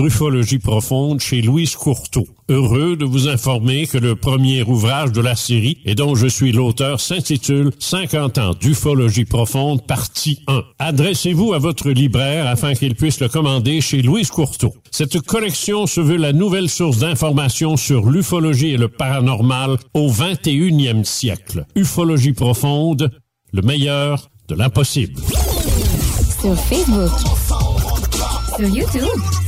Ufologie 0.00 0.60
profonde 0.60 1.18
chez 1.18 1.42
Louise 1.42 1.74
Courteau. 1.74 2.24
Heureux 2.48 2.96
de 2.96 3.04
vous 3.04 3.26
informer 3.26 3.88
que 3.88 3.98
le 3.98 4.14
premier 4.14 4.62
ouvrage 4.62 5.10
de 5.10 5.20
la 5.20 5.34
série 5.34 5.78
et 5.84 5.96
dont 5.96 6.14
je 6.14 6.28
suis 6.28 6.52
l'auteur 6.52 7.00
s'intitule 7.00 7.72
50 7.80 8.38
ans 8.38 8.54
d'ufologie 8.54 9.24
profonde 9.24 9.84
partie 9.84 10.44
1. 10.46 10.62
Adressez-vous 10.78 11.52
à 11.52 11.58
votre 11.58 11.90
libraire 11.90 12.46
afin 12.46 12.74
qu'il 12.74 12.94
puisse 12.94 13.18
le 13.18 13.28
commander 13.28 13.80
chez 13.80 14.00
Louise 14.00 14.30
Courteau. 14.30 14.72
Cette 14.92 15.20
collection 15.20 15.88
se 15.88 16.00
veut 16.00 16.16
la 16.16 16.32
nouvelle 16.32 16.68
source 16.68 16.98
d'information 16.98 17.76
sur 17.76 18.08
l'ufologie 18.08 18.74
et 18.74 18.76
le 18.76 18.88
paranormal 18.88 19.78
au 19.94 20.12
21e 20.12 21.02
siècle. 21.02 21.66
Ufologie 21.74 22.34
profonde, 22.34 23.10
le 23.52 23.62
meilleur 23.62 24.30
de 24.46 24.54
l'impossible. 24.54 25.20
Sur 26.40 26.54
Facebook. 26.54 27.10
Sur 28.56 28.68
YouTube. 28.68 29.47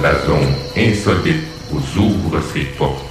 La 0.00 0.14
zone 0.24 0.54
insolite 0.76 1.44
vous 1.70 2.00
ouvre 2.00 2.40
ses 2.52 2.64
portes. 2.78 3.04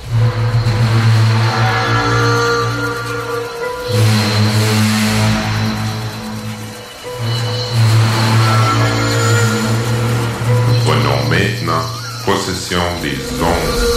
Prenons 10.85 11.29
maintenant 11.29 11.83
possession 12.25 12.79
des 13.01 13.17
ondes. 13.43 13.96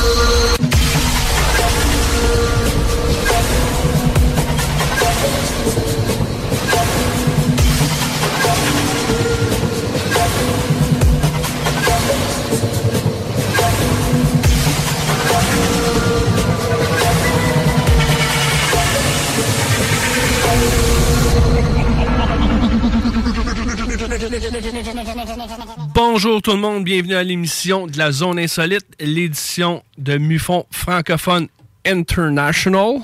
Bonjour 25.92 26.41
tout 26.41 26.52
le 26.52 26.58
monde, 26.58 26.84
bienvenue 26.84 27.16
à 27.16 27.24
l'émission 27.24 27.88
de 27.88 27.98
la 27.98 28.12
Zone 28.12 28.38
Insolite, 28.38 28.86
l'édition 29.00 29.82
de 29.98 30.18
Mufon 30.18 30.66
francophone 30.70 31.48
International. 31.84 33.00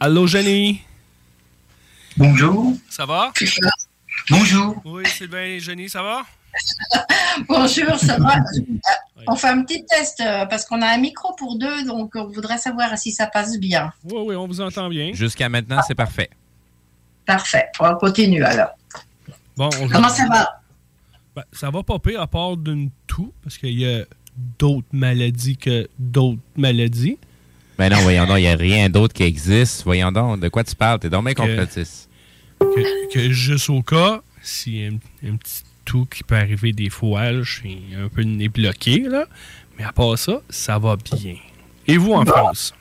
Allô 0.00 0.26
Jenny, 0.26 0.80
Bonjour. 2.16 2.72
ça 2.88 3.04
va? 3.04 3.30
Bonjour. 4.30 4.80
Oui, 4.86 5.02
Sylvain 5.06 5.44
et 5.44 5.60
Jenny, 5.60 5.90
ça 5.90 6.02
va? 6.02 6.22
Bonjour, 7.48 7.98
ça 7.98 8.16
va? 8.18 8.36
On 9.26 9.36
fait 9.36 9.48
un 9.48 9.62
petit 9.64 9.84
test 9.84 10.20
euh, 10.20 10.46
parce 10.46 10.64
qu'on 10.64 10.80
a 10.80 10.86
un 10.86 10.98
micro 10.98 11.34
pour 11.34 11.58
deux, 11.58 11.84
donc 11.84 12.12
on 12.14 12.26
voudrait 12.26 12.58
savoir 12.58 12.96
si 12.98 13.10
ça 13.10 13.26
passe 13.26 13.58
bien. 13.58 13.90
Oui, 14.04 14.22
oui, 14.26 14.36
on 14.36 14.46
vous 14.46 14.60
entend 14.60 14.88
bien. 14.88 15.12
Jusqu'à 15.14 15.48
maintenant, 15.48 15.80
c'est 15.86 15.94
parfait. 15.94 16.28
Parfait. 17.26 17.66
On 17.80 17.94
continue 17.94 18.44
alors. 18.44 18.68
Bon, 19.56 19.70
on 19.80 19.88
Comment 19.88 20.08
ça 20.08 20.26
va? 20.28 20.60
Ben, 21.36 21.42
ça 21.52 21.70
va 21.70 21.82
pas 21.82 21.98
pire 21.98 22.20
à 22.20 22.26
part 22.26 22.56
d'une 22.56 22.90
toux, 23.06 23.32
parce 23.42 23.58
qu'il 23.58 23.78
y 23.78 23.86
a 23.86 24.04
d'autres 24.58 24.86
maladies 24.92 25.56
que 25.56 25.88
d'autres 25.98 26.40
maladies. 26.56 27.18
Ben 27.78 27.88
non, 27.90 27.98
voyons 28.02 28.26
donc, 28.26 28.38
il 28.38 28.42
n'y 28.42 28.48
a 28.48 28.56
rien 28.56 28.88
d'autre 28.88 29.14
qui 29.14 29.24
existe. 29.24 29.82
Voyons 29.84 30.12
donc, 30.12 30.40
de 30.40 30.48
quoi 30.48 30.62
tu 30.62 30.74
parles? 30.76 31.00
T'es 31.00 31.10
donc 31.10 31.24
bien 31.24 31.34
complotiste. 31.34 32.08
Que, 32.60 33.12
que 33.12 33.30
juste 33.30 33.68
au 33.68 33.82
cas, 33.82 34.22
s'il 34.42 34.76
y 34.76 34.86
a 34.86 34.90
un, 34.90 35.32
un 35.32 35.36
petit 35.36 35.62
tout 35.84 36.06
qui 36.06 36.22
peut 36.22 36.36
arriver 36.36 36.72
des 36.72 36.88
fois, 36.88 37.42
je 37.42 37.52
suis 37.60 37.82
un 37.96 38.08
peu 38.08 38.22
le 38.22 38.28
nez 38.28 38.48
bloqué, 38.48 39.00
là. 39.00 39.26
Mais 39.76 39.84
à 39.84 39.92
part 39.92 40.16
ça, 40.16 40.40
ça 40.48 40.78
va 40.78 40.96
bien. 40.96 41.34
Et 41.86 41.96
vous 41.96 42.12
en 42.12 42.24
France? 42.24 42.74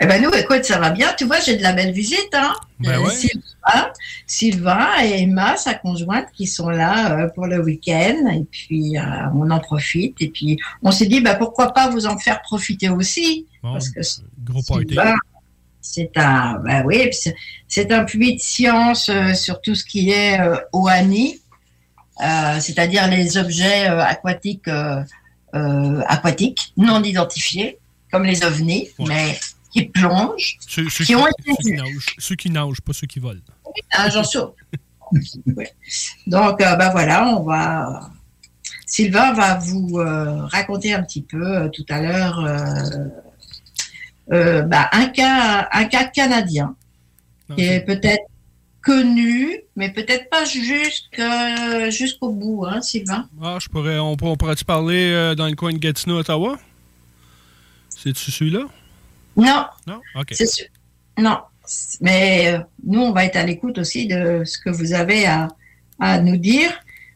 Eh 0.00 0.06
ben 0.06 0.22
nous, 0.22 0.30
écoute, 0.30 0.64
ça 0.64 0.78
va 0.78 0.90
bien. 0.90 1.12
Tu 1.18 1.26
vois, 1.26 1.40
j'ai 1.40 1.56
de 1.56 1.62
la 1.62 1.72
belle 1.72 1.92
visite. 1.92 2.30
Hein? 2.32 2.54
Ben 2.80 2.92
Euh, 2.98 3.04
ouais. 3.04 3.30
Sylvain, 3.68 3.92
Sylvain 4.26 4.88
et 5.04 5.22
Emma, 5.22 5.56
sa 5.56 5.74
conjointe, 5.74 6.26
qui 6.32 6.46
sont 6.46 6.68
là 6.70 7.12
euh, 7.18 7.28
pour 7.28 7.46
le 7.46 7.62
week-end. 7.62 8.28
Et 8.34 8.44
puis, 8.50 8.96
euh, 8.98 9.02
on 9.34 9.50
en 9.50 9.60
profite. 9.60 10.16
Et 10.20 10.28
puis, 10.28 10.58
on 10.82 10.90
s'est 10.90 11.06
dit, 11.06 11.20
bah, 11.20 11.34
pourquoi 11.34 11.72
pas 11.72 11.88
vous 11.90 12.06
en 12.06 12.18
faire 12.18 12.40
profiter 12.42 12.88
aussi? 12.88 13.46
Bon, 13.62 13.72
Parce 13.72 13.88
que 13.90 14.02
c'est- 14.02 14.22
gros 14.44 14.62
party. 14.62 14.86
Sylvain, 14.88 15.14
c'est 15.80 16.10
un, 16.16 16.60
bah 16.64 16.82
oui, 16.84 17.08
c'est- 17.68 17.92
un 17.92 18.04
puits 18.04 18.34
de 18.34 18.40
science 18.40 19.08
euh, 19.08 19.34
sur 19.34 19.60
tout 19.60 19.74
ce 19.74 19.84
qui 19.84 20.10
est 20.10 20.38
OANI, 20.72 21.40
c'est-à-dire 22.60 23.08
les 23.08 23.36
objets 23.38 23.86
aquatiques, 23.86 24.68
aquatiques 25.52 26.72
non 26.76 27.02
identifiés, 27.02 27.78
comme 28.10 28.24
les 28.24 28.42
ovnis, 28.44 28.88
mais 29.06 29.38
qui 29.72 29.84
plongent, 29.84 30.56
Ceux, 30.66 30.88
ceux 30.88 31.04
qui 31.04 31.14
ont 31.14 31.24
ceux 31.24 31.52
été 31.52 31.62
qui 31.62 31.72
nagent, 31.72 32.14
ceux 32.18 32.34
qui 32.36 32.50
nagent, 32.50 32.80
pas 32.80 32.92
ceux 32.94 33.06
qui 33.06 33.18
volent. 33.18 33.40
Ah, 33.92 34.08
j'en 34.08 34.24
suis. 34.24 34.38
Donc, 36.26 36.60
euh, 36.60 36.76
bah 36.76 36.90
voilà, 36.90 37.26
on 37.28 37.42
va. 37.42 38.10
Sylvain 38.86 39.32
va 39.34 39.56
vous 39.56 39.98
euh, 39.98 40.44
raconter 40.46 40.94
un 40.94 41.02
petit 41.02 41.22
peu 41.22 41.44
euh, 41.44 41.68
tout 41.68 41.84
à 41.90 42.00
l'heure 42.00 42.38
euh, 44.32 44.62
bah, 44.62 44.88
un 44.92 45.06
cas, 45.06 45.68
un 45.72 45.84
cas 45.84 46.04
canadien 46.04 46.74
qui 47.54 47.64
est 47.64 47.80
peut-être 47.80 48.24
connu, 48.82 49.60
mais 49.76 49.90
peut-être 49.92 50.28
pas 50.30 50.44
jusqu'au 50.44 52.30
bout, 52.32 52.66
hein, 52.66 52.80
Sylvain? 52.82 53.28
Ah, 53.42 53.58
je 53.60 53.68
pourrais, 53.68 53.98
on, 53.98 54.16
on 54.20 54.36
pourrait-tu 54.36 54.64
parler 54.64 55.34
dans 55.36 55.46
le 55.46 55.54
coin 55.54 55.72
de 55.72 55.78
Gatineau, 55.78 56.18
Ottawa? 56.18 56.58
C'est-tu 57.88 58.30
celui-là? 58.30 58.66
Non, 59.36 59.66
Non? 59.86 60.00
OK. 60.14 60.28
c'est 60.32 60.46
sûr. 60.46 60.66
Non, 61.18 61.38
mais 62.00 62.54
euh, 62.54 62.58
nous, 62.86 63.00
on 63.00 63.12
va 63.12 63.24
être 63.24 63.36
à 63.36 63.44
l'écoute 63.44 63.78
aussi 63.78 64.06
de 64.06 64.42
ce 64.44 64.58
que 64.58 64.70
vous 64.70 64.92
avez 64.92 65.26
à, 65.26 65.48
à 66.00 66.20
nous 66.20 66.36
dire. 66.36 66.70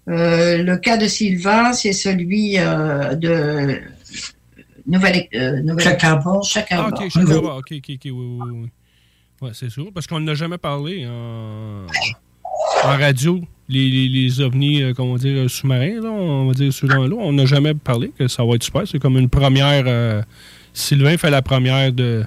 Euh, 0.08 0.62
le 0.62 0.76
cas 0.78 0.96
de 0.96 1.06
Sylvain, 1.06 1.72
c'est 1.72 1.92
celui 1.92 2.58
euh, 2.58 3.14
de 3.14 3.80
nouvelle, 4.86 5.26
euh, 5.34 5.60
nouvelle. 5.62 5.84
Chacun 5.84 6.16
bord. 6.16 6.44
Chacun 6.44 6.90
Ah, 6.92 7.08
chacun 7.08 7.24
bord. 7.40 7.56
Ok, 7.58 7.72
ok, 7.72 7.90
ok, 7.90 8.00
oui, 8.04 8.10
oui, 8.12 8.38
oui. 8.52 8.68
Ouais, 9.40 9.50
c'est 9.54 9.70
sûr. 9.70 9.90
Parce 9.92 10.06
qu'on 10.06 10.20
n'a 10.20 10.34
jamais 10.34 10.58
parlé 10.58 11.06
en, 11.06 11.86
en 12.84 12.96
radio, 12.98 13.40
les, 13.68 13.88
les, 13.88 14.08
les 14.08 14.40
ovnis, 14.40 14.82
euh, 14.82 14.92
comment 14.94 15.16
dire, 15.16 15.48
sous-marins, 15.50 16.00
là, 16.00 16.10
on 16.10 16.46
va 16.46 16.52
dire, 16.52 16.72
sous 16.72 16.86
l'eau. 16.86 17.18
On 17.20 17.32
n'a 17.32 17.46
jamais 17.46 17.74
parlé, 17.74 18.12
que 18.16 18.28
ça 18.28 18.44
va 18.44 18.54
être 18.54 18.62
super. 18.62 18.86
C'est 18.86 18.98
comme 18.98 19.18
une 19.18 19.28
première. 19.28 19.84
euh, 19.86 20.22
Sylvain 20.74 21.16
fait 21.18 21.30
la 21.30 21.42
première 21.42 21.92
de, 21.92 22.24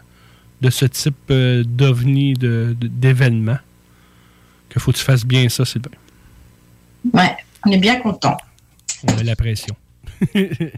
de 0.65 0.71
ce 0.71 0.85
type 0.85 1.15
euh, 1.29 1.63
d'ovni, 1.63 2.33
de-. 2.33 2.75
Que 4.67 4.79
faut 4.79 4.91
que 4.91 4.97
tu 4.97 5.03
fasses 5.03 5.25
bien 5.25 5.47
ça, 5.47 5.63
Sylvain. 5.63 5.91
Ouais, 7.13 7.37
on 7.65 7.71
est 7.71 7.77
bien 7.77 7.99
content. 8.01 8.35
On 9.07 9.15
met 9.15 9.23
la 9.23 9.35
pression. 9.35 9.75
c'est 10.33 10.71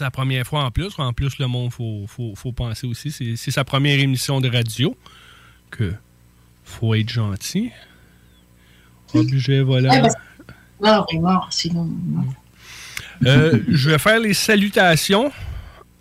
la 0.00 0.10
première 0.10 0.44
fois 0.44 0.64
en 0.64 0.72
plus. 0.72 0.98
En 0.98 1.12
plus, 1.12 1.38
le 1.38 1.46
monde, 1.46 1.72
faut, 1.72 2.06
faut, 2.08 2.34
faut 2.34 2.50
penser 2.50 2.88
aussi. 2.88 3.12
C'est, 3.12 3.50
sa 3.52 3.62
première 3.62 4.00
émission 4.00 4.40
de 4.40 4.50
radio. 4.50 4.96
Que 5.70 5.94
faut 6.64 6.94
être 6.94 7.08
gentil. 7.08 7.70
Objet, 9.12 9.62
voilà. 9.62 10.02
Ouais, 10.02 10.10
mort 10.80 11.06
mort, 11.20 11.48
sinon. 11.52 11.84
non. 11.84 12.24
Euh, 13.24 13.60
je 13.68 13.90
vais 13.90 13.98
faire 13.98 14.18
les 14.18 14.34
salutations 14.34 15.30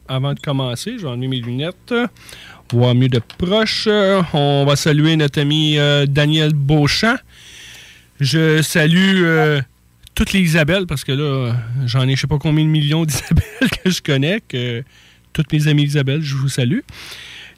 avant 0.07 0.33
de 0.33 0.39
commencer. 0.39 0.97
J'en 0.99 1.19
ai 1.21 1.27
mes 1.27 1.39
lunettes. 1.39 1.93
Voir 2.71 2.95
mieux 2.95 3.09
de 3.09 3.19
proche. 3.19 3.87
On 4.33 4.65
va 4.65 4.75
saluer 4.75 5.15
notre 5.15 5.39
ami 5.41 5.77
euh, 5.77 6.05
Daniel 6.05 6.53
Beauchamp. 6.53 7.17
Je 8.19 8.61
salue 8.61 9.23
euh, 9.23 9.61
toutes 10.15 10.33
les 10.33 10.41
Isabelles 10.41 10.87
parce 10.87 11.03
que 11.03 11.11
là, 11.11 11.55
j'en 11.85 12.07
ai 12.07 12.15
je 12.15 12.21
sais 12.21 12.27
pas 12.27 12.37
combien 12.37 12.63
de 12.63 12.69
millions 12.69 13.05
d'Isabelles 13.05 13.69
que 13.83 13.89
je 13.89 14.01
connais. 14.01 14.41
Que, 14.47 14.83
toutes 15.33 15.51
mes 15.51 15.67
amies 15.67 15.83
Isabelle, 15.83 16.21
je 16.21 16.35
vous 16.35 16.49
salue. 16.49 16.79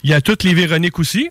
Il 0.03 0.09
y 0.09 0.13
a 0.13 0.21
toutes 0.21 0.43
les 0.43 0.53
Véroniques 0.53 0.97
aussi. 0.97 1.29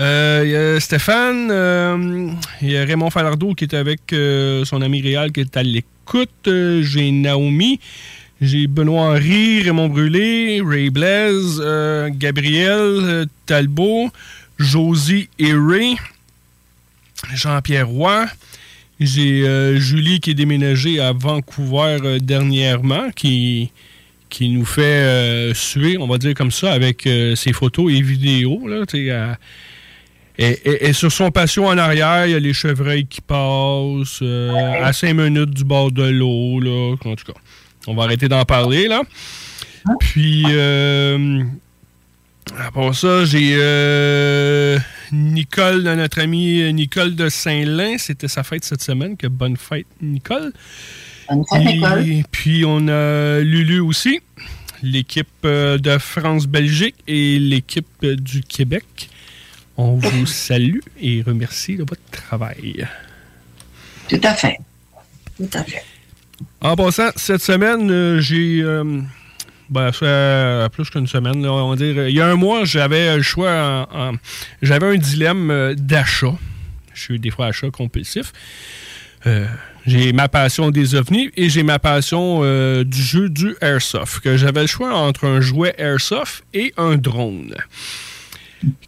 Euh, 0.00 0.42
Il 0.44 0.50
y 0.50 0.56
a 0.56 0.80
Stéphane, 0.80 1.48
euh, 1.50 2.30
il 2.60 2.70
y 2.70 2.76
a 2.76 2.84
Raymond 2.84 3.10
Falardeau 3.10 3.54
qui 3.54 3.64
est 3.64 3.74
avec 3.74 4.12
euh, 4.12 4.64
son 4.64 4.82
ami 4.82 5.00
Réal 5.00 5.32
qui 5.32 5.40
est 5.40 5.56
à 5.56 5.62
l'écoute. 5.62 6.30
J'ai 6.46 7.10
Naomi, 7.12 7.80
j'ai 8.40 8.66
Benoît 8.66 9.10
Henry, 9.16 9.62
Raymond 9.62 9.90
Brûlé, 9.90 10.62
Ray 10.64 10.88
Blaise, 10.88 11.60
euh, 11.62 12.08
Gabriel 12.10 12.78
euh, 12.78 13.24
Talbot, 13.44 14.08
Josie 14.58 15.28
Ray, 15.38 15.96
Jean-Pierre 17.34 17.88
Roy. 17.88 18.26
J'ai 18.98 19.46
euh, 19.46 19.78
Julie 19.78 20.20
qui 20.20 20.30
est 20.30 20.34
déménagée 20.34 21.00
à 21.00 21.12
Vancouver 21.12 22.18
dernièrement, 22.20 23.10
qui, 23.10 23.70
nous 24.40 24.64
fait 24.64 25.52
suer, 25.54 25.98
on 25.98 26.06
va 26.06 26.16
dire 26.16 26.34
comme 26.34 26.50
ça, 26.50 26.72
avec 26.72 27.08
ses 27.34 27.52
photos 27.52 27.92
et 27.92 28.00
vidéos. 28.00 28.62
Et, 30.38 30.88
et- 30.88 30.92
sur 30.94 31.12
son 31.12 31.30
patio 31.30 31.66
en 31.66 31.76
arrière, 31.76 32.26
il 32.26 32.32
y 32.32 32.34
a 32.34 32.38
les 32.38 32.54
chevreuils 32.54 33.06
qui 33.06 33.20
passent 33.20 34.22
à 34.22 34.92
5 34.92 35.14
minutes 35.14 35.50
du 35.50 35.64
bord 35.64 35.90
de 35.92 36.04
l'eau. 36.04 36.96
En 37.04 37.16
tout 37.16 37.32
cas, 37.32 37.38
on 37.86 37.94
va 37.94 38.04
arrêter 38.04 38.28
d'en 38.28 38.44
parler. 38.44 38.88
là. 38.88 39.02
Puis, 39.98 40.44
euh, 40.48 41.42
à 42.58 42.70
part 42.70 42.94
ça, 42.94 43.24
j'ai 43.24 43.56
euh, 43.58 44.78
Nicole, 45.12 45.82
notre 45.82 46.20
amie 46.20 46.72
Nicole 46.72 47.14
de 47.14 47.28
Saint-Lin. 47.28 47.96
C'était 47.98 48.28
sa 48.28 48.42
fête 48.42 48.64
cette 48.64 48.82
semaine. 48.82 49.16
Que 49.16 49.26
bonne 49.26 49.56
fête, 49.56 49.86
Nicole. 50.00 50.52
Bonne 51.28 51.44
fête, 51.50 51.64
Nicole. 51.64 52.08
Et 52.08 52.24
puis, 52.30 52.64
on 52.66 52.88
a 52.88 53.40
Lulu 53.40 53.80
aussi, 53.80 54.20
l'équipe 54.82 55.28
euh, 55.44 55.78
de 55.78 55.98
France-Belgique 55.98 56.96
et 57.06 57.38
l'équipe 57.38 58.04
du 58.04 58.42
Québec. 58.42 59.08
On 59.76 59.94
vous 59.94 60.26
salue 60.26 60.80
et 61.00 61.22
remercie 61.22 61.76
de 61.76 61.84
votre 61.84 62.04
travail. 62.10 62.86
Tout 64.08 64.20
à 64.22 64.34
fait. 64.34 64.58
Tout 65.36 65.48
à 65.54 65.64
fait. 65.64 65.84
En 66.62 66.76
passant, 66.76 67.10
cette 67.16 67.42
semaine, 67.42 67.90
euh, 67.90 68.20
j'ai. 68.20 68.60
euh, 68.62 69.00
ben, 69.70 69.92
ça 69.92 70.68
plus 70.70 70.90
qu'une 70.90 71.06
semaine, 71.06 71.46
on 71.46 71.70
va 71.70 71.76
dire. 71.76 72.08
Il 72.08 72.14
y 72.14 72.20
a 72.20 72.26
un 72.26 72.34
mois, 72.34 72.64
j'avais 72.64 73.16
le 73.16 73.22
choix. 73.22 73.88
en- 73.92 74.12
j'avais 74.60 74.86
un 74.86 74.96
dilemme 74.96 75.50
euh, 75.50 75.74
d'achat. 75.74 76.34
Je 76.92 77.00
suis 77.02 77.18
des 77.20 77.30
fois 77.30 77.46
achat 77.46 77.70
compulsif. 77.70 78.32
J'ai 79.86 80.12
ma 80.12 80.28
passion 80.28 80.70
des 80.70 80.94
ovnis 80.94 81.30
et 81.36 81.48
j'ai 81.50 81.62
ma 81.62 81.78
passion 81.78 82.40
du 82.84 83.02
jeu 83.02 83.28
du 83.30 83.54
airsoft. 83.60 84.20
Que 84.20 84.36
j'avais 84.36 84.62
le 84.62 84.66
choix 84.66 84.94
entre 84.94 85.26
un 85.26 85.40
jouet 85.40 85.74
airsoft 85.78 86.42
et 86.52 86.72
un 86.76 86.96
drone. 86.96 87.54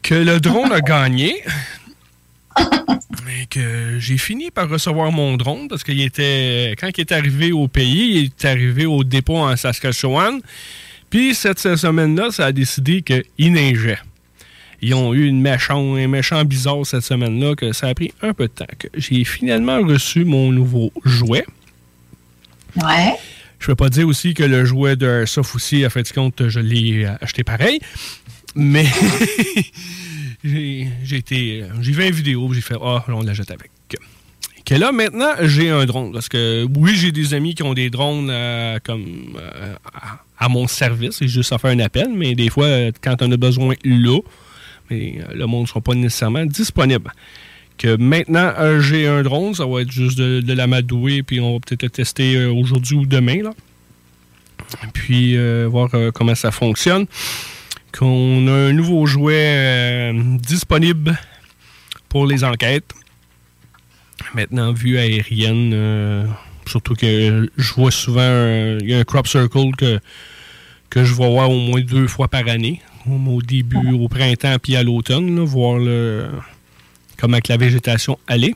Que 0.02 0.14
le 0.14 0.40
drone 0.40 0.72
a 0.72 0.80
gagné. 0.80 1.42
Que 3.50 3.98
j'ai 3.98 4.18
fini 4.18 4.50
par 4.50 4.68
recevoir 4.68 5.10
mon 5.12 5.36
drone 5.36 5.68
parce 5.68 5.84
qu'il 5.84 6.00
était 6.00 6.74
quand 6.78 6.88
il 6.96 7.00
est 7.00 7.12
arrivé 7.12 7.52
au 7.52 7.68
pays, 7.68 8.18
il 8.18 8.24
est 8.24 8.44
arrivé 8.44 8.86
au 8.86 9.04
dépôt 9.04 9.38
en 9.38 9.56
Saskatchewan. 9.56 10.40
Puis 11.10 11.34
cette 11.34 11.58
semaine-là, 11.58 12.30
ça 12.30 12.46
a 12.46 12.52
décidé 12.52 13.02
qu'il 13.02 13.52
neigeait. 13.52 13.98
Ils 14.80 14.94
ont 14.94 15.14
eu 15.14 15.26
une 15.26 15.40
méchant, 15.40 15.94
un 15.94 16.08
méchant 16.08 16.44
bizarre 16.44 16.84
cette 16.84 17.02
semaine-là 17.02 17.54
que 17.54 17.72
ça 17.72 17.88
a 17.88 17.94
pris 17.94 18.12
un 18.20 18.34
peu 18.34 18.44
de 18.48 18.52
temps. 18.52 18.66
J'ai 18.94 19.24
finalement 19.24 19.80
reçu 19.80 20.24
mon 20.24 20.50
nouveau 20.50 20.90
jouet. 21.04 21.44
Ouais. 22.76 23.14
Je 23.60 23.66
peux 23.66 23.76
pas 23.76 23.90
dire 23.90 24.08
aussi 24.08 24.34
que 24.34 24.42
le 24.42 24.64
jouet 24.64 24.96
de 24.96 25.06
Airsoft 25.06 25.54
aussi, 25.54 25.84
à 25.84 25.90
fait 25.90 26.02
de 26.02 26.08
compte, 26.08 26.48
je 26.48 26.58
l'ai 26.58 27.06
acheté 27.20 27.44
pareil. 27.44 27.80
Mais 28.56 28.86
j'ai 30.44 31.16
été. 31.16 31.64
J'ai 31.80 31.92
vu 31.92 32.06
une 32.06 32.54
j'ai 32.54 32.60
fait 32.60 32.76
Ah, 32.82 33.04
on 33.08 33.22
la 33.22 33.34
jette 33.34 33.50
avec. 33.50 33.70
Que 34.64 34.74
là, 34.76 34.92
maintenant, 34.92 35.32
j'ai 35.42 35.70
un 35.70 35.84
drone. 35.86 36.12
Parce 36.12 36.28
que 36.28 36.66
oui, 36.76 36.94
j'ai 36.94 37.12
des 37.12 37.34
amis 37.34 37.54
qui 37.54 37.62
ont 37.62 37.74
des 37.74 37.90
drones 37.90 38.28
euh, 38.30 38.78
comme 38.84 39.36
euh, 39.36 39.74
à, 40.38 40.48
mon 40.48 40.66
service. 40.68 41.16
C'est 41.18 41.28
juste 41.28 41.52
à 41.52 41.58
faire 41.58 41.70
un 41.70 41.80
appel. 41.80 42.08
Mais 42.14 42.34
des 42.34 42.48
fois, 42.48 42.68
quand 43.02 43.22
on 43.22 43.32
a 43.32 43.36
besoin 43.36 43.74
là, 43.84 44.20
mais 44.90 45.18
euh, 45.18 45.34
le 45.34 45.46
monde 45.46 45.62
ne 45.62 45.66
sera 45.66 45.80
pas 45.80 45.94
nécessairement 45.94 46.46
disponible. 46.46 47.12
Que 47.78 47.96
maintenant, 47.96 48.52
j'ai 48.80 49.08
un 49.08 49.22
drone, 49.22 49.54
ça 49.54 49.66
va 49.66 49.80
être 49.80 49.90
juste 49.90 50.16
de, 50.16 50.40
de 50.40 50.52
l'amadouer, 50.52 51.22
puis 51.22 51.40
on 51.40 51.54
va 51.54 51.58
peut-être 51.58 51.82
le 51.82 51.90
tester 51.90 52.46
aujourd'hui 52.46 52.96
ou 52.96 53.06
demain. 53.06 53.42
Là. 53.42 53.50
Puis 54.92 55.36
voir 55.66 55.88
comment 56.14 56.34
ça 56.34 56.52
fonctionne. 56.52 57.06
Qu'on 57.96 58.48
a 58.48 58.52
un 58.52 58.72
nouveau 58.72 59.06
jouet 59.06 59.54
euh, 59.54 60.36
disponible 60.38 61.18
pour 62.08 62.26
les 62.26 62.44
enquêtes. 62.44 62.92
Maintenant, 64.34 64.72
vue 64.72 64.98
aérienne, 64.98 65.72
euh, 65.74 66.26
surtout 66.66 66.94
que 66.94 67.50
je 67.56 67.74
vois 67.74 67.90
souvent, 67.90 68.20
a 68.20 68.78
un 68.80 69.04
crop 69.04 69.26
circle 69.26 69.72
que, 69.76 71.04
je 71.04 71.14
voir 71.14 71.50
au 71.50 71.58
moins 71.58 71.80
deux 71.80 72.06
fois 72.06 72.28
par 72.28 72.48
année. 72.48 72.80
Au, 73.06 73.42
début, 73.42 73.92
au 73.92 74.08
printemps, 74.08 74.56
puis 74.62 74.76
à 74.76 74.82
l'automne, 74.84 75.40
voir 75.40 75.78
le, 75.78 76.28
comment 77.18 77.38
la 77.48 77.56
végétation 77.56 78.18
allait. 78.26 78.54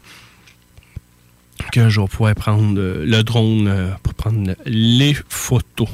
Que 1.72 1.88
je 1.88 2.00
vais 2.00 2.06
pouvoir 2.06 2.34
prendre 2.34 2.78
euh, 2.78 3.04
le 3.06 3.22
drone 3.22 3.66
euh, 3.66 3.90
pour 4.02 4.14
prendre 4.14 4.54
les 4.66 5.16
photos. 5.28 5.88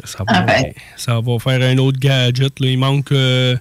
Que 0.00 0.06
ça, 0.08 0.18
va, 0.18 0.24
Ah 0.28 0.42
ben. 0.42 0.72
ça 0.96 1.20
va 1.20 1.38
faire 1.38 1.60
un 1.62 1.78
autre 1.78 1.98
gadget. 1.98 2.60
là. 2.60 2.66
Il 2.68 2.78
manque 2.78 3.12
euh, 3.12 3.56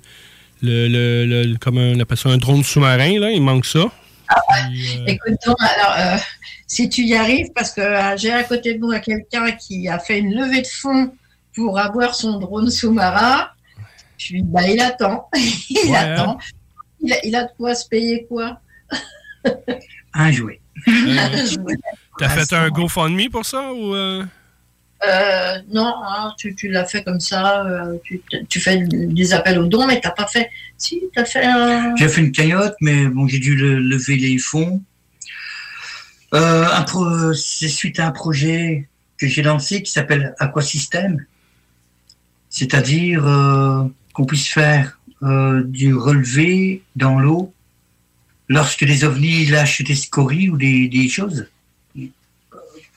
le, 0.62 0.88
le, 0.88 1.44
le- 1.44 1.58
comment 1.58 1.82
on 1.82 2.00
appelle 2.00 2.18
ça, 2.18 2.30
un 2.30 2.38
drone 2.38 2.64
sous-marin. 2.64 3.20
Là. 3.20 3.32
Il 3.32 3.42
manque 3.42 3.66
ça. 3.66 3.86
Puis, 4.70 4.98
euh, 5.00 5.06
Écoute 5.08 5.36
donc, 5.46 5.56
alors, 5.60 5.96
euh, 6.16 6.18
si 6.68 6.90
tu 6.90 7.04
y 7.04 7.16
arrives, 7.16 7.48
parce 7.56 7.72
que 7.72 7.82
euh, 7.82 8.18
j'ai 8.18 8.32
à 8.32 8.44
côté 8.44 8.74
de 8.74 8.80
moi 8.80 9.00
quelqu'un 9.00 9.52
qui 9.52 9.88
a 9.88 10.00
fait 10.00 10.20
une 10.20 10.34
levée 10.34 10.62
de 10.62 10.68
fonds 10.68 11.14
pour 11.56 11.78
avoir 11.80 12.16
son 12.16 12.40
drone 12.40 12.70
sous-marin, 12.72 13.48
puis 14.18 14.42
bah, 14.44 14.68
il 14.68 14.80
attend. 14.82 15.30
il 15.70 15.90
Ouais, 15.92 15.96
attend. 15.96 16.38
Il 17.02 17.14
a, 17.14 17.18
il 17.24 17.36
a 17.36 17.44
de 17.44 17.50
quoi 17.58 17.76
se 17.76 17.88
payer 17.88 18.26
quoi 18.28 18.60
Un 20.14 20.32
jouet. 20.32 20.60
T'as 22.18 22.30
fait 22.30 22.52
un 22.56 22.70
GoFundMe 22.70 23.30
pour 23.32 23.46
ça 23.46 23.72
ou 23.74 23.94
euh? 25.08 25.60
Non, 25.72 25.94
hein, 26.08 26.34
tu, 26.38 26.56
l'as 26.70 26.86
fait 26.86 27.04
comme 27.04 27.20
ça, 27.20 27.66
euh, 27.66 27.98
tu, 28.50 28.60
fais 28.60 28.78
des 28.88 29.34
appels 29.34 29.60
aux 29.60 29.68
dons, 29.68 29.88
mais 29.88 30.00
t'as 30.00 30.12
pas 30.12 30.28
fait. 30.28 30.50
Si, 30.78 31.02
t'as 31.14 31.26
fait 31.26 31.46
un. 31.46 31.96
J'ai 31.96 32.10
fait 32.10 32.22
une 32.22 32.32
cagnotte, 32.32 32.76
mais 32.82 33.08
bon, 33.08 33.28
j'ai 33.28 33.40
dû 33.40 33.56
le- 33.56 33.80
lever 33.80 34.18
les 34.18 34.38
fonds. 34.38 34.82
Euh, 36.34 37.34
c'est 37.34 37.68
suite 37.68 38.00
à 38.00 38.08
un 38.08 38.12
projet 38.12 38.90
que 39.18 39.28
j'ai 39.28 39.42
lancé 39.42 39.82
qui 39.82 39.92
s'appelle 39.92 40.36
Aquasystème. 40.40 41.26
C'est-à-dire 42.50 43.24
qu'on 44.14 44.26
puisse 44.26 44.48
faire 44.48 45.00
du 45.22 45.94
relevé 45.94 46.84
dans 46.96 47.20
l'eau 47.20 47.54
lorsque 48.48 48.82
les 48.82 49.04
ovnis 49.04 49.46
lâchent 49.46 49.84
des 49.84 49.96
scories 49.96 50.50
ou 50.50 50.58
des, 50.58 51.10
choses. 51.10 51.48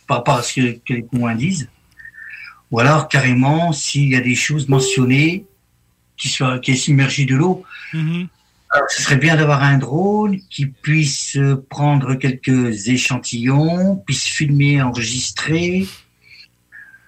par 0.06 0.18
rapport 0.18 0.36
à 0.36 0.42
ce 0.42 0.54
que, 0.54 0.78
que 0.78 0.94
les 0.94 1.04
témoins 1.04 1.34
disent. 1.34 1.68
Ou 2.70 2.80
alors, 2.80 3.08
carrément, 3.08 3.72
s'il 3.72 4.08
y 4.10 4.16
a 4.16 4.20
des 4.20 4.34
choses 4.34 4.68
mentionnées 4.68 5.46
qui 6.16 6.28
soient 6.28 6.58
qui 6.58 6.72
est 6.72 6.76
submergées 6.76 7.24
de 7.24 7.34
l'eau, 7.36 7.64
alors, 7.94 8.86
ce 8.90 9.02
serait 9.02 9.16
bien 9.16 9.36
d'avoir 9.36 9.62
un 9.62 9.78
drone 9.78 10.38
qui 10.50 10.66
puisse 10.66 11.36
euh, 11.36 11.64
prendre 11.70 12.14
quelques 12.16 12.88
échantillons, 12.88 13.96
puisse 14.06 14.24
filmer, 14.24 14.82
enregistrer, 14.82 15.86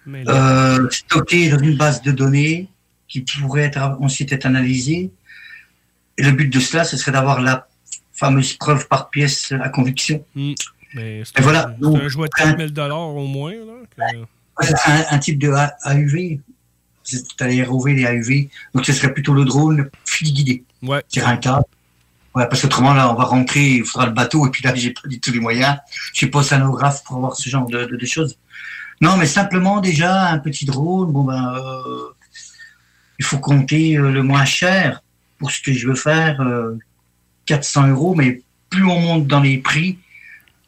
Mais 0.06 0.24
là- 0.24 0.76
euh, 0.78 0.88
stocker 0.90 1.50
dans 1.50 1.58
une 1.58 1.76
base 1.76 2.00
de 2.00 2.12
données 2.12 2.68
qui 3.08 3.20
pourrait 3.20 3.64
être, 3.64 3.98
ensuite 4.00 4.32
être 4.32 4.46
analysée. 4.46 5.10
Et 6.16 6.22
le 6.22 6.32
but 6.32 6.48
de 6.50 6.60
cela, 6.60 6.84
ce 6.84 6.96
serait 6.96 7.12
d'avoir 7.12 7.42
la 7.42 7.68
fameuse 8.12 8.54
preuve 8.54 8.88
par 8.88 9.10
pièce 9.10 9.52
à 9.52 9.68
conviction. 9.68 10.24
Hmm. 10.34 10.52
Mais 10.94 11.22
c'est 11.24 11.36
Et 11.36 11.40
un, 11.40 11.42
voilà. 11.42 11.76
c'est 11.78 11.86
un 12.02 12.08
jouet 12.08 12.28
de 12.28 12.34
4000 12.42 12.80
au 12.80 13.26
moins. 13.26 13.52
Là, 13.52 14.12
que- 14.12 14.24
un, 14.86 15.04
un 15.10 15.18
type 15.18 15.38
de 15.38 15.48
AUV. 15.48 16.40
C'est 17.02 17.40
les 17.46 17.62
ROV, 17.64 17.88
les 17.88 18.04
AUV. 18.06 18.48
Donc 18.74 18.84
ce 18.86 18.92
serait 18.92 19.12
plutôt 19.12 19.34
le 19.34 19.44
drone 19.44 19.90
fil 20.04 20.32
guidé. 20.32 20.64
Ouais. 20.82 21.02
Un 21.24 21.36
câble. 21.36 21.64
Ouais, 22.34 22.46
parce 22.48 22.62
qu'autrement, 22.62 22.94
là, 22.94 23.10
on 23.10 23.14
va 23.16 23.24
rentrer, 23.24 23.68
il 23.78 23.84
faudra 23.84 24.06
le 24.06 24.12
bateau, 24.12 24.46
et 24.46 24.50
puis 24.50 24.62
là, 24.62 24.72
j'ai 24.76 24.90
pas 24.92 25.08
du 25.08 25.18
tout 25.18 25.32
les 25.32 25.40
moyens. 25.40 25.78
Je 26.12 26.18
suis 26.18 26.26
pas 26.28 26.38
océanographe 26.38 27.02
pour 27.02 27.16
avoir 27.16 27.34
ce 27.34 27.48
genre 27.50 27.66
de, 27.66 27.86
de- 27.86 27.96
de 27.96 28.06
choses. 28.06 28.38
Non, 29.00 29.16
mais 29.16 29.26
simplement, 29.26 29.80
déjà, 29.80 30.28
un 30.28 30.38
petit 30.38 30.64
drone, 30.64 31.10
bon, 31.10 31.24
ben, 31.24 31.54
euh, 31.56 32.14
il 33.18 33.24
faut 33.24 33.38
compter 33.38 33.96
euh, 33.96 34.12
le 34.12 34.22
moins 34.22 34.44
cher 34.44 35.02
pour 35.38 35.50
ce 35.50 35.60
que 35.60 35.72
je 35.72 35.88
veux 35.88 35.96
faire, 35.96 36.40
euh, 36.40 36.78
400 37.46 37.88
euros, 37.88 38.14
mais 38.14 38.42
plus 38.68 38.84
on 38.84 39.00
monte 39.00 39.26
dans 39.26 39.40
les 39.40 39.58
prix, 39.58 39.98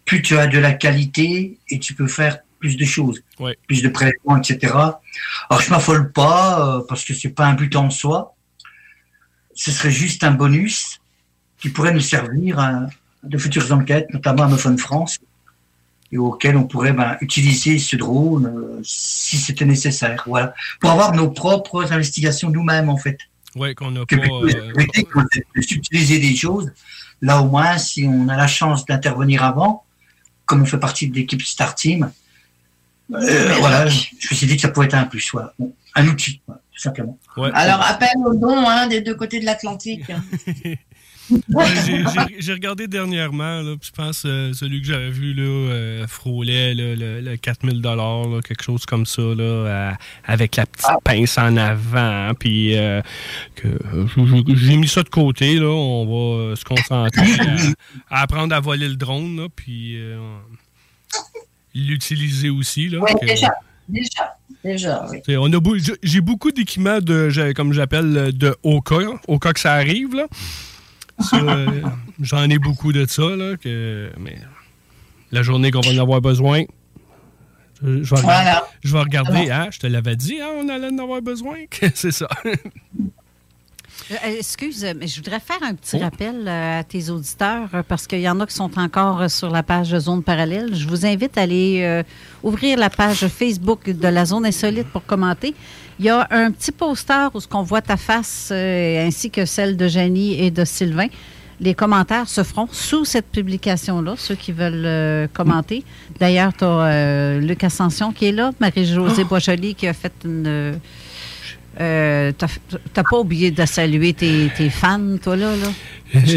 plus 0.05 0.21
tu 0.21 0.37
as 0.37 0.49
de 0.49 0.59
la 0.59 0.73
qualité 0.73 1.59
et 1.69 1.79
tu 1.79 1.95
peux 1.95 2.09
faire 2.09 2.39
plus 2.63 2.77
de 2.77 2.85
choses, 2.85 3.23
Ouais. 3.41 3.59
plus 3.67 3.83
de 3.83 3.89
prélèvements, 3.89 4.37
etc. 4.37 4.73
Alors, 5.51 5.61
je 5.61 5.71
m'affole 5.71 6.13
pas, 6.13 6.77
euh, 6.79 6.83
parce 6.89 7.05
que 7.05 7.13
c'est 7.13 7.31
pas 7.31 7.47
un 7.47 7.55
but 7.55 7.75
en 7.75 7.91
soi. 7.91 8.35
Ce 9.55 9.71
serait 9.73 9.91
juste 9.91 10.23
un 10.23 10.31
bonus 10.31 11.01
qui 11.59 11.69
pourrait 11.69 11.93
nous 11.93 12.01
servir 12.01 12.61
à 12.61 12.87
de 13.25 13.39
futures 13.39 13.71
enquêtes, 13.73 14.09
notamment 14.13 14.45
à 14.45 14.49
Mephone 14.49 14.79
France, 14.79 15.19
et 16.13 16.19
auquel 16.19 16.57
on 16.57 16.65
pourrait 16.65 16.93
ben, 16.93 17.17
utiliser 17.21 17.79
ce 17.79 17.97
drone 17.97 18.47
euh, 18.47 18.81
si 18.85 19.37
c'était 19.39 19.65
nécessaire. 19.65 20.23
Voilà, 20.27 20.55
pour 20.81 20.91
avoir 20.91 21.15
nos 21.15 21.31
propres 21.31 21.93
investigations 21.93 22.51
nous-mêmes 22.51 22.89
en 22.89 22.97
fait. 22.97 23.19
Ouais, 23.57 23.75
qu'on 23.75 23.91
n'a 23.91 24.01
pas. 24.01 24.17
plutôt 24.17 24.45
euh, 24.45 24.73
des 25.55 26.37
choses. 26.37 26.73
Là 27.21 27.41
au 27.43 27.47
moins, 27.47 27.77
si 27.79 28.07
on 28.07 28.29
a 28.29 28.37
la 28.37 28.47
chance 28.47 28.85
d'intervenir 28.87 29.43
avant, 29.45 29.85
comme 30.47 30.63
on 30.63 30.67
fait 30.67 30.79
partie 30.79 31.09
de 31.09 31.15
l'équipe 31.15 31.43
Star 31.43 31.75
Team, 31.75 32.11
euh, 33.15 33.55
voilà, 33.59 33.87
je 33.89 34.07
me 34.31 34.35
suis 34.37 34.47
dit 34.47 34.57
que 34.57 34.63
ça 34.63 34.69
pouvait 34.69 34.87
être 34.87 34.95
un 34.95 35.05
plus, 35.05 35.31
voilà. 35.33 35.53
Bon, 35.59 35.73
un 35.95 36.09
outil, 36.09 36.41
voilà, 36.47 36.61
tout 36.75 36.81
simplement. 36.81 37.19
Alors, 37.55 37.81
appel 37.83 38.09
au 38.25 38.35
don 38.35 38.69
hein, 38.69 38.87
des 38.89 39.01
deux 39.01 39.15
côtés 39.15 39.41
de 39.41 39.47
l'Atlantique. 39.47 40.05
Ouais, 41.51 41.65
j'ai- 42.41 42.53
regardé 42.53 42.89
dernièrement, 42.89 43.63
là, 43.63 43.75
puis 43.81 43.89
je 43.91 43.97
pense 43.97 44.25
euh, 44.27 44.53
celui 44.53 44.83
que 44.83 44.89
j'avais 44.89 45.09
vu 45.09 45.33
là, 45.33 45.43
euh, 45.45 46.07
frôlait 46.07 46.75
là, 46.75 46.95
le, 46.97 47.21
le 47.23 47.37
4000 47.37 47.81
là, 47.81 47.97
quelque 48.47 48.63
chose 48.63 48.85
comme 48.85 49.07
ça, 49.07 49.23
là, 49.23 49.97
avec 50.27 50.57
la 50.57 50.67
petite 50.67 50.91
pince 51.05 51.39
en 51.39 51.57
avant. 51.57 52.29
hein, 52.29 52.35
Puis 52.39 52.73
j'ai 52.75 54.77
mis 54.77 54.89
ça 54.89 55.03
de 55.05 55.09
côté. 55.09 55.55
Là, 55.59 55.69
on 55.69 56.49
va 56.51 56.57
se 56.57 56.65
concentrer 56.65 57.23
à, 58.11 58.19
à 58.19 58.23
apprendre 58.23 58.55
à 58.55 58.61
voler 58.61 58.89
le 58.89 58.97
drone, 58.97 59.37
là, 59.37 59.47
puis 59.55 59.95
euh, 59.97 60.19
l'utiliser 61.75 62.51
aussi. 62.51 62.89
Là, 62.89 63.01
que- 63.21 63.27
déjà. 63.27 63.53
Déjà. 63.89 64.37
Déjà, 64.65 65.07
oui. 65.11 65.21
T'sais, 65.23 65.37
on 65.37 65.47
a 65.53 65.59
beau- 65.59 65.77
j'ai- 66.03 66.21
beaucoup 66.21 66.53
d'équipements 66.53 67.01
de, 67.01 67.53
comme 67.55 67.73
j'appelle, 67.73 68.31
de 68.33 68.55
au 68.63 68.81
cas, 68.81 68.99
au 69.27 69.39
cas 69.41 69.53
que 69.53 69.59
ça 69.61 69.73
arrive. 69.75 70.15
Là. 70.15 70.27
Euh, 71.35 71.83
J'en 72.21 72.49
ai 72.49 72.59
beaucoup 72.59 72.93
de 72.93 73.07
ça. 73.07 73.23
Là, 73.37 73.57
que, 73.57 74.11
mais 74.19 74.39
la 75.31 75.43
journée 75.43 75.71
qu'on 75.71 75.81
va 75.81 75.93
en 75.93 75.99
avoir 75.99 76.21
besoin, 76.21 76.63
je, 77.83 78.03
je 78.03 78.15
vais, 78.15 78.21
regarder- 78.21 78.61
je 78.83 78.93
vais 78.93 79.01
regarder. 79.01 79.51
Ah, 79.51 79.69
je 79.71 79.79
te 79.79 79.87
l'avais 79.87 80.17
dit, 80.17 80.41
hein, 80.41 80.49
on 80.59 80.69
allait 80.69 80.89
en 80.89 80.99
avoir 80.99 81.21
besoin. 81.23 81.57
C'est 81.95 82.11
ça. 82.13 82.29
Euh, 84.11 84.39
excuse, 84.39 84.85
mais 84.99 85.07
je 85.07 85.17
voudrais 85.17 85.41
faire 85.41 85.59
un 85.63 85.75
petit 85.75 85.97
Oh. 85.97 86.03
rappel 86.03 86.45
euh, 86.47 86.81
à 86.81 86.85
tes 86.85 87.09
auditeurs 87.09 87.69
euh, 87.75 87.83
parce 87.87 88.07
qu'il 88.07 88.21
y 88.21 88.29
en 88.29 88.41
a 88.41 88.47
qui 88.47 88.55
sont 88.55 88.79
encore 88.79 89.23
euh, 89.23 89.29
sur 89.29 89.49
la 89.51 89.63
page 89.63 89.97
Zone 89.99 90.23
Parallèle. 90.23 90.75
Je 90.75 90.87
vous 90.89 91.07
invite 91.07 91.39
à 91.39 91.43
aller 91.43 91.81
euh, 91.83 92.03
ouvrir 92.43 92.79
la 92.79 92.91
page 92.91 93.27
Facebook 93.29 93.89
de 93.89 94.09
la 94.09 94.25
Zone 94.25 94.45
Insolite 94.47 94.89
pour 94.89 95.05
commenter. 95.07 95.55
Il 95.99 96.07
y 96.07 96.09
a 96.11 96.27
un 96.31 96.51
petit 96.51 96.73
poster 96.73 97.31
où 97.35 97.41
ce 97.41 97.47
qu'on 97.47 97.63
voit 97.63 97.81
ta 97.83 97.97
face 97.97 98.49
euh, 98.51 99.07
ainsi 99.07 99.31
que 99.31 99.45
celle 99.45 99.77
de 99.77 99.87
Janie 99.89 100.41
et 100.43 100.51
de 100.51 100.65
Sylvain. 100.65 101.07
Les 101.61 101.75
commentaires 101.75 102.29
se 102.29 102.43
feront 102.43 102.67
sous 102.73 103.05
cette 103.05 103.27
publication-là, 103.31 104.15
ceux 104.17 104.35
qui 104.35 104.51
veulent 104.51 104.83
euh, 104.85 105.29
commenter. 105.33 105.85
D'ailleurs, 106.19 106.53
tu 106.57 106.65
as 106.65 107.39
Luc 107.39 107.63
Ascension 107.63 108.13
qui 108.13 108.27
est 108.27 108.33
là, 108.33 108.51
Marie-Josée 108.59 109.23
Boisjoli 109.25 109.75
qui 109.77 109.87
a 109.87 109.93
fait 109.93 110.13
une... 110.25 110.81
Euh, 111.81 112.33
t'as 112.33 113.03
pas 113.03 113.19
oublié 113.19 113.51
de 113.51 113.65
saluer 113.65 114.13
tes, 114.13 114.51
tes 114.57 114.71
fans, 114.71 115.17
toi, 115.23 115.37
là? 115.37 115.57
là? 115.57 115.69
Je 116.13 116.37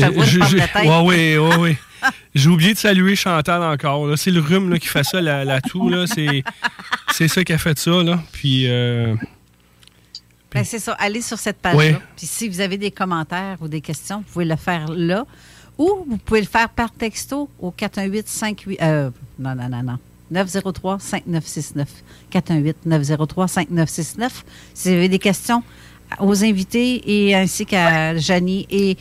la 0.56 0.68
tête. 0.68 0.86
Ouais, 0.86 1.02
ouais, 1.02 1.38
ouais, 1.38 1.56
ouais. 1.58 1.78
J'ai 2.36 2.50
oublié 2.50 2.74
de 2.74 2.78
saluer 2.78 3.16
Chantal 3.16 3.62
encore. 3.64 4.18
C'est 4.18 4.32
le 4.32 4.40
rhume 4.40 4.70
là, 4.70 4.80
qui 4.80 4.88
fait 4.88 5.04
ça, 5.04 5.22
la, 5.22 5.44
la 5.44 5.62
toux. 5.62 5.92
C'est, 6.08 6.44
c'est 7.12 7.28
ça 7.28 7.44
qui 7.44 7.54
a 7.54 7.58
fait 7.58 7.78
ça. 7.78 8.04
Là. 8.04 8.22
Puis, 8.32 8.68
euh, 8.68 9.16
Ben, 10.54 10.64
c'est 10.64 10.80
ça. 10.80 10.94
Allez 10.94 11.22
sur 11.22 11.38
cette 11.38 11.58
page-là. 11.58 11.80
Oui. 11.80 11.96
Puis 12.16 12.28
si 12.28 12.48
vous 12.48 12.62
avez 12.62 12.78
des 12.78 12.92
commentaires 12.92 13.58
ou 13.62 13.68
des 13.68 13.82
questions, 13.82 14.18
vous 14.18 14.34
pouvez 14.34 14.46
le 14.46 14.56
faire 14.56 14.88
là. 14.90 15.26
Ou 15.78 16.06
vous 16.08 16.18
pouvez 16.18 16.42
le 16.42 16.48
faire 16.48 16.70
par 16.70 16.92
texto 16.92 17.50
au 17.60 17.72
418-58... 17.72 18.78
Euh, 18.82 19.10
non, 19.40 19.56
non, 19.56 19.68
non, 19.68 19.84
non. 19.84 19.98
903-5969. 20.44 21.86
418-903-5969. 22.32 24.30
Si 24.74 24.90
vous 24.90 24.96
avez 24.96 25.10
des 25.10 25.20
questions 25.20 25.64
aux 26.20 26.44
invités 26.44 27.28
et 27.28 27.36
ainsi 27.36 27.66
qu'à 27.66 28.16
Janie 28.18 28.68
et 28.70 28.98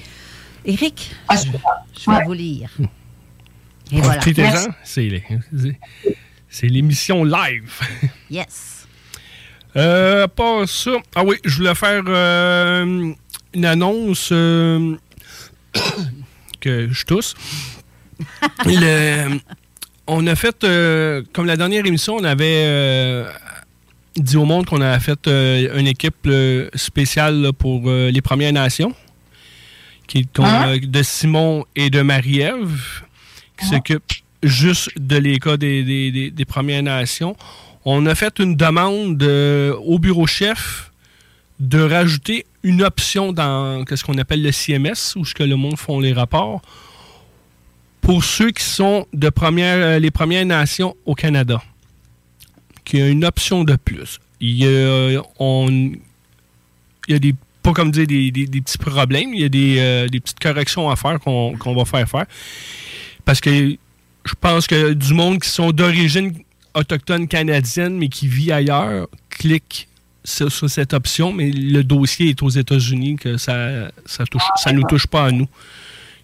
Eric, 0.64 1.11
Ah, 1.29 1.37
je, 1.37 1.43
je 2.00 2.11
vais 2.11 2.25
vous 2.25 2.33
lire. 2.33 2.71
Et 3.93 4.00
voilà. 4.00 4.21
C'est, 6.49 6.69
l'émission 6.69 7.25
live. 7.25 7.73
Yes. 8.31 8.87
Euh, 9.76 10.29
pas 10.29 10.67
ça. 10.67 10.93
Ah 11.17 11.25
oui, 11.25 11.37
je 11.45 11.57
voulais 11.57 11.75
faire 11.75 12.03
euh, 12.07 13.12
une 13.55 13.64
annonce 13.64 14.31
euh, 14.33 14.97
que 16.61 16.88
je 16.91 17.05
tousse. 17.05 17.35
Le- 18.64 19.38
on 20.07 20.27
a 20.27 20.35
fait, 20.37 20.65
euh, 20.65 21.23
comme 21.33 21.47
la 21.47 21.57
dernière 21.57 21.85
émission, 21.87 22.17
on 22.17 22.25
avait 22.25 22.63
euh, 22.67 23.31
dit 24.17 24.37
au 24.37 24.45
monde 24.45 24.67
qu'on 24.67 24.81
avait 24.81 25.01
fait 25.01 25.27
euh, 25.27 25.79
une 25.79 25.87
équipe 25.87 26.29
spéciale 26.75 27.41
là, 27.41 27.53
pour 27.53 27.89
les 27.91 28.21
Premières 28.23 28.53
Nations, 28.53 28.95
qui 30.07 30.19
est 30.19 30.27
qu'on 30.37 30.45
Hein? 30.45 30.73
a 30.75 30.79
de 30.79 31.03
Simon 31.03 31.65
et 31.77 31.91
de 31.91 32.03
Marie-Ève, 32.03 32.81
qui 33.59 33.67
s'occupent 33.67 34.03
juste 34.43 34.91
de 34.99 35.17
les 35.17 35.39
cas 35.39 35.57
des, 35.57 35.83
des- 35.83 36.11
des- 36.11 36.31
des 36.31 36.45
Premières 36.45 36.83
Nations. 36.83 37.35
On 37.87 38.05
a 38.07 38.15
fait 38.15 38.39
une 38.39 38.57
demande 38.57 39.23
au 39.23 39.99
bureau 39.99 40.27
chef 40.27 40.91
de 41.61 41.81
rajouter 41.81 42.47
une 42.63 42.83
option 42.83 43.33
dans 43.33 43.85
ce 43.87 44.03
qu'on 44.05 44.19
appelle 44.19 44.43
le 44.43 44.53
CMS, 44.53 45.15
où 45.17 45.25
ce 45.25 45.35
que 45.35 45.43
le 45.45 45.57
monde 45.57 45.79
font 45.79 46.01
les 46.01 46.13
rapports, 46.13 46.61
pour 48.05 48.23
ceux 48.23 48.51
qui 48.51 48.63
sont 48.63 49.07
de 49.13 49.29
première, 49.31 49.77
euh, 49.77 49.99
les 49.99 50.11
Premières 50.11 50.45
Nations 50.47 50.95
au 51.07 51.15
Canada. 51.15 51.63
Qu'il 52.85 53.01
y 53.01 53.03
a 53.03 53.09
une 53.09 53.25
option 53.25 53.65
de 53.65 53.77
plus. 53.77 54.21
Il 54.41 54.59
y 54.59 54.67
a, 54.67 55.23
on, 55.39 55.69
il 55.71 55.99
y 57.09 57.15
a 57.15 57.19
des, 57.19 57.35
pas 57.63 57.73
comme 57.73 57.91
dire 57.91 58.07
des, 58.07 58.31
des- 58.31 58.47
des 58.47 58.61
petits 58.61 58.77
problèmes, 58.79 59.33
il 59.33 59.41
y 59.41 59.45
a 59.45 59.49
des, 59.49 59.77
euh, 59.79 60.07
des 60.09 60.21
petites 60.21 60.39
corrections 60.39 60.91
à 60.91 60.97
faire 60.97 61.19
qu'on 61.19 61.57
va 61.75 61.85
faire 61.87 62.09
faire. 62.09 62.27
Parce 63.25 63.41
que 63.41 63.51
je 64.27 64.35
pense 64.41 64.67
que 64.67 64.93
du 64.93 65.15
monde 65.15 65.41
qui 65.41 65.49
sont 65.49 65.71
d'origine 65.73 66.35
autochtone 66.75 67.27
canadienne, 67.27 67.97
mais 67.97 68.09
qui 68.09 68.27
vit 68.29 68.53
ailleurs, 68.53 69.09
clique 69.31 69.89
sur, 70.25 70.51
sur 70.53 70.69
cette 70.69 70.93
option, 70.93 71.33
mais 71.33 71.51
le 71.51 71.83
dossier 71.85 72.31
est 72.31 72.43
aux 72.43 72.49
États-Unis, 72.51 73.17
que 73.17 73.37
ça 73.39 73.91
ça 74.05 74.25
touche, 74.27 74.43
ça 74.57 74.73
nous 74.73 74.83
touche 74.85 75.07
pas 75.07 75.27
à 75.27 75.31
nous. 75.31 75.49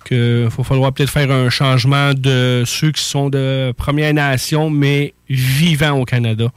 Faut 0.08 0.64
falloir 0.64 0.92
peut-être 0.92 1.10
faire 1.10 1.30
un 1.30 1.50
changement 1.50 2.14
de 2.14 2.64
ceux 2.66 2.90
qui 2.90 3.02
sont 3.02 3.30
de 3.30 3.72
Première 3.76 4.12
Nation, 4.12 4.70
mais 4.70 5.14
vivant 5.28 5.92
au 5.92 6.04
Canada, 6.04 6.48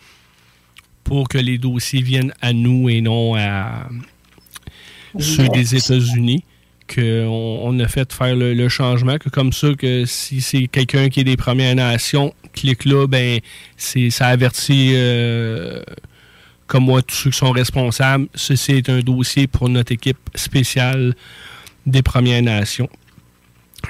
pour 1.03 1.27
que 1.27 1.37
les 1.37 1.57
dossiers 1.57 2.01
viennent 2.01 2.33
à 2.41 2.53
nous 2.53 2.89
et 2.89 3.01
non 3.01 3.35
à 3.35 3.87
ceux 5.19 5.47
des 5.49 5.75
États-Unis. 5.75 6.43
Qu'on 6.93 7.59
on 7.63 7.79
a 7.79 7.87
fait 7.87 8.11
faire 8.11 8.35
le, 8.35 8.69
changement, 8.69 9.17
que 9.17 9.29
comme 9.29 9.53
ça, 9.53 9.73
que 9.73 10.05
si 10.05 10.41
c'est 10.41 10.67
quelqu'un 10.67 11.09
qui 11.09 11.21
est 11.21 11.23
des 11.23 11.37
Premières 11.37 11.75
Nations, 11.75 12.33
clic-là, 12.53 13.07
ben, 13.07 13.39
c'est, 13.77 14.09
ça 14.09 14.27
avertit, 14.27 14.91
euh, 14.93 15.81
comme 16.67 16.85
moi, 16.85 17.01
tous 17.01 17.15
ceux 17.15 17.29
qui 17.29 17.37
sont 17.37 17.51
responsables. 17.51 18.27
Ceci 18.35 18.73
est 18.73 18.89
un 18.89 18.99
dossier 18.99 19.47
pour 19.47 19.69
notre 19.69 19.93
équipe 19.93 20.17
spéciale 20.35 21.15
des 21.85 22.01
Premières 22.01 22.41
Nations. 22.41 22.89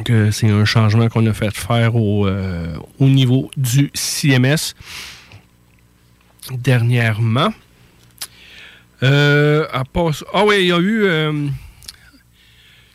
Que 0.03 0.31
c'est 0.31 0.49
un 0.49 0.65
changement 0.65 1.07
qu'on 1.07 1.25
a 1.27 1.33
fait 1.33 1.55
faire 1.55 1.95
au, 1.95 2.25
euh, 2.27 2.75
au 2.99 3.07
niveau 3.07 3.51
du 3.55 3.91
CMS 3.93 4.73
dernièrement. 6.51 7.53
Euh, 9.03 9.65
à 9.71 9.83
part- 9.85 10.23
Ah 10.33 10.45
oui, 10.45 10.55
il 10.61 10.67
y 10.67 10.71
a 10.71 10.79
eu. 10.79 11.03
euh, 11.05 11.47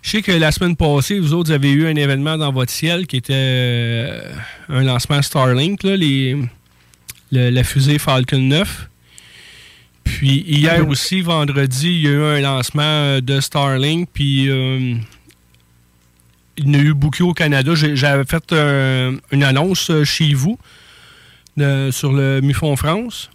je 0.03 0.11
sais 0.11 0.23
que 0.23 0.33
la 0.33 0.51
semaine 0.53 0.75
passée, 0.77 1.19
vous 1.21 1.35
autres 1.35 1.53
avez 1.53 1.71
eu 1.71 1.87
un 1.87 1.95
événement 1.97 2.37
dans 2.37 2.53
votre 2.53 2.73
ciel 2.73 3.07
qui 3.07 3.17
était 3.19 4.21
un 4.69 4.83
lancement 4.83 5.23
Starlink, 5.23 5.83
là, 5.85 5.97
les, 5.97 6.37
le- 7.31 7.51
la 7.51 7.65
fusée 7.65 7.99
Falcon 7.99 8.39
9. 8.41 8.89
Puis 10.05 10.45
hier 10.49 10.87
aussi, 10.89 11.21
vendredi, 11.21 11.89
il 11.91 12.01
y 12.03 12.09
a 12.09 12.11
eu 12.11 12.23
un 12.23 12.41
lancement 12.41 13.21
de 13.21 13.41
Starlink. 13.41 14.09
Puis 14.13 14.49
il 16.59 16.77
y 16.77 16.79
a 16.79 16.83
eu 16.83 16.95
beaucoup 16.95 17.25
au 17.25 17.35
Canada. 17.35 17.73
J'avais 17.75 18.25
fait 18.25 18.53
euh, 18.53 19.17
une 19.31 19.45
annonce 19.45 19.91
euh, 19.91 20.05
chez 20.05 20.35
vous 20.35 20.59
sur 21.91 22.13
le 22.13 22.41
MUFON 22.41 22.77
France 22.77 23.31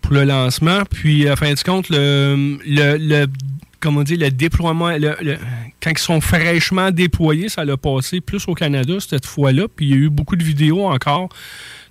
pour 0.00 0.14
le 0.14 0.24
lancement. 0.24 0.82
Puis, 0.90 1.28
à 1.28 1.36
fin 1.36 1.52
de 1.52 1.60
compte, 1.60 1.86
le, 1.90 3.26
comment 3.78 4.02
dire, 4.02 4.18
le 4.18 4.30
déploiement, 4.30 4.90
quand 5.80 5.90
ils 5.90 5.98
sont 5.98 6.20
fraîchement 6.20 6.90
déployés, 6.90 7.48
ça 7.48 7.64
l'a 7.64 7.76
passé 7.76 8.20
plus 8.20 8.48
au 8.48 8.54
Canada 8.54 8.94
cette 8.98 9.26
fois-là. 9.26 9.68
Puis, 9.68 9.86
il 9.86 9.90
y 9.90 9.94
a 9.94 9.96
eu 9.96 10.10
beaucoup 10.10 10.34
de 10.34 10.42
vidéos 10.42 10.86
encore 10.86 11.28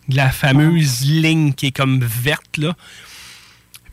de 0.10 0.18
la 0.18 0.30
fameuse 0.30 1.02
ligne 1.02 1.54
qui 1.54 1.68
est 1.68 1.76
comme 1.76 2.02
verte, 2.02 2.58
là. 2.58 2.76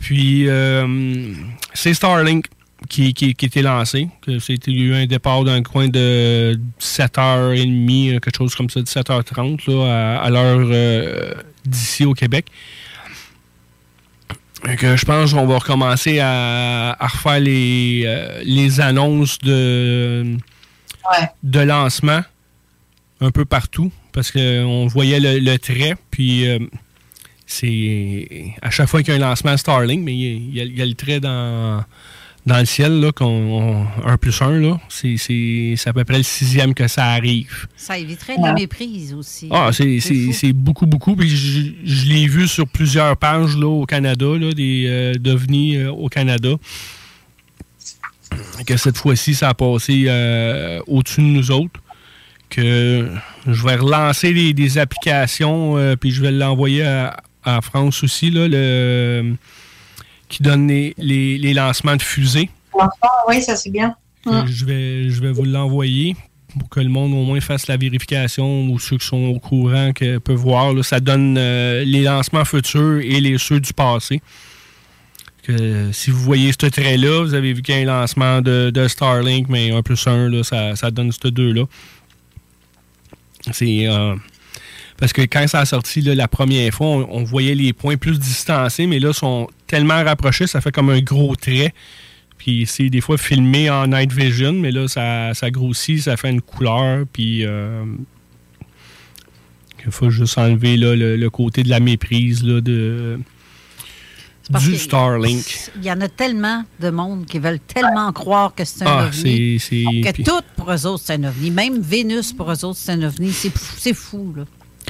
Puis, 0.00 0.49
euh, 0.49 1.33
c'est 1.75 1.95
Starlink 1.95 2.47
qui, 2.89 3.15
qui, 3.15 3.35
qui 3.35 3.47
était 3.47 3.62
lancé. 3.62 4.09
Que 4.21 4.39
c'était, 4.39 4.71
il 4.71 4.79
y 4.79 4.83
a 4.83 4.85
eu 4.87 4.95
un 5.03 5.07
départ 5.07 5.45
d'un 5.45 5.62
coin 5.62 5.89
de 5.89 6.59
7h30, 6.81 8.21
quelque 8.21 8.37
chose 8.37 8.55
comme 8.55 8.71
ça, 8.71 8.81
17h30, 8.81 9.71
là, 9.71 10.17
à, 10.19 10.23
à 10.25 10.31
l'heure 10.31 10.69
euh, 10.71 11.35
d'ici 11.65 12.05
au 12.05 12.15
Québec. 12.15 12.47
Que 14.79 14.97
je 14.97 15.05
pense 15.05 15.33
qu'on 15.33 15.47
va 15.47 15.59
recommencer 15.59 16.21
à, 16.21 16.93
à 16.93 17.07
refaire 17.09 17.41
les, 17.41 18.05
euh, 18.07 18.43
les 18.45 18.81
annonces 18.81 19.39
de, 19.41 20.37
de 21.43 21.61
lancement 21.61 22.21
un 23.21 23.31
peu 23.33 23.45
partout 23.45 23.91
parce 24.12 24.31
qu'on 24.31 24.87
voyait 24.87 25.19
le, 25.19 25.41
le 25.41 25.59
trait, 25.59 25.95
puis 26.12 26.47
euh, 26.47 26.59
c'est 27.47 28.55
à 28.62 28.71
chaque 28.71 28.89
fois 28.89 29.03
qu'il 29.03 29.12
y 29.15 29.17
a 29.17 29.25
un 29.25 29.29
lancement 29.31 29.57
Starlink, 29.57 30.05
mais 30.05 30.15
il 30.15 30.21
y 30.21 30.29
a, 30.29 30.33
il 30.33 30.55
y 30.55 30.61
a- 30.61 30.65
il 30.65 30.79
y 30.79 30.83
a 30.83 30.87
le 30.87 30.95
trait 30.95 31.19
dans, 31.19 31.85
dans 32.45 32.59
le 32.59 32.65
ciel, 32.65 33.01
là, 33.01 33.13
qu'on, 33.13 33.87
1 34.05 34.17
plus 34.17 34.43
1, 34.43 34.59
là, 34.59 34.81
c'est, 34.89 35.17
c'est, 35.17 35.75
c'est 35.77 35.89
à 35.89 35.93
peu 35.93 36.05
près 36.05 36.17
le 36.17 36.25
sixième 36.25 36.75
que 36.75 36.89
ça 36.89 37.07
arrive. 37.07 37.69
Ça 37.77 37.97
éviterait 37.97 38.37
de 38.37 38.43
la 38.43 38.53
méprise 38.53 39.15
aussi. 39.15 39.49
Ah, 39.51 39.71
c'est, 39.73 40.01
c'est, 40.01 40.53
beaucoup, 40.53 40.87
beaucoup. 40.87 41.15
Puis 41.15 41.29
je, 41.29 41.71
je 41.85 42.07
l'ai 42.07 42.27
vu 42.27 42.49
sur 42.49 42.67
plusieurs 42.67 43.17
pages 43.17 43.57
là, 43.57 43.69
au 43.69 43.87
Canada, 43.87 44.27
là, 44.27 44.53
des 44.53 44.87
euh, 44.89 45.15
d'OVNI 45.15 45.77
euh, 45.77 45.93
au 45.93 46.09
Canada. 46.09 46.51
Que 48.67 48.77
cette 48.77 48.97
fois-ci, 48.97 49.35
ça 49.35 49.51
a 49.51 49.55
passé 49.55 50.07
euh, 50.09 50.81
au-dessus 50.87 51.21
de 51.21 51.27
nous 51.27 51.51
autres. 51.53 51.81
Que 52.49 53.09
je 53.47 53.65
vais 53.65 53.77
relancer 53.77 54.35
des, 54.35 54.53
des 54.53 54.79
applications, 54.79 55.77
euh, 55.79 55.97
puis 55.97 56.11
je 56.11 56.21
vais 56.21 56.33
l'envoyer 56.33 56.83
à, 56.83 57.17
à 57.45 57.61
France 57.61 58.03
aussi, 58.03 58.31
là, 58.31 58.49
le, 58.49 59.37
qui 60.33 60.43
donne 60.43 60.67
les, 60.67 60.95
les- 60.99 61.39
les 61.39 61.55
lancements 61.55 61.95
de 61.97 62.03
fusées. 62.03 62.51
L'enfant, 62.75 63.09
oui, 63.29 63.41
ça 63.43 63.55
c'est 63.55 63.71
bien. 63.71 63.95
Euh, 64.27 64.45
Je 64.47 64.65
vais, 64.65 65.11
je 65.11 65.21
vais 65.21 65.31
vous 65.33 65.45
l'envoyer 65.45 66.17
pour 66.59 66.69
que 66.69 66.80
le 66.80 66.89
monde 66.89 67.13
au 67.13 67.23
moins 67.25 67.41
fasse 67.41 67.67
la 67.67 67.76
vérification 67.76 68.67
ou 68.67 68.78
ceux 68.78 68.99
qui 68.99 69.06
sont 69.06 69.25
au 69.26 69.39
courant 69.39 69.93
que 69.93 70.19
peuvent 70.19 70.37
voir. 70.37 70.73
là. 70.73 70.83
ça 70.83 71.00
donne 71.00 71.37
euh, 71.39 71.85
les 71.85 72.02
lancements 72.02 72.45
futurs 72.45 72.99
et 73.02 73.21
les 73.21 73.39
ceux 73.39 73.61
du 73.61 73.73
passé. 73.73 74.21
Que, 75.45 75.91
si 75.93 76.11
vous 76.13 76.21
voyez 76.21 76.52
ce 76.52 76.67
trait-là, 76.67 77.25
vous 77.25 77.35
avez 77.35 77.52
vu 77.52 77.63
qu'il 77.63 77.75
y 77.75 77.78
a 77.78 77.80
un 77.83 78.00
lancement 78.00 78.41
de, 78.41 78.71
de 78.71 78.87
Starlink, 78.87 79.49
mais 79.49 79.73
1 79.73 79.83
plus 79.83 80.06
1, 80.06 80.28
là, 80.28 80.45
ça, 80.45 80.76
ça 80.76 80.91
donne 80.91 81.11
ces 81.11 81.30
deux-là. 81.30 81.65
C'est. 83.50 83.89
euh, 83.89 84.15
parce 85.02 85.12
que 85.12 85.23
quand 85.23 85.45
ça 85.49 85.58
a 85.58 85.65
sorti 85.67 86.00
là, 86.00 86.15
la 86.15 86.28
première 86.28 86.73
fois, 86.73 86.86
on, 86.86 87.08
on 87.10 87.25
voyait 87.25 87.56
les 87.56 87.73
points 87.73 87.97
plus 87.97 88.21
distancés, 88.21 88.86
mais 88.86 89.00
là, 89.00 89.08
ils 89.08 89.15
sont 89.15 89.49
tellement 89.67 90.00
rapprochés, 90.04 90.47
ça 90.47 90.60
fait 90.60 90.71
comme 90.71 90.91
un 90.91 91.00
gros 91.00 91.34
trait. 91.34 91.75
Puis 92.38 92.67
c'est 92.69 92.88
des 92.88 93.00
fois 93.00 93.19
filmé 93.19 93.69
en 93.69 93.88
night 93.88 94.12
vision, 94.12 94.52
mais 94.52 94.71
là, 94.71 94.86
ça, 94.86 95.34
ça 95.34 95.50
grossit, 95.50 96.00
ça 96.02 96.17
fait 96.17 96.30
une 96.30 96.41
couleur. 96.41 97.04
Puis 97.12 97.45
euh, 97.45 97.82
il 99.84 99.91
faut 99.91 100.08
juste 100.10 100.38
enlever 100.38 100.76
là, 100.76 100.95
le, 100.95 101.17
le 101.17 101.30
côté 101.30 101.65
de 101.65 101.69
la 101.69 101.80
méprise 101.80 102.45
là, 102.45 102.60
de, 102.60 103.19
du 104.60 104.76
Starlink. 104.76 105.45
Il 105.78 105.84
y 105.84 105.91
en 105.91 106.00
a 106.00 106.08
tellement 106.08 106.62
de 106.78 106.91
monde 106.91 107.26
qui 107.26 107.41
veulent 107.41 107.58
tellement 107.58 108.12
croire 108.12 108.54
que 108.54 108.65
c'est 108.65 108.84
un 108.84 108.86
Ah, 108.86 109.06
ovni. 109.08 109.58
Que 109.58 110.12
puis- 110.12 110.23
tout 110.23 110.41
pour 110.56 110.71
eux 110.73 110.86
autres, 110.86 111.02
c'est 111.04 111.15
un 111.15 111.25
ovni. 111.25 111.50
Même 111.50 111.80
Vénus, 111.80 112.32
pour 112.32 112.52
eux 112.52 112.65
autres, 112.65 112.78
c'est 112.78 112.93
un 112.93 113.02
ovni. 113.02 113.32
C'est 113.32 113.50
fou, 113.50 113.75
c'est 113.78 113.95
fou, 113.95 114.34
là. 114.36 114.45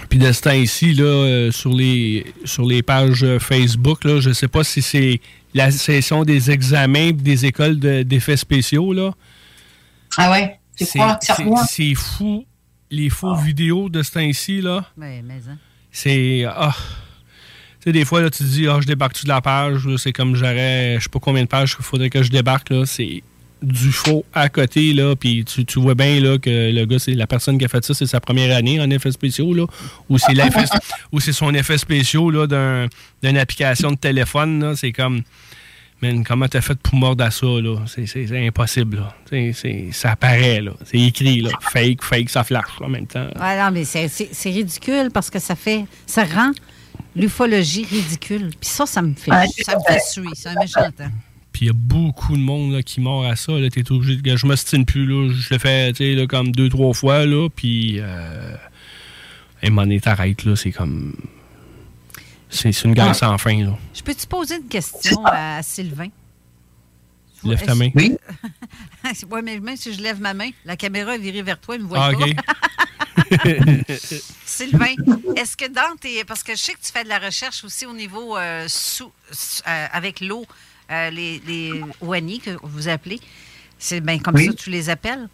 Puis 0.08 0.18
de 0.18 0.30
ce 0.32 0.42
temps-ci, 0.42 0.94
là, 0.94 1.04
euh, 1.04 1.50
sur, 1.52 1.72
les, 1.74 2.26
sur 2.44 2.66
les 2.66 2.82
pages 2.82 3.24
Facebook, 3.38 4.04
là, 4.04 4.20
je 4.20 4.28
ne 4.30 4.34
sais 4.34 4.48
pas 4.48 4.62
si 4.64 4.82
c'est 4.82 5.20
la 5.54 5.70
session 5.70 6.24
des 6.24 6.50
examens 6.50 7.08
et 7.08 7.12
des 7.12 7.46
écoles 7.46 7.78
de- 7.78 8.02
d'effets 8.02 8.36
spéciaux. 8.36 8.92
Là. 8.92 9.12
Ah 10.16 10.30
ouais? 10.30 10.58
C'est- 10.76 10.98
c'est- 11.66 11.94
fou, 11.94 12.44
les 12.90 13.08
faux 13.10 13.34
vidéos 13.36 13.88
de 13.88 14.02
ce 14.02 14.12
temps-ci. 14.12 14.60
là. 14.60 14.84
Mais, 14.96 15.22
mais, 15.22 15.40
hein. 15.48 15.56
C'est. 15.90 16.44
Ah. 16.46 16.74
Tu 17.80 17.84
sais, 17.88 17.92
des 17.92 18.04
fois, 18.04 18.20
là, 18.22 18.30
tu 18.30 18.38
te 18.44 18.48
dis, 18.48 18.66
ah, 18.68 18.78
je 18.80 18.86
débarque-tu 18.86 19.24
de 19.24 19.28
la 19.28 19.40
page? 19.40 19.86
là, 19.86 19.96
C'est 19.98 20.12
comme 20.12 20.36
j'aurais, 20.36 20.96
je 20.98 21.04
sais 21.04 21.08
pas 21.10 21.18
combien 21.18 21.42
de 21.42 21.48
pages 21.48 21.74
qu'il 21.74 21.84
faudrait 21.84 22.10
que 22.10 22.22
je 22.22 22.30
débarque. 22.30 22.70
là. 22.70 22.84
C'est 22.86 23.22
du 23.62 23.92
faux 23.92 24.24
à 24.34 24.48
côté, 24.48 24.92
là. 24.92 25.14
Puis 25.16 25.44
tu, 25.44 25.64
tu 25.64 25.80
vois 25.80 25.94
bien, 25.94 26.20
là, 26.20 26.38
que 26.38 26.50
le 26.72 26.84
gars, 26.84 26.98
c'est 26.98 27.14
la 27.14 27.26
personne 27.26 27.58
qui 27.58 27.64
a 27.64 27.68
fait 27.68 27.84
ça, 27.84 27.94
c'est 27.94 28.06
sa 28.06 28.20
première 28.20 28.56
année 28.56 28.80
en 28.80 28.90
effets 28.90 29.12
spéciaux, 29.12 29.54
là. 29.54 29.66
Ou 30.08 30.18
c'est 30.18 30.32
ou 31.12 31.20
c'est 31.20 31.32
son 31.32 31.52
effet 31.54 31.78
spéciaux, 31.78 32.30
là, 32.30 32.46
d'un- 32.46 32.88
d'une 33.22 33.38
application 33.38 33.92
de 33.92 33.96
téléphone, 33.96 34.60
là. 34.62 34.76
C'est 34.76 34.92
comme. 34.92 35.22
Man, 36.00 36.24
comment 36.24 36.48
t'as 36.48 36.60
fait 36.60 36.74
pour 36.80 36.96
mordre 36.96 37.22
à 37.22 37.30
ça, 37.30 37.46
là? 37.46 37.76
C'est- 37.86 38.06
C'est 38.06 38.26
c'est 38.26 38.44
impossible, 38.48 38.96
là. 38.96 39.14
C'est- 39.30 39.52
c'est- 39.52 39.88
ça 39.92 40.10
apparaît, 40.10 40.60
là. 40.60 40.72
C'est 40.84 40.98
écrit, 40.98 41.42
là. 41.42 41.50
Fake, 41.60 42.02
fake, 42.02 42.28
ça 42.28 42.42
flash, 42.42 42.64
là, 42.80 42.86
en 42.86 42.90
même 42.90 43.06
temps. 43.06 43.28
Ouais, 43.40 43.56
non, 43.62 43.70
mais 43.72 43.84
c'est- 43.84 44.08
ridicule 44.50 45.10
parce 45.14 45.30
que 45.30 45.38
ça 45.38 45.54
fait. 45.54 45.84
Ça 46.06 46.24
rend 46.24 46.50
l'ufologie 47.14 47.84
ridicule. 47.88 48.50
Puis 48.60 48.68
ça, 48.70 48.84
ça 48.86 49.00
me 49.00 49.14
fait. 49.14 49.30
Ouais, 49.30 49.46
ça 49.64 49.76
me 49.76 49.82
fait 49.92 50.00
suer. 50.00 50.24
C'est 50.34 50.48
un 50.48 50.54
méchant 50.58 50.90
temps. 50.90 51.04
Puis 51.52 51.66
il 51.66 51.68
y 51.68 51.70
a 51.70 51.74
beaucoup 51.74 52.36
de 52.36 52.42
monde 52.42 52.72
là, 52.72 52.82
qui 52.82 53.00
mord 53.00 53.24
à 53.26 53.36
ça. 53.36 53.52
Là, 53.52 53.68
t'es 53.68 53.90
obligé 53.92 54.16
de. 54.16 54.36
Je 54.36 54.46
m'ostine 54.46 54.84
plus, 54.86 55.06
là. 55.06 55.30
Je 55.32 55.52
le 55.52 55.58
fais, 55.58 55.92
tu 55.92 55.98
sais, 55.98 56.14
là, 56.14 56.26
comme 56.26 56.52
deux, 56.52 56.68
trois 56.68 56.94
fois, 56.94 57.26
là. 57.26 57.48
Puis. 57.54 57.96
Euh, 58.00 58.56
et 59.62 59.70
mon 59.70 59.86
t'arrête, 59.98 60.44
là. 60.44 60.56
C'est 60.56 60.72
comme. 60.72 61.14
C'est 62.48 62.84
une 62.84 62.92
guerre 62.94 63.08
Ah. 63.10 63.14
sans 63.14 63.38
fin, 63.38 63.64
là. 63.64 63.78
Je 63.94 64.02
peux-te 64.02 64.26
poser 64.26 64.56
une 64.56 64.68
question 64.68 65.24
à 65.26 65.62
Sylvain? 65.62 66.08
Lève 67.44 67.64
ta 67.64 67.74
main? 67.74 67.90
Oui. 67.94 68.16
oui, 69.30 69.40
mais 69.42 69.58
même 69.58 69.76
si 69.76 69.92
je 69.92 70.00
lève 70.00 70.20
ma 70.20 70.32
main, 70.32 70.50
la 70.64 70.76
caméra 70.76 71.16
est 71.16 71.18
virée 71.18 71.42
vers 71.42 71.58
toi, 71.58 71.74
il 71.74 71.78
ne 71.78 71.84
me 71.84 71.88
voit 71.88 72.06
Ah, 72.06 72.12
pas. 72.12 72.26
Sylvain, 74.46 74.94
est-ce 75.36 75.56
que 75.56 75.68
dans 75.68 75.96
tes. 76.00 76.24
Parce 76.24 76.42
que 76.42 76.52
je 76.52 76.58
sais 76.58 76.72
que 76.74 76.80
tu 76.80 76.92
fais 76.92 77.04
de 77.04 77.08
la 77.08 77.18
recherche 77.18 77.64
aussi 77.64 77.84
au 77.86 77.92
niveau 77.94 78.36
euh, 78.36 78.66
sous, 78.68 79.10
sous- 79.30 79.62
euh, 79.66 79.86
avec 79.92 80.20
l'eau, 80.20 80.46
euh, 80.90 81.10
les, 81.10 81.40
les 81.46 81.82
que 82.38 82.56
vous 82.62 82.88
appelez. 82.88 83.20
C'est 83.78 84.00
bien 84.00 84.18
comme 84.18 84.34
Oui. 84.36 84.46
ça 84.46 84.52
que 84.52 84.56
tu 84.56 84.70
les 84.70 84.90
appelles. 84.90 85.28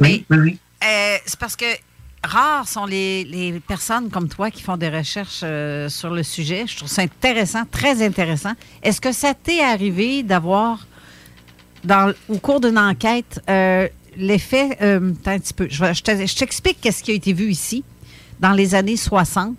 Oui, 0.00 0.24
oui, 0.30 0.36
oui. 0.38 0.58
Euh, 0.84 1.16
c'est 1.26 1.38
parce 1.38 1.54
que 1.56 1.64
rares 2.24 2.68
sont 2.68 2.86
les, 2.86 3.24
les 3.24 3.60
personnes 3.60 4.10
comme 4.10 4.28
toi 4.28 4.50
qui 4.50 4.62
font 4.62 4.76
des 4.76 4.88
recherches 4.88 5.40
euh, 5.44 5.88
sur 5.88 6.10
le 6.10 6.22
sujet. 6.22 6.64
Je 6.66 6.76
trouve 6.76 6.88
ça 6.88 7.02
intéressant, 7.02 7.64
très 7.70 8.04
intéressant. 8.04 8.52
Est-ce 8.82 9.00
que 9.00 9.12
ça 9.12 9.34
t'est 9.34 9.60
arrivé 9.60 10.22
d'avoir, 10.22 10.86
dans, 11.84 12.12
au 12.28 12.38
cours 12.38 12.60
d'une 12.60 12.78
enquête, 12.78 13.40
euh, 13.48 13.88
l'effet... 14.16 14.76
euh, 14.82 15.12
un 15.26 15.38
petit 15.38 15.54
peu. 15.54 15.68
Je, 15.70 15.84
je 15.92 16.34
t'explique 16.34 16.80
qu'est-ce 16.80 17.02
qui 17.02 17.10
a 17.12 17.14
été 17.14 17.32
vu 17.32 17.50
ici 17.50 17.84
dans 18.40 18.52
les 18.52 18.74
années 18.74 18.96
60. 18.96 19.56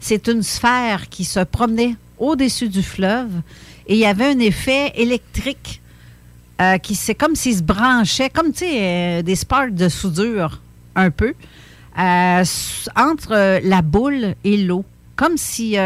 C'est 0.00 0.28
une 0.28 0.42
sphère 0.42 1.08
qui 1.08 1.24
se 1.24 1.40
promenait 1.40 1.94
au-dessus 2.18 2.68
du 2.68 2.82
fleuve 2.82 3.30
et 3.86 3.94
il 3.94 3.98
y 3.98 4.06
avait 4.06 4.26
un 4.26 4.38
effet 4.38 4.92
électrique 4.96 5.80
euh, 6.60 6.78
qui 6.78 6.94
c'est 6.94 7.14
comme 7.14 7.34
s'il 7.36 7.56
se 7.56 7.62
branchait, 7.62 8.30
comme 8.30 8.52
tu 8.52 8.60
sais, 8.60 9.18
euh, 9.20 9.22
des 9.22 9.36
sparks 9.36 9.74
de 9.74 9.88
soudure 9.88 10.60
un 10.94 11.10
peu. 11.10 11.34
euh, 11.98 12.44
entre 12.96 13.60
la 13.62 13.82
boule 13.82 14.34
et 14.44 14.56
l'eau, 14.58 14.84
comme 15.16 15.36
si 15.36 15.76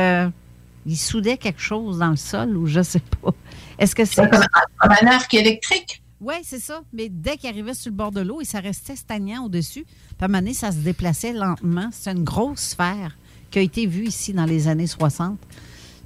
il 0.86 0.96
soudait 0.96 1.36
quelque 1.36 1.60
chose 1.60 1.98
dans 1.98 2.10
le 2.10 2.16
sol 2.16 2.56
ou 2.56 2.66
je 2.66 2.82
sais 2.82 3.02
pas. 3.22 3.32
Est-ce 3.78 3.94
que 3.94 4.04
c'est 4.04 4.28
Comme 4.28 4.40
un, 4.42 4.46
comme 4.78 4.92
un 5.02 5.06
arc 5.08 5.32
électrique? 5.34 6.02
Oui, 6.20 6.34
c'est 6.42 6.58
ça. 6.60 6.82
Mais 6.92 7.08
dès 7.08 7.36
qu'il 7.36 7.48
arrivait 7.48 7.74
sur 7.74 7.90
le 7.90 7.96
bord 7.96 8.12
de 8.12 8.20
l'eau, 8.20 8.40
et 8.40 8.44
ça 8.44 8.60
restait 8.60 8.96
stagnant 8.96 9.44
au-dessus. 9.46 9.84
Puis 9.84 10.16
à 10.20 10.24
un 10.24 10.28
moment 10.28 10.38
donné, 10.40 10.54
ça 10.54 10.70
se 10.70 10.76
déplaçait 10.78 11.32
lentement. 11.32 11.88
C'est 11.92 12.10
une 12.12 12.24
grosse 12.24 12.60
sphère 12.60 13.16
qui 13.50 13.58
a 13.58 13.62
été 13.62 13.86
vue 13.86 14.06
ici 14.06 14.32
dans 14.32 14.44
les 14.44 14.68
années 14.68 14.86
60. 14.86 15.38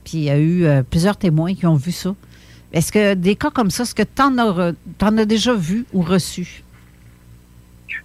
Puis 0.05 0.19
il 0.19 0.25
y 0.25 0.31
a 0.31 0.39
eu 0.39 0.65
euh, 0.65 0.83
plusieurs 0.83 1.17
témoins 1.17 1.55
qui 1.55 1.67
ont 1.67 1.77
vu 1.77 1.93
ça. 1.93 2.15
Est-ce 2.73 2.93
que 2.93 3.15
des 3.15 3.37
cas 3.37 3.51
comme 3.51 3.71
ça, 3.71 3.85
est-ce 3.85 3.95
que 3.95 4.03
tu 4.03 4.23
en, 4.23 5.19
as 5.19 5.25
déjà 5.25 5.55
vu 5.55 5.87
ou 5.93 6.03
reçu? 6.03 6.63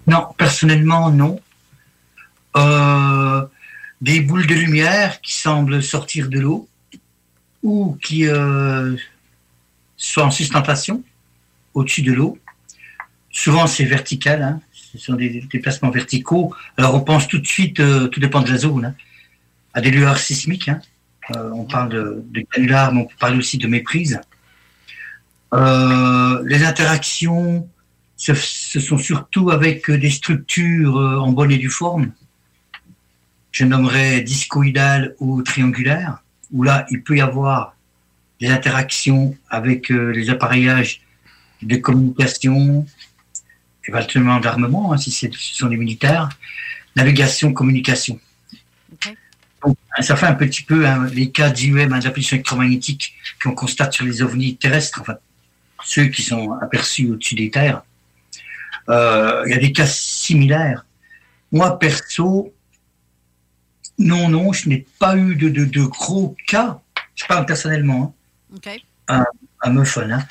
Non, 0.08 0.28
personnellement, 0.38 1.12
non. 1.12 1.40
Euh, 2.56 3.46
des 4.02 4.22
boules 4.22 4.48
de 4.48 4.54
lumière 4.56 5.22
qui 5.22 5.36
semblent 5.36 5.84
sortir 5.84 6.30
de 6.30 6.40
l'eau 6.40 6.68
ou 7.64 7.98
qui 8.02 8.28
euh, 8.28 8.96
sont 9.98 10.22
en 10.22 10.32
sustentation 10.32 11.04
au-dessus 11.74 12.02
de 12.04 12.14
l'eau. 12.14 12.38
Souvent, 13.32 13.68
c'est 13.68 13.86
vertical. 13.86 14.42
hein. 14.42 14.62
Ce 14.72 14.98
sont 14.98 15.14
des 15.14 15.42
déplacements 15.52 15.90
verticaux. 15.92 16.54
Alors, 16.78 16.96
on 16.96 17.02
pense 17.02 17.28
tout 17.28 17.40
de 17.40 17.48
suite, 17.48 17.76
tout 18.12 18.20
dépend 18.20 18.42
de 18.42 18.50
la 18.50 18.58
zone, 18.58 18.86
hein, 18.86 18.96
à 19.74 19.82
des 19.82 19.92
lueurs 19.92 20.18
sismiques. 20.18 20.70
hein. 20.70 20.80
Euh, 21.36 21.52
on 21.54 21.66
parle 21.66 21.90
de, 21.90 22.24
de 22.32 22.42
canulars, 22.42 22.94
mais 22.94 23.02
on 23.02 23.06
peut 23.06 23.16
parler 23.20 23.38
aussi 23.38 23.58
de 23.58 23.68
méprise. 23.68 24.20
Euh, 25.54 26.44
les 26.46 26.64
interactions, 26.64 27.68
ce, 28.18 28.34
sont 28.34 28.98
surtout 28.98 29.50
avec 29.52 29.90
des 29.90 30.10
structures 30.10 30.98
euh, 30.98 31.18
en 31.18 31.32
bonne 31.32 31.52
et 31.52 31.58
due 31.58 31.70
forme. 31.70 32.12
Je 33.52 33.66
nommerais 33.66 34.22
discoïdales 34.22 35.16
ou 35.20 35.42
triangulaires, 35.42 36.24
où 36.52 36.64
là, 36.64 36.86
il 36.90 37.04
peut 37.04 37.18
y 37.18 37.22
avoir 37.22 37.76
des 38.40 38.48
interactions 38.50 39.36
avec 39.50 39.90
les 39.90 40.30
appareillages 40.30 41.02
de 41.62 41.76
communication, 41.76 42.86
éventuellement 43.86 44.40
d'armement, 44.40 44.94
hein, 44.94 44.98
si 44.98 45.12
ce 45.12 45.28
sont 45.32 45.68
des 45.68 45.78
militaires, 45.78 46.30
navigation, 46.96 47.52
communication. 47.54 48.20
Donc, 49.66 49.78
ça 50.00 50.16
fait 50.16 50.26
un 50.26 50.34
petit 50.34 50.64
peu 50.64 50.88
hein, 50.88 51.08
les 51.14 51.32
cas 51.32 51.50
d'IUM, 51.50 51.92
hein, 51.94 52.00
d'impulsion 52.00 52.36
électromagnétique 52.36 53.16
qu'on 53.44 53.54
constate 53.54 53.94
sur 53.94 54.06
les 54.06 54.22
ovnis 54.22 54.56
terrestres, 54.56 55.02
enfin, 55.02 55.16
ceux 55.84 56.06
qui 56.06 56.22
sont 56.22 56.54
aperçus 56.54 57.10
au-dessus 57.12 57.36
des 57.36 57.50
terres. 57.50 57.84
Euh, 58.90 59.44
Il 59.46 59.52
y 59.52 59.56
a 59.56 59.60
des 59.60 59.72
cas 59.72 59.86
similaires. 59.86 60.86
Moi, 61.52 61.78
perso, 61.80 62.54
non, 63.98 64.30
non, 64.30 64.54
je 64.54 64.70
n'ai 64.70 64.86
pas 64.98 65.18
eu 65.18 65.36
de, 65.36 65.50
de, 65.50 65.66
de 65.66 65.82
gros 65.84 66.36
cas, 66.48 66.80
je 67.16 67.26
parle 67.26 67.46
personnellement, 67.46 68.16
hein, 68.66 68.76
à, 69.08 69.26
à 69.62 69.70
hein, 69.70 70.28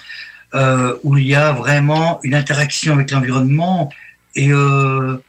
euh, 0.55 0.97
où 1.03 1.19
il 1.19 1.27
y 1.27 1.35
a 1.35 1.53
vraiment 1.53 2.21
une 2.23 2.35
interaction 2.35 2.95
avec 2.95 3.11
l'environnement 3.11 3.93
et 4.35 4.51
euh, 4.51 5.23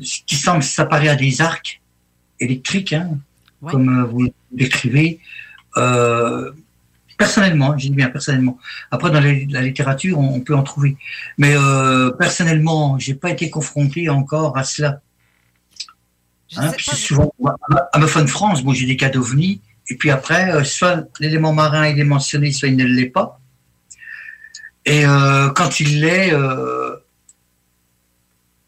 ce 0.00 0.18
qui 0.26 0.34
semble 0.34 0.62
s'apparaître 0.62 1.12
à 1.12 1.16
des 1.16 1.40
arcs 1.40 1.80
électriques, 2.40 2.92
hein, 2.92 3.18
comme 3.70 3.88
euh, 3.88 4.04
vous 4.04 4.22
le 4.22 4.30
décrivez. 4.52 5.20
Euh, 5.76 6.52
personnellement, 7.16 7.76
j'ai 7.78 7.88
dit 7.88 7.94
bien 7.96 8.08
personnellement. 8.08 8.58
Après, 8.90 9.10
dans 9.10 9.20
la 9.20 9.62
littérature, 9.62 10.18
on, 10.18 10.40
peut 10.40 10.54
en 10.54 10.62
trouver. 10.62 10.96
Mais 11.38 11.54
euh, 11.56 12.10
personnellement, 12.10 12.98
j'ai 12.98 13.14
pas 13.14 13.30
été 13.30 13.50
confronté 13.50 14.08
encore 14.08 14.56
à 14.56 14.64
cela. 14.64 15.00
Hein, 16.56 16.72
c'est 16.78 16.96
souvent 16.96 17.32
à- 17.46 17.88
à 17.92 17.98
Muffin 17.98 18.26
France, 18.26 18.62
bon, 18.62 18.72
j'ai 18.72 18.86
des 18.86 18.96
cas 18.96 19.10
d'ovnis. 19.10 19.60
Et 19.90 19.96
puis 19.96 20.10
après, 20.10 20.52
euh, 20.52 20.64
soit 20.64 21.04
l'élément 21.20 21.52
marin 21.52 21.88
il 21.88 21.98
est 21.98 22.04
mentionné, 22.04 22.52
soit 22.52 22.68
il 22.68 22.76
ne 22.76 22.84
l'est 22.84 23.06
pas. 23.10 23.40
Et 24.86 25.06
euh, 25.06 25.50
quand 25.50 25.80
il 25.80 26.00
l'est, 26.00 26.32
euh, 26.32 26.96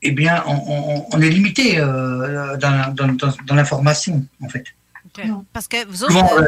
eh 0.03 0.11
bien, 0.13 0.43
on, 0.47 0.55
on- 0.55 1.07
on 1.13 1.21
est 1.21 1.31
limité 1.31 1.79
euh, 1.79 2.57
dans, 2.57 2.93
dans- 2.95 3.13
dans- 3.15 3.35
dans 3.47 3.55
l'information, 3.55 4.25
en 4.43 4.49
fait. 4.49 4.65
Parce 5.53 5.67
que 5.67 5.87
vous 5.87 6.05
autres, 6.05 6.41
euh, 6.43 6.47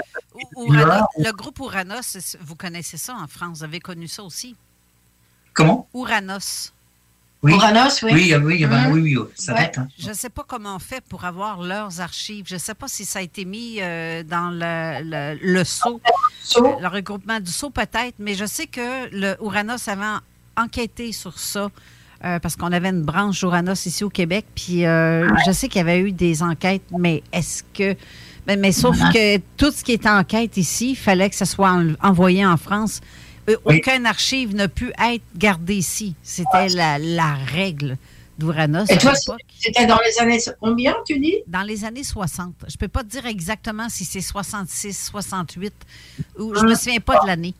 le 1.19 1.33
groupe 1.33 1.59
Uranos, 1.61 2.03
c'est- 2.03 2.39
vous 2.41 2.55
connaissez 2.57 2.97
ça 2.99 3.15
en 3.15 3.27
France, 3.27 3.59
vous 3.59 3.65
avez 3.65 3.81
connu 3.81 4.09
ça 4.09 4.23
aussi? 4.23 4.55
Comment? 5.55 5.89
Uranos. 5.95 6.73
oui. 7.43 7.55
Oui. 7.55 8.13
Oui, 8.13 8.33
euh, 8.35 8.41
oui, 8.41 8.67
ben, 8.67 8.89
Mhm. 8.89 8.93
oui, 8.93 9.17
oui, 9.17 9.25
ça 9.37 9.53
Ouais. 9.55 9.61
date. 9.61 9.79
hein. 9.79 9.89
Je 9.99 10.09
ne 10.09 10.15
sais 10.15 10.29
pas 10.29 10.45
comment 10.47 10.75
on 10.77 10.79
fait 10.81 11.01
pour 11.09 11.25
avoir 11.25 11.63
leurs 11.63 12.01
archives. 12.01 12.45
Je 12.49 12.55
ne 12.55 12.59
sais 12.61 12.75
pas 12.75 12.89
si 12.89 13.05
ça 13.05 13.21
a 13.21 13.23
été 13.23 13.45
mis 13.45 13.77
euh, 13.81 14.23
dans 14.25 14.51
le, 14.51 15.03
le, 15.05 15.39
le 15.41 15.65
sceau, 15.65 16.01
le 16.57 16.87
regroupement 16.89 17.39
du 17.41 17.51
sceau 17.51 17.71
peut-être, 17.71 18.17
mais 18.19 18.35
je 18.35 18.45
sais 18.45 18.67
que 18.67 19.09
le 19.13 19.37
Uranos 19.43 19.89
avait 19.89 20.05
en- 20.05 20.65
enquêté 20.65 21.13
sur 21.13 21.39
ça 21.39 21.69
euh, 22.25 22.39
parce 22.39 22.57
qu'on 22.57 22.73
avait 22.73 22.89
une 22.91 23.03
branche 23.03 23.43
Uranos 23.43 23.87
ici 23.87 24.05
au 24.05 24.11
Québec. 24.11 24.47
Puis 24.55 24.85
euh, 24.87 25.29
je 25.47 25.53
sais 25.53 25.69
qu'il 25.69 25.79
y 25.79 25.83
avait 25.83 26.01
eu 26.01 26.13
des 26.13 26.43
enquêtes, 26.43 26.83
mais 26.97 27.23
est-ce 27.33 27.63
que. 27.75 27.95
Mais, 28.47 28.57
mais 28.57 28.73
sauf 28.73 28.97
que 29.13 29.37
tout 29.57 29.71
ce 29.71 29.85
qui 29.85 29.93
est 29.93 30.07
enquête 30.07 30.57
ici, 30.57 30.91
il 30.93 30.97
fallait 30.97 31.29
que 31.31 31.37
ça 31.37 31.45
soit 31.45 31.71
en- 31.71 31.93
envoyé 32.03 32.45
en 32.47 32.57
France. 32.57 33.01
Euh, 33.49 33.57
Aucune 33.65 34.07
archive 34.07 34.55
ne 34.55 34.67
peut 34.67 34.93
être 35.03 35.23
gardée 35.37 35.77
ici. 35.77 36.15
C'était 36.23 36.69
la, 36.71 36.99
la 36.99 37.35
règle 37.35 37.97
d'Uranos. 38.39 38.87
Et 38.91 38.99
toi, 38.99 39.13
c'était 39.59 39.87
dans 39.87 39.99
les 40.05 40.21
années 40.23 40.39
combien, 40.61 40.95
tu 41.07 41.19
dis? 41.19 41.37
Dans 41.47 41.63
les 41.63 41.85
années 41.85 42.05
60. 42.05 42.55
Je 42.69 42.75
ne 42.75 42.79
peux 42.79 42.89
pas 42.89 43.03
te 43.03 43.09
dire 43.09 43.27
exactement 43.27 43.89
si 43.89 44.05
c'est 44.05 44.21
66, 44.21 45.09
68, 45.11 45.73
ou 46.39 46.55
je 46.55 46.65
ne 46.65 46.71
me 46.71 46.75
souviens 46.75 47.01
pas 47.01 47.21
de 47.21 47.27
l'année. 47.27 47.55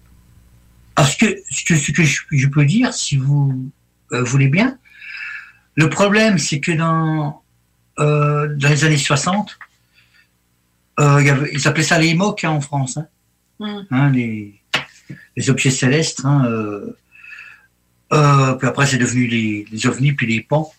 Ce 0.99 1.17
que, 1.17 1.37
ce 1.51 1.65
que, 1.65 1.77
ce 1.77 1.93
que 1.93 2.03
je, 2.03 2.21
je 2.33 2.47
peux 2.49 2.65
dire, 2.65 2.93
si 2.95 3.17
vous 3.17 3.69
euh, 4.13 4.23
voulez 4.25 4.49
bien, 4.49 4.79
le 5.75 5.89
problème, 5.91 6.39
c'est 6.39 6.61
que 6.61 6.73
dans, 6.73 7.43
euh, 7.99 8.49
dans 8.57 8.69
les 8.69 8.85
années 8.85 8.97
60, 8.97 9.59
euh, 11.01 11.23
y 11.23 11.31
avait- 11.31 11.51
ils 11.53 11.69
appelaient 11.69 11.85
ça 11.85 11.99
les 11.99 12.15
MOC 12.15 12.45
hein, 12.45 12.51
en 12.51 12.61
France, 12.61 12.97
hein, 12.99 13.07
hein, 13.91 14.11
les, 14.11 14.61
les 15.37 15.51
objets 15.51 15.71
célestes. 15.71 16.23
euh, 18.13 18.55
puis 18.57 18.67
après, 18.67 18.87
c'est 18.87 18.99
devenu 18.99 19.27
les, 19.27 19.67
les 19.71 19.87
ovnis, 19.87 20.13
puis 20.15 20.27
les 20.27 20.41
pans. 20.41 20.73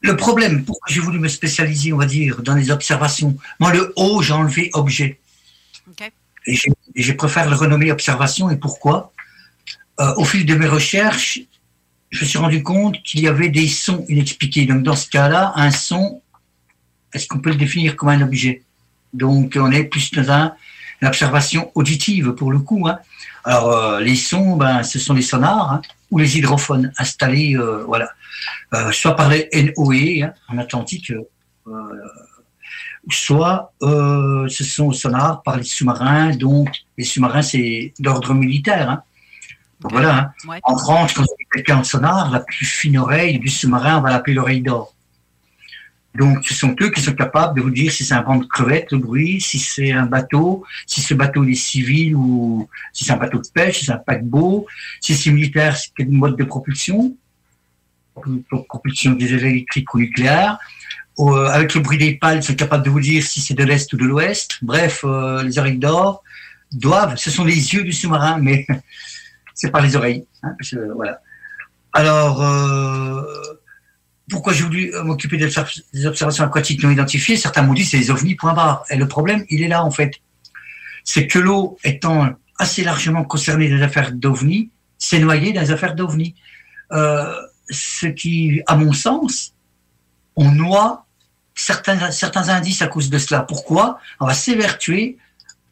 Le 0.00 0.16
problème, 0.16 0.64
pourquoi 0.64 0.86
j'ai 0.92 1.00
voulu 1.00 1.18
me 1.18 1.28
spécialiser, 1.28 1.92
on 1.92 1.96
va 1.96 2.06
dire, 2.06 2.42
dans 2.42 2.54
les 2.54 2.70
observations, 2.70 3.36
moi, 3.58 3.72
le 3.72 3.92
haut, 3.96 4.20
j'ai 4.20 4.32
enlevé 4.34 4.70
objet. 4.74 5.18
Et 6.46 6.54
j'ai- 6.54 6.72
et 6.94 7.02
je 7.02 7.12
préfère 7.14 7.48
le 7.48 7.56
renommer 7.56 7.90
observation. 7.90 8.50
Et 8.50 8.56
pourquoi? 8.56 9.12
Euh, 10.00 10.14
Au 10.16 10.24
fil 10.24 10.44
de 10.44 10.54
mes 10.54 10.66
recherches, 10.66 11.40
je 12.10 12.20
me 12.24 12.26
suis 12.28 12.38
rendu 12.38 12.62
compte 12.62 13.02
qu'il 13.02 13.20
y 13.20 13.28
avait 13.28 13.48
des 13.48 13.68
sons 13.68 14.04
inexpliqués. 14.08 14.66
Donc, 14.66 14.82
dans 14.82 14.96
ce 14.96 15.08
cas-là, 15.08 15.52
un 15.56 15.70
son, 15.70 16.20
est-ce 17.12 17.26
qu'on 17.28 17.38
peut 17.38 17.50
le 17.50 17.56
définir 17.56 17.96
comme 17.96 18.08
un 18.10 18.22
objet? 18.22 18.62
Donc, 19.12 19.56
on 19.60 19.70
est 19.70 19.84
plus 19.84 20.10
dans 20.12 20.30
un- 20.30 20.54
une 21.00 21.08
observation 21.08 21.70
auditive 21.74 22.32
pour 22.32 22.50
le 22.50 22.58
coup. 22.60 22.86
hein. 22.88 22.98
Alors, 23.44 23.70
euh, 23.70 24.00
les 24.00 24.16
sons, 24.16 24.56
ben, 24.56 24.82
ce 24.82 24.98
sont 24.98 25.14
les 25.14 25.22
sonars 25.22 25.72
hein, 25.72 25.82
ou 26.10 26.18
les 26.18 26.38
hydrophones 26.38 26.92
installés, 26.98 27.56
euh, 27.56 27.84
voilà, 27.84 28.08
soit 28.92 29.14
par 29.16 29.28
les 29.28 29.48
NOE 29.52 30.22
hein, 30.24 30.32
en 30.48 30.58
Atlantique, 30.58 31.12
soit 33.10 33.72
ce 33.80 34.64
sont 34.64 34.92
sonars 34.92 35.42
par 35.42 35.56
les 35.56 35.64
sous-marins. 35.64 36.30
Donc, 36.36 36.70
les 36.96 37.04
sous-marins, 37.04 37.42
c'est 37.42 37.92
d'ordre 37.98 38.34
militaire. 38.34 39.02
Voilà. 39.90 40.18
hein. 40.18 40.48
Ouais. 40.48 40.60
En 40.64 40.76
France, 40.76 41.12
quand 41.12 41.22
on 41.22 41.36
dit 41.38 41.46
quelqu'un 41.52 41.78
en 41.78 41.84
sonar, 41.84 42.30
la 42.30 42.40
plus 42.40 42.66
fine 42.66 42.98
oreille 42.98 43.38
du 43.38 43.48
sous-marin, 43.48 43.98
on 43.98 44.00
va 44.02 44.10
l'appeler 44.10 44.34
l'oreille 44.34 44.62
d'or. 44.62 44.94
Donc, 46.14 46.44
ce 46.44 46.54
sont 46.54 46.76
eux 46.80 46.90
qui 46.90 47.00
sont 47.00 47.12
capables 47.12 47.56
de 47.56 47.60
vous 47.62 47.70
dire 47.70 47.90
si 47.90 48.04
c'est 48.04 48.14
un 48.14 48.22
vent 48.22 48.36
de 48.36 48.44
crevette, 48.46 48.92
le 48.92 48.98
bruit, 48.98 49.40
si 49.40 49.58
c'est 49.58 49.90
un 49.90 50.06
bateau, 50.06 50.64
si 50.86 51.00
ce 51.00 51.12
bateau 51.12 51.42
est 51.44 51.54
civil 51.54 52.14
ou 52.14 52.68
si 52.92 53.04
c'est 53.04 53.12
un 53.12 53.16
bateau 53.16 53.38
de 53.38 53.48
pêche, 53.52 53.80
si 53.80 53.84
c'est 53.86 53.92
un 53.92 53.96
paquebot, 53.98 54.66
si 55.00 55.14
c'est 55.16 55.30
militaire, 55.32 55.76
c'est 55.76 55.88
quel 55.96 56.08
mode 56.10 56.36
de 56.36 56.44
propulsion, 56.44 57.16
Pro- 58.14 58.62
propulsion 58.68 59.10
diesel 59.12 59.44
électrique 59.44 59.92
ou 59.92 59.98
nucléaire. 59.98 60.56
Euh, 61.18 61.46
avec 61.48 61.74
le 61.74 61.80
bruit 61.80 61.98
des 61.98 62.14
pales, 62.14 62.36
ils 62.38 62.42
sont 62.44 62.54
capables 62.54 62.84
de 62.84 62.90
vous 62.90 63.00
dire 63.00 63.22
si 63.24 63.40
c'est 63.40 63.54
de 63.54 63.64
l'est 63.64 63.92
ou 63.92 63.96
de 63.96 64.04
l'ouest. 64.04 64.52
Bref, 64.62 65.00
euh, 65.04 65.42
les 65.42 65.58
oreilles 65.58 65.78
d'or 65.78 66.22
doivent, 66.70 67.16
ce 67.16 67.28
sont 67.30 67.44
les 67.44 67.74
yeux 67.74 67.82
du 67.82 67.92
sous-marin, 67.92 68.38
mais 68.38 68.66
c'est 69.54 69.70
pas 69.70 69.80
les 69.80 69.96
oreilles. 69.96 70.26
hein, 70.42 70.56
voilà. 70.94 71.20
Alors, 71.92 72.42
euh, 72.42 73.22
pourquoi 74.28 74.52
j'ai 74.52 74.64
voulu 74.64 74.94
euh, 74.94 75.04
m'occuper 75.04 75.36
des 75.36 76.06
observations 76.06 76.44
aquatiques 76.44 76.82
non 76.82 76.90
identifiées? 76.90 77.36
Certains 77.36 77.62
m'ont 77.62 77.74
dit 77.74 77.84
c'est 77.84 77.98
les 77.98 78.10
ovnis, 78.10 78.34
point 78.34 78.52
barre. 78.52 78.84
Et 78.90 78.96
le 78.96 79.06
problème, 79.06 79.44
il 79.48 79.62
est 79.62 79.68
là 79.68 79.84
en 79.84 79.90
fait. 79.90 80.12
C'est 81.04 81.26
que 81.26 81.38
l'eau 81.38 81.78
étant 81.84 82.30
assez 82.58 82.84
largement 82.84 83.24
concernée 83.24 83.68
des 83.68 83.82
affaires 83.82 84.12
d'ovnis, 84.12 84.70
s'est 84.98 85.18
noyée 85.18 85.52
dans 85.52 85.60
les 85.60 85.70
affaires 85.70 85.94
d'ovnis. 85.94 86.34
Euh, 86.92 87.34
ce 87.70 88.06
qui, 88.06 88.62
à 88.66 88.76
mon 88.76 88.92
sens, 88.92 89.54
on 90.36 90.50
noie 90.50 91.06
certains, 91.54 92.10
certains 92.10 92.48
indices 92.48 92.82
à 92.82 92.88
cause 92.88 93.10
de 93.10 93.18
cela. 93.18 93.40
Pourquoi? 93.40 93.98
On 94.20 94.26
va 94.26 94.34
s'évertuer 94.34 95.18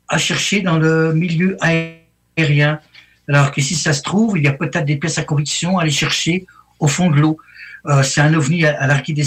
à 0.09 0.19
chercher 0.19 0.61
dans 0.63 0.79
le 0.79 1.13
milieu 1.15 1.57
aérien. 1.61 2.81
Alors 3.29 3.53
que 3.53 3.61
si 3.61 3.75
ça 3.75 3.93
se 3.93 4.03
trouve, 4.03 4.39
il 4.39 4.45
y 4.45 4.49
a 4.49 4.53
peut-être 4.53 4.85
des 4.85 4.97
pièces 4.97 5.19
à 5.19 5.23
conviction 5.23 5.79
à 5.79 5.83
aller 5.83 5.91
chercher 5.91 6.47
au 6.79 6.89
fond 6.89 7.11
de 7.11 7.21
l'eau. 7.21 7.39
Euh, 7.87 8.03
c'est 8.03 8.21
un 8.21 8.33
ovni 8.35 8.65
à, 8.65 8.81
à 8.81 9.01
des 9.01 9.27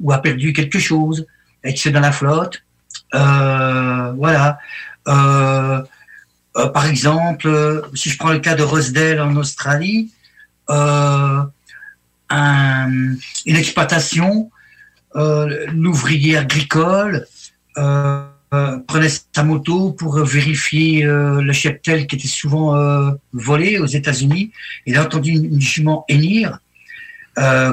ou 0.00 0.12
a 0.12 0.18
perdu 0.18 0.52
quelque 0.52 0.78
chose 0.78 1.26
et 1.62 1.74
que 1.74 1.80
c'est 1.80 1.90
dans 1.90 2.00
la 2.00 2.12
flotte. 2.12 2.62
Euh, 3.14 4.12
voilà. 4.16 4.58
Euh, 5.08 5.82
par 6.72 6.86
exemple, 6.86 7.82
si 7.94 8.10
je 8.10 8.18
prends 8.18 8.30
le 8.30 8.38
cas 8.38 8.54
de 8.54 8.62
Rosedale 8.62 9.20
en 9.20 9.34
Australie, 9.36 10.12
un, 10.68 11.50
une 12.30 13.56
exploitation, 13.56 14.50
l'ouvrier 15.14 16.36
agricole 16.36 17.26
euh, 18.54 18.78
prenait 18.86 19.08
sa 19.36 19.42
moto 19.42 19.92
pour 19.92 20.12
vérifier 20.24 21.04
euh, 21.04 21.40
le 21.48 21.52
cheptel 21.52 22.06
qui 22.06 22.14
était 22.16 22.28
souvent 22.40 22.66
euh, 22.76 23.10
volé 23.32 23.78
aux 23.78 23.86
États-Unis. 24.00 24.52
Il 24.86 24.96
a 24.96 25.02
entendu 25.02 25.30
une, 25.32 25.46
une 25.54 25.60
jument 25.60 26.04
hennir, 26.08 26.58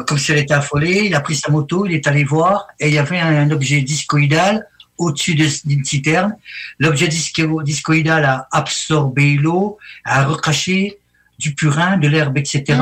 comme 0.08 0.18
si 0.18 0.32
elle 0.32 0.40
était 0.40 0.54
affolée. 0.64 1.04
Il 1.06 1.14
a 1.16 1.22
pris 1.22 1.36
sa 1.36 1.50
moto, 1.52 1.86
il 1.86 1.94
est 1.94 2.08
allé 2.08 2.24
voir, 2.24 2.68
et 2.80 2.88
il 2.90 2.94
y 2.96 2.98
avait 3.06 3.20
un, 3.20 3.34
un 3.46 3.52
objet 3.52 3.82
discoïdal 3.82 4.66
au-dessus 4.98 5.36
de- 5.36 5.68
d'une 5.68 5.86
citerne. 5.86 6.36
L'objet 6.80 7.08
disco- 7.08 7.62
discoïdal 7.64 8.24
a 8.26 8.48
absorbé 8.52 9.36
l'eau, 9.36 9.78
a 10.06 10.26
recraché 10.26 10.98
du 11.38 11.54
purin, 11.56 11.98
de 11.98 12.08
l'herbe, 12.08 12.38
etc. 12.38 12.80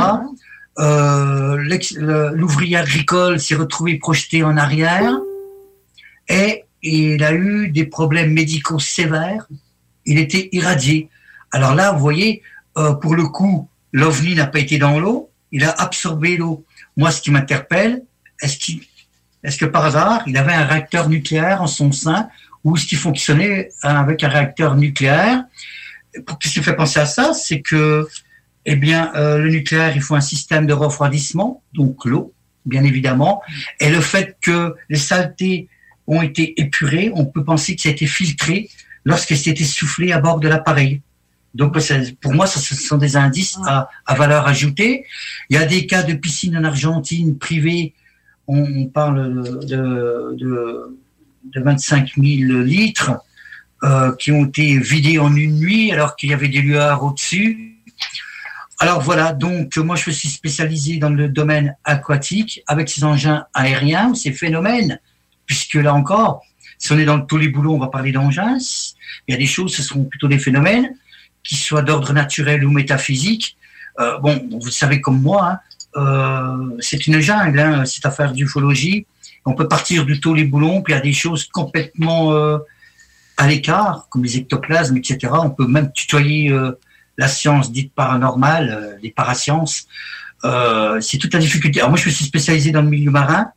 Le- 0.78 2.36
L'ouvrier 2.36 2.78
agricole 2.78 3.40
s'est 3.40 3.56
retrouvé 3.56 3.98
projeté 3.98 4.44
en 4.44 4.56
arrière 4.58 5.14
et 6.30 6.64
il 6.82 7.24
a 7.24 7.34
eu 7.34 7.70
des 7.70 7.86
problèmes 7.86 8.34
médicaux 8.34 8.80
sévères. 8.80 9.48
Il 10.06 10.18
était 10.18 10.50
irradié. 10.52 11.10
Alors 11.52 11.76
là, 11.76 11.92
vous 11.92 12.00
voyez, 12.00 12.42
euh, 12.78 12.94
pour 12.94 13.16
le 13.16 13.24
coup, 13.26 13.70
l'OVNI 13.92 14.36
n'a 14.36 14.48
pas 14.48 14.60
été 14.60 14.78
dans 14.78 15.00
l'eau, 15.00 15.30
il 15.52 15.64
a 15.64 15.72
absorbé 15.72 16.38
l'eau. 16.38 16.66
Moi, 16.96 17.12
ce 17.12 17.22
qui 17.22 17.32
m'interpelle, 17.32 18.04
est-ce 18.42 19.58
que 19.58 19.66
par 19.66 19.86
hasard, 19.86 20.24
il 20.28 20.38
avait 20.38 20.54
un 20.54 20.66
réacteur 20.66 21.10
nucléaire 21.10 21.62
en 21.62 21.68
son 21.68 21.92
sein 21.92 22.30
ou 22.64 22.76
est-ce 22.76 22.86
qu'il 22.86 22.98
fonctionnait 22.98 23.70
avec 23.84 24.24
un 24.24 24.30
réacteur 24.30 24.76
nucléaire? 24.76 25.44
Qu'est-ce 26.14 26.54
qui 26.54 26.60
me 26.60 26.64
fait 26.64 26.76
penser 26.76 27.00
à 27.00 27.06
ça 27.06 27.34
C'est 27.34 27.62
que, 27.62 28.08
eh 28.66 28.76
bien, 28.76 29.12
euh, 29.16 29.38
le 29.38 29.50
nucléaire, 29.50 29.96
il 29.96 30.02
faut 30.02 30.16
un 30.16 30.22
système 30.22 30.66
de 30.66 30.74
refroidissement, 30.74 31.64
donc 31.74 32.06
l'eau, 32.06 32.34
bien 32.66 32.84
évidemment, 32.84 33.42
et 33.80 33.90
le 33.90 34.02
fait 34.02 34.38
que 34.42 34.76
les 34.90 34.98
saletés 34.98 35.70
ont 36.10 36.22
été 36.22 36.60
épurées, 36.60 37.12
on 37.16 37.26
peut 37.26 37.44
penser 37.44 37.76
que 37.76 37.82
ça 37.82 37.90
a 37.90 37.92
été 37.94 38.06
filtré 38.06 38.70
lorsque 39.06 39.36
c'était 39.36 39.64
soufflé 39.64 40.12
à 40.12 40.20
bord 40.20 40.40
de 40.40 40.50
l'appareil. 40.50 41.02
Donc, 41.56 41.78
pour 42.22 42.34
moi, 42.34 42.46
ça, 42.46 42.60
ce 42.60 42.76
sont 42.76 42.98
des 42.98 43.16
indices 43.16 43.58
à, 43.66 43.90
à 44.06 44.16
valeur 44.16 44.48
ajoutée. 44.48 45.06
Il 45.50 45.56
y 45.56 45.60
a 45.60 45.66
des 45.66 45.88
cas 45.88 46.04
de 46.04 46.14
piscine 46.14 46.58
en 46.58 46.64
Argentine 46.64 47.38
privée 47.38 47.94
on, 48.50 48.64
on 48.64 48.86
parle 48.88 49.44
de, 49.66 50.36
de, 50.36 50.98
de 51.44 51.62
25 51.62 52.14
000 52.18 52.62
litres 52.64 53.12
euh, 53.84 54.14
qui 54.16 54.32
ont 54.32 54.46
été 54.46 54.78
vidés 54.78 55.20
en 55.20 55.34
une 55.36 55.60
nuit 55.60 55.92
alors 55.92 56.16
qu'il 56.16 56.30
y 56.30 56.34
avait 56.34 56.50
des 56.50 56.62
lueurs 56.62 57.04
au-dessus. 57.04 57.78
Alors 58.80 59.02
voilà, 59.02 59.34
donc 59.34 59.78
moi 59.78 59.96
je 59.96 60.10
suis 60.10 60.30
spécialisé 60.30 60.98
dans 60.98 61.10
le 61.10 61.30
domaine 61.30 61.76
aquatique 61.84 62.64
avec 62.66 62.90
ces 62.90 63.04
engins 63.04 63.46
aériens, 63.54 64.16
ces 64.16 64.32
phénomènes, 64.32 65.00
puisque 65.50 65.74
là 65.74 65.96
encore, 65.96 66.44
si 66.78 66.92
on 66.94 67.00
est 67.00 67.06
dans 67.06 67.20
tous 67.20 67.38
les 67.38 67.48
boulots, 67.48 67.74
on 67.74 67.80
va 67.80 67.88
parler 67.88 68.12
d'engins. 68.12 68.60
Il 69.28 69.32
y 69.32 69.34
a 69.34 69.38
des 69.38 69.48
choses, 69.48 69.76
ce 69.76 69.82
seront 69.82 70.04
plutôt 70.04 70.28
des 70.28 70.38
phénomènes, 70.38 70.96
qui 71.44 71.56
soient 71.56 71.82
d'ordre 71.82 72.14
naturel 72.14 72.64
ou 72.64 72.72
métaphysique. 72.72 73.58
Euh, 74.00 74.20
bon, 74.20 74.48
vous 74.62 74.70
savez 74.70 75.02
comme 75.02 75.20
moi, 75.20 75.54
hein, 75.54 75.60
euh, 75.98 76.78
c'est 76.80 77.08
une 77.08 77.20
jungle, 77.20 77.60
hein, 77.60 77.84
cette 77.86 78.06
affaire 78.06 78.32
d'ufologie. 78.32 79.08
On 79.44 79.56
peut 79.56 79.68
partir 79.68 80.06
du 80.06 80.20
taux 80.20 80.36
les 80.36 80.44
boulons, 80.44 80.84
puis 80.84 80.94
il 80.94 80.98
y 80.98 81.00
a 81.00 81.02
des 81.02 81.14
choses 81.14 81.46
complètement 81.46 82.32
euh, 82.34 82.60
à 83.38 83.48
l'écart, 83.48 84.06
comme 84.12 84.24
les 84.24 84.38
ectoplasmes, 84.38 84.98
etc. 84.98 85.34
On 85.34 85.50
peut 85.50 85.66
même 85.66 85.92
tutoyer 85.92 86.52
euh, 86.52 86.74
la 87.18 87.28
science 87.28 87.72
dite 87.72 87.92
paranormale, 87.96 89.00
les 89.02 89.10
parasciences. 89.10 89.88
Euh, 90.46 91.02
c'est 91.02 91.18
toute 91.18 91.34
la 91.34 91.40
difficulté. 91.40 91.80
Alors 91.80 91.90
moi, 91.90 91.98
je 91.98 92.08
suis 92.10 92.26
spécialisé 92.26 92.70
dans 92.72 92.84
le 92.84 92.90
milieu 92.90 93.10
marin 93.10 93.52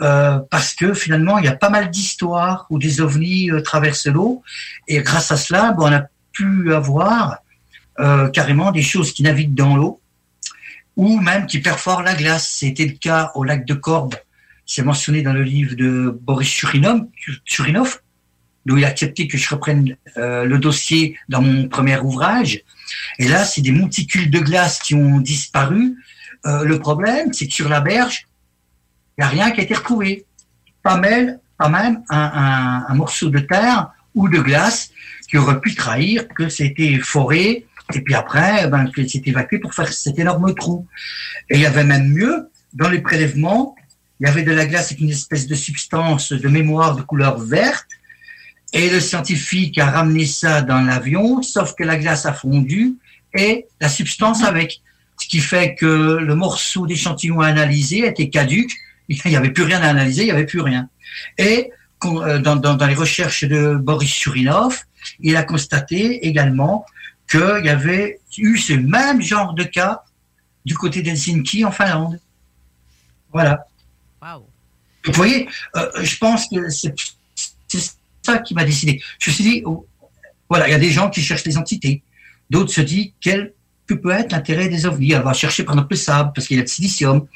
euh, 0.00 0.38
parce 0.50 0.74
que 0.74 0.94
finalement, 0.94 1.38
il 1.38 1.44
y 1.44 1.48
a 1.48 1.56
pas 1.56 1.70
mal 1.70 1.90
d'histoires 1.90 2.66
où 2.70 2.78
des 2.78 3.00
ovnis 3.00 3.50
euh, 3.50 3.60
traversent 3.60 4.06
l'eau, 4.06 4.42
et 4.88 5.00
grâce 5.02 5.30
à 5.30 5.36
cela, 5.36 5.72
bon, 5.72 5.88
on 5.88 5.92
a 5.92 6.04
pu 6.32 6.74
avoir 6.74 7.38
euh, 7.98 8.28
carrément 8.28 8.72
des 8.72 8.82
choses 8.82 9.12
qui 9.12 9.22
naviguent 9.22 9.54
dans 9.54 9.76
l'eau 9.76 10.00
ou 10.96 11.20
même 11.20 11.46
qui 11.46 11.60
perforent 11.60 12.02
la 12.02 12.14
glace. 12.14 12.48
C'était 12.48 12.86
le 12.86 12.92
cas 12.92 13.32
au 13.34 13.44
lac 13.44 13.64
de 13.64 13.74
Corbe. 13.74 14.14
C'est 14.66 14.82
mentionné 14.82 15.22
dans 15.22 15.32
le 15.32 15.42
livre 15.42 15.74
de 15.74 16.18
Boris 16.22 16.48
Churinov, 16.48 17.06
Churinov 17.44 18.00
d'où 18.66 18.76
il 18.76 18.84
a 18.84 18.88
accepté 18.88 19.26
que 19.26 19.38
je 19.38 19.48
reprenne 19.48 19.96
euh, 20.16 20.44
le 20.44 20.58
dossier 20.58 21.16
dans 21.28 21.42
mon 21.42 21.68
premier 21.68 21.98
ouvrage. 21.98 22.60
Et 23.18 23.28
là, 23.28 23.44
c'est 23.44 23.62
des 23.62 23.72
monticules 23.72 24.30
de 24.30 24.38
glace 24.38 24.78
qui 24.78 24.94
ont 24.94 25.18
disparu. 25.18 25.96
Euh, 26.46 26.64
le 26.64 26.78
problème, 26.78 27.32
c'est 27.32 27.46
que 27.46 27.54
sur 27.54 27.68
la 27.68 27.80
berge, 27.80 28.26
il 29.16 29.22
n'y 29.22 29.24
a 29.24 29.28
rien 29.28 29.50
qui 29.50 29.60
a 29.60 29.64
été 29.64 29.74
retrouvé. 29.74 30.24
Pas 30.82 30.98
même, 30.98 31.38
un, 31.58 32.94
morceau 32.94 33.28
de 33.28 33.40
terre 33.40 33.90
ou 34.14 34.28
de 34.28 34.38
glace 34.38 34.90
qui 35.28 35.36
aurait 35.36 35.60
pu 35.60 35.74
trahir 35.74 36.26
que 36.28 36.48
c'était 36.48 36.98
foré 36.98 37.66
et 37.94 38.00
puis 38.00 38.14
après, 38.14 38.68
ben, 38.68 38.90
que 38.90 39.06
c'est 39.06 39.26
évacué 39.26 39.58
pour 39.58 39.74
faire 39.74 39.92
cet 39.92 40.18
énorme 40.18 40.54
trou. 40.54 40.86
Et 41.48 41.56
il 41.56 41.60
y 41.60 41.66
avait 41.66 41.84
même 41.84 42.08
mieux, 42.08 42.48
dans 42.72 42.88
les 42.88 43.00
prélèvements, 43.00 43.74
il 44.20 44.26
y 44.26 44.30
avait 44.30 44.42
de 44.42 44.52
la 44.52 44.66
glace 44.66 44.86
avec 44.86 45.00
une 45.00 45.10
espèce 45.10 45.46
de 45.46 45.54
substance 45.54 46.32
de 46.32 46.48
mémoire 46.48 46.96
de 46.96 47.02
couleur 47.02 47.38
verte. 47.38 47.88
Et 48.72 48.88
le 48.88 49.00
scientifique 49.00 49.78
a 49.78 49.90
ramené 49.90 50.26
ça 50.26 50.62
dans 50.62 50.80
l'avion, 50.80 51.42
sauf 51.42 51.74
que 51.74 51.82
la 51.82 51.96
glace 51.96 52.26
a 52.26 52.32
fondu 52.32 52.94
et 53.34 53.66
la 53.80 53.88
substance 53.88 54.44
avec. 54.44 54.80
Ce 55.20 55.28
qui 55.28 55.40
fait 55.40 55.74
que 55.74 56.16
le 56.16 56.34
morceau 56.34 56.86
d'échantillon 56.86 57.40
analysé 57.40 58.06
était 58.06 58.30
caduque. 58.30 58.70
Il 59.12 59.20
n'y 59.30 59.36
avait 59.36 59.50
plus 59.50 59.64
rien 59.64 59.80
à 59.82 59.88
analyser, 59.88 60.22
il 60.22 60.26
n'y 60.26 60.30
avait 60.30 60.46
plus 60.46 60.60
rien. 60.60 60.88
Et 61.36 61.70
euh, 62.04 62.38
dans, 62.38 62.54
dans- 62.56 62.74
dans 62.76 62.86
les 62.86 62.94
recherches 62.94 63.44
de 63.44 63.74
Boris 63.74 64.08
Churinov, 64.14 64.78
il 65.18 65.36
a 65.36 65.42
constaté 65.42 66.26
également 66.26 66.86
qu'il 67.30 67.62
y 67.64 67.68
avait 67.68 68.20
eu 68.38 68.56
ce 68.56 68.72
même 68.74 69.20
genre 69.20 69.52
de 69.54 69.64
cas 69.64 70.02
du 70.64 70.74
côté 70.76 71.02
d'Helsinki 71.02 71.64
en 71.64 71.72
Finlande. 71.72 72.20
Voilà. 73.32 73.64
Vous 75.06 75.12
voyez, 75.12 75.48
euh, 75.76 75.90
je 76.02 76.16
pense 76.18 76.46
que 76.48 76.68
c'est 76.68 76.94
ça 78.22 78.38
qui 78.38 78.54
m'a 78.54 78.64
décidé. 78.64 79.02
Je 79.18 79.30
me 79.30 79.34
suis 79.34 79.44
dit, 79.44 79.62
oh, 79.64 79.86
voilà, 80.48 80.68
il 80.68 80.72
y 80.72 80.74
a 80.74 80.78
des 80.78 80.90
gens 80.90 81.10
qui 81.10 81.20
cherchent 81.22 81.42
des 81.44 81.56
entités. 81.58 82.02
D'autres 82.50 82.72
se 82.72 82.80
disent, 82.80 83.12
quel 83.20 83.52
que 83.90 83.94
peut 83.94 84.10
être 84.10 84.30
l'intérêt 84.32 84.68
des 84.68 84.86
ovnis 84.86 85.16
On 85.16 85.22
va 85.22 85.32
chercher 85.32 85.64
par 85.64 85.74
exemple 85.74 85.94
le 85.94 85.96
sable, 85.96 86.30
parce 86.34 86.46
qu'il 86.46 86.56
y 86.56 86.60
a 86.60 86.62
le 86.62 86.68
silicium. 86.68 87.26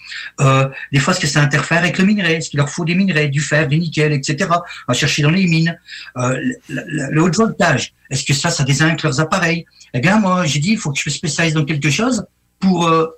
Euh, 0.40 0.68
des 0.92 1.00
fois, 1.00 1.12
est-ce 1.12 1.20
que 1.20 1.26
ça 1.26 1.40
interfère 1.42 1.78
avec 1.78 1.98
le 1.98 2.04
minerai 2.04 2.34
Est-ce 2.34 2.50
qu'il 2.50 2.58
leur 2.58 2.70
faut 2.70 2.84
des 2.84 2.94
minerais, 2.94 3.28
du 3.28 3.40
fer, 3.40 3.66
du 3.66 3.78
nickel, 3.78 4.12
etc. 4.12 4.48
On 4.50 4.92
va 4.92 4.94
chercher 4.94 5.22
dans 5.22 5.30
les 5.30 5.46
mines. 5.46 5.76
Euh, 6.16 6.38
le, 6.68 7.22
haut 7.22 7.30
voltage, 7.30 7.92
est-ce 8.10 8.24
que 8.24 8.32
ça, 8.32 8.50
ça 8.50 8.62
désinque 8.62 9.02
leurs 9.02 9.20
appareils? 9.20 9.66
Eh 9.94 10.00
bien, 10.00 10.20
moi, 10.20 10.46
j'ai 10.46 10.60
dit, 10.60 10.72
il 10.72 10.78
faut 10.78 10.92
que 10.92 10.98
je 10.98 11.08
me 11.08 11.12
spécialise 11.12 11.54
dans 11.54 11.64
quelque 11.64 11.90
chose 11.90 12.24
pour 12.60 12.86
euh, 12.86 13.08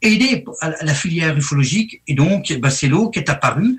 aider 0.00 0.44
à 0.60 0.70
la- 0.82 0.94
filière 0.94 1.36
ufologique. 1.36 2.00
Et 2.08 2.14
donc, 2.14 2.52
bah, 2.60 2.70
c'est 2.70 2.88
l'eau 2.88 3.10
qui 3.10 3.18
est 3.18 3.28
apparue. 3.28 3.76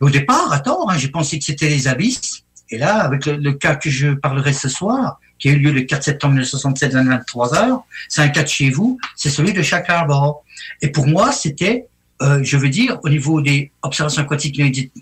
Au 0.00 0.10
départ, 0.10 0.52
à 0.52 0.58
tort, 0.58 0.90
hein, 0.90 0.98
j'ai 0.98 1.08
pensé 1.08 1.38
que 1.38 1.44
c'était 1.44 1.68
les 1.68 1.86
abysses. 1.86 2.42
Et 2.70 2.78
là, 2.78 2.96
avec 2.96 3.26
le 3.26 3.52
cas 3.52 3.76
que 3.76 3.90
je 3.90 4.14
parlerai 4.14 4.52
ce 4.52 4.68
soir, 4.68 5.20
qui 5.38 5.48
a 5.48 5.52
eu 5.52 5.58
lieu 5.58 5.72
le 5.72 5.82
4 5.82 6.02
septembre 6.02 6.34
1967 6.34 6.94
à 6.94 7.02
23 7.02 7.54
heures, 7.54 7.84
c'est 8.08 8.22
un 8.22 8.28
cas 8.28 8.42
de 8.42 8.48
chez 8.48 8.70
vous, 8.70 8.98
c'est 9.16 9.30
celui 9.30 9.52
de 9.52 9.62
Chac 9.62 9.88
Harbor. 9.88 10.44
Et 10.82 10.88
pour 10.88 11.06
moi, 11.06 11.32
c'était, 11.32 11.86
euh, 12.22 12.40
je 12.42 12.56
veux 12.56 12.68
dire, 12.68 12.98
au 13.02 13.08
niveau 13.08 13.40
des 13.40 13.70
observations 13.82 14.22
aquatiques 14.22 14.60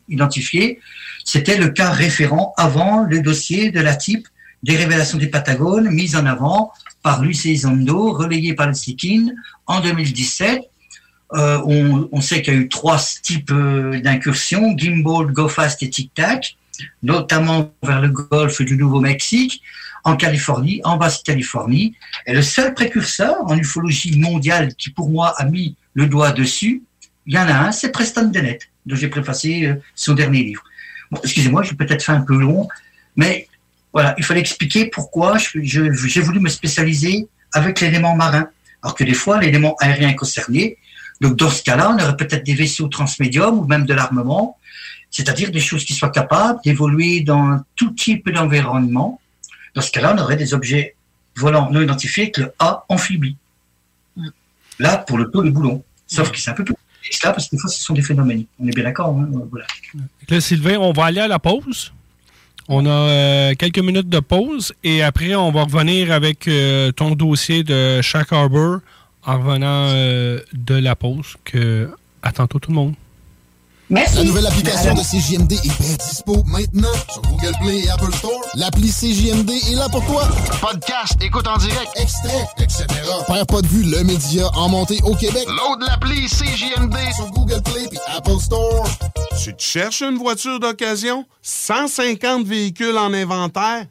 identifiées, 0.09 0.81
c'était 1.25 1.57
le 1.57 1.69
cas 1.69 1.91
référent 1.91 2.55
avant 2.57 3.05
le 3.05 3.21
dossier 3.21 3.71
de 3.71 3.81
la 3.81 3.95
type 3.95 4.27
des 4.63 4.77
révélations 4.77 5.19
des 5.19 5.27
Patagones, 5.27 5.91
mise 5.91 6.17
en 6.17 6.27
avant 6.27 6.73
par 7.03 7.23
Luis 7.23 7.41
Elizondo, 7.45 8.13
relayé 8.13 8.55
par 8.55 8.69
le 8.69 8.75
Sikin 8.75 9.27
en 9.67 9.81
2017. 9.81 10.63
Euh, 11.35 11.61
on, 11.67 12.09
on 12.13 12.21
sait 12.21 12.43
qu'il 12.43 12.55
y 12.55 12.57
a 12.57 12.61
eu 12.61 12.69
trois 12.69 12.99
types 13.23 13.51
euh, 13.51 14.01
d'incursions, 14.01 14.77
Gimbal, 14.77 15.33
Go 15.33 15.49
Fast 15.49 15.83
et 15.83 15.91
Tic 15.91 16.13
Tac, 16.15 16.57
notamment 17.03 17.73
vers 17.83 18.01
le 18.01 18.09
golfe 18.09 18.61
du 18.61 18.77
Nouveau-Mexique, 18.77 19.63
en 20.05 20.17
Californie, 20.17 20.81
en 20.85 20.97
Basse-Californie. 20.97 21.95
Et 22.27 22.35
le 22.35 22.43
seul 22.43 22.75
précurseur 22.75 23.37
en 23.47 23.57
ufologie 23.57 24.19
mondiale 24.19 24.75
qui, 24.75 24.91
pour 24.91 25.11
moi, 25.11 25.35
a 25.39 25.45
mis 25.45 25.77
le 25.95 26.07
doigt 26.07 26.33
dessus, 26.33 26.83
il 27.27 27.35
y 27.35 27.39
en 27.39 27.47
a 27.47 27.55
un, 27.55 27.73
c'est 27.73 27.91
Preston 27.91 28.29
Dennett. 28.29 28.69
dont 28.87 28.97
j'ai 28.97 29.09
préfacé 29.09 29.67
euh, 29.67 29.75
son 29.95 30.15
dernier 30.15 30.43
livre. 30.43 30.65
Bon, 31.11 31.21
excusez-moi, 31.23 31.63
j'ai 31.63 31.75
peut-être 31.75 32.03
fait 32.03 32.13
un 32.13 32.23
peu 32.23 32.37
long, 32.37 32.69
mais 33.17 33.47
voilà, 33.93 34.15
il 34.19 34.25
fallait 34.25 34.41
expliquer 34.41 34.87
pourquoi 34.87 35.37
j'ai 35.55 36.21
voulu 36.21 36.41
me 36.41 36.49
spécialiser 36.49 37.29
avec 37.53 37.81
l'élément 37.81 38.17
marin. 38.17 38.49
Alors 38.83 38.95
que 38.97 39.05
des 39.05 39.15
fois, 39.15 39.39
l'élément 39.39 39.77
aérien 39.79 40.09
est 40.09 40.17
concerné. 40.17 40.79
Donc, 41.21 41.37
dans 41.37 41.51
ce 41.51 41.63
cas-là, 41.63 41.91
on 41.91 42.03
aurait 42.03 42.17
peut-être 42.17 42.45
des 42.45 42.55
vaisseaux 42.55 42.89
transmédiums 42.89 43.59
ou 43.59 43.65
même 43.67 43.85
de 43.85 43.95
l'armement, 43.95 44.59
c'est-à-dire 45.11 45.53
des 45.53 45.61
choses 45.61 45.85
qui 45.85 45.93
soient 45.93 46.11
capables 46.11 46.59
d'évoluer 46.65 47.21
dans 47.21 47.61
tout 47.77 47.91
type 47.91 48.29
d'environnement. 48.31 49.21
Dans 49.75 49.83
ce 49.83 49.91
cas-là, 49.91 50.15
on 50.17 50.23
aurait 50.23 50.37
des 50.37 50.55
objets 50.55 50.95
volants 51.37 51.71
non 51.71 51.81
identifiés 51.81 52.25
avec 52.25 52.39
le 52.39 52.53
A 52.59 52.85
amphibie. 52.89 53.37
Là, 54.79 54.99
pour 54.99 55.19
le 55.19 55.31
taux, 55.31 55.43
les 55.43 55.51
boulons. 55.51 55.83
Sauf 56.07 56.31
que 56.31 56.39
c'est 56.39 56.51
un 56.51 56.55
peu 56.55 56.65
plus 56.65 56.75
complexe 56.75 57.23
là, 57.23 57.33
parce 57.33 57.49
que 57.49 57.57
des 57.57 57.61
fois, 57.61 57.71
ce 57.71 57.81
sont 57.81 57.95
des 57.95 58.03
phénomènes. 58.03 58.45
On 58.59 58.67
est 58.67 58.75
bien 58.75 58.85
d'accord. 58.85 59.17
hein, 59.17 59.29
voilà. 59.51 59.67
Donc 59.95 60.31
Là, 60.31 60.41
Sylvain, 60.41 60.77
on 60.79 60.93
va 60.93 61.07
aller 61.07 61.21
à 61.21 61.29
la 61.29 61.39
pause. 61.39 61.93
On 62.69 62.87
a 62.87 62.91
euh, 62.91 63.55
quelques 63.59 63.79
minutes 63.81 64.09
de 64.09 64.21
pause 64.21 64.73
et 64.85 65.03
après, 65.03 65.35
on 65.35 65.51
va 65.51 65.65
revenir 65.65 66.13
avec 66.13 66.47
euh, 66.47 66.93
ton 66.93 67.13
dossier 67.13 67.65
de 67.65 68.01
chaque 68.03 68.33
Harbor 68.33 68.79
en 69.25 69.39
revenant 69.39 69.89
euh, 69.89 70.41
de 70.53 70.75
la 70.75 70.95
pause. 70.97 71.37
Que... 71.45 71.89
À 72.23 72.31
tantôt, 72.31 72.61
tout 72.61 72.71
le 72.71 72.77
monde. 72.77 72.95
Merci. 73.93 74.17
La 74.17 74.25
nouvelle 74.25 74.47
application 74.47 74.95
de 74.95 75.03
CJMD 75.03 75.53
est 75.53 75.81
bien 75.83 75.97
dispo 75.97 76.43
maintenant 76.47 76.89
sur 77.13 77.21
Google 77.21 77.53
Play 77.61 77.81
et 77.81 77.91
Apple 77.91 78.11
Store. 78.15 78.41
L'appli 78.55 78.91
CJMD 78.91 79.51
est 79.51 79.75
là 79.75 79.87
pour 79.91 80.03
toi. 80.07 80.27
Podcast, 80.63 81.15
écoute 81.21 81.47
en 81.47 81.59
direct, 81.59 81.91
extrait, 81.97 82.49
etc. 82.59 82.87
Perds 83.27 83.47
pas 83.47 83.61
de 83.61 83.67
vue, 83.67 83.83
le 83.83 84.03
média 84.05 84.49
en 84.55 84.71
montée 84.71 84.99
au 85.05 85.15
Québec. 85.15 85.47
Load 85.47 85.87
l'appli 85.87 86.27
CJMD 86.27 86.97
sur 87.15 87.31
Google 87.33 87.61
Play 87.65 87.85
et 87.93 88.17
Apple 88.17 88.41
Store. 88.41 88.89
Tu 89.45 89.55
te 89.55 89.63
cherches 89.63 90.01
une 90.01 90.17
voiture 90.17 90.59
d'occasion? 90.59 91.27
150 91.43 92.47
véhicules 92.47 92.97
en 92.97 93.13
inventaire? 93.13 93.85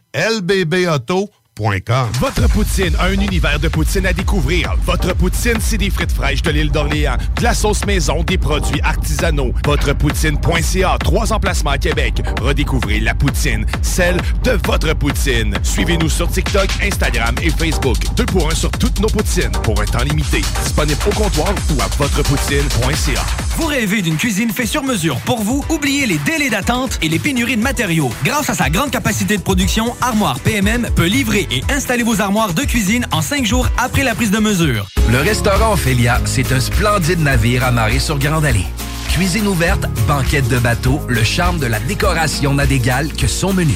Votre 2.19 2.49
poutine, 2.49 2.95
un 2.99 3.11
univers 3.11 3.59
de 3.59 3.67
poutine 3.67 4.07
à 4.07 4.13
découvrir. 4.13 4.73
Votre 4.83 5.13
poutine, 5.13 5.57
c'est 5.59 5.77
des 5.77 5.91
frites 5.91 6.11
fraîches 6.11 6.41
de 6.41 6.49
l'île 6.49 6.71
d'Orléans, 6.71 7.17
de 7.37 7.43
la 7.43 7.53
sauce 7.53 7.85
maison, 7.85 8.23
des 8.23 8.39
produits 8.39 8.81
artisanaux. 8.81 9.53
Votrepoutine.ca, 9.63 10.97
trois 10.99 11.31
emplacements 11.31 11.69
à 11.69 11.77
Québec. 11.77 12.23
Redécouvrez 12.41 12.99
la 12.99 13.13
poutine, 13.13 13.67
celle 13.83 14.17
de 14.43 14.57
votre 14.65 14.95
poutine. 14.95 15.53
Suivez-nous 15.61 16.09
sur 16.09 16.31
TikTok, 16.31 16.67
Instagram 16.81 17.35
et 17.43 17.51
Facebook. 17.51 17.97
Deux 18.15 18.25
pour 18.25 18.49
un 18.49 18.55
sur 18.55 18.71
toutes 18.71 18.99
nos 18.99 19.09
poutines, 19.09 19.51
pour 19.63 19.79
un 19.79 19.85
temps 19.85 20.03
limité. 20.03 20.41
Disponible 20.63 20.99
au 21.05 21.13
comptoir 21.13 21.53
ou 21.75 21.79
à 21.79 21.87
votrepoutine.ca. 21.95 23.21
Vous 23.57 23.67
rêvez 23.67 24.01
d'une 24.01 24.17
cuisine 24.17 24.49
faite 24.49 24.65
sur 24.65 24.81
mesure 24.81 25.17
pour 25.19 25.43
vous? 25.43 25.63
Oubliez 25.69 26.07
les 26.07 26.17
délais 26.19 26.49
d'attente 26.49 26.97
et 27.03 27.09
les 27.09 27.19
pénuries 27.19 27.57
de 27.57 27.61
matériaux. 27.61 28.09
Grâce 28.23 28.49
à 28.49 28.55
sa 28.55 28.71
grande 28.71 28.89
capacité 28.89 29.37
de 29.37 29.43
production, 29.43 29.95
Armoire 30.01 30.39
PMM 30.39 30.89
peut 30.95 31.05
livrer 31.05 31.47
et 31.51 31.61
installer 31.69 32.03
vos 32.03 32.21
armoires 32.21 32.53
de 32.53 32.61
cuisine 32.61 33.05
en 33.11 33.21
cinq 33.21 33.45
jours 33.45 33.67
après 33.77 34.03
la 34.03 34.15
prise 34.15 34.31
de 34.31 34.39
mesure. 34.39 34.87
Le 35.11 35.19
restaurant 35.19 35.73
Ophélia, 35.73 36.19
c'est 36.25 36.51
un 36.51 36.59
splendide 36.59 37.19
navire 37.19 37.63
amarré 37.65 37.99
sur 37.99 38.17
Grande 38.17 38.45
Allée. 38.45 38.65
Cuisine 39.09 39.47
ouverte, 39.47 39.85
banquette 40.07 40.47
de 40.47 40.57
bateau, 40.57 41.01
le 41.09 41.23
charme 41.23 41.59
de 41.59 41.65
la 41.65 41.79
décoration 41.79 42.53
n'a 42.53 42.65
d'égal 42.65 43.11
que 43.11 43.27
son 43.27 43.53
menu. 43.53 43.75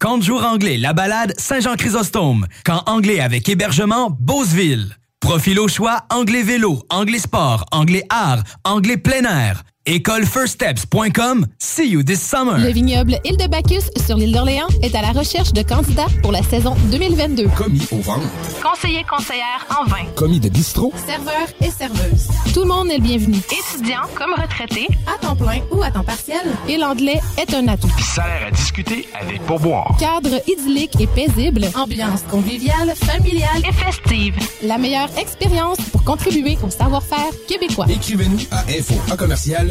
Camp 0.01 0.17
de 0.17 0.23
jour 0.23 0.43
anglais, 0.43 0.77
la 0.77 0.93
balade, 0.93 1.31
Saint-Jean-Chrysostome. 1.37 2.47
Camp 2.65 2.81
anglais 2.87 3.19
avec 3.19 3.47
hébergement, 3.47 4.09
Beauceville. 4.09 4.97
Profil 5.19 5.59
au 5.59 5.67
choix, 5.67 6.05
anglais 6.09 6.41
vélo, 6.41 6.81
anglais 6.89 7.19
sport, 7.19 7.67
anglais 7.71 8.03
art, 8.09 8.41
anglais 8.63 8.97
plein 8.97 9.25
air. 9.25 9.61
Écolefirststeps.com. 9.87 11.47
See 11.57 11.89
you 11.89 12.03
this 12.03 12.21
summer. 12.21 12.59
Le 12.59 12.69
vignoble 12.71 13.17
Île 13.25 13.35
de 13.37 13.47
Bacchus 13.47 13.89
sur 14.05 14.15
l'île 14.15 14.31
d'Orléans 14.31 14.67
est 14.83 14.93
à 14.93 15.01
la 15.01 15.11
recherche 15.11 15.53
de 15.53 15.63
candidats 15.63 16.05
pour 16.21 16.31
la 16.31 16.43
saison 16.43 16.75
2022. 16.91 17.47
Commis 17.57 17.81
au 17.91 17.97
ventre. 17.97 18.27
Conseiller 18.61 19.03
conseillère 19.09 19.65
en 19.79 19.85
vin. 19.85 20.05
Commis 20.15 20.39
de 20.39 20.49
bistrot. 20.49 20.93
Serveur 21.07 21.47
et 21.61 21.71
serveuse. 21.71 22.27
Tout 22.53 22.59
le 22.61 22.67
monde 22.67 22.91
est 22.91 22.97
le 22.97 23.01
bienvenu. 23.01 23.37
Étudiant 23.37 24.01
comme 24.13 24.33
retraité, 24.39 24.87
à 25.07 25.17
temps 25.17 25.35
plein 25.35 25.61
ou 25.71 25.81
à 25.81 25.89
temps 25.89 26.03
partiel. 26.03 26.41
Et 26.69 26.77
l'anglais 26.77 27.19
est 27.39 27.51
un 27.55 27.67
atout. 27.67 27.91
Salaire 28.13 28.49
à 28.49 28.51
discuter 28.51 29.07
avec 29.19 29.41
pourboire. 29.47 29.97
Cadre 29.99 30.43
idyllique 30.47 30.99
et 30.99 31.07
paisible. 31.07 31.65
Ambiance 31.73 32.21
conviviale, 32.29 32.93
familiale 32.95 33.63
et 33.67 33.73
festive. 33.73 34.35
La 34.61 34.77
meilleure 34.77 35.09
expérience 35.17 35.77
pour 35.91 36.03
contribuer 36.03 36.55
au 36.63 36.69
savoir-faire 36.69 37.31
québécois. 37.47 37.87
Écrivez-nous 37.89 38.41
à 38.51 38.59
info 38.69 38.93
à 39.11 39.17
commercial 39.17 39.69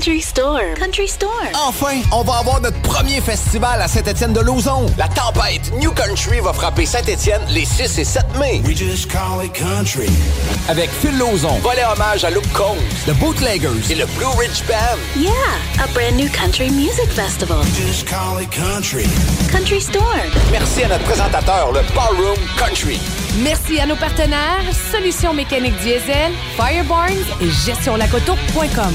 Country 0.00 0.22
Store. 0.22 0.74
Country 0.78 1.06
Store. 1.06 1.28
Enfin, 1.68 2.00
on 2.10 2.22
va 2.22 2.38
avoir 2.38 2.58
notre 2.62 2.80
premier 2.80 3.20
festival 3.20 3.82
à 3.82 3.86
Saint-Étienne-de-Lauzon. 3.86 4.86
La 4.96 5.08
tempête 5.08 5.70
New 5.78 5.92
Country 5.92 6.40
va 6.40 6.54
frapper 6.54 6.86
Saint-Étienne 6.86 7.42
les 7.50 7.66
6 7.66 7.98
et 7.98 8.04
7 8.04 8.24
mai. 8.38 8.62
We 8.64 8.74
just 8.74 9.10
call 9.10 9.44
it 9.44 9.52
country. 9.52 10.08
Avec 10.70 10.88
Phil 10.88 11.18
Lauzon, 11.18 11.58
volet 11.58 11.84
hommage 11.84 12.24
à 12.24 12.30
Luke 12.30 12.50
Combs, 12.54 12.78
The 13.06 13.12
Bootleggers 13.18 13.90
et 13.90 13.94
le 13.94 14.06
Blue 14.16 14.24
Ridge 14.38 14.62
Band. 14.66 14.96
Yeah, 15.18 15.30
a 15.84 15.86
brand 15.92 16.16
new 16.16 16.30
country 16.30 16.70
music 16.70 17.10
festival. 17.10 17.62
just 17.76 18.08
call 18.08 18.40
it 18.40 18.48
country. 18.50 19.04
Country 19.52 19.82
Store. 19.82 20.24
Merci 20.50 20.82
à 20.84 20.88
notre 20.88 21.04
présentateur, 21.04 21.72
le 21.72 21.80
Ballroom 21.94 22.38
Country. 22.56 22.98
Merci 23.42 23.78
à 23.78 23.84
nos 23.84 23.96
partenaires 23.96 24.64
Solutions 24.90 25.34
mécaniques 25.34 25.76
diesel, 25.82 26.32
Firebarns 26.56 27.12
et 27.42 27.50
gestionlacoto.com. 27.50 28.94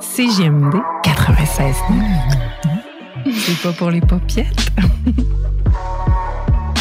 CGMD 0.00 0.74
96. 1.02 1.76
C'est 3.24 3.62
pas 3.62 3.72
pour 3.72 3.90
les 3.90 4.00
popiettes. 4.00 4.70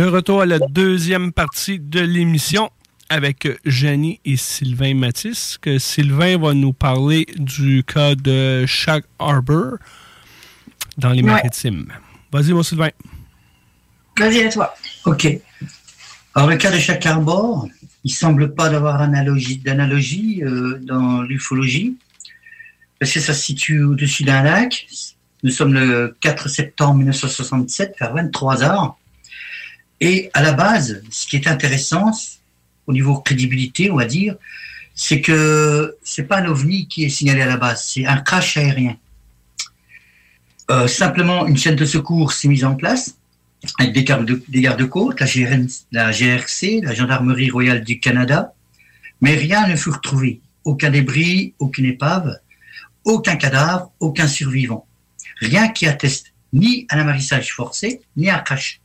De 0.00 0.06
retour 0.06 0.40
à 0.40 0.46
la 0.46 0.58
deuxième 0.58 1.30
partie 1.30 1.78
de 1.78 2.00
l'émission 2.00 2.70
avec 3.10 3.46
Jenny 3.66 4.18
et 4.24 4.38
Sylvain 4.38 4.94
Matisse, 4.94 5.58
que 5.60 5.78
Sylvain 5.78 6.38
va 6.38 6.54
nous 6.54 6.72
parler 6.72 7.26
du 7.36 7.84
cas 7.84 8.14
de 8.14 8.64
Shag 8.64 9.02
Harbor 9.18 9.74
dans 10.96 11.10
les 11.10 11.20
Ouais. 11.22 11.28
maritimes. 11.32 11.88
Vas-y, 12.32 12.52
mon 12.54 12.62
Sylvain. 12.62 12.88
Vas-y 14.18 14.40
à 14.40 14.48
toi. 14.48 14.74
Ok. 15.04 15.26
Alors, 16.34 16.48
le 16.48 16.56
cas 16.56 16.70
de 16.70 16.78
chaque 16.78 17.04
arbore, 17.04 17.68
il 18.02 18.10
semble 18.14 18.54
pas 18.54 18.70
d'avoir 18.70 19.02
analogie- 19.02 19.58
d'analogie 19.58 20.42
euh, 20.42 20.78
dans 20.82 21.20
l'ufologie, 21.20 21.98
parce 22.98 23.12
que 23.12 23.20
ça 23.20 23.34
se 23.34 23.42
situe 23.42 23.82
au-dessus 23.82 24.24
d'un 24.24 24.44
lac. 24.44 24.86
Nous 25.42 25.50
sommes 25.50 25.74
le 25.74 26.16
4 26.20 26.48
septembre 26.48 26.94
1967, 26.94 27.96
vers 28.00 28.14
23 28.14 28.62
heures. 28.62 28.96
Et 30.00 30.30
à 30.32 30.42
la 30.42 30.52
base, 30.52 31.02
ce 31.10 31.26
qui 31.26 31.36
est 31.36 31.46
intéressant, 31.46 32.10
au 32.86 32.92
niveau 32.92 33.18
crédibilité, 33.18 33.90
on 33.90 33.96
va 33.96 34.06
dire, 34.06 34.36
c'est 34.94 35.20
que 35.20 35.96
c'est 36.02 36.24
pas 36.24 36.38
un 36.38 36.46
ovni 36.46 36.88
qui 36.88 37.04
est 37.04 37.08
signalé 37.08 37.42
à 37.42 37.46
la 37.46 37.56
base, 37.56 37.84
c'est 37.86 38.06
un 38.06 38.18
crash 38.18 38.56
aérien. 38.56 38.96
Euh, 40.70 40.86
simplement, 40.86 41.46
une 41.46 41.56
chaîne 41.56 41.76
de 41.76 41.84
secours 41.84 42.32
s'est 42.32 42.48
mise 42.48 42.64
en 42.64 42.74
place 42.74 43.16
avec 43.78 43.92
des 43.92 44.04
gardes- 44.04 44.42
des 44.48 44.60
gardes-côtes, 44.62 45.20
la, 45.20 45.26
la 45.92 46.12
GRC, 46.12 46.80
la 46.82 46.94
Gendarmerie 46.94 47.50
royale 47.50 47.84
du 47.84 48.00
Canada, 48.00 48.54
mais 49.20 49.34
rien 49.34 49.66
ne 49.66 49.76
fut 49.76 49.90
retrouvé. 49.90 50.40
Aucun 50.64 50.90
débris, 50.90 51.54
aucune 51.58 51.86
épave, 51.86 52.38
aucun 53.04 53.36
cadavre, 53.36 53.90
aucun 54.00 54.28
survivant. 54.28 54.86
Rien 55.40 55.68
qui 55.68 55.86
atteste 55.86 56.32
ni 56.52 56.86
un 56.90 56.98
amarissage 57.00 57.52
forcé, 57.52 58.00
ni 58.16 58.30
un 58.30 58.38
crash. 58.38 58.79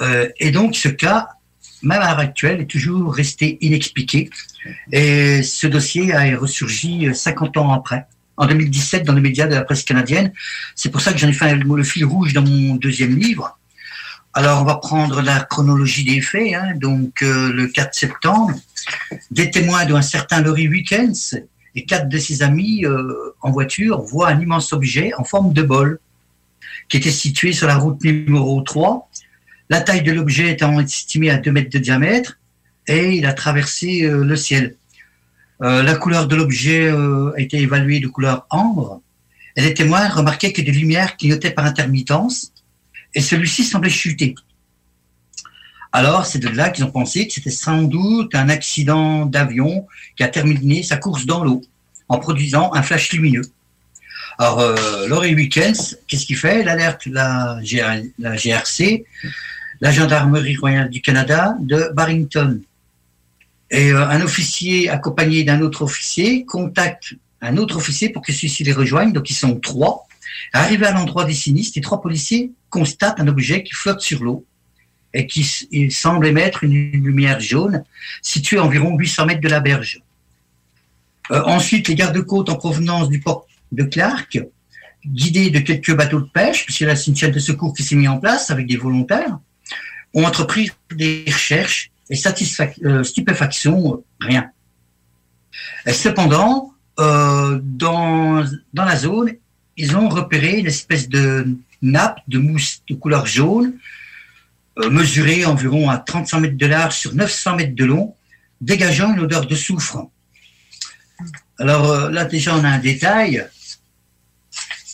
Euh, 0.00 0.28
et 0.38 0.50
donc 0.50 0.74
ce 0.76 0.88
cas, 0.88 1.28
même 1.82 2.00
à 2.00 2.08
l'heure 2.10 2.18
actuelle, 2.18 2.60
est 2.62 2.66
toujours 2.70 3.14
resté 3.14 3.58
inexpliqué. 3.60 4.30
Et 4.92 5.42
ce 5.42 5.66
dossier 5.66 6.12
a 6.14 6.38
ressurgi 6.38 7.08
euh, 7.08 7.14
50 7.14 7.56
ans 7.58 7.72
après, 7.72 8.06
en 8.36 8.46
2017, 8.46 9.04
dans 9.04 9.12
les 9.12 9.20
médias 9.20 9.46
de 9.46 9.54
la 9.54 9.62
presse 9.62 9.84
canadienne. 9.84 10.32
C'est 10.74 10.90
pour 10.90 11.00
ça 11.00 11.12
que 11.12 11.18
j'en 11.18 11.28
ai 11.28 11.32
fait 11.32 11.50
un- 11.50 11.56
le 11.56 11.82
fil 11.84 12.04
rouge 12.04 12.32
dans 12.32 12.42
mon 12.42 12.74
deuxième 12.76 13.16
livre. 13.16 13.58
Alors, 14.32 14.60
on 14.62 14.64
va 14.64 14.76
prendre 14.76 15.22
la 15.22 15.40
chronologie 15.40 16.04
des 16.04 16.20
faits. 16.20 16.54
hein. 16.54 16.72
Donc, 16.74 17.22
euh, 17.22 17.52
le 17.52 17.68
4 17.68 17.94
septembre, 17.94 18.52
des 19.30 19.50
témoins 19.50 19.84
d'un 19.84 20.02
certain 20.02 20.40
Laurie 20.40 20.66
Weekends 20.68 21.38
et 21.76 21.84
quatre 21.84 22.08
de 22.08 22.18
ses 22.18 22.42
amis 22.42 22.84
euh, 22.84 23.14
en 23.42 23.50
voiture 23.52 24.00
voient 24.02 24.28
un 24.30 24.40
immense 24.40 24.72
objet 24.72 25.12
en 25.18 25.24
forme 25.24 25.52
de 25.52 25.62
bol 25.62 26.00
qui 26.88 26.96
était 26.96 27.10
situé 27.12 27.52
sur 27.52 27.66
la 27.68 27.76
route 27.76 28.02
numéro 28.02 28.60
3. 28.62 29.08
La 29.70 29.80
taille 29.80 30.02
de 30.02 30.12
l'objet 30.12 30.50
étant 30.50 30.78
estimée 30.78 31.30
à 31.30 31.38
2 31.38 31.50
mètres 31.50 31.70
de 31.70 31.78
diamètre 31.78 32.38
et 32.86 33.16
il 33.16 33.26
a 33.26 33.32
traversé 33.32 34.02
euh, 34.02 34.22
le 34.22 34.36
ciel. 34.36 34.76
Euh, 35.62 35.82
la 35.82 35.94
couleur 35.94 36.26
de 36.26 36.36
l'objet 36.36 36.86
euh, 36.86 37.32
a 37.36 37.40
été 37.40 37.58
évaluée 37.58 38.00
de 38.00 38.08
couleur 38.08 38.46
ambre. 38.50 39.00
Et 39.56 39.62
les 39.62 39.72
témoins 39.72 40.08
remarquaient 40.08 40.52
que 40.52 40.60
des 40.60 40.72
lumières 40.72 41.16
clignotaient 41.16 41.50
par 41.50 41.64
intermittence 41.64 42.52
et 43.14 43.20
celui-ci 43.20 43.64
semblait 43.64 43.88
chuter. 43.88 44.34
Alors, 45.92 46.26
c'est 46.26 46.40
de 46.40 46.48
là 46.48 46.70
qu'ils 46.70 46.84
ont 46.84 46.90
pensé 46.90 47.26
que 47.26 47.32
c'était 47.32 47.50
sans 47.50 47.82
doute 47.82 48.34
un 48.34 48.48
accident 48.48 49.26
d'avion 49.26 49.86
qui 50.16 50.24
a 50.24 50.28
terminé 50.28 50.82
sa 50.82 50.96
course 50.96 51.24
dans 51.24 51.44
l'eau 51.44 51.62
en 52.08 52.18
produisant 52.18 52.74
un 52.74 52.82
flash 52.82 53.12
lumineux. 53.12 53.44
Alors, 54.38 54.76
Laurie 55.06 55.36
Weekends, 55.36 55.94
qu'est-ce 56.08 56.26
qu'il 56.26 56.36
fait? 56.36 56.62
Il 56.62 56.68
alerte 56.68 57.06
la 57.06 57.60
GRC, 57.62 59.04
la 59.80 59.90
Gendarmerie 59.90 60.56
royale 60.56 60.90
du 60.90 61.00
Canada 61.00 61.56
de 61.60 61.90
Barrington. 61.94 62.60
Et 63.70 63.92
euh, 63.92 64.08
un 64.08 64.20
officier 64.20 64.88
accompagné 64.88 65.44
d'un 65.44 65.60
autre 65.60 65.82
officier 65.82 66.44
contacte 66.44 67.14
un 67.40 67.58
autre 67.58 67.76
officier 67.76 68.08
pour 68.08 68.22
que 68.22 68.32
celui-ci 68.32 68.64
les 68.64 68.72
rejoigne. 68.72 69.12
Donc, 69.12 69.28
ils 69.30 69.34
sont 69.34 69.58
trois. 69.60 70.06
Arrivés 70.52 70.86
à 70.86 70.92
l'endroit 70.92 71.24
des 71.24 71.34
sinistres, 71.34 71.76
les 71.76 71.82
trois 71.82 72.00
policiers 72.00 72.52
constatent 72.70 73.20
un 73.20 73.28
objet 73.28 73.62
qui 73.62 73.72
flotte 73.72 74.00
sur 74.00 74.24
l'eau 74.24 74.46
et 75.12 75.26
qui 75.26 75.44
semble 75.90 76.26
émettre 76.26 76.64
une 76.64 76.90
lumière 76.90 77.40
jaune 77.40 77.84
située 78.22 78.58
à 78.58 78.64
environ 78.64 78.96
800 78.96 79.26
mètres 79.26 79.40
de 79.40 79.48
la 79.48 79.60
berge. 79.60 80.00
Euh, 81.30 81.42
ensuite, 81.44 81.88
les 81.88 81.94
gardes-côtes 81.94 82.48
en 82.48 82.56
provenance 82.56 83.08
du 83.08 83.20
port 83.20 83.46
de 83.72 83.84
Clark, 83.84 84.40
guidés 85.06 85.50
de 85.50 85.60
quelques 85.60 85.94
bateaux 85.94 86.20
de 86.20 86.28
pêche, 86.28 86.64
puisque 86.64 86.80
là 86.80 86.96
c'est 86.96 87.10
une 87.10 87.16
chaîne 87.16 87.30
de 87.30 87.38
secours 87.38 87.74
qui 87.74 87.82
s'est 87.82 87.94
mise 87.94 88.08
en 88.08 88.18
place 88.18 88.50
avec 88.50 88.66
des 88.66 88.76
volontaires, 88.76 89.38
ont 90.14 90.24
entrepris 90.24 90.70
des 90.94 91.24
recherches 91.26 91.90
et 92.10 92.16
euh, 92.84 93.02
stupéfaction, 93.02 94.04
rien. 94.20 94.50
Cependant, 95.86 96.72
euh, 97.00 97.58
dans, 97.62 98.44
la 98.74 98.96
zone, 98.96 99.32
ils 99.76 99.96
ont 99.96 100.08
repéré 100.08 100.58
une 100.58 100.66
espèce 100.66 101.08
de 101.08 101.56
nappe 101.82 102.20
de 102.28 102.38
mousse 102.38 102.82
de 102.88 102.94
couleur 102.94 103.26
jaune, 103.26 103.74
euh, 104.78 104.90
mesurée 104.90 105.44
environ 105.44 105.90
à 105.90 105.98
35 105.98 106.40
mètres 106.40 106.56
de 106.56 106.66
large 106.66 106.94
sur 106.94 107.14
900 107.14 107.56
mètres 107.56 107.74
de 107.74 107.84
long, 107.84 108.14
dégageant 108.60 109.12
une 109.14 109.20
odeur 109.20 109.46
de 109.46 109.54
soufre. 109.54 110.08
Alors 111.58 112.10
là, 112.10 112.24
déjà, 112.24 112.56
on 112.56 112.64
a 112.64 112.68
un 112.68 112.78
détail. 112.78 113.46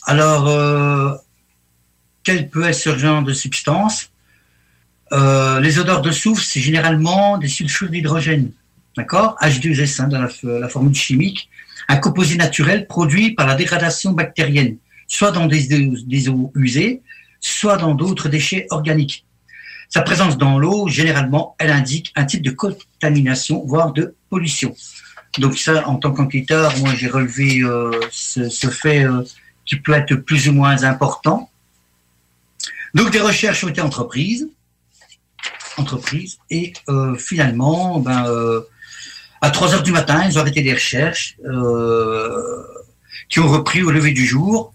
Alors, 0.05 1.19
quel 2.23 2.49
peut 2.49 2.65
être 2.65 2.75
ce 2.75 2.97
genre 2.97 3.23
de 3.23 3.33
substance? 3.33 4.10
Euh, 5.13 5.59
Les 5.59 5.79
odeurs 5.79 6.01
de 6.01 6.11
soufre, 6.11 6.43
c'est 6.43 6.59
généralement 6.59 7.37
des 7.37 7.47
sulfures 7.47 7.89
d'hydrogène, 7.89 8.51
d'accord? 8.95 9.35
H2S 9.41 10.01
hein, 10.01 10.07
dans 10.07 10.21
la, 10.59 10.69
formule 10.69 10.95
chimique, 10.95 11.49
un 11.87 11.97
composé 11.97 12.35
naturel 12.35 12.87
produit 12.87 13.31
par 13.31 13.47
la 13.47 13.55
dégradation 13.55 14.11
bactérienne, 14.13 14.77
soit 15.07 15.31
dans 15.31 15.47
des, 15.47 16.29
eaux 16.29 16.51
usées, 16.55 17.01
soit 17.39 17.77
dans 17.77 17.93
d'autres 17.93 18.29
déchets 18.29 18.67
organiques. 18.69 19.25
Sa 19.89 20.01
présence 20.01 20.37
dans 20.37 20.57
l'eau, 20.57 20.87
généralement, 20.87 21.55
elle 21.59 21.71
indique 21.71 22.13
un 22.15 22.23
type 22.23 22.43
de 22.43 22.51
contamination, 22.51 23.65
voire 23.65 23.91
de 23.91 24.15
pollution. 24.29 24.73
Donc 25.37 25.57
ça, 25.57 25.87
en 25.87 25.95
tant 25.95 26.11
qu'enquêteur, 26.11 26.77
moi 26.77 26.93
j'ai 26.95 27.07
relevé 27.07 27.59
euh, 27.61 27.91
ce, 28.11 28.47
ce 28.47 28.67
fait 28.67 29.03
euh, 29.03 29.23
qui 29.65 29.77
peut 29.77 29.93
être 29.93 30.15
plus 30.15 30.47
ou 30.47 30.53
moins 30.53 30.83
important. 30.83 31.49
Donc 32.93 33.11
des 33.11 33.19
recherches 33.19 33.63
ont 33.63 33.69
été 33.69 33.81
entreprises, 33.81 34.49
et 36.49 36.73
euh, 36.89 37.15
finalement, 37.15 37.99
ben, 37.99 38.25
euh, 38.27 38.61
à 39.41 39.49
3 39.49 39.75
heures 39.75 39.83
du 39.83 39.91
matin, 39.91 40.23
ils 40.27 40.37
ont 40.37 40.41
arrêté 40.41 40.61
les 40.61 40.73
recherches 40.73 41.37
euh, 41.45 42.63
qui 43.29 43.39
ont 43.39 43.47
repris 43.47 43.81
au 43.83 43.91
lever 43.91 44.11
du 44.11 44.25
jour. 44.25 44.73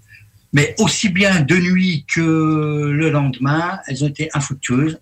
Mais 0.52 0.74
aussi 0.78 1.08
bien 1.08 1.40
de 1.40 1.56
nuit 1.56 2.04
que 2.08 2.20
le 2.20 3.10
lendemain, 3.10 3.78
elles 3.86 4.04
ont 4.04 4.08
été 4.08 4.30
infructueuses. 4.32 4.98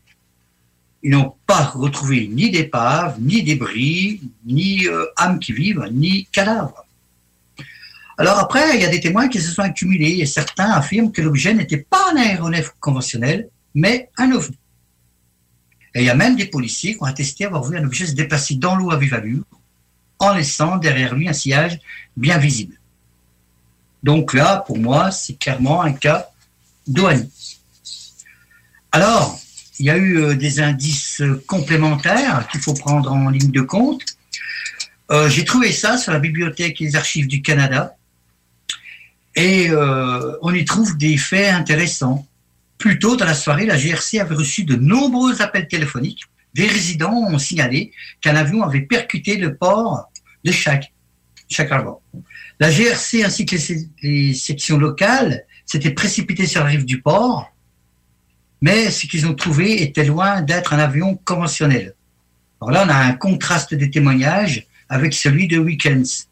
Ils 1.02 1.10
n'ont 1.10 1.34
pas 1.46 1.64
retrouvé 1.64 2.28
ni 2.28 2.50
d'épave, 2.50 3.16
ni 3.20 3.42
débris, 3.42 4.22
ni 4.46 4.88
âmes 5.16 5.38
qui 5.38 5.52
vivent, 5.52 5.86
ni 5.92 6.26
cadavres. 6.32 6.84
Alors 8.16 8.38
après, 8.38 8.76
il 8.76 8.80
y 8.80 8.84
a 8.84 8.88
des 8.88 9.00
témoins 9.00 9.28
qui 9.28 9.40
se 9.40 9.50
sont 9.50 9.62
accumulés 9.62 10.18
et 10.20 10.26
certains 10.26 10.70
affirment 10.70 11.12
que 11.12 11.20
l'objet 11.20 11.52
n'était 11.52 11.86
pas 11.88 12.10
un 12.12 12.16
aéronef 12.16 12.72
conventionnel, 12.80 13.48
mais 13.74 14.08
un 14.16 14.32
ovni. 14.32 14.56
Et 15.94 16.00
il 16.00 16.06
y 16.06 16.10
a 16.10 16.14
même 16.14 16.36
des 16.36 16.46
policiers 16.46 16.94
qui 16.94 17.02
ont 17.02 17.06
attesté 17.06 17.44
avoir 17.44 17.64
vu 17.64 17.76
un 17.78 17.84
objet 17.84 18.06
se 18.06 18.12
déplacer 18.14 18.56
dans 18.56 18.74
l'eau 18.74 18.90
à 18.90 18.96
vive 18.96 19.14
allure, 19.14 19.44
en 20.18 20.34
laissant 20.34 20.76
derrière 20.76 21.14
lui 21.14 21.28
un 21.28 21.32
sillage 21.32 21.78
bien 22.16 22.38
visible. 22.38 22.74
Donc 24.02 24.34
là, 24.34 24.64
pour 24.66 24.78
moi, 24.78 25.10
c'est 25.10 25.38
clairement 25.38 25.82
un 25.82 25.92
cas 25.92 26.28
d'OANI. 26.86 27.30
Alors, 28.92 29.38
il 29.78 29.86
y 29.86 29.90
a 29.90 29.96
eu 29.96 30.18
euh, 30.18 30.34
des 30.34 30.60
indices 30.60 31.22
complémentaires 31.46 32.46
qu'il 32.50 32.60
faut 32.60 32.74
prendre 32.74 33.10
en 33.12 33.30
ligne 33.30 33.50
de 33.50 33.60
compte. 33.60 34.02
Euh, 35.10 35.28
J'ai 35.28 35.44
trouvé 35.44 35.72
ça 35.72 35.98
sur 35.98 36.12
la 36.12 36.18
Bibliothèque 36.18 36.80
et 36.80 36.84
les 36.84 36.96
Archives 36.96 37.26
du 37.26 37.42
Canada. 37.42 37.96
Et 39.34 39.70
euh, 39.70 40.36
on 40.42 40.54
y 40.54 40.64
trouve 40.64 40.96
des 40.96 41.16
faits 41.16 41.52
intéressants. 41.52 42.26
Plus 42.84 42.98
tôt 42.98 43.16
dans 43.16 43.24
la 43.24 43.32
soirée, 43.32 43.64
la 43.64 43.78
GRC 43.78 44.20
avait 44.20 44.34
reçu 44.34 44.64
de 44.64 44.76
nombreux 44.76 45.40
appels 45.40 45.68
téléphoniques. 45.68 46.24
Des 46.52 46.66
résidents 46.66 47.14
ont 47.14 47.38
signalé 47.38 47.92
qu'un 48.20 48.36
avion 48.36 48.62
avait 48.62 48.82
percuté 48.82 49.38
le 49.38 49.56
port 49.56 50.12
de 50.44 50.52
Chac 50.52 50.92
Harbor. 51.70 52.02
La 52.60 52.70
GRC 52.70 53.24
ainsi 53.24 53.46
que 53.46 53.56
les, 53.56 53.88
les 54.02 54.34
sections 54.34 54.76
locales 54.76 55.46
s'étaient 55.64 55.92
précipitées 55.92 56.44
sur 56.44 56.62
la 56.62 56.66
rive 56.66 56.84
du 56.84 57.00
port, 57.00 57.50
mais 58.60 58.90
ce 58.90 59.06
qu'ils 59.06 59.26
ont 59.26 59.34
trouvé 59.34 59.82
était 59.82 60.04
loin 60.04 60.42
d'être 60.42 60.74
un 60.74 60.78
avion 60.78 61.16
conventionnel. 61.24 61.94
Alors 62.60 62.70
là, 62.70 62.84
on 62.84 62.90
a 62.90 62.96
un 62.96 63.14
contraste 63.14 63.72
des 63.72 63.90
témoignages 63.90 64.66
avec 64.90 65.14
celui 65.14 65.48
de 65.48 65.56
Weekends. 65.56 66.26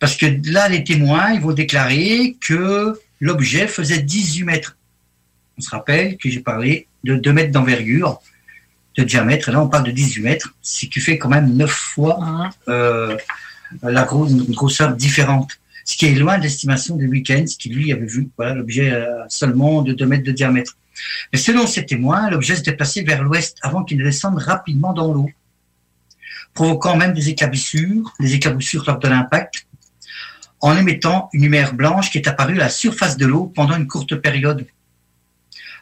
Parce 0.00 0.16
que 0.16 0.26
là, 0.50 0.68
les 0.68 0.82
témoins, 0.82 1.30
ils 1.30 1.40
vont 1.40 1.52
déclarer 1.52 2.36
que 2.40 2.98
l'objet 3.20 3.68
faisait 3.68 4.02
18 4.02 4.42
mètres. 4.42 4.76
On 5.60 5.62
se 5.62 5.68
rappelle 5.68 6.16
que 6.16 6.30
j'ai 6.30 6.40
parlé 6.40 6.86
de 7.04 7.16
2 7.16 7.32
mètres 7.34 7.52
d'envergure, 7.52 8.22
de 8.96 9.04
diamètre. 9.04 9.50
Et 9.50 9.52
là, 9.52 9.60
on 9.60 9.68
parle 9.68 9.84
de 9.84 9.90
18 9.90 10.22
mètres, 10.22 10.54
ce 10.62 10.86
qui 10.86 11.00
fait 11.00 11.18
quand 11.18 11.28
même 11.28 11.54
9 11.54 11.70
fois 11.70 12.50
euh, 12.68 13.14
la 13.82 14.08
une 14.10 14.44
grosseur 14.54 14.94
différente. 14.94 15.50
Ce 15.84 15.98
qui 15.98 16.06
est 16.06 16.14
loin 16.14 16.38
de 16.38 16.44
l'estimation 16.44 16.96
de 16.96 17.04
Weekends, 17.04 17.44
qui 17.58 17.68
lui 17.68 17.92
avait 17.92 18.06
vu 18.06 18.30
voilà, 18.38 18.54
l'objet 18.54 18.90
euh, 18.90 19.04
seulement 19.28 19.82
de 19.82 19.92
2 19.92 20.06
mètres 20.06 20.24
de 20.24 20.32
diamètre. 20.32 20.78
Mais 21.30 21.38
selon 21.38 21.66
ces 21.66 21.84
témoins, 21.84 22.30
l'objet 22.30 22.56
se 22.56 22.62
déplaçait 22.62 23.02
vers 23.02 23.22
l'ouest 23.22 23.58
avant 23.60 23.84
qu'il 23.84 23.98
ne 23.98 24.04
descende 24.04 24.38
rapidement 24.38 24.94
dans 24.94 25.12
l'eau, 25.12 25.28
provoquant 26.54 26.96
même 26.96 27.12
des 27.12 27.28
éclaboussures, 27.28 28.14
des 28.18 28.32
éclaboussures 28.32 28.84
lors 28.86 28.98
de 28.98 29.08
l'impact, 29.08 29.66
en 30.62 30.74
émettant 30.74 31.28
une 31.34 31.42
lumière 31.42 31.74
blanche 31.74 32.10
qui 32.10 32.16
est 32.16 32.28
apparue 32.28 32.54
à 32.54 32.64
la 32.64 32.68
surface 32.70 33.18
de 33.18 33.26
l'eau 33.26 33.52
pendant 33.54 33.76
une 33.76 33.86
courte 33.86 34.14
période. 34.16 34.66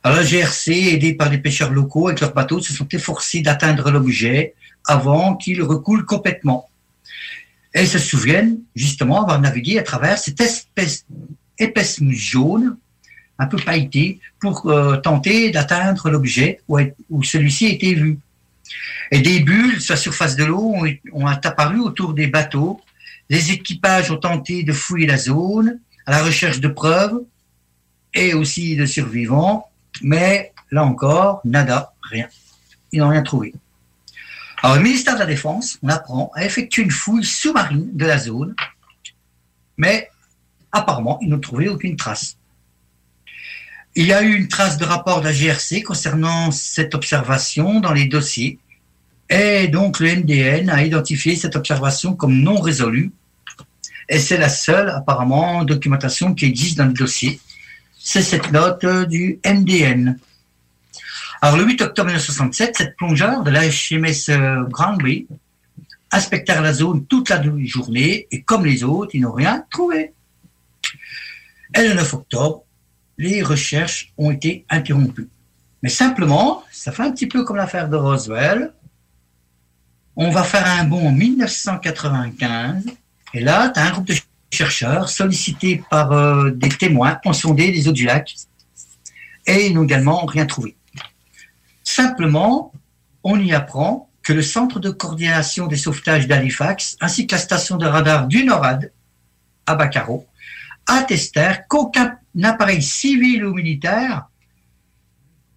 Alors 0.02 0.18
la 0.18 0.24
GRC, 0.24 0.70
aidée 0.70 1.14
par 1.14 1.28
les 1.28 1.38
pêcheurs 1.38 1.72
locaux 1.72 2.08
avec 2.08 2.20
leurs 2.20 2.34
bateaux, 2.34 2.60
se 2.60 2.72
sont 2.72 2.88
efforcés 2.88 3.40
d'atteindre 3.40 3.90
l'objet 3.90 4.54
avant 4.86 5.36
qu'il 5.36 5.62
recoule 5.62 6.04
complètement. 6.04 6.68
Et 7.74 7.82
ils 7.82 7.88
se 7.88 7.98
souviennent 7.98 8.58
justement 8.74 9.22
avoir 9.22 9.40
navigué 9.40 9.78
à 9.78 9.82
travers 9.82 10.18
cette 10.18 10.40
espèce 10.40 11.04
épaisse 11.58 12.00
jaune, 12.10 12.76
un 13.38 13.46
peu 13.46 13.56
pailletée, 13.56 14.20
pour 14.40 14.66
euh, 14.66 14.96
tenter 14.96 15.50
d'atteindre 15.50 16.10
l'objet 16.10 16.60
où, 16.68 17.22
celui-ci 17.22 17.66
été 17.66 17.94
vu. 17.94 18.18
Et 19.10 19.20
des 19.20 19.40
bulles 19.40 19.80
sur 19.80 19.94
la 19.94 20.00
surface 20.00 20.36
de 20.36 20.44
l'eau 20.44 20.74
ont 21.12 21.26
apparu 21.26 21.80
autour 21.80 22.14
des 22.14 22.26
bateaux. 22.26 22.80
Les 23.28 23.52
équipages 23.52 24.10
ont 24.10 24.16
tenté 24.16 24.62
de 24.62 24.72
fouiller 24.72 25.06
la 25.06 25.18
zone 25.18 25.80
à 26.06 26.12
la 26.12 26.22
recherche 26.22 26.60
de 26.60 26.68
preuves 26.68 27.20
et 28.14 28.34
aussi 28.34 28.76
de 28.76 28.86
survivants, 28.86 29.68
mais 30.02 30.52
là 30.70 30.84
encore, 30.84 31.40
nada, 31.44 31.92
rien. 32.02 32.28
Ils 32.92 33.00
n'ont 33.00 33.08
rien 33.08 33.22
trouvé. 33.22 33.54
Alors, 34.62 34.76
le 34.76 34.82
ministère 34.82 35.14
de 35.14 35.20
la 35.20 35.26
Défense, 35.26 35.78
on 35.82 35.88
apprend, 35.88 36.32
a 36.34 36.44
effectué 36.44 36.82
une 36.82 36.90
fouille 36.90 37.24
sous-marine 37.24 37.90
de 37.92 38.06
la 38.06 38.18
zone, 38.18 38.54
mais 39.76 40.10
apparemment, 40.72 41.18
ils 41.22 41.28
n'ont 41.28 41.38
trouvé 41.38 41.68
aucune 41.68 41.96
trace. 41.96 42.36
Il 43.94 44.06
y 44.06 44.12
a 44.12 44.22
eu 44.22 44.34
une 44.34 44.48
trace 44.48 44.76
de 44.78 44.84
rapport 44.84 45.20
de 45.20 45.26
la 45.26 45.32
GRC 45.32 45.82
concernant 45.82 46.50
cette 46.50 46.94
observation 46.94 47.80
dans 47.80 47.92
les 47.92 48.06
dossiers, 48.06 48.58
et 49.30 49.68
donc 49.68 50.00
le 50.00 50.16
MDN 50.16 50.70
a 50.70 50.82
identifié 50.82 51.36
cette 51.36 51.54
observation 51.54 52.14
comme 52.14 52.34
non 52.40 52.60
résolue, 52.60 53.12
et 54.08 54.18
c'est 54.18 54.38
la 54.38 54.48
seule, 54.48 54.88
apparemment, 54.88 55.64
documentation 55.64 56.34
qui 56.34 56.46
existe 56.46 56.78
dans 56.78 56.86
le 56.86 56.92
dossier. 56.92 57.40
C'est 58.10 58.22
cette 58.22 58.52
note 58.52 58.84
euh, 58.84 59.04
du 59.04 59.38
MDN. 59.44 60.18
Alors, 61.42 61.58
le 61.58 61.64
8 61.64 61.82
octobre 61.82 62.06
1967, 62.06 62.74
cette 62.78 62.96
plongeur 62.96 63.42
de 63.42 63.50
la 63.50 63.68
HMS 63.68 64.30
euh, 64.30 64.64
Granby 64.64 65.26
inspectèrent 66.10 66.62
la 66.62 66.72
zone 66.72 67.04
toute 67.04 67.28
la 67.28 67.42
journée 67.66 68.26
et 68.30 68.40
comme 68.40 68.64
les 68.64 68.82
autres, 68.82 69.10
ils 69.12 69.20
n'ont 69.20 69.32
rien 69.32 69.62
trouvé. 69.70 70.14
Et 71.76 71.86
le 71.86 71.92
9 71.92 72.14
octobre, 72.14 72.64
les 73.18 73.42
recherches 73.42 74.10
ont 74.16 74.30
été 74.30 74.64
interrompues. 74.70 75.28
Mais 75.82 75.90
simplement, 75.90 76.64
ça 76.72 76.92
fait 76.92 77.02
un 77.02 77.12
petit 77.12 77.26
peu 77.26 77.44
comme 77.44 77.56
l'affaire 77.56 77.90
de 77.90 77.96
Roswell. 77.96 78.72
On 80.16 80.30
va 80.30 80.44
faire 80.44 80.66
un 80.66 80.84
bond 80.84 81.08
en 81.08 81.12
1995 81.12 82.84
et 83.34 83.40
là, 83.40 83.68
tu 83.68 83.78
as 83.78 83.84
un 83.84 83.90
groupe 83.90 84.06
de 84.06 84.14
chercheurs 84.50 85.08
sollicités 85.08 85.82
par 85.90 86.12
euh, 86.12 86.50
des 86.50 86.68
témoins 86.68 87.18
ont 87.24 87.32
sondé 87.32 87.70
les 87.70 87.88
eaux 87.88 87.92
du 87.92 88.04
lac 88.04 88.34
et 89.46 89.66
ils 89.66 89.74
n'ont 89.74 89.84
également 89.84 90.24
rien 90.26 90.46
trouvé. 90.46 90.76
Simplement, 91.82 92.72
on 93.24 93.38
y 93.40 93.52
apprend 93.52 94.10
que 94.22 94.32
le 94.32 94.42
centre 94.42 94.78
de 94.78 94.90
coordination 94.90 95.66
des 95.66 95.76
sauvetages 95.76 96.26
d'Halifax 96.26 96.96
ainsi 97.00 97.26
que 97.26 97.34
la 97.34 97.40
station 97.40 97.76
de 97.76 97.86
radar 97.86 98.26
du 98.26 98.44
NORAD 98.44 98.92
à 99.66 99.74
Bacaro 99.74 100.26
attestèrent 100.86 101.66
qu'aucun 101.66 102.18
appareil 102.42 102.82
civil 102.82 103.44
ou 103.44 103.54
militaire 103.54 104.28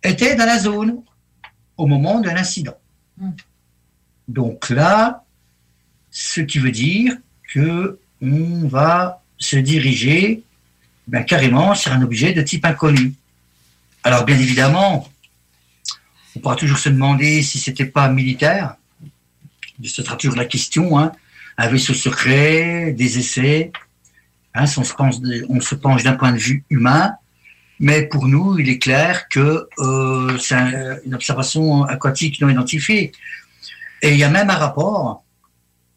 était 0.03 0.35
dans 0.35 0.45
la 0.45 0.59
zone. 0.59 1.03
au 1.77 1.87
moment 1.87 2.19
d'un 2.19 2.35
incident. 2.35 2.77
Donc 4.27 4.69
là, 4.69 5.25
ce 6.11 6.41
qui 6.41 6.59
veut 6.59 6.71
dire 6.71 7.17
que 7.53 7.99
on 8.21 8.67
va 8.67 9.21
se 9.37 9.57
diriger 9.57 10.43
ben, 11.07 11.23
carrément 11.23 11.73
sur 11.75 11.91
un 11.91 12.01
objet 12.01 12.33
de 12.33 12.41
type 12.41 12.65
inconnu. 12.65 13.13
Alors 14.03 14.23
bien 14.25 14.37
évidemment, 14.37 15.07
on 16.35 16.39
pourra 16.39 16.55
toujours 16.55 16.77
se 16.77 16.89
demander 16.89 17.41
si 17.41 17.59
c'était 17.59 17.85
pas 17.85 18.07
militaire. 18.09 18.75
Ce 19.83 20.03
sera 20.03 20.15
toujours 20.15 20.37
la 20.37 20.45
question. 20.45 20.97
Hein. 20.99 21.11
Un 21.57 21.67
vaisseau 21.67 21.93
secret, 21.93 22.93
des 22.93 23.17
essais. 23.17 23.71
Hein, 24.53 24.65
on 24.77 24.83
se 25.61 25.75
penche, 25.75 26.03
d'un 26.03 26.13
point 26.13 26.31
de 26.31 26.37
vue 26.37 26.63
humain, 26.69 27.13
mais 27.79 28.05
pour 28.05 28.27
nous, 28.27 28.59
il 28.59 28.69
est 28.69 28.79
clair 28.79 29.27
que 29.29 29.67
euh, 29.79 30.37
c'est 30.37 30.55
un- 30.55 30.97
une 31.05 31.15
observation 31.15 31.83
aquatique 31.83 32.39
non 32.41 32.49
identifiée. 32.49 33.11
Et 34.01 34.11
il 34.11 34.17
y 34.17 34.23
a 34.23 34.29
même 34.29 34.49
un 34.49 34.55
rapport 34.55 35.23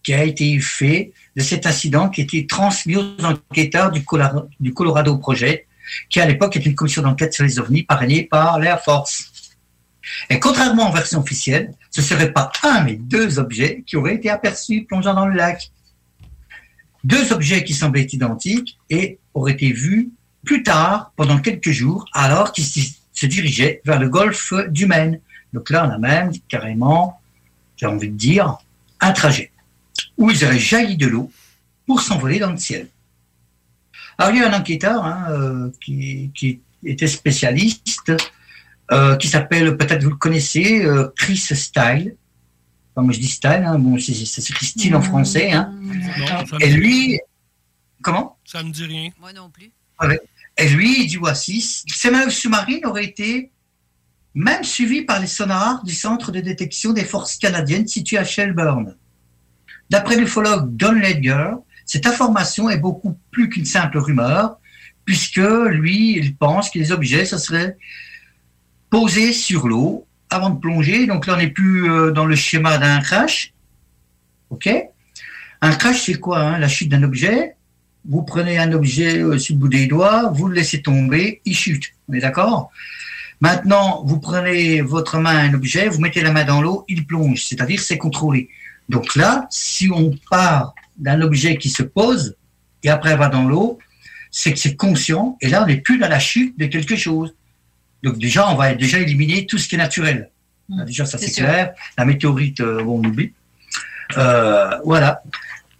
qui 0.02 0.14
a 0.14 0.24
été 0.24 0.58
fait 0.60 1.12
de 1.36 1.42
cet 1.42 1.66
incident 1.66 2.08
qui 2.08 2.20
été 2.20 2.46
transmis 2.46 2.96
aux 2.96 3.24
enquêteurs 3.24 3.90
du 3.90 4.04
Colorado, 4.04 5.18
Project, 5.18 5.66
qui 6.08 6.20
à 6.20 6.26
l'époque 6.26 6.56
était 6.56 6.68
une 6.68 6.74
commission 6.74 7.02
d'enquête 7.02 7.34
sur 7.34 7.44
les 7.44 7.58
ovnis 7.58 7.82
parrainée 7.82 8.24
par 8.24 8.58
l'Air 8.58 8.82
Force. 8.82 9.30
Et 10.30 10.38
contrairement 10.38 10.90
aux 10.90 10.92
versions 10.92 11.20
officielles, 11.20 11.72
ce 11.90 12.00
ne 12.00 12.06
serait 12.06 12.32
pas 12.32 12.52
un, 12.62 12.84
mais 12.84 12.94
deux 12.94 13.38
objets 13.38 13.82
qui 13.86 13.96
auraient 13.96 14.14
été 14.14 14.30
aperçus 14.30 14.84
plongeant 14.84 15.14
dans 15.14 15.26
le 15.26 15.34
lac. 15.34 15.70
Deux 17.04 17.32
objets 17.32 17.64
qui 17.64 17.74
semblaient 17.74 18.06
identiques 18.12 18.78
et 18.90 19.18
auraient 19.34 19.52
été 19.52 19.72
vus 19.72 20.10
plus 20.44 20.62
tard, 20.62 21.12
pendant 21.16 21.38
quelques 21.38 21.70
jours, 21.70 22.04
alors 22.12 22.52
qu'ils 22.52 22.66
se 22.66 23.26
dirigeaient 23.26 23.80
vers 23.84 23.98
le 23.98 24.08
golfe 24.10 24.52
du 24.68 24.86
Maine. 24.86 25.20
Donc 25.54 25.70
là, 25.70 25.86
on 25.88 25.90
a 25.90 25.98
même 25.98 26.32
carrément, 26.48 27.20
j'ai 27.76 27.86
envie 27.86 28.10
de 28.10 28.16
dire, 28.16 28.58
un 29.00 29.12
trajet 29.12 29.50
où 30.16 30.30
ils 30.30 30.44
auraient 30.44 30.58
jailli 30.58 30.96
de 30.96 31.06
l'eau 31.06 31.30
pour 31.86 32.00
s'envoler 32.00 32.38
dans 32.38 32.50
le 32.50 32.56
ciel. 32.56 32.88
Alors 34.18 34.32
il 34.34 34.40
y 34.40 34.42
a 34.42 34.48
un 34.52 34.58
enquêteur 34.58 35.04
hein, 35.04 35.26
euh, 35.30 35.70
qui, 35.84 36.30
qui 36.34 36.60
était 36.84 37.06
spécialiste, 37.08 38.12
euh, 38.92 39.16
qui 39.16 39.28
s'appelle, 39.28 39.76
peut-être 39.76 40.02
vous 40.04 40.10
le 40.10 40.16
connaissez, 40.16 40.84
euh, 40.84 41.08
Chris 41.16 41.36
Style. 41.38 42.16
Enfin, 42.94 43.04
moi 43.04 43.12
je 43.12 43.18
dis 43.20 43.28
Style, 43.28 43.64
hein, 43.66 43.78
bon, 43.78 43.98
c'est- 43.98 44.14
style 44.24 44.94
en 44.94 45.02
français. 45.02 45.52
Hein. 45.52 45.72
Non, 45.82 46.58
Et 46.60 46.70
lui, 46.70 47.18
comment? 48.02 48.38
Ça 48.44 48.62
me 48.62 48.70
dit 48.70 48.84
rien. 48.84 49.10
Moi 49.20 49.32
non 49.32 49.50
plus. 49.50 49.72
Ouais. 50.00 50.20
Et 50.56 50.68
lui, 50.68 51.02
il 51.02 51.06
dit 51.08 51.16
voici, 51.16 51.60
ces 51.60 52.10
manœuvres 52.10 52.30
sous-marines 52.30 52.86
auraient 52.86 53.04
été 53.04 53.50
même 54.34 54.62
suivies 54.62 55.02
par 55.02 55.18
les 55.20 55.26
sonars 55.26 55.82
du 55.82 55.92
centre 55.94 56.30
de 56.30 56.40
détection 56.40 56.92
des 56.92 57.04
forces 57.04 57.36
canadiennes 57.36 57.88
situé 57.88 58.18
à 58.18 58.24
Shelburne. 58.24 58.96
D'après 59.90 60.16
l'ufologue 60.16 60.76
Don 60.76 60.92
Ledger, 60.92 61.50
cette 61.84 62.06
information 62.06 62.70
est 62.70 62.78
beaucoup 62.78 63.18
plus 63.30 63.48
qu'une 63.48 63.64
simple 63.64 63.98
rumeur, 63.98 64.58
puisque 65.04 65.36
lui, 65.36 66.16
il 66.16 66.36
pense 66.36 66.70
que 66.70 66.78
les 66.78 66.92
objets, 66.92 67.24
ça 67.24 67.38
serait 67.38 67.76
posés 68.90 69.32
sur 69.32 69.68
l'eau 69.68 70.06
avant 70.30 70.50
de 70.50 70.58
plonger. 70.58 71.06
Donc 71.06 71.26
là, 71.26 71.34
on 71.34 71.38
n'est 71.38 71.48
plus 71.48 71.90
euh, 71.90 72.10
dans 72.10 72.26
le 72.26 72.36
schéma 72.36 72.78
d'un 72.78 73.00
crash. 73.00 73.52
OK? 74.50 74.68
Un 75.60 75.74
crash, 75.74 76.02
c'est 76.04 76.14
quoi 76.14 76.40
hein? 76.40 76.58
La 76.58 76.68
chute 76.68 76.88
d'un 76.88 77.02
objet. 77.02 77.56
Vous 78.06 78.22
prenez 78.22 78.58
un 78.58 78.72
objet 78.72 79.18
euh, 79.18 79.38
sur 79.38 79.54
le 79.54 79.60
bout 79.60 79.68
des 79.68 79.86
doigts, 79.86 80.30
vous 80.30 80.48
le 80.48 80.54
laissez 80.54 80.82
tomber, 80.82 81.40
il 81.44 81.54
chute. 81.54 81.92
On 82.08 82.12
est 82.14 82.20
d'accord? 82.20 82.70
Maintenant, 83.40 84.02
vous 84.04 84.20
prenez 84.20 84.80
votre 84.80 85.18
main 85.18 85.36
à 85.36 85.40
un 85.40 85.54
objet, 85.54 85.88
vous 85.88 86.00
mettez 86.00 86.20
la 86.20 86.32
main 86.32 86.44
dans 86.44 86.62
l'eau, 86.62 86.84
il 86.88 87.06
plonge, 87.06 87.44
c'est-à-dire 87.44 87.80
c'est 87.80 87.98
contrôlé. 87.98 88.48
Donc 88.88 89.14
là, 89.14 89.46
si 89.50 89.90
on 89.90 90.12
part 90.30 90.74
d'un 90.96 91.20
objet 91.22 91.56
qui 91.56 91.70
se 91.70 91.82
pose 91.82 92.36
et 92.82 92.90
après 92.90 93.16
va 93.16 93.28
dans 93.28 93.44
l'eau, 93.44 93.78
c'est 94.30 94.52
que 94.52 94.58
c'est 94.58 94.76
conscient 94.76 95.36
et 95.40 95.48
là, 95.48 95.62
on 95.62 95.66
n'est 95.66 95.80
plus 95.80 95.98
dans 95.98 96.08
la 96.08 96.18
chute 96.18 96.58
de 96.58 96.66
quelque 96.66 96.96
chose. 96.96 97.34
Donc 98.02 98.18
déjà, 98.18 98.48
on 98.50 98.56
va 98.56 98.74
déjà 98.74 98.98
éliminer 98.98 99.46
tout 99.46 99.58
ce 99.58 99.68
qui 99.68 99.76
est 99.76 99.78
naturel. 99.78 100.30
Là, 100.68 100.84
déjà, 100.84 101.06
ça 101.06 101.18
c'est 101.18 101.28
sûr. 101.28 101.46
clair. 101.46 101.74
La 101.96 102.04
météorite, 102.04 102.60
euh, 102.60 102.82
bon, 102.82 103.00
on 103.00 103.08
oublie. 103.08 103.32
Euh, 104.16 104.70
voilà. 104.84 105.22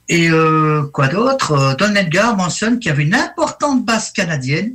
Et 0.08 0.28
euh, 0.30 0.84
quoi 0.92 1.08
d'autre? 1.08 1.76
Don 1.78 1.94
Edgar 1.94 2.36
mentionne 2.36 2.78
qu'il 2.78 2.90
y 2.90 2.92
avait 2.92 3.04
une 3.04 3.14
importante 3.14 3.84
base 3.84 4.12
canadienne 4.12 4.74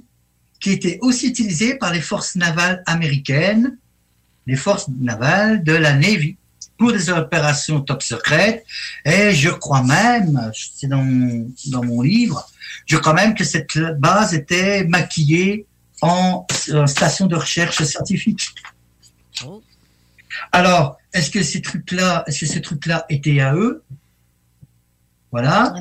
qui 0.59 0.71
était 0.71 0.97
aussi 1.01 1.27
utilisée 1.27 1.75
par 1.75 1.93
les 1.93 2.01
forces 2.01 2.35
navales 2.35 2.83
américaines, 2.85 3.77
les 4.47 4.55
forces 4.55 4.87
navales 4.99 5.63
de 5.63 5.73
la 5.73 5.93
Navy, 5.93 6.37
pour 6.79 6.93
des 6.93 7.09
opérations 7.09 7.81
top 7.81 8.01
secrètes. 8.01 8.65
Et 9.05 9.33
je 9.33 9.49
crois 9.49 9.83
même, 9.83 10.51
c'est 10.55 10.87
dans, 10.87 11.03
mon- 11.03 11.51
dans 11.67 11.83
mon 11.83 12.01
livre, 12.01 12.49
je 12.87 12.97
crois 12.97 13.13
même 13.13 13.35
que 13.35 13.43
cette 13.43 13.77
base 13.99 14.33
était 14.33 14.85
maquillée 14.85 15.67
en, 16.01 16.47
en 16.73 16.87
station 16.87 17.27
de 17.27 17.35
recherche 17.35 17.83
scientifique. 17.83 18.47
Alors, 20.51 20.97
est-ce 21.13 21.29
que 21.29 21.43
ces 21.43 21.61
trucs-là, 21.61 22.23
est-ce 22.25 22.39
que 22.39 22.45
ces 22.45 22.61
trucs-là 22.61 23.05
étaient 23.09 23.41
à 23.41 23.53
eux? 23.53 23.83
Voilà. 25.31 25.73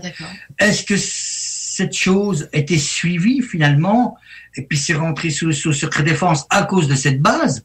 Est-ce 0.58 0.82
que 0.82 0.96
cette 0.98 1.94
chose 1.94 2.48
était 2.52 2.76
suivie 2.76 3.40
finalement? 3.40 4.16
Et 4.56 4.62
puis 4.62 4.76
c'est 4.76 4.94
rentré 4.94 5.30
sous, 5.30 5.52
sous 5.52 5.72
secret 5.72 6.02
défense 6.02 6.44
à 6.50 6.64
cause 6.64 6.88
de 6.88 6.96
cette 6.96 7.22
base? 7.22 7.64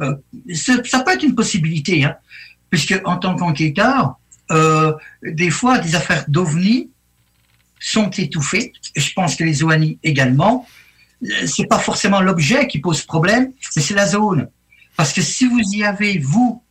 Euh, 0.00 0.14
ça, 0.54 0.74
ça 0.84 1.00
peut 1.00 1.12
être 1.12 1.24
une 1.24 1.34
possibilité, 1.34 2.04
hein, 2.04 2.16
puisque 2.70 3.00
en 3.04 3.16
tant 3.16 3.36
qu'enquêteur, 3.36 4.16
euh, 4.50 4.92
des 5.22 5.50
fois 5.50 5.78
des 5.78 5.94
affaires 5.94 6.24
d'ovnis 6.28 6.90
sont 7.78 8.10
étouffées. 8.10 8.72
Et 8.94 9.00
je 9.00 9.12
pense 9.12 9.36
que 9.36 9.44
les 9.44 9.62
OANI 9.62 9.98
également. 10.02 10.66
C'est 11.46 11.66
pas 11.66 11.78
forcément 11.78 12.20
l'objet 12.20 12.66
qui 12.66 12.78
pose 12.78 13.02
problème, 13.02 13.52
mais 13.76 13.82
c'est 13.82 13.94
la 13.94 14.06
zone. 14.06 14.48
Parce 14.96 15.12
que 15.12 15.22
si 15.22 15.46
vous 15.46 15.60
y 15.72 15.84
avez, 15.84 16.18
vous, 16.18 16.62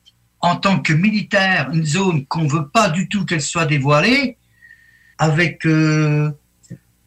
en 0.42 0.56
tant 0.56 0.80
que 0.80 0.94
militaire, 0.94 1.70
une 1.72 1.86
zone 1.86 2.26
qu'on 2.26 2.48
veut 2.48 2.68
pas 2.68 2.90
du 2.90 3.08
tout 3.10 3.26
qu'elle 3.26 3.42
soit 3.42 3.66
dévoilée, 3.66 4.38
avec 5.18 5.66
euh, 5.66 6.32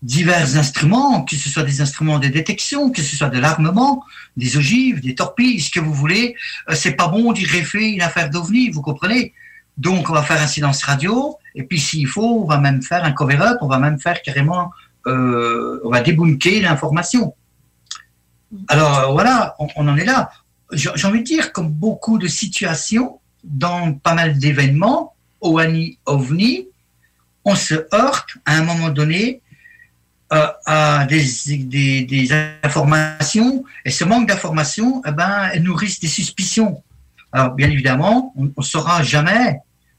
divers 0.03 0.57
instruments, 0.57 1.25
que 1.25 1.37
ce 1.37 1.49
soit 1.49 1.63
des 1.63 1.81
instruments 1.81 2.19
de 2.19 2.29
détection, 2.29 2.91
que 2.91 3.03
ce 3.03 3.17
soit 3.17 3.29
de 3.29 3.39
l'armement, 3.39 4.05
des 4.37 4.57
ogives, 4.57 5.01
des 5.01 5.15
torpilles, 5.15 5.61
ce 5.61 5.71
que 5.71 5.81
vous 5.81 5.95
voulez, 5.95 6.35
euh, 6.69 6.75
c'est 6.75 6.93
pas 6.93 7.09
bon 7.09 7.33
d'y 7.33 7.45
greffer 7.45 7.93
une 7.93 8.03
affaire 8.03 8.29
d'ovni, 8.29 8.71
vous 8.71 8.83
comprenez? 8.83 9.33
Donc 9.77 10.11
on 10.11 10.13
va 10.13 10.23
faire 10.23 10.43
un 10.43 10.47
silence 10.47 10.83
radio, 10.83 11.37
et 11.55 11.63
puis 11.63 11.79
s'il 11.79 12.07
faut, 12.07 12.43
on 12.43 12.47
va 12.47 12.59
même 12.59 12.83
faire 12.83 13.05
un 13.05 13.13
cover-up, 13.13 13.59
on 13.61 13.69
va 13.69 13.79
même 13.79 13.99
faire 14.01 14.21
carrément, 14.23 14.71
euh, 15.07 15.81
on 15.85 15.91
va 15.91 16.01
débunker 16.01 16.61
l'information. 16.61 17.35
Alors 18.69 18.99
euh, 18.99 19.07
voilà, 19.13 19.55
on, 19.61 19.69
on 19.77 19.89
en 19.89 19.97
est 19.97 20.05
là. 20.05 20.31
J'ai 20.73 21.07
envie 21.07 21.21
de 21.21 21.25
dire, 21.25 21.53
comme 21.53 21.69
beaucoup 21.69 22.19
de 22.19 22.27
situations, 22.27 23.21
dans 23.45 23.93
pas 23.93 24.15
mal 24.15 24.39
d'événements, 24.39 25.15
OANI, 25.41 25.99
OVNI, 26.07 26.69
on 27.45 27.55
se 27.55 27.75
heurte 27.93 28.37
à 28.47 28.57
un 28.57 28.63
moment 28.63 28.89
donné 28.89 29.43
euh, 30.33 30.47
à 30.65 31.05
des, 31.05 32.29
informations, 32.63 33.65
et 33.85 33.91
ce 33.91 34.05
manque 34.05 34.29
d'informations, 34.29 35.03
eh 35.07 35.11
ben, 35.11 35.51
elles 35.53 35.63
nourrissent 35.63 36.01
des 36.01 36.09
suspicions. 36.09 36.83
Alors, 37.33 37.53
bien 37.53 37.69
évidemment, 37.69 38.33
on 38.37 38.45
ne 38.45 38.63
saura 38.63 39.03
jamais, 39.03 39.59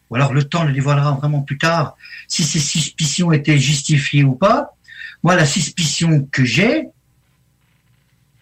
ou 0.09 0.15
alors 0.15 0.33
le 0.33 0.43
temps 0.43 0.63
le 0.63 0.73
dévoilera 0.73 1.11
vraiment 1.11 1.41
plus 1.41 1.59
tard, 1.59 1.95
si 2.27 2.43
ces 2.43 2.59
suspicions 2.59 3.31
étaient 3.31 3.59
justifiées 3.59 4.23
ou 4.23 4.33
pas. 4.33 4.75
Moi, 5.21 5.35
la 5.35 5.45
suspicion 5.45 6.27
que 6.31 6.43
j'ai, 6.43 6.87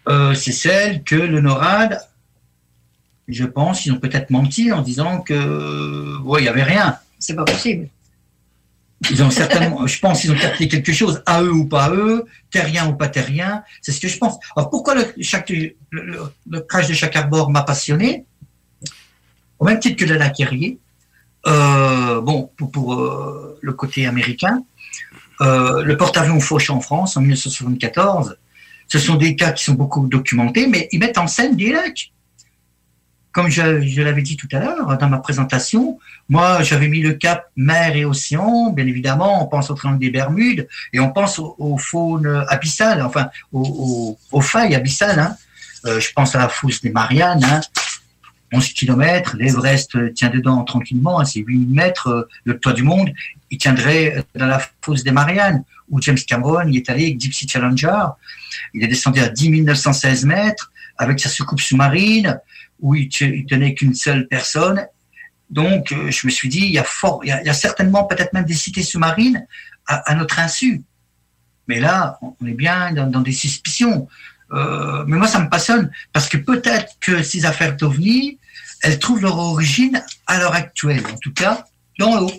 euh, 0.08 0.34
c'est 0.34 0.54
celle 0.54 1.04
que 1.04 1.16
le 1.16 1.42
NORAD, 1.42 2.00
je 3.28 3.44
pense, 3.44 3.86
ils 3.86 3.92
ont 3.92 4.00
peut-être 4.00 4.30
menti 4.30 4.72
en 4.72 4.82
disant 4.82 5.20
que, 5.20 6.18
ouais, 6.22 6.39
il 6.39 6.44
n'y 6.44 6.50
avait 6.50 6.64
rien. 6.64 6.98
C'est 7.20 7.36
pas 7.36 7.44
possible. 7.46 7.89
Ils 9.10 9.24
ont 9.24 9.32
certainement, 9.32 9.88
je 9.88 9.99
pense 9.99 10.22
qu'ils 10.22 10.32
ont 10.32 10.36
capté 10.36 10.68
quelque 10.68 10.93
chose, 10.93 11.24
à 11.26 11.41
eux 11.41 11.52
ou 11.52 11.66
pas 11.66 11.86
à 11.86 11.91
eux, 11.91 12.26
terrien 12.52 12.88
ou 12.88 12.93
pas 12.93 13.08
terrien, 13.08 13.64
c'est 13.82 13.91
ce 13.91 13.99
que 13.99 14.08
je 14.08 14.18
pense. 14.18 14.38
Alors 14.56 14.70
pourquoi 14.70 14.93
le, 14.95 16.62
crash 16.62 16.88
de 16.88 16.93
chaque 16.93 17.16
arbor 17.16 17.49
m'a 17.49 17.64
passionné? 17.64 18.26
Au 19.58 19.66
même 19.66 19.80
titre 19.80 19.97
que 19.97 20.06
le 20.06 20.18
lac 20.18 20.39
Erie, 20.39 20.78
euh, 21.47 22.22
bon, 22.22 22.52
pour, 22.58 22.93
euh, 22.93 23.58
le 23.62 23.74
côté 23.74 24.06
américain, 24.06 24.64
euh, 25.41 25.82
le 25.82 25.97
porte-avions 25.97 26.39
Foch 26.39 26.70
en 26.70 26.80
France 26.80 27.18
en 27.18 27.22
1974, 27.22 28.38
ce 28.88 28.99
sont 28.99 29.16
des 29.16 29.36
cas 29.36 29.52
qui 29.52 29.64
sont 29.64 29.74
beaucoup 29.74 30.06
documentés, 30.06 30.68
mais 30.68 30.88
ils 30.91 30.99
mettent 30.99 31.18
en 31.18 31.28
scène 31.28 31.56
des 31.56 31.72
lacs. 31.72 32.12
Comme 33.32 33.50
je, 33.50 34.02
l'avais 34.02 34.22
dit 34.22 34.36
tout 34.36 34.48
à 34.52 34.60
l'heure 34.60 34.98
dans 34.98 35.10
ma 35.10 35.20
présentation, 35.20 36.00
moi 36.28 36.64
j'avais 36.64 36.88
mis 36.88 37.02
le 37.02 37.14
cap 37.14 37.46
mer 37.56 37.96
et 37.96 38.04
océan, 38.04 38.72
bien 38.72 38.86
évidemment, 38.86 39.44
on 39.44 39.48
pense 39.48 39.70
au 39.70 39.74
triangle 39.74 40.00
des 40.00 40.10
Bermudes 40.10 40.68
et 40.92 41.00
on 41.00 41.12
pense 41.12 41.40
aux, 41.40 41.78
faunes 41.78 42.46
abyssales, 42.50 43.02
enfin 43.02 43.30
aux, 43.54 44.18
failles 44.42 44.76
abyssales. 44.76 45.20
hein. 45.20 45.36
Euh, 45.86 46.00
je 46.00 46.12
pense 46.14 46.36
à 46.36 46.40
la 46.40 46.50
fosse 46.50 46.82
des 46.82 46.92
Mariannes. 46.92 47.44
hein. 47.44 47.62
11 48.54 48.74
km, 48.74 49.38
l'Everest 49.38 50.14
tient 50.14 50.30
dedans 50.30 50.64
tranquillement, 50.64 51.22
hein, 51.22 51.26
c'est 51.26 51.40
8000 51.40 51.70
mètres, 51.70 52.08
euh, 52.08 52.30
le 52.44 52.60
toit 52.60 52.74
du 52.74 52.84
monde, 52.84 53.12
il 53.50 53.58
tiendrait 53.58 54.26
dans 54.36 54.46
la 54.46 54.62
fosse 54.82 55.04
des 55.04 55.12
Mariannes, 55.12 55.64
où 55.90 56.02
James 56.02 56.18
Cameron 56.28 56.68
il 56.68 56.76
est 56.76 56.90
allé 56.90 57.06
avec 57.06 57.18
Deep 57.18 57.34
Sea 57.34 57.48
Challenger, 57.48 58.08
il 58.74 58.84
est 58.84 58.88
descendu 58.88 59.22
à 59.22 59.30
10 59.30 59.62
916 59.62 60.26
mètres, 60.26 60.72
avec 60.98 61.20
sa 61.20 61.30
soucoupe 61.30 61.62
sous-marine, 61.62 62.40
où 62.82 62.96
il, 62.96 63.10
il 63.22 63.46
tenait 63.46 63.74
qu'une 63.74 63.94
seule 63.94 64.28
personne. 64.28 64.86
Donc, 65.50 65.92
euh, 65.92 66.12
je 66.12 66.26
me 66.26 66.32
suis 66.32 66.50
dit, 66.50 66.60
il 66.60 66.72
y 66.72 66.80
a, 66.80 66.84
fort, 66.84 67.22
il 67.24 67.30
y 67.30 67.32
a, 67.32 67.42
il 67.42 67.48
y 67.48 67.50
a 67.50 67.54
certainement 67.54 68.06
peut-être 68.06 68.34
même 68.34 68.46
des 68.46 68.54
cités 68.54 68.84
sous-marines 68.84 69.46
à, 69.88 70.12
à 70.12 70.16
notre 70.16 70.40
insu. 70.40 70.84
Mais 71.68 71.80
là, 71.80 72.20
on 72.22 72.46
est 72.46 72.54
bien 72.54 72.92
dans, 72.94 73.08
dans 73.08 73.22
des 73.22 73.32
suspicions. 73.32 74.08
Euh, 74.54 75.06
mais 75.08 75.18
moi, 75.18 75.28
ça 75.28 75.40
me 75.40 75.50
passionne 75.50 75.92
parce 76.12 76.28
que 76.28 76.38
peut-être 76.38 76.96
que 77.00 77.24
ces 77.24 77.46
affaires 77.46 77.76
d'OVNI, 77.76 78.40
elles 78.82 79.00
trouvent 79.00 79.22
leur 79.22 79.38
origine 79.38 80.04
à 80.28 80.40
l'heure 80.40 80.56
actuelle, 80.56 81.04
en 81.06 81.18
tout 81.18 81.34
cas 81.34 81.66
dans 82.00 82.20
l'eau. 82.20 82.32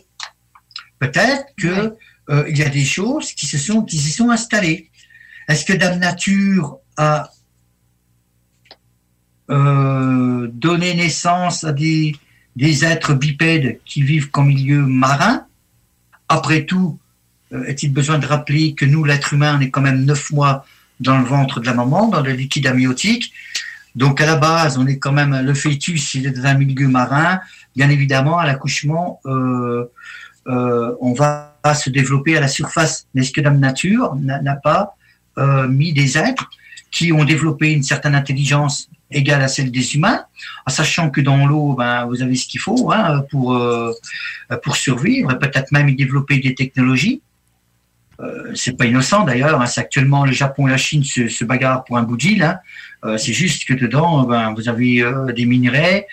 Peut-être 0.99 1.47
que 1.57 1.97
euh, 2.31 2.45
il 2.49 2.59
y 2.59 2.63
a 2.63 2.69
des 2.69 2.85
choses 2.85 3.33
qui 3.33 3.47
se 3.47 3.59
sont 3.59 3.83
qui 3.83 3.99
s'y 3.99 4.11
sont 4.11 4.31
installées. 4.31 4.91
Est-ce 5.49 5.65
que 5.65 5.73
Dame 5.73 5.99
Nature 5.99 6.79
a 6.97 7.31
euh, 9.51 10.49
donné 10.53 10.95
naissance 10.95 11.65
à 11.65 11.73
des, 11.73 12.15
êtres 12.57 13.15
bipèdes 13.15 13.81
qui 13.85 14.03
vivent 14.03 14.31
qu'en 14.31 14.45
milieu 14.45 14.87
marin 14.87 15.47
Après 16.29 16.65
tout, 16.65 16.99
euh, 17.53 17.65
est-il 17.65 17.93
besoin 17.93 18.19
de 18.19 18.27
rappeler 18.27 18.75
que 18.75 18.85
nous, 18.85 19.05
l'être 19.05 19.35
humain, 19.35 19.57
on 19.59 19.61
est 19.61 19.71
quand 19.71 19.81
même 19.81 20.05
neuf 20.05 20.31
mois 20.31 20.65
dans 21.01 21.19
le 21.19 21.25
ventre 21.25 21.61
de 21.61 21.67
la 21.67 21.75
maman, 21.75 22.09
dans 22.09 22.21
le 22.21 22.33
liquide 22.33 22.67
amniotique? 22.67 23.33
Donc 23.95 24.21
à 24.21 24.27
la 24.27 24.37
base, 24.37 24.79
on 24.79 24.87
est 24.87 24.99
quand 24.99 25.13
même 25.13 25.39
le 25.45 25.55
fœtus, 25.55 26.15
il 26.15 26.27
est 26.27 26.31
dans 26.31 26.47
un 26.47 26.55
milieu 26.55 26.89
marin. 26.89 27.41
Bien 27.77 27.91
évidemment, 27.91 28.39
à 28.39 28.47
l'accouchement, 28.47 29.21
euh, 29.27 29.87
on 30.47 31.13
va 31.13 31.59
se 31.75 31.91
développer 31.91 32.37
à 32.37 32.41
la 32.41 32.49
surface. 32.49 33.07
Mais 33.15 33.23
est-ce 33.23 33.33
que 33.33 33.41
Dame 33.41 33.59
Nature 33.59 34.15
n'a 34.15 34.57
pas 34.57 34.95
mis 35.69 35.93
des 35.93 36.17
êtres 36.17 36.49
qui 36.91 37.13
ont 37.13 37.25
développé 37.25 37.73
une 37.73 37.83
certaine 37.83 38.15
intelligence 38.15 38.89
égale 39.13 39.43
à 39.43 39.49
celle 39.49 39.71
des 39.71 39.95
humains, 39.95 40.25
en 40.67 40.71
sachant 40.71 41.11
que 41.11 41.21
dans 41.21 41.47
l'eau, 41.47 41.75
ben, 41.75 42.07
vous 42.07 42.23
avez 42.23 42.35
ce 42.35 42.47
qu'il 42.47 42.61
faut 42.61 42.91
hein, 42.93 43.25
pour, 43.31 43.55
euh, 43.55 43.93
pour 44.63 44.77
survivre, 44.77 45.33
et 45.33 45.39
peut-être 45.39 45.73
même 45.73 45.89
y 45.89 45.95
développer 45.95 46.39
des 46.39 46.55
technologies. 46.55 47.23
Euh, 48.23 48.53
c'est 48.55 48.77
pas 48.77 48.85
innocent 48.85 49.25
d'ailleurs. 49.25 49.61
Hein, 49.61 49.67
c'est 49.67 49.81
actuellement 49.81 50.25
le 50.25 50.33
Japon 50.33 50.69
et 50.69 50.71
la 50.71 50.77
Chine 50.77 51.03
se, 51.03 51.45
bagarrent 51.45 51.85
pour 51.85 51.99
un 51.99 52.03
bout 52.03 52.17
d'île. 52.17 52.43
Hein. 52.43 52.59
Euh, 53.05 53.19
c'est 53.19 53.33
juste 53.33 53.67
que 53.67 53.75
dedans, 53.75 54.25
ben, 54.25 54.55
vous 54.55 54.69
avez 54.69 55.03
euh, 55.03 55.33
des 55.33 55.47
minerais 55.47 56.07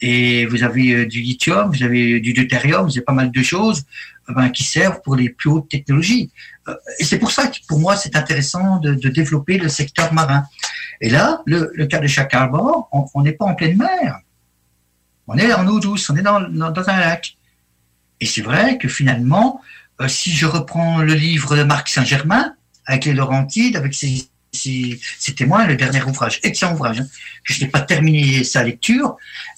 et 0.00 0.46
vous 0.46 0.62
avez 0.62 1.06
du 1.06 1.20
lithium, 1.20 1.70
vous 1.72 1.82
avez 1.82 2.20
du 2.20 2.32
deutérium, 2.34 2.84
vous 2.84 2.92
avez 2.92 3.04
pas 3.04 3.12
mal 3.12 3.30
de 3.30 3.42
choses 3.42 3.84
ben, 4.28 4.50
qui 4.50 4.62
servent 4.62 5.00
pour 5.02 5.16
les 5.16 5.30
plus 5.30 5.50
hautes 5.50 5.68
technologies. 5.68 6.30
Et 6.98 7.04
c'est 7.04 7.18
pour 7.18 7.30
ça 7.30 7.46
que 7.46 7.58
pour 7.68 7.78
moi, 7.78 7.96
c'est 7.96 8.16
intéressant 8.16 8.78
de, 8.78 8.94
développer 9.08 9.58
le 9.58 9.68
secteur 9.68 10.12
marin. 10.12 10.44
Et 11.00 11.10
là, 11.10 11.42
le, 11.46 11.86
cas 11.86 11.98
de 11.98 12.06
Chac 12.06 12.32
Harbor, 12.34 12.88
on- 12.92 13.22
n'est 13.22 13.32
pas 13.32 13.44
en 13.44 13.54
pleine 13.54 13.76
mer. 13.76 14.20
On 15.26 15.36
est 15.36 15.52
en 15.52 15.66
eau 15.66 15.80
douce, 15.80 16.08
on 16.10 16.16
est 16.16 16.22
dans, 16.22 16.36
un 16.40 17.00
lac. 17.00 17.36
Et 18.20 18.26
c'est 18.26 18.42
vrai 18.42 18.78
que 18.78 18.88
finalement, 18.88 19.60
euh, 20.00 20.08
si 20.08 20.30
je 20.30 20.46
reprends 20.46 21.02
le 21.02 21.14
livre 21.14 21.56
de 21.56 21.62
Marc 21.62 21.88
Saint-Germain, 21.88 22.54
avec 22.86 23.04
les 23.04 23.12
Laurentides, 23.12 23.76
avec 23.76 23.94
ses, 23.94 24.28
témoins, 25.36 25.66
le 25.66 25.76
dernier 25.76 26.02
ouvrage, 26.02 26.40
excellent 26.42 26.74
ouvrage, 26.74 27.00
hein, 27.00 27.06
que 27.46 27.52
je 27.52 27.62
n'ai 27.62 27.70
pas 27.70 27.80
terminé 27.80 28.44
sa 28.44 28.62
lecture, 28.62 29.16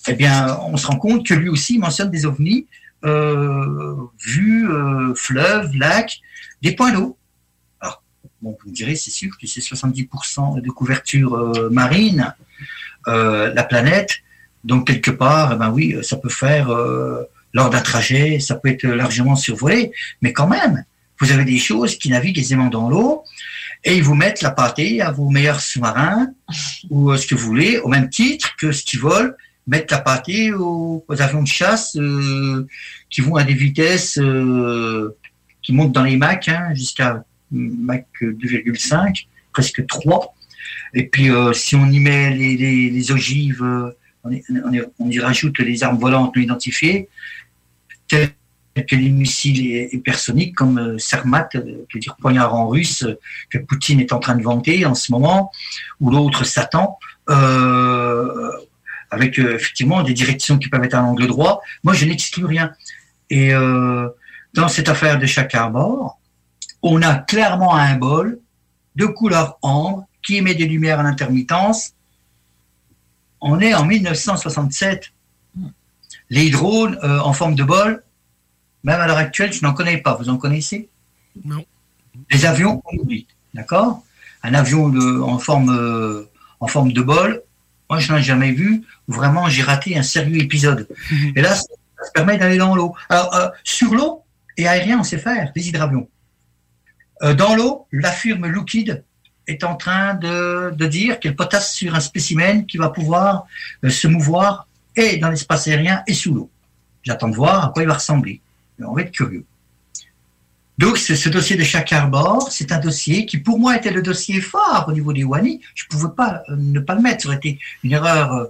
eh 0.08 0.14
bien, 0.14 0.58
on 0.62 0.76
se 0.76 0.86
rend 0.86 0.96
compte 0.96 1.26
que 1.26 1.34
lui 1.34 1.48
aussi 1.48 1.78
mentionne 1.78 2.10
des 2.10 2.26
ovnis, 2.26 2.66
vues, 3.02 4.70
euh, 4.70 5.14
fleuves, 5.14 5.74
lacs, 5.74 6.20
des 6.62 6.72
points 6.72 6.92
d'eau. 6.92 7.16
Alors, 7.80 8.02
bon, 8.42 8.56
vous 8.62 8.70
me 8.70 8.74
direz, 8.74 8.96
c'est 8.96 9.10
sûr 9.10 9.30
que 9.40 9.46
c'est 9.46 9.60
70% 9.60 10.60
de 10.60 10.70
couverture 10.70 11.34
euh, 11.34 11.70
marine, 11.70 12.34
euh, 13.06 13.52
la 13.54 13.64
planète, 13.64 14.18
donc 14.64 14.86
quelque 14.86 15.10
part, 15.10 15.52
eh 15.52 15.56
ben 15.56 15.70
oui, 15.70 15.96
ça 16.02 16.16
peut 16.16 16.28
faire 16.28 16.70
euh, 16.70 17.22
lors 17.52 17.70
d'un 17.70 17.80
trajet, 17.80 18.40
ça 18.40 18.56
peut 18.56 18.68
être 18.68 18.86
largement 18.86 19.36
survolé, 19.36 19.92
mais 20.20 20.32
quand 20.32 20.48
même, 20.48 20.84
vous 21.20 21.32
avez 21.32 21.44
des 21.44 21.58
choses 21.58 21.96
qui 21.96 22.10
naviguent 22.10 22.38
aisément 22.38 22.68
dans 22.68 22.88
l'eau 22.90 23.24
et 23.84 23.96
ils 23.96 24.02
vous 24.02 24.14
mettent 24.14 24.42
la 24.42 24.50
pâtée 24.50 25.00
à 25.00 25.10
vos 25.10 25.30
meilleurs 25.30 25.60
sous-marins 25.60 26.28
ou 26.90 27.10
euh, 27.10 27.16
ce 27.16 27.26
que 27.26 27.34
vous 27.34 27.46
voulez, 27.46 27.78
au 27.78 27.88
même 27.88 28.10
titre 28.10 28.54
que 28.56 28.72
ce 28.72 28.84
qui 28.84 28.96
vole 28.96 29.36
mettent 29.68 29.90
la 29.90 30.00
pâtée 30.00 30.52
aux, 30.52 31.04
avions 31.10 31.42
de 31.42 31.46
chasse 31.46 31.96
euh, 31.96 32.66
qui 33.10 33.20
vont 33.20 33.36
à 33.36 33.44
des 33.44 33.54
vitesses 33.54 34.18
euh, 34.18 35.16
qui 35.62 35.72
montent 35.72 35.92
dans 35.92 36.02
les 36.02 36.16
Mach 36.16 36.48
hein, 36.48 36.74
jusqu'à 36.74 37.22
Mach 37.52 38.04
2,5, 38.20 39.26
presque 39.52 39.86
3. 39.86 40.34
Et 40.94 41.06
puis 41.06 41.30
euh, 41.30 41.52
si 41.52 41.76
on 41.76 41.86
y 41.86 42.00
met 42.00 42.34
les, 42.34 43.12
ogives, 43.12 43.62
on, 44.24 44.32
y, 44.32 45.18
rajoute 45.20 45.58
les 45.58 45.84
armes 45.84 45.98
volantes 45.98 46.34
non 46.34 46.42
identifiées, 46.42 47.08
telles 48.08 48.32
que 48.74 48.96
les 48.96 49.10
missiles 49.10 49.88
hypersoniques 49.92 50.54
comme 50.54 50.96
qui 50.98 51.16
veut 51.16 52.00
dire 52.00 52.16
poignard 52.20 52.54
en 52.54 52.68
russe, 52.68 53.06
que 53.50 53.58
Poutine 53.58 54.00
est 54.00 54.12
en 54.12 54.20
train 54.20 54.36
de 54.36 54.42
vanter 54.42 54.86
en 54.86 54.94
ce 54.94 55.12
moment, 55.12 55.50
ou 56.00 56.10
l'autre 56.10 56.44
Satan, 56.44 56.98
avec 59.10 59.38
euh, 59.38 59.54
effectivement 59.54 60.02
des 60.02 60.12
directions 60.14 60.58
qui 60.58 60.68
peuvent 60.68 60.84
être 60.84 60.94
à 60.94 61.00
l'angle 61.00 61.26
droit. 61.26 61.60
Moi, 61.84 61.94
je 61.94 62.04
n'exclus 62.04 62.44
rien. 62.44 62.72
Et 63.30 63.52
euh, 63.54 64.08
dans 64.54 64.68
cette 64.68 64.88
affaire 64.88 65.18
de 65.18 65.26
chaque 65.26 65.54
arbor, 65.54 66.18
on 66.82 67.02
a 67.02 67.14
clairement 67.16 67.74
un 67.74 67.96
bol 67.96 68.38
de 68.96 69.06
couleur 69.06 69.58
ambre 69.62 70.06
qui 70.22 70.36
émet 70.36 70.54
des 70.54 70.66
lumières 70.66 70.98
en 71.00 71.04
intermittence. 71.04 71.92
On 73.40 73.60
est 73.60 73.74
en 73.74 73.84
1967. 73.84 75.12
Les 76.30 76.50
drones 76.50 76.98
euh, 77.02 77.20
en 77.20 77.32
forme 77.32 77.54
de 77.54 77.62
bol, 77.64 78.02
même 78.84 79.00
à 79.00 79.06
l'heure 79.06 79.16
actuelle, 79.16 79.52
je 79.52 79.62
n'en 79.62 79.72
connais 79.72 79.98
pas. 79.98 80.14
Vous 80.14 80.28
en 80.28 80.36
connaissez? 80.36 80.88
Non. 81.44 81.64
Les 82.30 82.44
avions, 82.46 82.82
on 82.84 82.96
oublie. 82.98 83.26
D'accord? 83.54 84.02
Un 84.42 84.54
avion 84.54 84.88
de- 84.88 85.20
en, 85.20 85.38
forme, 85.38 85.70
euh, 85.70 86.28
en 86.60 86.66
forme 86.66 86.92
de 86.92 87.00
bol, 87.00 87.42
moi, 87.88 87.98
je 87.98 88.12
n'en 88.12 88.18
ai 88.18 88.22
jamais 88.22 88.52
vu. 88.52 88.82
Vraiment, 89.06 89.48
j'ai 89.48 89.62
raté 89.62 89.96
un 89.96 90.02
sérieux 90.02 90.38
épisode. 90.40 90.88
Et 91.34 91.40
là, 91.40 91.54
ça, 91.54 91.64
ça 92.02 92.10
permet 92.12 92.36
d'aller 92.36 92.58
dans 92.58 92.74
l'eau. 92.74 92.94
Alors, 93.08 93.34
euh, 93.34 93.48
sur 93.64 93.94
l'eau 93.94 94.22
et 94.56 94.68
aérien, 94.68 95.00
on 95.00 95.04
sait 95.04 95.18
faire, 95.18 95.50
les 95.54 95.68
hydravions. 95.68 96.08
Euh, 97.22 97.34
dans 97.34 97.54
l'eau, 97.54 97.86
la 97.92 98.12
firme 98.12 98.46
Lookid 98.46 99.02
est 99.46 99.64
en 99.64 99.76
train 99.76 100.14
de, 100.14 100.72
de 100.76 100.86
dire 100.86 101.18
qu'elle 101.18 101.34
potasse 101.34 101.74
sur 101.74 101.94
un 101.94 102.00
spécimen 102.00 102.66
qui 102.66 102.76
va 102.76 102.90
pouvoir 102.90 103.46
euh, 103.84 103.88
se 103.88 104.06
mouvoir 104.06 104.68
et 104.94 105.16
dans 105.16 105.30
l'espace 105.30 105.66
aérien 105.66 106.02
et 106.06 106.14
sous 106.14 106.34
l'eau. 106.34 106.50
J'attends 107.02 107.28
de 107.28 107.36
voir 107.36 107.64
à 107.64 107.68
quoi 107.70 107.82
il 107.82 107.88
va 107.88 107.94
ressembler. 107.94 108.40
On 108.80 108.92
va 108.92 109.02
être 109.02 109.12
curieux. 109.12 109.44
Donc, 110.78 110.96
ce, 110.96 111.28
dossier 111.28 111.56
de 111.56 111.64
chaque 111.64 111.92
arbor, 111.92 112.52
c'est 112.52 112.70
un 112.70 112.78
dossier 112.78 113.26
qui, 113.26 113.38
pour 113.38 113.58
moi, 113.58 113.76
était 113.76 113.90
le 113.90 114.00
dossier 114.00 114.40
phare 114.40 114.86
au 114.86 114.92
niveau 114.92 115.12
des 115.12 115.24
WANI. 115.24 115.60
Je 115.74 115.84
ne 115.84 115.88
pouvais 115.88 116.14
pas 116.16 116.42
euh, 116.48 116.54
ne 116.56 116.78
pas 116.78 116.94
le 116.94 117.02
mettre. 117.02 117.22
Ça 117.22 117.28
aurait 117.28 117.36
été 117.36 117.58
une 117.82 117.92
erreur 117.92 118.32
euh, 118.32 118.44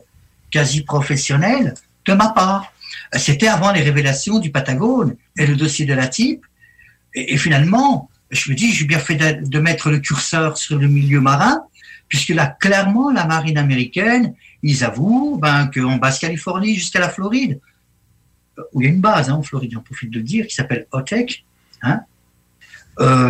quasi 0.50 0.82
professionnelle 0.82 1.72
de 2.04 2.12
ma 2.12 2.28
part. 2.28 2.70
C'était 3.14 3.48
avant 3.48 3.72
les 3.72 3.80
révélations 3.80 4.40
du 4.40 4.50
Patagone 4.50 5.16
et 5.38 5.46
le 5.46 5.56
dossier 5.56 5.86
de 5.86 5.94
la 5.94 6.06
type. 6.06 6.44
Et, 7.14 7.38
finalement, 7.38 8.10
je 8.30 8.50
me 8.50 8.54
dis, 8.54 8.74
j'ai 8.74 8.84
bien 8.84 8.98
fait 8.98 9.16
de, 9.16 9.58
mettre 9.58 9.90
le 9.90 9.98
curseur 9.98 10.58
sur 10.58 10.78
le 10.78 10.86
milieu 10.86 11.20
marin, 11.20 11.62
puisque 12.08 12.30
là, 12.30 12.46
clairement, 12.46 13.10
la 13.10 13.24
marine 13.24 13.56
américaine, 13.56 14.34
ils 14.62 14.84
avouent 14.84 15.38
ben, 15.40 15.70
qu'en 15.74 15.96
Basse-Californie 15.96 16.74
jusqu'à 16.74 17.00
la 17.00 17.08
Floride, 17.08 17.58
euh, 18.58 18.62
où 18.74 18.82
il 18.82 18.84
y 18.84 18.90
a 18.90 18.92
une 18.92 19.00
base 19.00 19.30
hein, 19.30 19.34
en 19.34 19.42
Floride, 19.42 19.70
j'en 19.72 19.80
profite 19.80 20.10
de 20.10 20.18
le 20.18 20.24
dire, 20.24 20.46
qui 20.46 20.54
s'appelle 20.54 20.86
OTEC, 20.92 21.46
hein, 21.80 22.02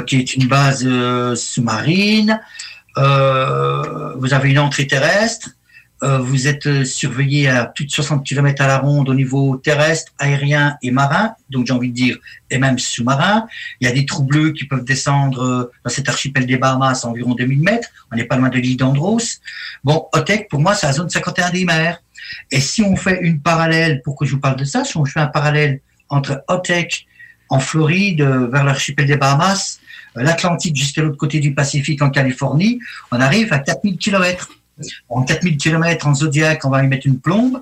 qui 0.06 0.16
est 0.16 0.34
une 0.34 0.46
base 0.46 0.84
euh, 0.86 1.34
sous-marine. 1.34 2.40
Euh, 2.96 4.14
vous 4.16 4.32
avez 4.34 4.50
une 4.50 4.58
entrée 4.58 4.86
terrestre. 4.86 5.50
Euh, 6.04 6.18
vous 6.18 6.46
êtes 6.46 6.66
euh, 6.66 6.84
surveillé 6.84 7.48
à 7.48 7.64
plus 7.64 7.84
de 7.84 7.90
60 7.90 8.24
km 8.24 8.62
à 8.62 8.68
la 8.68 8.78
ronde 8.78 9.08
au 9.08 9.14
niveau 9.14 9.56
terrestre, 9.56 10.12
aérien 10.18 10.76
et 10.80 10.92
marin, 10.92 11.34
donc 11.50 11.66
j'ai 11.66 11.72
envie 11.72 11.88
de 11.88 11.94
dire, 11.94 12.18
et 12.50 12.58
même 12.58 12.78
sous-marin. 12.78 13.48
Il 13.80 13.88
y 13.88 13.90
a 13.90 13.94
des 13.94 14.06
trous 14.06 14.22
bleus 14.22 14.52
qui 14.52 14.64
peuvent 14.64 14.84
descendre 14.84 15.42
euh, 15.42 15.72
dans 15.84 15.90
cet 15.90 16.08
archipel 16.08 16.46
des 16.46 16.56
Bahamas 16.56 17.04
à 17.04 17.08
environ 17.08 17.34
2000 17.34 17.60
mètres. 17.62 17.88
On 18.12 18.16
n'est 18.16 18.24
pas 18.24 18.36
loin 18.36 18.48
de 18.48 18.58
l'île 18.58 18.76
d'Andros. 18.76 19.40
Bon, 19.82 20.06
OTEC, 20.12 20.48
pour 20.48 20.60
moi, 20.60 20.76
c'est 20.76 20.86
la 20.86 20.92
zone 20.92 21.10
51 21.10 21.50
des 21.50 21.64
mers. 21.64 22.00
Et 22.52 22.60
si 22.60 22.82
on 22.82 22.94
fait 22.94 23.18
une 23.22 23.40
parallèle, 23.40 24.00
pour 24.02 24.16
que 24.16 24.24
je 24.24 24.32
vous 24.32 24.40
parle 24.40 24.56
de 24.56 24.64
ça, 24.64 24.84
si 24.84 24.96
on 24.96 25.04
fait 25.04 25.20
un 25.20 25.26
parallèle 25.26 25.80
entre 26.10 26.44
OTEC 26.46 27.07
en 27.48 27.60
Floride, 27.60 28.20
euh, 28.20 28.48
vers 28.48 28.64
l'archipel 28.64 29.06
des 29.06 29.16
Bahamas, 29.16 29.80
euh, 30.16 30.22
l'Atlantique 30.22 30.76
jusqu'à 30.76 31.02
l'autre 31.02 31.16
côté 31.16 31.40
du 31.40 31.54
Pacifique 31.54 32.02
en 32.02 32.10
Californie, 32.10 32.80
on 33.10 33.20
arrive 33.20 33.52
à 33.52 33.58
4000 33.58 33.98
km. 33.98 34.50
En 35.08 35.22
4000 35.22 35.56
km 35.56 36.06
en 36.06 36.14
Zodiac, 36.14 36.64
on 36.64 36.70
va 36.70 36.84
y 36.84 36.86
mettre 36.86 37.06
une 37.06 37.18
plombe. 37.18 37.60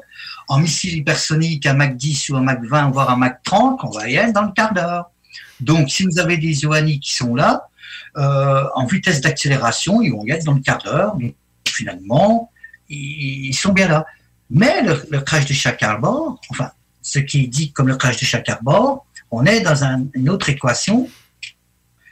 en 0.49 0.61
missile 0.61 0.99
hypersonique, 0.99 1.67
un 1.67 1.75
Mach 1.75 1.97
10 1.97 2.29
ou 2.29 2.37
un 2.37 2.43
Mach 2.43 2.61
20, 2.63 2.91
voire 2.91 3.11
un 3.11 3.17
Mach 3.17 3.39
30, 3.43 3.81
on 3.83 3.91
va 3.91 4.09
y 4.09 4.15
être 4.15 4.33
dans 4.33 4.43
le 4.43 4.53
quart 4.53 4.73
d'heure. 4.73 5.11
Donc, 5.59 5.91
si 5.91 6.05
vous 6.05 6.21
avez 6.21 6.37
des 6.37 6.63
Ioannis 6.63 7.01
qui 7.01 7.15
sont 7.15 7.35
là, 7.35 7.69
euh, 8.17 8.65
en 8.75 8.87
vitesse 8.87 9.21
d'accélération, 9.21 10.03
ils 10.03 10.11
vont 10.11 10.25
y 10.25 10.31
être 10.31 10.45
dans 10.45 10.55
le 10.55 10.61
quart 10.61 10.79
d'heure. 10.79 11.17
Donc, 11.17 11.35
finalement, 11.67 12.53
ils, 12.89 13.55
sont 13.55 13.73
bien 13.73 13.89
là. 13.89 14.07
Mais 14.51 14.83
le, 14.83 15.03
le 15.11 15.21
crash 15.21 15.47
de 15.47 15.53
chaque 15.53 15.83
arbore, 15.83 16.41
enfin, 16.51 16.71
ce 17.03 17.19
qui 17.19 17.45
est 17.45 17.47
dit 17.47 17.73
comme 17.73 17.89
le 17.89 17.97
crash 17.97 18.19
de 18.19 18.25
chaque 18.25 18.49
arbore, 18.49 19.06
on 19.31 19.45
est 19.47 19.61
dans 19.61 19.85
un- 19.85 20.05
une 20.15 20.29
autre 20.29 20.49
équation, 20.49 21.09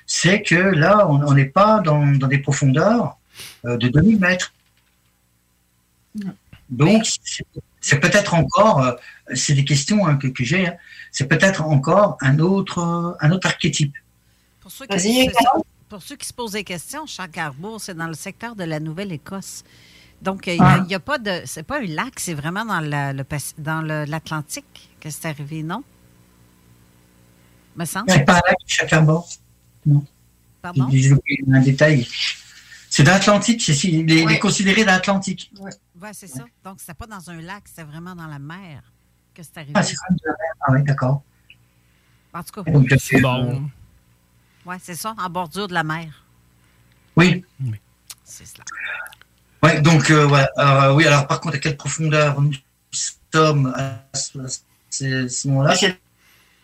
c'est 0.07 0.43
que 0.43 0.55
là, 0.55 1.09
on 1.09 1.33
n'est 1.33 1.47
pas 1.47 1.81
dans, 1.81 2.07
dans 2.19 2.27
des 2.29 2.39
profondeurs 2.39 3.17
euh, 3.65 3.77
de 3.77 3.89
2000 3.89 4.19
mètres. 4.21 4.53
Donc, 6.71 7.07
c'est- 7.81 8.01
peut-être 8.01 8.35
encore, 8.35 8.81
euh, 8.83 8.93
c'est 9.35 9.55
des 9.55 9.65
questions 9.65 10.07
hein, 10.07 10.17
que, 10.17 10.29
que 10.29 10.45
j'ai, 10.45 10.67
hein, 10.69 10.75
c'est 11.13 11.27
peut-être 11.27 11.63
encore 11.63 12.17
un 12.21 12.39
autre, 12.39 12.79
euh, 12.79 13.13
un 13.21 13.31
autre 13.33 13.47
archétype. 13.47 13.95
Pour 14.61 14.71
ceux, 14.71 14.87
Vas-y, 14.89 15.29
qui, 15.29 15.33
Carole. 15.33 15.63
pour 15.89 16.03
ceux 16.03 16.17
qui 16.17 16.27
se 16.27 16.33
posent 16.33 16.53
des 16.53 16.65
questions, 16.65 17.05
Chacarbourg, 17.07 17.81
c'est 17.81 17.95
dans 17.95 18.07
le 18.07 18.15
secteur 18.15 18.57
de 18.57 18.65
la 18.65 18.81
Nouvelle-Écosse. 18.81 19.63
Donc, 20.23 20.47
il 20.47 20.57
Ah. 20.61 20.81
n'y 20.89 20.95
a, 20.95 21.01
pas 21.01 21.19
de. 21.19 21.43
C'est 21.45 21.65
pas 21.65 21.79
un 21.81 21.87
lac, 21.87 22.15
c'est 22.19 22.33
vraiment 22.35 22.65
dans 22.65 22.81
la- 22.81 23.13
le, 23.13 23.25
Paci- 23.25 23.55
dans 23.59 23.83
le- 23.83 24.05
l'Atlantique 24.07 24.89
que 25.01 25.11
c'est 25.11 25.27
arrivé, 25.29 25.63
non? 25.63 25.83
Me 27.77 27.85
semble. 27.85 28.11
A 28.11 28.19
pas 28.21 28.35
un 28.35 28.41
lac 28.47 28.57
de 28.65 28.69
chaque 28.69 28.93
arbore. 28.93 29.29
Non. 29.87 30.05
Pardon? 30.63 30.89
J'ai 30.91 31.13
oublié 31.13 31.45
un 31.53 31.61
détail. 31.61 32.07
C'est 32.89 33.03
dans 33.03 33.13
l'Atlantique, 33.13 33.61
c'est 33.61 33.73
il 33.89 34.11
est, 34.11 34.23
il 34.23 34.31
est 34.31 34.39
considéré 34.39 34.85
dans 34.85 34.93
l'Atlantique. 34.93 35.51
Oui, 35.59 35.71
c'est 36.13 36.29
ça. 36.29 36.45
Donc, 36.65 36.77
c'était 36.79 36.95
pas 36.95 37.07
dans 37.07 37.29
un 37.29 37.41
lac, 37.41 37.65
c'était 37.67 37.83
vraiment 37.83 38.15
dans 38.15 38.27
la 38.27 38.39
mer 38.39 38.83
que 39.35 39.43
c'est 39.43 39.57
arrivé. 39.59 39.73
Ah, 39.75 39.83
c'est 39.83 39.97
quand 39.97 40.11
même 40.11 40.19
de 40.19 40.27
la 40.27 40.33
mer. 40.33 40.53
Ah 40.61 40.73
oui, 40.73 40.83
d'accord. 40.85 41.23
En 42.33 42.43
tout 42.43 42.63
cas, 42.63 42.71
Donc, 42.71 42.89
c'est 42.99 43.21
bon. 43.21 43.69
ouais, 44.65 44.77
c'est 44.81 44.95
ça, 44.95 45.15
en 45.19 45.31
bordure 45.31 45.69
de 45.69 45.75
la 45.75 45.85
mer. 45.85 46.25
Oui. 47.17 47.45
C'est 48.25 48.47
cela. 48.47 48.65
Ouais, 49.63 49.81
donc, 49.81 50.11
euh, 50.11 50.29
ouais, 50.29 50.47
euh, 50.59 50.93
oui, 50.95 51.07
alors 51.07 51.27
par 51.27 51.41
contre, 51.41 51.57
à 51.57 51.59
quelle 51.59 51.77
profondeur 51.77 52.41
nous 52.41 52.53
sommes 53.33 53.73
à 53.77 54.05
ce, 54.17 55.49
moment-là? 55.49 55.75
C'est 55.75 55.99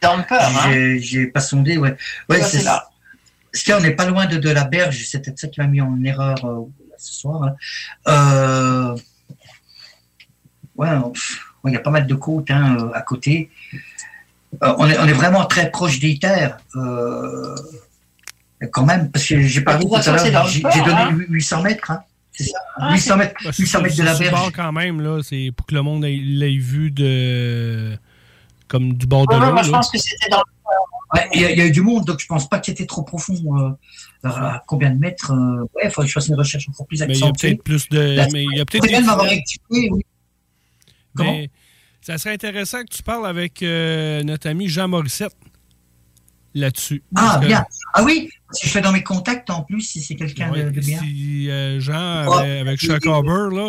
dans 0.03 0.17
le 0.17 0.23
peur, 0.25 0.41
hein. 0.43 0.97
J'ai- 0.99 1.27
pas 1.27 1.41
sondé, 1.41 1.77
ouais. 1.79 1.97
Ouais, 2.29 2.43
c'est 2.43 2.63
là. 2.63 2.89
Ce 3.53 3.65
qu'on 3.71 3.81
n'est 3.81 3.91
pas 3.93 4.07
loin 4.07 4.27
de, 4.27 4.37
de 4.37 4.51
la 4.51 4.65
berge, 4.65 5.05
c'est 5.07 5.21
peut-être 5.25 5.39
ça 5.39 5.49
qui 5.49 5.61
m'a 5.61 5.67
mis 5.67 5.81
en 5.81 6.03
erreur 6.05 6.45
euh, 6.45 6.61
ce 6.99 7.13
soir. 7.15 7.43
hein. 7.43 7.55
Euh, 8.09 8.97
ouais, 10.77 10.89
il 11.67 11.73
y 11.73 11.77
a 11.77 11.81
pas 11.81 11.91
mal 11.91 12.07
de 12.07 12.15
côtes 12.15 12.51
hein, 12.51 12.77
euh, 12.81 12.91
à 12.95 13.03
côté. 13.03 13.51
Euh, 14.63 14.75
on, 14.79 14.89
est, 14.89 14.99
on 14.99 15.07
est 15.07 15.13
vraiment 15.13 15.45
très 15.47 15.71
proche 15.71 15.99
des 16.01 16.19
terres. 16.19 16.59
Euh, 16.77 17.55
quand 18.73 18.85
même, 18.85 19.11
parce 19.11 19.27
que 19.27 19.41
j'ai 19.41 19.63
parlé 19.63 19.85
tout 19.87 19.95
à 19.95 20.03
l'heure, 20.31 20.47
j'ai 20.49 20.61
donné 20.61 20.93
hein. 20.93 21.19
800 21.29 21.63
mètres. 21.63 21.91
Hein, 21.91 22.03
c'est 22.33 22.45
ça. 22.45 22.59
Ah, 22.77 22.93
800 22.93 23.17
mètres, 23.17 23.35
Bah, 23.45 23.51
800 23.59 23.83
mètres 23.83 23.97
de 23.97 24.03
la 24.03 24.15
berge. 24.17 24.53
quand 24.55 24.73
même, 24.73 25.01
là. 25.01 25.21
C'est 25.23 25.51
pour 25.57 25.67
que 25.67 25.75
le 25.75 25.83
monde 25.83 26.05
ait- 26.05 26.21
l'ait 26.23 26.57
vu 26.59 26.91
de. 26.91 27.97
Comme 28.71 28.95
du 28.95 29.07
bord 29.07 29.27
de 29.27 29.35
Ouais, 29.35 29.41
l'eau. 29.47 29.53
moi, 29.53 29.63
je 29.63 29.71
pense 29.71 29.91
que 29.91 29.99
c'était 29.99 30.31
dans 30.31 30.43
Ouais, 31.13 31.29
Il 31.35 31.41
y, 31.41 31.45
a- 31.45 31.51
il 31.51 31.59
y 31.59 31.61
a 31.61 31.67
eu 31.67 31.73
du 31.73 31.81
monde, 31.83 32.05
donc 32.05 32.21
je 32.21 32.27
pense 32.27 32.49
pas 32.49 32.61
que 32.61 32.67
c'était 32.67 32.87
trop 32.87 33.03
profond. 33.03 33.35
euh, 33.59 33.71
alors, 34.23 34.39
à 34.39 34.63
combien 34.69 34.91
de 34.91 34.99
mètres 34.99 35.33
euh, 35.33 35.63
Ouais, 35.75 35.83
il 35.87 35.91
faudrait 35.91 36.05
que 36.07 36.09
je 36.11 36.13
fasse 36.13 36.29
une 36.29 36.37
recherche 36.37 36.69
encore 36.69 36.87
plus 36.87 37.01
Mais 37.01 37.07
il 37.07 37.19
y 37.19 37.23
a 37.25 37.27
accentuée. 37.27 37.49
peut-être 37.49 37.65
plus 37.65 37.89
de. 37.89 38.17
Mais 38.33 38.45
il 38.45 38.57
y 38.57 38.61
a 38.61 38.65
peut-être 38.65 38.85
Faudrait 38.85 39.01
des- 39.01 39.07
m'avoir 39.07 39.27
rectifié, 39.27 39.91
oui. 39.91 40.03
Comment? 41.17 41.33
Mais 41.33 41.51
ça 42.01 42.17
serait 42.17 42.33
intéressant 42.35 42.83
que 42.85 42.95
tu 42.95 43.03
parles 43.03 43.27
avec 43.27 43.61
euh, 43.65 44.23
notre 44.23 44.49
ami 44.49 44.69
Jean 44.69 44.87
Morissette 44.87 45.35
là-dessus. 46.55 47.03
Ah, 47.17 47.39
bien. 47.45 47.65
Ah 47.95 48.05
oui, 48.05 48.29
si 48.53 48.67
je 48.69 48.73
fais 48.73 48.81
dans 48.81 48.93
mes 48.93 49.03
contacts 49.03 49.51
en 49.51 49.63
plus, 49.63 49.81
si 49.81 50.01
c'est 50.03 50.15
quelqu'un 50.15 50.49
de, 50.51 50.55
Ouais, 50.59 50.71
de 50.71 50.81
bien. 50.81 51.01
Si 51.01 51.51
euh, 51.51 51.81
Jean, 51.81 52.25
Oh. 52.29 52.33
avec, 52.35 52.61
avec 52.61 52.81
Chuck 52.81 53.05
là, 53.05 53.21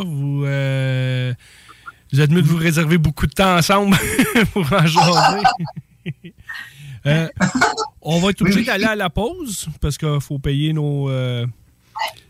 vous, 0.06 0.44
euh, 0.46 1.34
vous 2.12 2.22
êtes 2.22 2.32
mieux 2.32 2.42
de 2.42 2.48
vous 2.48 2.58
réserver 2.58 2.98
beaucoup 2.98 3.26
de 3.28 3.34
temps 3.34 3.56
ensemble 3.58 3.98
pour 4.54 4.64
en 4.74 4.86
jaser. 4.86 5.44
Euh, 7.08 7.28
on 8.04 8.20
va 8.20 8.30
être 8.30 8.44
obligé 8.44 8.64
d'aller 8.64 8.84
à 8.86 8.96
la 8.96 9.10
pause 9.10 9.68
parce 9.80 9.98
qu'il 9.98 10.20
faut 10.22 10.38
payer 10.38 10.72
nos. 10.72 11.10
euh, 11.10 11.48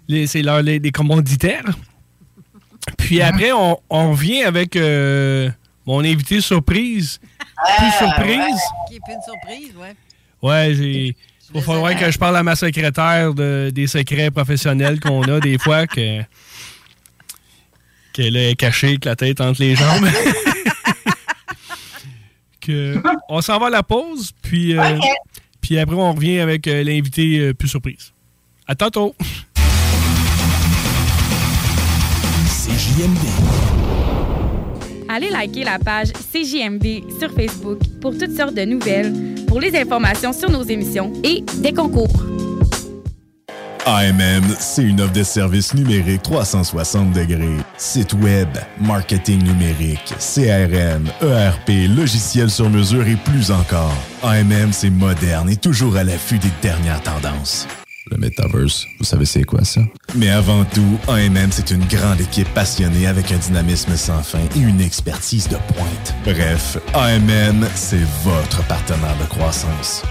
les- 0.08 0.28
c'est 0.28 0.42
l'heure 0.42 0.64
des 0.64 0.92
commanditaires. 0.92 1.66
Puis 2.98 3.22
après, 3.22 3.52
on, 3.52 3.78
on 3.90 4.12
revient 4.12 4.44
avec 4.44 4.78
euh, 4.78 5.50
mon 5.86 6.00
invité 6.00 6.40
surprise. 6.40 7.20
Plus 7.78 7.92
surprise. 7.98 8.62
Qui 8.88 8.96
est 8.96 9.00
plus 9.04 9.14
une 9.14 9.22
surprise, 9.22 9.76
ouais. 9.78 9.94
Ouais, 10.42 10.74
j'ai. 10.74 11.18
Il 11.54 11.60
va 11.60 11.62
falloir 11.64 11.94
que 12.00 12.10
je 12.10 12.18
parle 12.18 12.38
à 12.38 12.44
ma 12.44 12.56
secrétaire 12.56 13.34
de, 13.34 13.72
des 13.76 13.88
secrets 13.88 14.32
professionnels 14.32 15.02
qu'on 15.02 15.22
a 15.24 15.42
des 15.42 15.58
fois 15.58 15.86
que 15.86 16.22
qu'elle 18.14 18.36
est 18.36 18.56
cachée 18.56 18.88
avec 18.88 19.06
la 19.06 19.16
tête 19.16 19.42
entre 19.42 19.62
les 19.62 19.76
jambes. 19.76 20.06
que, 22.62 23.02
on 23.30 23.42
s'en 23.42 23.60
va 23.60 23.68
à 23.68 23.70
la 23.70 23.84
pause, 23.84 24.32
puis, 24.42 24.78
euh, 24.78 24.98
puis 25.60 25.78
après 25.80 25.96
on 25.96 26.14
revient 26.14 26.40
avec 26.40 26.68
euh, 26.68 26.84
l'invité 26.84 27.40
euh, 27.40 27.54
plus 27.54 27.68
surprise. 27.68 28.14
À 28.68 28.76
tantôt. 28.76 29.16
C'est 32.48 32.72
JMD. 32.72 33.20
Allez 35.10 35.30
liker 35.30 35.66
la 35.66 35.78
page 35.78 36.14
CJMD 36.14 37.20
sur 37.20 37.34
Facebook 37.34 37.80
pour 38.00 38.18
toutes 38.18 38.36
sortes 38.36 38.54
de 38.54 38.64
nouvelles, 38.64 39.14
pour 39.48 39.60
les 39.60 39.76
informations 39.76 40.32
sur 40.32 40.50
nos 40.50 40.64
émissions 40.64 41.12
et 41.24 41.44
des 41.58 41.74
concours. 41.74 42.24
AMM, 43.86 44.44
c'est 44.60 44.84
une 44.84 45.02
offre 45.02 45.14
de 45.14 45.24
services 45.24 45.74
numériques 45.74 46.22
360 46.22 47.14
degrés. 47.14 47.58
Site 47.78 48.14
web, 48.14 48.48
marketing 48.80 49.42
numérique, 49.42 50.14
CRM, 50.20 51.08
ERP, 51.22 51.90
logiciel 51.90 52.52
sur 52.52 52.70
mesure 52.70 53.08
et 53.08 53.16
plus 53.16 53.50
encore. 53.50 53.96
AMM, 54.22 54.72
c'est 54.72 54.92
moderne 54.92 55.50
et 55.50 55.56
toujours 55.56 55.98
à 55.98 56.04
l'affût 56.04 56.38
des 56.38 56.52
dernières 56.62 57.02
tendances. 57.02 57.68
Le 58.12 58.18
Metaverse, 58.18 58.86
vous 59.00 59.06
savez 59.06 59.26
c'est 59.26 59.44
quoi 59.44 59.64
ça? 59.64 59.82
Mais 60.16 60.30
avant 60.30 60.64
tout, 60.66 61.00
AMM, 61.08 61.52
c'est 61.52 61.72
une 61.72 61.86
grande 61.86 62.22
équipe 62.22 62.54
passionnée 62.54 63.08
avec 63.08 63.32
un 63.32 63.38
dynamisme 63.38 63.96
sans 63.96 64.22
fin 64.22 64.40
et 64.56 64.60
une 64.60 64.82
expertise 64.82 65.48
de 65.48 65.58
pointe. 65.74 66.14
Bref, 66.24 66.78
AMM, 66.94 67.66
c'est 67.74 68.06
votre 68.24 68.64
partenaire 68.68 69.18
de 69.20 69.26
croissance. 69.26 70.04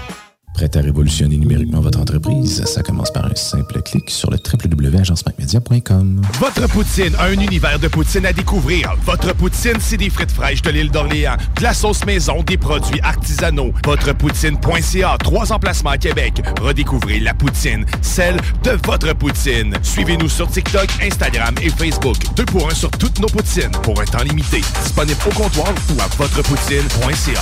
Prêt 0.53 0.69
à 0.77 0.81
révolutionner 0.81 1.37
numériquement 1.37 1.79
votre 1.79 1.99
entreprise? 1.99 2.63
Ça 2.65 2.83
commence 2.83 3.11
par 3.11 3.25
un 3.25 3.35
simple 3.35 3.81
clic 3.81 4.09
sur 4.09 4.29
le 4.29 4.37
www.agencemacmedia.com. 4.37 6.21
Votre 6.39 6.67
poutine, 6.67 7.15
un 7.19 7.31
univers 7.31 7.79
de 7.79 7.87
poutine 7.87 8.25
à 8.25 8.33
découvrir. 8.33 8.93
Votre 9.05 9.33
poutine, 9.33 9.77
c'est 9.79 9.97
des 9.97 10.09
frites 10.09 10.31
fraîches 10.31 10.61
de 10.61 10.69
l'île 10.69 10.91
d'Orléans, 10.91 11.37
de 11.57 11.63
la 11.63 11.73
sauce 11.73 12.05
maison, 12.05 12.43
des 12.43 12.57
produits 12.57 12.99
artisanaux. 13.01 13.71
Votrepoutine.ca, 13.85 15.17
trois 15.19 15.51
emplacements 15.51 15.91
à 15.91 15.97
Québec. 15.97 16.41
Redécouvrez 16.61 17.19
la 17.19 17.33
poutine, 17.33 17.85
celle 18.01 18.37
de 18.63 18.71
votre 18.85 19.13
poutine. 19.13 19.73
Suivez-nous 19.81 20.29
sur 20.29 20.49
TikTok, 20.49 20.89
Instagram 21.01 21.55
et 21.61 21.69
Facebook. 21.69 22.17
Deux 22.35 22.45
pour 22.45 22.69
un 22.69 22.73
sur 22.75 22.91
toutes 22.91 23.19
nos 23.19 23.27
poutines, 23.27 23.71
pour 23.83 23.99
un 24.01 24.05
temps 24.05 24.23
limité. 24.23 24.61
Disponible 24.83 25.19
au 25.25 25.33
comptoir 25.33 25.73
ou 25.95 26.01
à 26.01 26.07
votrepoutine.ca. 26.17 27.41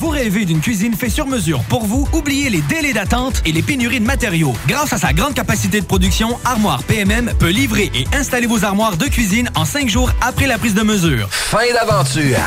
Vous 0.00 0.08
rêvez 0.08 0.46
d'une 0.46 0.60
cuisine 0.60 0.94
faite 0.94 1.10
sur 1.10 1.26
mesure 1.26 1.60
pour 1.64 1.84
vous? 1.84 2.08
Oubliez 2.14 2.48
les 2.48 2.62
délais 2.62 2.94
d'attente 2.94 3.42
et 3.44 3.52
les 3.52 3.60
pénuries 3.60 4.00
de 4.00 4.06
matériaux. 4.06 4.54
Grâce 4.66 4.94
à 4.94 4.96
sa 4.96 5.12
grande 5.12 5.34
capacité 5.34 5.78
de 5.78 5.84
production, 5.84 6.38
Armoire 6.46 6.82
PMM 6.84 7.34
peut 7.38 7.50
livrer 7.50 7.90
et 7.94 8.06
installer 8.16 8.46
vos 8.46 8.64
armoires 8.64 8.96
de 8.96 9.04
cuisine 9.04 9.50
en 9.54 9.66
cinq 9.66 9.90
jours 9.90 10.10
après 10.22 10.46
la 10.46 10.56
prise 10.56 10.72
de 10.72 10.80
mesure. 10.80 11.28
Fin 11.30 11.70
d'aventure! 11.74 12.38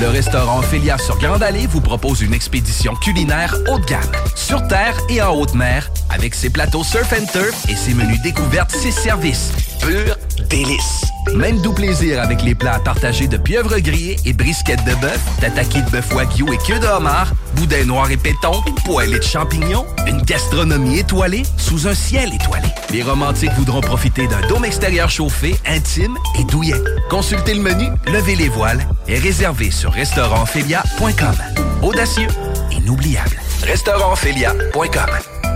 Le 0.00 0.08
restaurant 0.08 0.58
Ophélia 0.58 0.98
sur 0.98 1.16
Grande 1.18 1.44
Allée 1.44 1.68
vous 1.68 1.80
propose 1.80 2.22
une 2.22 2.34
expédition 2.34 2.96
culinaire 2.96 3.54
haut 3.70 3.78
de 3.78 3.84
gamme, 3.84 4.02
sur 4.34 4.66
terre 4.66 4.98
et 5.08 5.22
en 5.22 5.32
haute 5.32 5.54
mer, 5.54 5.88
avec 6.10 6.34
ses 6.34 6.50
plateaux 6.50 6.82
surf 6.82 7.12
and 7.12 7.26
turf 7.32 7.68
et 7.68 7.76
ses 7.76 7.94
menus 7.94 8.20
découvertes, 8.20 8.72
ses 8.72 8.90
services. 8.90 9.52
Pur 9.80 10.16
délice. 10.48 11.02
Même 11.34 11.60
doux 11.60 11.72
plaisir 11.72 12.22
avec 12.22 12.42
les 12.42 12.54
plats 12.54 12.78
partagés 12.78 13.28
de 13.28 13.36
pieuvres 13.36 13.78
grillées 13.78 14.16
et 14.24 14.32
brisquettes 14.32 14.84
de 14.84 14.94
bœuf, 15.00 15.20
tataki 15.40 15.82
de 15.82 15.90
bœuf 15.90 16.12
wagyu 16.12 16.44
et 16.52 16.58
queue 16.58 16.78
de 16.78 16.86
homard, 16.86 17.32
boudin 17.54 17.84
noir 17.84 18.10
et 18.10 18.16
péton, 18.16 18.62
poêlée 18.84 19.18
de 19.18 19.24
champignons, 19.24 19.84
une 20.06 20.22
gastronomie 20.22 20.98
étoilée 21.00 21.42
sous 21.56 21.88
un 21.88 21.94
ciel 21.94 22.32
étoilé. 22.32 22.68
Les 22.90 23.02
romantiques 23.02 23.52
voudront 23.54 23.80
profiter 23.80 24.26
d'un 24.26 24.46
dôme 24.48 24.64
extérieur 24.64 25.10
chauffé, 25.10 25.56
intime 25.66 26.16
et 26.38 26.44
douillet. 26.44 26.80
Consultez 27.10 27.54
le 27.54 27.62
menu, 27.62 27.86
levez 28.06 28.36
les 28.36 28.48
voiles 28.48 28.86
et 29.08 29.18
réservez 29.18 29.70
sur 29.70 29.92
restaurantphilia.com. 29.92 31.36
Audacieux, 31.82 32.28
inoubliable. 32.70 33.40
Restaurantphilia.com. 33.62 35.55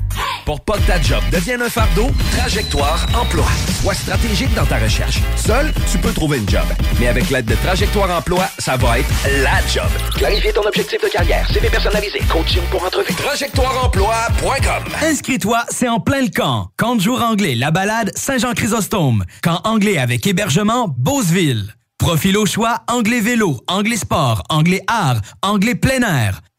Pour 0.45 0.61
pas 0.61 0.77
que 0.77 0.87
ta 0.87 1.01
job 1.01 1.21
devienne 1.31 1.61
un 1.61 1.69
fardeau, 1.69 2.09
Trajectoire 2.37 3.05
Emploi. 3.19 3.45
Sois 3.81 3.93
stratégique 3.93 4.53
dans 4.53 4.65
ta 4.65 4.77
recherche. 4.77 5.19
Seul, 5.35 5.71
tu 5.91 5.97
peux 5.97 6.11
trouver 6.11 6.39
une 6.39 6.49
job. 6.49 6.65
Mais 6.99 7.07
avec 7.07 7.29
l'aide 7.29 7.45
de 7.45 7.55
Trajectoire 7.55 8.09
Emploi, 8.17 8.45
ça 8.57 8.77
va 8.77 8.99
être 8.99 9.09
la 9.43 9.65
job. 9.67 9.89
Clarifier 10.15 10.51
ton 10.53 10.63
objectif 10.63 11.01
de 11.01 11.07
carrière, 11.07 11.47
CV 11.51 11.69
personnalisé, 11.69 12.19
coaching 12.29 12.63
pour 12.69 12.83
entrevue. 12.83 13.13
TrajectoireEmploi.com 13.13 14.83
Inscris-toi, 15.03 15.63
c'est 15.69 15.87
en 15.87 15.99
plein 15.99 16.21
le 16.21 16.29
camp. 16.29 16.69
Camp 16.77 16.95
de 16.95 17.01
jour 17.01 17.21
anglais, 17.21 17.55
la 17.55 17.71
balade, 17.71 18.11
Saint-Jean-Chrysostome. 18.15 19.25
Camp 19.41 19.61
anglais 19.63 19.97
avec 19.97 20.25
hébergement, 20.27 20.93
Beauceville. 20.97 21.75
Profil 21.97 22.35
au 22.37 22.47
choix, 22.47 22.79
anglais 22.87 23.21
vélo, 23.21 23.59
anglais 23.67 23.95
sport, 23.97 24.41
anglais 24.49 24.81
art, 24.87 25.21
anglais 25.43 25.75
plein 25.75 26.01
air. 26.01 26.41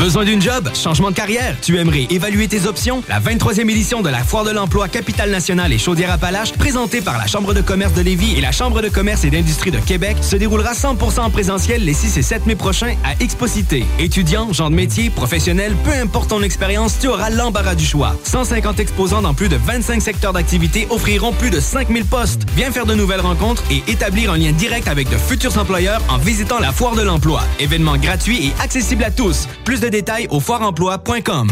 Besoin 0.00 0.24
d'une 0.24 0.40
job? 0.40 0.66
Changement 0.72 1.10
de 1.10 1.14
carrière? 1.14 1.54
Tu 1.60 1.76
aimerais 1.76 2.06
évaluer 2.08 2.48
tes 2.48 2.64
options? 2.64 3.02
La 3.06 3.20
23e 3.20 3.68
édition 3.68 4.00
de 4.00 4.08
la 4.08 4.24
Foire 4.24 4.44
de 4.44 4.50
l'Emploi 4.50 4.88
Capitale 4.88 5.30
Nationale 5.30 5.74
et 5.74 5.78
Chaudière-Appalaches, 5.78 6.54
présentée 6.54 7.02
par 7.02 7.18
la 7.18 7.26
Chambre 7.26 7.52
de 7.52 7.60
commerce 7.60 7.92
de 7.92 8.00
Lévis 8.00 8.38
et 8.38 8.40
la 8.40 8.50
Chambre 8.50 8.80
de 8.80 8.88
commerce 8.88 9.24
et 9.24 9.30
d'industrie 9.30 9.70
de 9.70 9.78
Québec, 9.78 10.16
se 10.22 10.36
déroulera 10.36 10.72
100% 10.72 11.20
en 11.20 11.28
présentiel 11.28 11.84
les 11.84 11.92
6 11.92 12.16
et 12.16 12.22
7 12.22 12.46
mai 12.46 12.54
prochains 12.54 12.94
à 13.04 13.22
Exposité. 13.22 13.84
Étudiants, 13.98 14.50
gens 14.54 14.70
de 14.70 14.74
métier, 14.74 15.10
professionnels, 15.10 15.76
peu 15.84 15.92
importe 15.92 16.30
ton 16.30 16.42
expérience, 16.42 16.98
tu 16.98 17.08
auras 17.08 17.28
l'embarras 17.28 17.74
du 17.74 17.84
choix. 17.84 18.16
150 18.24 18.80
exposants 18.80 19.20
dans 19.20 19.34
plus 19.34 19.50
de 19.50 19.56
25 19.56 20.00
secteurs 20.00 20.32
d'activité 20.32 20.86
offriront 20.88 21.34
plus 21.34 21.50
de 21.50 21.60
5000 21.60 22.06
postes. 22.06 22.46
Viens 22.56 22.72
faire 22.72 22.86
de 22.86 22.94
nouvelles 22.94 23.20
rencontres 23.20 23.64
et 23.70 23.82
établir 23.86 24.32
un 24.32 24.38
lien 24.38 24.52
direct 24.52 24.88
avec 24.88 25.10
de 25.10 25.18
futurs 25.18 25.58
employeurs 25.58 26.00
en 26.08 26.16
visitant 26.16 26.58
la 26.58 26.72
Foire 26.72 26.96
de 26.96 27.02
l'Emploi. 27.02 27.42
Événement 27.58 27.98
gratuit 27.98 28.46
et 28.46 28.62
accessible 28.62 29.04
à 29.04 29.10
tous. 29.10 29.46
Plus 29.66 29.80
de 29.80 29.89
détails 29.90 30.26
au 30.30 30.40
foireemploi.com. 30.40 31.50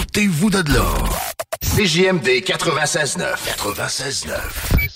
Ôtez-vous 0.00 0.50
de 0.50 0.72
l'or. 0.72 1.18
CJMD 1.62 2.42
96.9. 2.44 3.36
96.9. 3.58 4.95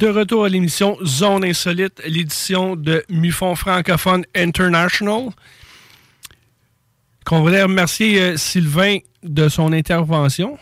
De 0.00 0.08
retour 0.08 0.46
à 0.46 0.48
l'émission 0.48 0.96
Zone 1.04 1.44
Insolite, 1.44 2.00
l'édition 2.06 2.74
de 2.74 3.04
MUFON 3.10 3.54
francophone 3.54 4.24
International. 4.34 5.28
Qu'on 7.26 7.42
voudrait 7.42 7.64
remercier 7.64 8.18
euh, 8.18 8.36
Sylvain 8.38 8.96
de 9.22 9.50
son 9.50 9.74
intervention. 9.74 10.56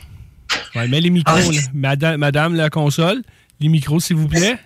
Ouais, 0.74 0.88
mets 0.88 1.00
les 1.00 1.10
micros, 1.10 1.36
Ah, 1.36 1.52
là. 1.52 1.60
madame, 1.72 2.16
madame 2.18 2.54
la 2.56 2.68
console. 2.68 3.22
Les 3.60 3.68
micros, 3.68 4.00
s'il 4.00 4.16
vous 4.16 4.26
plaît. 4.26 4.58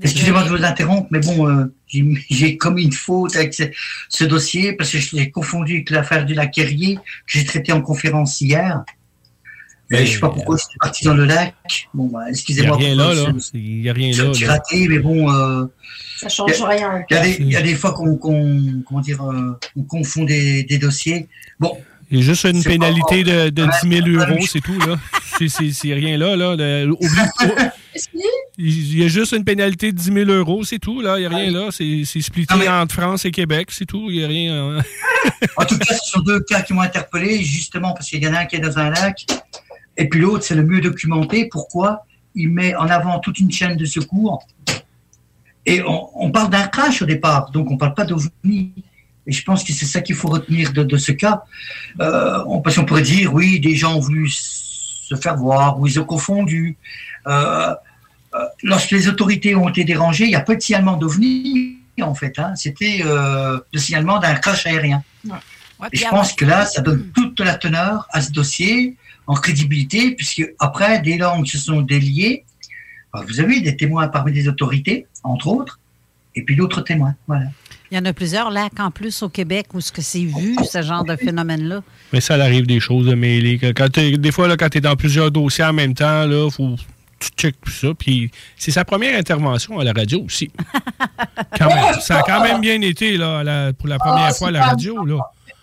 Excusez-moi 0.00 0.44
de 0.44 0.48
vous 0.48 0.64
interrompre, 0.64 1.08
mais 1.10 1.20
bon, 1.20 1.46
euh, 1.50 1.64
j'ai 2.30 2.56
commis 2.56 2.84
une 2.84 2.92
faute 2.92 3.36
avec 3.36 3.52
ce, 3.52 3.64
ce 4.08 4.24
dossier 4.24 4.72
parce 4.72 4.90
que 4.92 4.98
je 4.98 5.14
l'ai 5.14 5.30
confondu 5.30 5.74
avec 5.74 5.90
l'affaire 5.90 6.24
du 6.24 6.32
laquerier 6.32 6.94
que 6.96 7.02
j'ai 7.26 7.44
traité 7.44 7.72
en 7.72 7.82
conférence 7.82 8.40
hier. 8.40 8.82
Mais 9.90 10.04
je 10.04 10.12
sais 10.14 10.18
pas 10.20 10.28
pourquoi 10.28 10.56
j'étais 10.58 10.76
parti 10.80 11.04
dans 11.04 11.14
le 11.14 11.24
lac. 11.24 11.54
Bon, 11.94 12.06
bah, 12.08 12.20
Il 12.20 12.22
n'y 12.24 12.26
a 12.26 12.30
excusez-moi. 12.30 12.76
rien 12.76 12.88
pour 12.96 13.04
là, 13.04 13.14
là. 13.14 13.32
Il 13.54 13.80
n'y 13.80 13.88
a 13.88 13.92
rien 13.92 14.16
là. 14.16 14.30
petit 14.30 14.44
là. 14.44 14.52
raté, 14.52 14.88
mais 14.88 14.98
bon. 14.98 15.32
euh, 15.32 15.64
Ça 16.18 16.28
change 16.28 16.60
rien. 16.62 17.04
Il 17.10 17.14
y, 17.14 17.16
a 17.18 17.22
des, 17.22 17.36
il 17.40 17.50
y 17.52 17.56
a 17.56 17.62
des 17.62 17.74
fois 17.74 17.92
qu'on 17.92 18.16
qu'on- 18.16 18.82
comment 18.86 19.00
dire, 19.00 19.22
euh, 19.22 19.58
on 19.76 19.82
confond 19.82 20.24
des, 20.24 20.62
des 20.64 20.78
dossiers. 20.78 21.28
Bon, 21.58 21.78
Il 22.10 22.18
y 22.18 22.20
a 22.20 22.24
juste 22.24 22.44
une 22.44 22.62
pénalité 22.62 23.24
pas- 23.24 23.50
de, 23.50 23.50
de 23.50 23.66
10 23.82 24.02
000 24.04 24.08
euros, 24.22 24.44
c'est 24.46 24.60
tout, 24.60 24.78
là. 24.78 24.96
C'est- 25.38 25.48
C'est 25.48 25.70
c'est 25.72 25.94
rien 25.94 26.18
là, 26.18 26.36
là. 26.36 26.54
Le- 26.56 26.92
oublie- 26.92 27.30
oh, 27.44 27.46
il 28.58 28.98
y 28.98 29.04
a 29.04 29.08
juste 29.08 29.32
une 29.32 29.44
pénalité 29.44 29.92
de 29.92 29.96
10 29.96 30.12
000 30.12 30.30
euros, 30.30 30.64
c'est 30.64 30.78
tout, 30.80 31.00
là. 31.00 31.16
Il 31.16 31.20
n'y 31.20 31.26
a 31.26 31.30
rien 31.30 31.50
là. 31.50 31.68
C'est 31.70 32.02
c'est 32.04 32.20
splitté 32.20 32.68
entre 32.68 32.94
France 32.94 33.24
et 33.24 33.30
Québec, 33.30 33.68
c'est 33.70 33.86
tout. 33.86 34.10
Il 34.10 34.18
n'y 34.18 34.24
a 34.24 34.28
rien. 34.28 34.78
hein. 34.78 34.82
En 35.56 35.64
tout 35.64 35.78
cas, 35.78 35.94
ce 35.94 36.10
sont 36.10 36.20
deux 36.20 36.40
cas 36.40 36.60
qui 36.62 36.72
m'ont 36.74 36.80
interpellé, 36.82 37.42
justement 37.42 37.92
parce 37.94 38.08
qu'il 38.10 38.22
y 38.22 38.26
en 38.28 38.34
a 38.34 38.40
un 38.40 38.44
qui 38.46 38.56
est 38.56 38.60
dans 38.60 38.76
un 38.78 38.90
lac, 38.90 39.24
et 39.98 40.08
puis 40.08 40.20
l'autre, 40.20 40.44
c'est 40.44 40.54
le 40.54 40.64
mieux 40.64 40.80
documenté. 40.80 41.48
Pourquoi 41.50 42.06
Il 42.34 42.48
met 42.50 42.74
en 42.76 42.88
avant 42.88 43.18
toute 43.18 43.38
une 43.38 43.52
chaîne 43.52 43.76
de 43.76 43.84
secours. 43.84 44.46
Et 45.66 45.82
on, 45.82 46.08
on 46.14 46.30
parle 46.30 46.48
d'un 46.48 46.66
crash 46.68 47.02
au 47.02 47.04
départ, 47.04 47.50
donc 47.50 47.70
on 47.70 47.74
ne 47.74 47.78
parle 47.78 47.94
pas 47.94 48.04
d'OVNI. 48.04 48.72
Et 49.26 49.32
je 49.32 49.44
pense 49.44 49.62
que 49.62 49.74
c'est 49.74 49.84
ça 49.84 50.00
qu'il 50.00 50.14
faut 50.14 50.28
retenir 50.28 50.72
de, 50.72 50.82
de 50.82 50.96
ce 50.96 51.12
cas. 51.12 51.42
Euh, 52.00 52.42
on, 52.46 52.62
parce 52.62 52.76
qu'on 52.76 52.86
pourrait 52.86 53.02
dire, 53.02 53.34
oui, 53.34 53.60
des 53.60 53.74
gens 53.74 53.96
ont 53.96 54.00
voulu 54.00 54.26
se 54.30 55.14
faire 55.16 55.36
voir, 55.36 55.78
ou 55.78 55.86
ils 55.86 56.00
ont 56.00 56.04
confondu. 56.04 56.78
Euh, 57.26 57.74
euh, 58.34 58.38
lorsque 58.62 58.92
les 58.92 59.06
autorités 59.08 59.54
ont 59.54 59.68
été 59.68 59.84
dérangées, 59.84 60.24
il 60.24 60.30
n'y 60.30 60.36
a 60.36 60.40
pas 60.40 60.54
de 60.54 60.60
signalement 60.62 60.96
d'OVNI, 60.96 61.76
en 62.00 62.14
fait. 62.14 62.38
hein. 62.38 62.54
C'était 62.56 63.02
le 63.04 63.78
signalement 63.78 64.18
d'un 64.18 64.34
crash 64.36 64.64
aérien. 64.64 65.02
Et 65.92 65.96
je 65.96 66.08
pense 66.08 66.32
que 66.32 66.46
là, 66.46 66.64
ça 66.64 66.80
donne 66.80 67.10
toute 67.14 67.40
la 67.40 67.56
teneur 67.56 68.06
à 68.12 68.22
ce 68.22 68.30
dossier 68.32 68.96
en 69.28 69.34
crédibilité, 69.34 70.10
puisque 70.16 70.42
après, 70.58 71.00
des 71.00 71.16
langues 71.18 71.46
se 71.46 71.58
sont 71.58 71.82
déliées. 71.82 72.44
Alors, 73.12 73.26
vous 73.28 73.38
avez 73.40 73.60
des 73.60 73.76
témoins 73.76 74.08
parmi 74.08 74.32
les 74.32 74.48
autorités, 74.48 75.06
entre 75.22 75.46
autres, 75.46 75.78
et 76.34 76.42
puis 76.42 76.56
d'autres 76.56 76.80
témoins. 76.80 77.14
Voilà. 77.28 77.44
Il 77.90 77.96
y 77.96 77.98
en 78.00 78.04
a 78.04 78.12
plusieurs 78.12 78.50
lacs 78.50 78.78
en 78.80 78.90
plus 78.90 79.22
au 79.22 79.28
Québec 79.30 79.66
où 79.74 79.80
ce 79.80 79.92
que 79.92 80.02
c'est 80.02 80.24
vu, 80.24 80.56
ce 80.70 80.82
genre 80.82 81.04
de 81.04 81.16
phénomène-là. 81.16 81.82
Mais 82.12 82.20
ça 82.20 82.34
arrive 82.34 82.66
des 82.66 82.80
choses 82.80 83.06
de 83.06 83.14
mêlées. 83.14 83.58
Quand- 83.74 83.88
des 83.98 84.32
fois, 84.32 84.48
là, 84.48 84.56
quand 84.58 84.68
tu 84.68 84.78
es 84.78 84.80
dans 84.82 84.96
plusieurs 84.96 85.30
dossiers 85.30 85.64
en 85.64 85.72
même 85.72 85.94
temps, 85.94 86.26
là, 86.26 86.50
faut 86.50 86.76
tu 87.20 87.28
checkes 87.36 87.60
tout 87.62 87.70
ça. 87.70 87.88
Puis 87.98 88.30
c'est 88.56 88.70
sa 88.70 88.84
première 88.84 89.18
intervention 89.18 89.78
à 89.78 89.84
la 89.84 89.92
radio 89.92 90.22
aussi. 90.22 90.50
Quand 91.58 91.68
même. 91.68 91.94
Ça 92.00 92.18
a 92.18 92.22
quand 92.22 92.42
même 92.42 92.60
bien 92.60 92.80
été 92.80 93.16
là, 93.16 93.42
la- 93.42 93.72
pour 93.72 93.88
la 93.88 93.98
première 93.98 94.28
Oh, 94.32 94.34
fois 94.34 94.48
à 94.48 94.52
la 94.52 94.66
radio. 94.66 95.04
Là. 95.04 95.18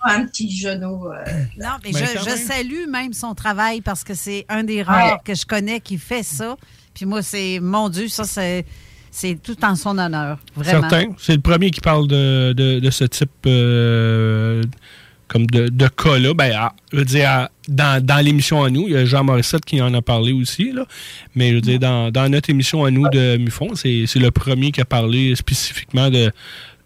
Un 0.06 0.26
petit 0.26 0.56
genou. 0.56 1.08
euh, 1.08 1.24
Non, 1.58 1.70
mais 1.84 1.92
je, 1.92 2.36
salue 2.38 2.88
même 2.90 3.14
son 3.14 3.34
travail 3.36 3.82
parce 3.82 4.04
que 4.04 4.14
c'est 4.14 4.46
un 4.50 4.64
des 4.64 4.84
rares 4.84 5.14
Ouais. 5.14 5.20
que 5.26 5.34
je 5.36 5.46
connais 5.46 5.80
qui 5.80 5.98
fait 5.98 6.24
ça. 6.24 6.56
Puis 6.94 7.06
moi, 7.06 7.22
c'est, 7.22 7.60
mon 7.62 7.90
Dieu, 7.90 8.08
ça, 8.08 8.24
c'est, 8.24 8.66
c'est 9.12 9.38
tout 9.42 9.58
en 9.66 9.76
son 9.76 9.98
honneur. 9.98 10.40
Vraiment. 10.56 10.90
Certain. 10.90 11.12
C'est 11.18 11.34
le 11.36 11.42
premier 11.42 11.72
qui 11.72 11.82
parle 11.82 12.08
de, 12.08 12.54
de- 12.54 12.80
de 12.80 12.90
ce 12.90 13.04
type 13.06 13.32
euh, 13.48 14.62
comme 15.28 15.46
de, 15.48 15.68
de 15.70 15.88
cas-là. 15.88 16.34
Ben, 16.34 16.52
à- 16.54 16.74
je 16.94 16.98
veux 16.98 17.06
dire, 17.06 17.30
à- 17.30 17.50
dans, 17.68 18.04
dans 18.04 18.24
l'émission 18.24 18.64
à 18.64 18.70
nous, 18.70 18.84
il 18.88 18.94
y 18.94 18.98
a 18.98 19.06
Jean 19.06 19.24
Morissette 19.24 19.66
qui 19.66 19.82
en 19.82 19.94
a 19.94 20.02
parlé 20.02 20.32
aussi. 20.34 20.72
Là. 20.72 20.86
Mais 21.36 21.50
je 21.50 21.56
veux 21.56 21.62
dire, 21.62 21.80
dans, 21.80 22.12
dans 22.12 22.30
notre 22.30 22.50
émission 22.50 22.86
à 22.86 22.92
nous 22.92 23.10
de 23.10 23.38
MUFON, 23.38 23.74
c'est 23.76 24.04
c'est 24.08 24.20
le 24.20 24.30
premier 24.32 24.72
qui 24.72 24.82
a 24.82 24.86
parlé 24.86 25.36
spécifiquement 25.36 26.10
de, 26.12 26.32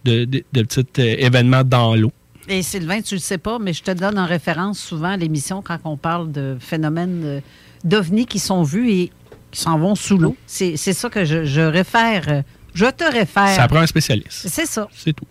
de, 0.05 0.23
de, 0.25 0.43
de 0.53 0.61
petits 0.63 0.85
euh, 1.01 1.15
événements 1.19 1.63
dans 1.65 1.95
l'eau. 1.95 2.13
Et 2.51 2.63
Sylvain, 2.63 3.01
tu 3.01 3.13
le 3.13 3.19
sais 3.19 3.37
pas, 3.37 3.59
mais 3.59 3.73
je 3.73 3.83
te 3.83 3.91
donne 3.91 4.17
en 4.17 4.25
référence 4.25 4.79
souvent 4.79 5.09
à 5.11 5.17
l'émission 5.17 5.61
quand 5.61 5.77
on 5.83 5.97
parle 5.97 6.31
de 6.31 6.57
phénomènes 6.59 7.21
euh, 7.23 7.41
d'ovnis 7.83 8.25
qui 8.25 8.39
sont 8.39 8.63
vus 8.63 8.89
et 8.89 9.11
qui 9.51 9.61
s'en 9.61 9.77
vont 9.77 9.93
sous 9.93 10.17
l'eau. 10.17 10.35
C'est, 10.47 10.75
c'est 10.75 10.93
ça 10.93 11.09
que 11.11 11.25
je, 11.25 11.45
je 11.45 11.61
réfère. 11.61 12.23
euh, 12.27 12.41
Je 12.73 12.85
te 12.87 13.03
réfère. 13.03 13.55
Ça 13.55 13.67
prend 13.67 13.79
un 13.81 13.85
spécialiste. 13.85 14.47
C'est 14.47 14.65
ça. 14.65 14.87
C'est 14.95 15.13
tout. 15.13 15.25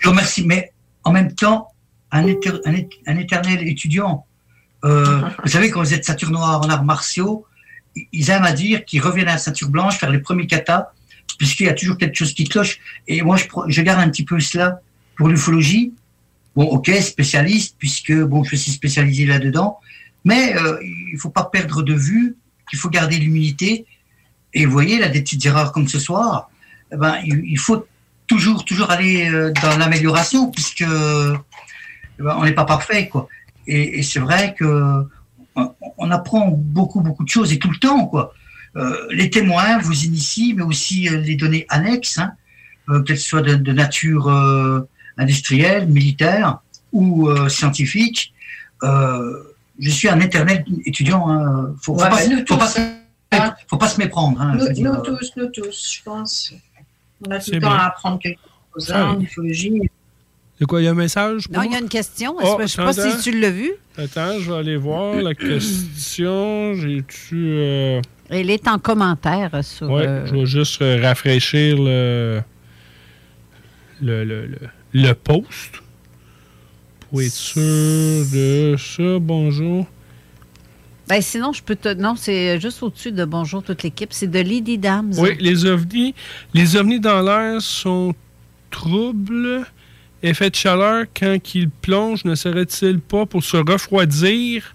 Je 0.00 0.06
vous 0.06 0.10
remercie, 0.10 0.44
mais 0.44 0.72
en 1.04 1.12
même 1.12 1.32
temps, 1.34 1.68
un, 2.10 2.26
éter- 2.26 2.60
un 2.64 2.72
é- 2.74 2.88
un 3.06 3.16
éternel 3.18 3.66
étudiant. 3.68 4.26
Euh, 4.84 5.20
vous 5.44 5.50
savez, 5.50 5.70
quand 5.70 5.80
vous 5.80 5.94
êtes 5.94 6.04
ceinture 6.04 6.30
noire 6.32 6.60
en 6.60 6.68
arts 6.68 6.84
martiaux, 6.84 7.46
ils 8.12 8.30
aiment 8.30 8.42
à 8.44 8.52
dire 8.52 8.84
qu'ils 8.84 9.00
reviennent 9.00 9.28
à 9.28 9.32
la 9.34 9.38
ceinture 9.38 9.68
blanche 9.70 9.96
faire 9.98 10.10
les 10.10 10.18
premiers 10.18 10.48
katas, 10.48 10.88
puisqu'il 11.38 11.66
y 11.66 11.68
a 11.68 11.74
toujours 11.74 11.98
quelque 11.98 12.16
chose 12.16 12.34
qui 12.34 12.44
cloche. 12.44 12.80
Et 13.06 13.22
moi, 13.22 13.36
je, 13.36 13.44
je 13.68 13.82
garde 13.82 14.00
un 14.00 14.08
petit 14.10 14.24
peu 14.24 14.40
cela 14.40 14.80
pour 15.16 15.28
l'ufologie. 15.28 15.92
Bon, 16.56 16.64
ok, 16.66 16.90
spécialiste, 17.00 17.74
puisque 17.78 18.12
bon, 18.12 18.44
je 18.44 18.54
suis 18.54 18.70
spécialisé 18.70 19.26
là-dedans, 19.26 19.80
mais 20.24 20.56
euh, 20.56 20.78
il 21.12 21.18
faut 21.18 21.30
pas 21.30 21.44
perdre 21.44 21.82
de 21.82 21.94
vue 21.94 22.36
qu'il 22.70 22.78
faut 22.78 22.88
garder 22.88 23.18
l'humilité. 23.18 23.86
Et 24.52 24.64
vous 24.64 24.72
voyez, 24.72 24.98
là, 24.98 25.08
des 25.08 25.20
petites 25.20 25.44
erreurs 25.46 25.72
comme 25.72 25.88
ce 25.88 25.98
soir, 25.98 26.50
eh 26.92 26.96
ben, 26.96 27.18
il, 27.24 27.58
faut 27.58 27.86
toujours, 28.28 28.64
toujours 28.64 28.90
aller 28.90 29.28
euh, 29.28 29.52
dans 29.62 29.76
l'amélioration, 29.76 30.50
puisque 30.50 30.82
eh 30.82 32.22
ben, 32.22 32.36
on 32.38 32.44
n'est 32.44 32.52
pas 32.52 32.64
parfait, 32.64 33.08
quoi. 33.08 33.28
Et, 33.66 34.02
c'est 34.02 34.20
vrai 34.20 34.54
que 34.56 35.04
on, 35.56 36.10
apprend 36.10 36.48
beaucoup, 36.50 37.00
beaucoup 37.00 37.24
de 37.24 37.28
choses 37.28 37.52
et 37.52 37.58
tout 37.58 37.70
le 37.70 37.78
temps, 37.78 38.06
quoi. 38.06 38.32
Euh, 38.76 39.06
les 39.10 39.30
témoins 39.30 39.78
vous 39.78 40.04
initient, 40.04 40.54
mais 40.54 40.62
aussi 40.62 41.08
les 41.08 41.36
données 41.36 41.64
annexes, 41.68 42.18
hein, 42.18 42.32
qu'elles 43.02 43.18
soient 43.18 43.42
de, 43.42 43.72
nature 43.72 44.28
industrielle, 45.18 45.86
militaire 45.88 46.58
ou 46.92 47.28
euh, 47.28 47.48
scientifique. 47.48 48.32
Euh, 48.82 49.42
je 49.78 49.90
suis 49.90 50.08
un 50.08 50.20
éternel 50.20 50.64
étudiant. 50.86 51.28
Hein. 51.28 51.74
Faut, 51.82 51.96
faut 51.98 52.02
Ouais, 52.04 52.10
pas, 52.10 52.18
faut, 52.46 52.56
pas, 52.56 53.56
faut 53.68 53.76
pas 53.76 53.88
se 53.88 53.98
méprendre. 53.98 54.40
Hein, 54.40 54.56
Nous, 54.76 54.96
tous, 55.02 55.32
nous 55.36 55.46
tous, 55.46 55.94
je 55.98 56.02
pense. 56.04 56.52
On 57.26 57.30
a 57.30 57.38
tout 57.38 57.44
C'est 57.46 57.54
le 57.56 57.60
temps 57.60 57.68
bien. 57.70 57.76
à 57.78 57.86
apprendre 57.86 58.18
quelque 58.20 58.38
chose 58.74 58.92
Ah 58.94 59.00
hein, 59.08 59.10
en 59.14 59.16
oui. 59.18 59.24
ufologie. 59.24 59.80
De 60.60 60.66
quoi, 60.66 60.80
il 60.80 60.84
y 60.84 60.88
a 60.88 60.92
un 60.92 60.94
message? 60.94 61.48
pour 61.48 61.56
Non, 61.56 61.62
il 61.64 61.72
y 61.72 61.74
a 61.74 61.80
une 61.80 61.88
question. 61.88 62.36
Oh, 62.40 62.54
je 62.58 62.62
ne 62.62 62.66
sais 62.68 62.82
pas 62.82 62.92
si 62.92 63.20
tu 63.22 63.40
l'as 63.40 63.50
vu? 63.50 63.72
Attends, 63.98 64.38
je 64.38 64.52
vais 64.52 64.58
aller 64.58 64.76
voir 64.76 65.16
la 65.16 65.34
question. 65.34 66.74
J'ai-tu. 66.74 67.48
euh, 67.50 68.00
Elle 68.28 68.50
est 68.50 68.68
en 68.68 68.78
commentaire 68.78 69.50
sur. 69.64 69.92
Euh, 69.96 70.24
je 70.26 70.34
vais 70.34 70.46
juste 70.46 70.80
rafraîchir 71.02 71.76
le, 71.78 72.40
le, 74.00 74.24
le, 74.24 74.46
le, 74.46 74.58
le 74.94 75.12
post 75.12 75.82
pour 77.10 77.20
être 77.20 77.32
sûr 77.32 77.60
de 77.60 78.76
ça. 78.78 79.18
Bonjour. 79.20 79.86
ben, 81.08 81.20
sinon, 81.20 81.52
je 81.52 81.62
peux 81.62 81.76
te. 81.76 81.92
Non, 81.92 82.14
c'est 82.16 82.58
juste 82.60 82.82
au-dessus 82.82 83.12
de 83.12 83.24
Bonjour 83.24 83.62
toute 83.62 83.82
l'équipe. 83.82 84.12
C'est 84.12 84.30
de 84.30 84.38
Lady 84.38 84.78
Dams. 84.78 85.12
Oui, 85.18 85.36
les 85.40 85.66
ovnis, 85.66 86.14
les 86.54 86.76
ovnis 86.76 87.00
dans 87.00 87.20
l'air 87.20 87.60
sont 87.60 88.14
troubles. 88.70 89.66
Effet 90.22 90.48
de 90.48 90.54
chaleur, 90.54 91.04
quand 91.14 91.54
ils 91.54 91.68
plongent, 91.68 92.24
ne 92.24 92.34
serait-il 92.34 93.00
pas 93.00 93.26
pour 93.26 93.44
se 93.44 93.58
refroidir? 93.58 94.74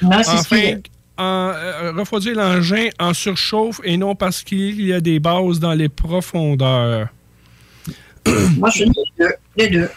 Non, 0.00 0.10
Enfin, 0.10 0.74
en, 1.16 1.52
euh, 1.54 1.92
refroidir 1.96 2.36
l'engin 2.36 2.88
en 3.00 3.12
surchauffe 3.12 3.80
et 3.82 3.96
non 3.96 4.14
parce 4.14 4.42
qu'il 4.42 4.80
y 4.80 4.92
a 4.92 5.00
des 5.00 5.18
bases 5.18 5.58
dans 5.58 5.72
les 5.74 5.88
profondeurs. 5.88 7.08
Moi, 8.58 8.70
je 8.70 8.84
dis 8.84 8.90
les 9.18 9.24
deux. 9.24 9.34
Les 9.56 9.68
deux. 9.68 9.90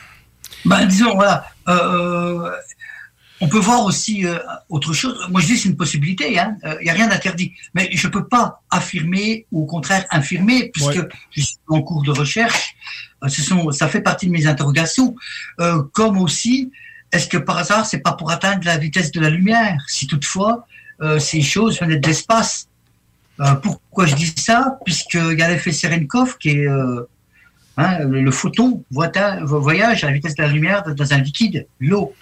Ben, 0.65 0.85
disons, 0.85 1.15
voilà. 1.15 1.45
euh, 1.67 2.51
on 3.41 3.47
peut 3.47 3.59
voir 3.59 3.83
aussi 3.83 4.25
euh, 4.25 4.39
autre 4.69 4.93
chose. 4.93 5.27
Moi, 5.29 5.41
je 5.41 5.47
dis 5.47 5.57
c'est 5.57 5.69
une 5.69 5.77
possibilité. 5.77 6.31
Il 6.31 6.39
hein. 6.39 6.57
n'y 6.81 6.89
a 6.89 6.93
rien 6.93 7.07
d'interdit. 7.07 7.53
Mais 7.73 7.89
je 7.91 8.07
ne 8.07 8.11
peux 8.11 8.27
pas 8.27 8.61
affirmer 8.69 9.45
ou 9.51 9.63
au 9.63 9.65
contraire 9.65 10.05
infirmer, 10.11 10.69
puisque 10.73 11.01
je 11.31 11.41
suis 11.41 11.57
en 11.67 11.81
cours 11.81 12.03
de 12.03 12.11
recherche. 12.11 12.75
Euh, 13.23 13.29
ce 13.29 13.41
sont, 13.41 13.71
ça 13.71 13.87
fait 13.87 14.01
partie 14.01 14.27
de 14.27 14.31
mes 14.31 14.47
interrogations. 14.47 15.15
Euh, 15.59 15.83
comme 15.93 16.17
aussi, 16.17 16.71
est-ce 17.11 17.27
que 17.27 17.37
par 17.37 17.57
hasard, 17.57 17.85
c'est 17.85 17.99
pas 17.99 18.13
pour 18.13 18.31
atteindre 18.31 18.65
la 18.65 18.77
vitesse 18.77 19.11
de 19.11 19.19
la 19.19 19.29
lumière? 19.29 19.77
Si 19.87 20.07
toutefois, 20.07 20.65
euh, 21.01 21.19
ces 21.19 21.41
choses 21.41 21.79
venaient 21.79 21.97
de 21.97 22.07
l'espace. 22.07 22.67
Euh, 23.41 23.53
pourquoi 23.55 24.05
je 24.05 24.15
dis 24.15 24.33
ça? 24.37 24.79
Puisqu'il 24.85 25.37
y 25.37 25.41
a 25.41 25.49
l'effet 25.49 25.71
Serenkov 25.71 26.37
qui 26.37 26.49
est... 26.51 26.67
Hein, 27.77 27.99
le, 28.05 28.31
photon 28.31 28.85
voyage 28.89 30.03
à 30.05 30.07
la 30.07 30.13
vitesse 30.13 30.35
de 30.35 30.43
la 30.43 30.47
lumière 30.47 30.83
dans 30.83 31.13
un 31.13 31.17
liquide, 31.17 31.67
l'eau. 31.81 32.13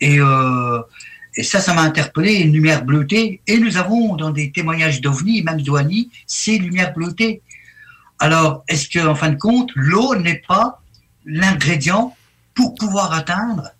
Et, 0.00 0.20
euh, 0.20 0.80
et 1.34 1.42
ça, 1.42 1.60
ça 1.60 1.72
m'a 1.72 1.80
interpellé, 1.80 2.34
une 2.34 2.52
lumière 2.52 2.84
bleutée. 2.84 3.40
Et 3.46 3.58
nous 3.58 3.78
avons 3.78 4.16
dans 4.16 4.30
des 4.30 4.52
témoignages 4.52 5.00
d'OVNI, 5.00 5.42
même 5.42 5.62
d'OANI, 5.62 6.10
ces 6.26 6.58
lumières 6.58 6.92
bleutées. 6.92 7.40
Alors, 8.18 8.64
est-ce 8.68 8.88
que, 8.88 8.98
en 8.98 9.14
fin 9.14 9.30
de 9.30 9.36
compte, 9.36 9.70
l'eau 9.74 10.14
n'est 10.16 10.42
pas 10.46 10.82
l'ingrédient 11.24 12.14
pour 12.54 12.74
pouvoir 12.74 13.12
atteindre 13.12 13.70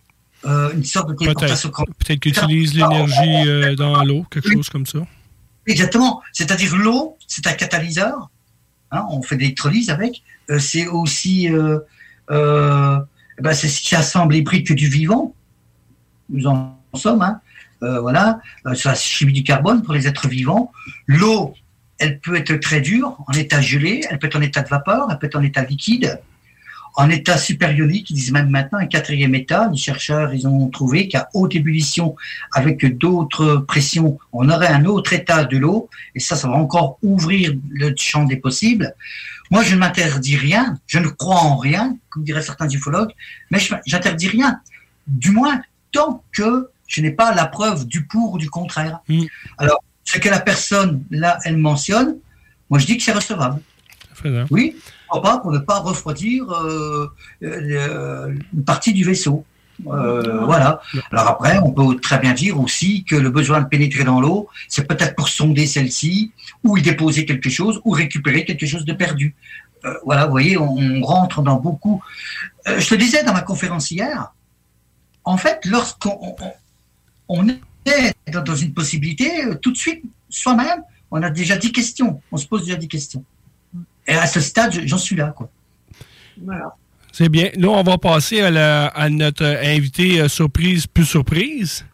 euh, 0.44 0.72
une 0.72 0.84
sorte 0.84 1.10
de 1.10 1.14
téléportation 1.14 1.70
Peut-être 1.70 1.94
peut-être 1.98 2.20
qu'ils 2.20 2.38
utilisent 2.38 2.74
l'énergie 2.74 3.48
euh, 3.48 3.74
dans 3.74 4.02
l'eau, 4.04 4.24
quelque 4.30 4.52
chose 4.52 4.68
comme 4.70 4.86
ça. 4.86 5.00
Exactement. 5.66 6.22
C'est-à-dire 6.32 6.74
l'eau, 6.76 7.18
c'est 7.26 7.46
un 7.46 7.52
catalyseur. 7.52 8.30
Hein, 8.90 9.04
on 9.10 9.20
fait 9.20 9.34
de 9.36 9.42
l'électrolyse 9.42 9.90
avec. 9.90 10.22
Euh, 10.50 10.58
c'est 10.58 10.86
aussi, 10.86 11.50
euh, 11.50 11.78
euh, 12.30 12.98
ben, 13.40 13.52
c'est 13.52 13.68
ce 13.68 13.80
qui 13.80 13.94
assemble 13.94 14.34
les 14.34 14.42
briques 14.42 14.72
du 14.72 14.88
vivant. 14.88 15.34
Nous 16.30 16.46
en 16.46 16.78
sommes. 16.94 17.22
Hein. 17.22 17.40
voilà, 17.80 18.40
sur 18.74 18.90
la 18.90 18.96
chimie 18.96 19.32
du 19.32 19.44
carbone 19.44 19.82
pour 19.82 19.94
les 19.94 20.08
êtres 20.08 20.26
vivants. 20.26 20.72
L'eau, 21.06 21.54
elle 21.98 22.18
peut 22.18 22.34
être 22.34 22.54
très 22.56 22.80
dure, 22.80 23.16
en 23.28 23.32
état 23.32 23.60
gelé, 23.60 24.00
elle 24.10 24.18
peut 24.18 24.26
être 24.26 24.36
en 24.36 24.42
état 24.42 24.62
de 24.62 24.68
vapeur, 24.68 25.06
elle 25.10 25.18
peut 25.18 25.26
être 25.26 25.36
en 25.36 25.42
état 25.42 25.62
liquide. 25.62 26.20
En 26.96 27.08
état 27.08 27.36
supérionique, 27.36 28.10
ils 28.10 28.14
disent 28.14 28.32
même 28.32 28.50
maintenant 28.50 28.78
un 28.80 28.86
quatrième 28.86 29.34
état. 29.36 29.68
Les 29.70 29.78
chercheurs, 29.78 30.34
ils 30.34 30.48
ont 30.48 30.68
trouvé 30.68 31.06
qu'à 31.06 31.28
haute 31.34 31.54
ébullition, 31.54 32.16
avec 32.52 32.84
d'autres 32.98 33.58
pressions, 33.58 34.18
on 34.32 34.48
aurait 34.48 34.66
un 34.66 34.84
autre 34.84 35.12
état 35.12 35.44
de 35.44 35.56
l'eau. 35.58 35.88
Et 36.16 36.20
ça, 36.20 36.34
ça 36.34 36.48
va 36.48 36.54
encore 36.54 36.98
ouvrir 37.02 37.54
le 37.70 37.94
champ 37.96 38.24
des 38.24 38.36
possibles. 38.36 38.92
Moi, 39.50 39.62
je 39.62 39.74
ne 39.74 39.80
m'interdis 39.80 40.36
rien. 40.36 40.78
Je 40.86 40.98
ne 40.98 41.08
crois 41.08 41.36
en 41.36 41.56
rien, 41.56 41.96
comme 42.10 42.24
diraient 42.24 42.42
certains 42.42 42.68
ufologues, 42.68 43.12
mais 43.50 43.58
je- 43.58 43.74
j'interdis 43.86 44.28
rien. 44.28 44.60
Du 45.06 45.30
moins, 45.30 45.60
tant 45.92 46.22
que 46.32 46.68
je 46.86 47.00
n'ai 47.02 47.10
pas 47.10 47.34
la 47.34 47.46
preuve 47.46 47.86
du 47.86 48.06
pour 48.06 48.34
ou 48.34 48.38
du 48.38 48.48
contraire. 48.50 49.00
Alors, 49.58 49.82
ce 50.04 50.18
que 50.18 50.28
la 50.28 50.40
personne, 50.40 51.04
là, 51.10 51.38
elle 51.44 51.58
mentionne, 51.58 52.16
moi, 52.70 52.78
je 52.78 52.86
dis 52.86 52.96
que 52.96 53.02
c'est 53.02 53.12
recevable. 53.12 53.60
Oui, 54.50 54.76
pourquoi 55.08 55.30
pas 55.30 55.38
pour 55.38 55.52
ne 55.52 55.58
pas 55.58 55.78
refroidir 55.80 56.50
euh, 56.50 57.10
euh, 57.42 58.34
une 58.52 58.64
partie 58.64 58.92
du 58.92 59.04
vaisseau. 59.04 59.44
Euh, 59.86 60.44
voilà. 60.44 60.80
Alors 61.12 61.28
après, 61.28 61.58
on 61.58 61.72
peut 61.72 62.00
très 62.00 62.18
bien 62.18 62.32
dire 62.32 62.60
aussi 62.60 63.04
que 63.04 63.14
le 63.14 63.30
besoin 63.30 63.60
de 63.60 63.66
pénétrer 63.68 64.04
dans 64.04 64.20
l'eau, 64.20 64.48
c'est 64.68 64.86
peut-être 64.86 65.14
pour 65.14 65.28
sonder 65.28 65.66
celle-ci, 65.66 66.32
ou 66.64 66.76
y 66.76 66.82
déposer 66.82 67.24
quelque 67.24 67.48
chose, 67.48 67.80
ou 67.84 67.92
récupérer 67.92 68.44
quelque 68.44 68.66
chose 68.66 68.84
de 68.84 68.92
perdu. 68.92 69.34
Euh, 69.84 69.94
voilà, 70.04 70.24
vous 70.24 70.32
voyez, 70.32 70.58
on, 70.58 71.00
rentre 71.02 71.42
dans 71.42 71.56
beaucoup. 71.56 72.02
Euh, 72.66 72.80
je 72.80 72.88
te 72.88 72.94
disais 72.96 73.22
dans 73.22 73.32
ma 73.32 73.42
conférence 73.42 73.90
hier, 73.90 74.32
en 75.24 75.36
fait, 75.36 75.64
lorsqu'on 75.64 76.18
on, 76.20 76.52
on 77.28 77.48
est 77.48 78.14
dans, 78.32 78.56
une 78.56 78.74
possibilité, 78.74 79.30
tout 79.62 79.70
de 79.72 79.76
suite, 79.76 80.02
soi-même, 80.28 80.82
on 81.10 81.22
a 81.22 81.30
déjà 81.30 81.56
10 81.56 81.72
questions. 81.72 82.20
On 82.32 82.36
se 82.36 82.46
pose 82.46 82.64
déjà 82.64 82.76
10 82.76 82.88
questions. 82.88 83.24
Et 84.06 84.14
à 84.14 84.26
ce 84.26 84.40
stade, 84.40 84.72
je- 84.72 84.86
j'en 84.86 84.98
suis 84.98 85.16
là, 85.16 85.28
quoi. 85.28 85.48
Voilà. 86.42 86.74
C'est 87.18 87.28
bien. 87.28 87.50
Là, 87.56 87.68
on 87.70 87.82
va 87.82 87.98
passer 87.98 88.40
à, 88.42 88.50
la- 88.52 88.86
à 88.86 89.08
notre 89.10 89.44
invité 89.44 90.20
euh, 90.20 90.28
surprise 90.28 90.86
plus 90.86 91.04
surprise. 91.04 91.84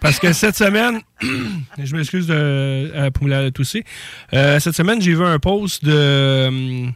Parce 0.00 0.18
que 0.18 0.32
cette 0.32 0.56
semaine, 0.56 1.00
je 1.78 1.94
m'excuse 1.94 2.26
de, 2.26 2.32
euh, 2.34 3.10
pour 3.10 3.28
la 3.28 3.50
tousser. 3.50 3.84
Euh, 4.32 4.58
cette 4.60 4.74
semaine, 4.74 5.02
j'ai 5.02 5.14
vu 5.14 5.22
un 5.22 5.38
post 5.38 5.84
de, 5.84 5.92
euh, 5.94 6.86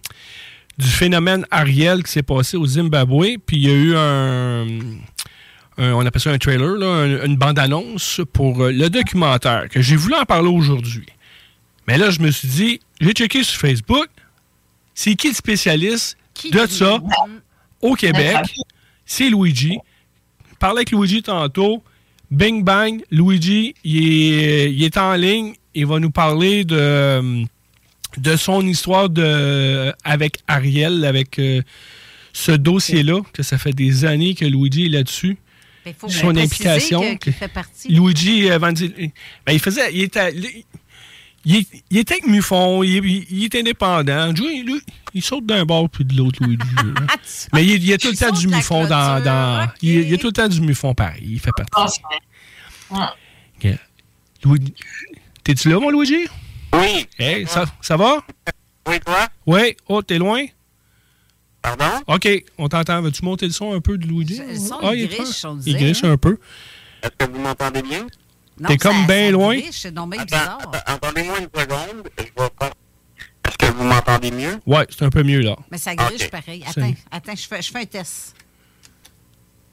du 0.79 0.87
phénomène 0.87 1.45
Ariel 1.51 2.03
qui 2.05 2.11
s'est 2.13 2.23
passé 2.23 2.57
au 2.57 2.67
Zimbabwe. 2.67 3.37
Puis 3.47 3.59
il 3.59 3.63
y 3.65 3.71
a 3.71 3.75
eu 3.75 3.95
un, 3.97 4.67
un- 5.77 5.93
on 5.93 6.07
appelle 6.07 6.23
ça 6.23 6.31
un 6.31 6.39
trailer, 6.39 6.71
là, 6.77 7.05
une 7.27 7.37
bande-annonce 7.37 8.23
pour 8.33 8.65
le 8.69 8.89
documentaire 8.89 9.69
que 9.69 9.83
j'ai 9.83 9.97
voulu 9.97 10.15
en 10.15 10.25
parler 10.25 10.49
aujourd'hui. 10.49 11.05
Mais 11.87 11.99
là, 11.99 12.09
je 12.09 12.21
me 12.21 12.31
suis 12.31 12.49
dit, 12.49 12.81
j'ai 12.99 13.13
checké 13.13 13.43
sur 13.43 13.61
Facebook, 13.61 14.09
c'est 14.95 15.15
qui 15.17 15.29
le 15.29 15.35
spécialiste 15.35 16.17
de 16.51 16.67
ça? 16.67 16.99
Au 17.81 17.95
Québec? 17.95 18.37
C'est 19.05 19.31
Luigi. 19.31 19.79
Parlais 20.59 20.81
avec 20.81 20.91
Luigi 20.91 21.23
tantôt. 21.23 21.83
Bing 22.31 22.63
bang, 22.63 23.03
Luigi, 23.11 23.75
il 23.85 24.35
est, 24.35 24.73
il 24.73 24.85
est 24.85 24.97
en 24.99 25.15
ligne. 25.15 25.55
Il 25.75 25.87
va 25.87 25.99
nous 25.99 26.11
parler 26.11 26.65
de, 26.65 27.45
de 28.19 28.37
son 28.37 28.67
histoire 28.67 29.09
de, 29.09 29.95
avec 30.05 30.39
Ariel, 30.47 31.05
avec 31.05 31.39
euh, 31.39 31.63
ce 32.33 32.53
dossier-là, 32.53 33.21
que 33.33 33.43
ça 33.43 33.57
fait 33.57 33.73
des 33.73 34.05
années 34.05 34.35
que 34.35 34.45
Luigi 34.45 34.87
est 34.87 34.91
là-dessus. 34.91 35.39
Son 36.09 36.37
implication. 36.37 37.17
qu'il 37.17 37.33
fait 37.33 37.49
partie. 37.49 37.89
Luigi 37.89 38.51
euh, 38.51 38.59
ben, 38.59 38.75
il 39.51 39.59
faisait. 39.59 39.91
Il 39.95 40.03
était, 40.03 40.35
il, 41.49 41.57
est- 41.57 41.83
il 41.91 41.99
était 41.99 42.15
avec 42.15 42.27
Muffon, 42.27 42.83
il, 42.83 43.05
il- 43.05 43.27
il 43.31 43.45
est 43.45 43.55
indépendant. 43.57 44.33
Lui, 44.33 44.63
lui, 44.63 44.81
il 45.15 45.23
saute 45.23 45.47
d'un 45.47 45.65
bord 45.65 45.89
puis 45.89 46.05
de 46.05 46.15
l'autre, 46.17 46.43
Luigi. 46.45 46.59
là. 46.77 47.07
Mais 47.53 47.65
il, 47.65 47.73
il 47.75 47.87
y 47.87 47.93
a 47.93 47.99
tout 47.99 48.09
le 48.11 48.17
temps 48.17 48.31
du 48.33 48.47
Muffon 48.49 48.87
dans. 48.87 49.23
dans 49.23 49.69
il, 49.83 49.91
il 50.01 50.11
y 50.11 50.15
a 50.15 50.19
tout 50.19 50.27
le 50.29 50.33
temps 50.33 50.49
du 50.49 50.61
Muffon 50.61 50.95
pareil. 50.95 51.23
Il 51.25 51.41
fait 51.41 51.51
partie. 51.57 52.01
Ok. 52.91 53.69
Louis- 54.45 54.75
T'es-tu 55.45 55.69
là, 55.71 55.81
mon 55.81 55.91
Luigi? 55.91 56.27
Oui. 56.75 57.07
Hey, 57.19 57.47
ça, 57.47 57.65
ça 57.81 57.97
va? 57.97 58.19
Oui, 58.87 59.01
toi? 59.01 59.29
Oui. 59.47 59.77
Oh, 59.89 60.03
t'es 60.03 60.19
loin? 60.19 60.45
Pardon? 61.63 61.85
OK, 62.07 62.29
on 62.59 62.69
t'entend. 62.69 63.01
Veux-tu 63.03 63.25
monter 63.25 63.47
le 63.47 63.53
son 63.53 63.73
un 63.73 63.81
peu 63.81 63.99
de 63.99 64.07
Luigi? 64.07 64.39
Le 64.47 64.57
son, 64.57 64.79
Ah, 64.83 64.95
il 64.95 65.09
griche, 65.09 65.45
on 65.45 65.57
Il 65.57 65.63
disait, 65.65 65.79
griche 65.79 66.05
hein? 66.05 66.13
un 66.13 66.17
peu. 66.17 66.39
Est-ce 67.03 67.11
que 67.27 67.31
vous 67.33 67.41
m'entendez 67.41 67.83
bien? 67.83 68.07
Non, 68.61 68.69
T'es 68.69 68.77
comme 68.77 69.07
bien 69.07 69.31
loin? 69.31 69.57
griche, 69.57 69.81
C'est 69.83 69.93
donc 69.95 70.13
bien 70.13 70.25
bizarre. 70.25 70.59
Attendez-moi 70.87 71.39
une 71.39 71.45
seconde. 71.61 72.09
Je 72.19 72.23
vais 72.25 72.51
pas... 72.59 72.71
Est-ce 73.47 73.57
que 73.59 73.67
vous 73.73 73.85
m'entendez 73.85 74.31
mieux? 74.31 74.59
Ouais, 74.67 74.87
c'est 74.91 75.05
un 75.05 75.11
peu 75.11 75.23
mieux, 75.23 75.41
là. 75.41 75.57
Mais 75.71 75.79
ça 75.79 75.95
griche 75.95 76.25
Ok. 76.25 76.31
pareil. 76.31 76.65
Attends, 76.69 76.93
attends, 77.11 77.37
je 77.37 77.47
fais, 77.47 77.63
je 77.63 77.71
fais 77.71 77.79
un 77.81 77.85
test. 77.87 78.35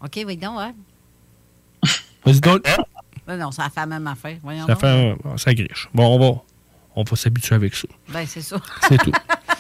OK, 0.01 0.23
oui, 0.25 0.37
donc, 0.37 0.57
ouais. 0.59 0.71
Vas-y 2.25 2.39
donc. 2.41 2.63
Ben 3.27 3.37
non, 3.37 3.51
ça 3.51 3.65
fait 3.65 3.79
la 3.81 3.85
même 3.87 4.07
affaire. 4.07 4.37
Voyons 4.43 4.65
Ça 4.67 4.73
donc. 4.73 4.81
fait 4.81 4.87
un- 4.87 5.37
ça 5.37 5.53
griche. 5.53 5.89
Bon, 5.93 6.15
on 6.15 6.19
va, 6.19 6.41
on 6.95 7.03
va 7.03 7.15
s'habituer 7.15 7.55
avec 7.55 7.73
ça. 7.75 7.87
Ben, 8.09 8.25
c'est 8.27 8.41
ça. 8.41 8.57
C'est 8.87 8.97
tout. 8.97 9.11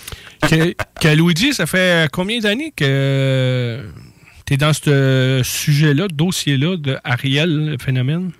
que, 0.47 0.73
que 0.99 1.07
Luigi, 1.15 1.53
ça 1.53 1.65
fait 1.65 2.09
combien 2.11 2.39
d'années 2.39 2.71
que 2.75 3.87
tu 4.45 4.53
es 4.53 4.57
dans 4.57 4.73
ce 4.73 5.41
sujet-là, 5.43 6.07
dossier-là 6.09 6.77
de 6.77 6.97
Ariel, 7.03 7.69
le 7.71 7.77
phénomène? 7.79 8.31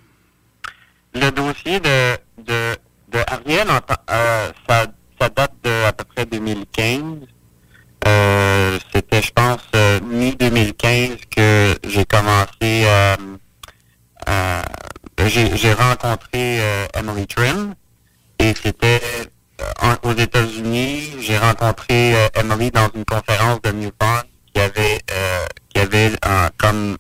Le 1.16 1.32
dossier 1.32 1.80
de, 1.80 2.18
de, 2.44 2.76
de 3.08 3.20
Ariel, 3.28 3.70
euh, 4.12 4.52
ça, 4.68 4.86
ça 5.20 5.30
date 5.30 5.54
de 5.64 5.86
à 5.86 5.94
peu 5.94 6.04
près 6.04 6.26
2015. 6.26 7.02
Euh, 8.06 8.78
C'était, 8.94 9.22
je 9.22 9.32
pense, 9.32 9.62
euh, 9.78 10.02
mi-2015 10.02 11.20
que 11.34 11.76
j'ai 11.88 12.04
commencé. 12.04 12.86
J'ai 15.28 15.74
rencontré 15.74 16.60
Emily 16.94 17.26
Trim 17.28 17.76
et 18.38 18.54
c'était 18.54 19.02
aux 20.04 20.14
États-Unis. 20.14 21.16
J'ai 21.22 21.38
rencontré 21.38 22.14
Emily 22.36 22.72
dans 22.72 22.90
une 22.94 23.06
conférence 23.06 23.62
de 23.62 23.72
Newport 23.72 24.24
qui 24.54 24.62
avait, 24.62 25.00
qui 25.70 25.80
avait 25.80 26.12
comme 26.58 26.98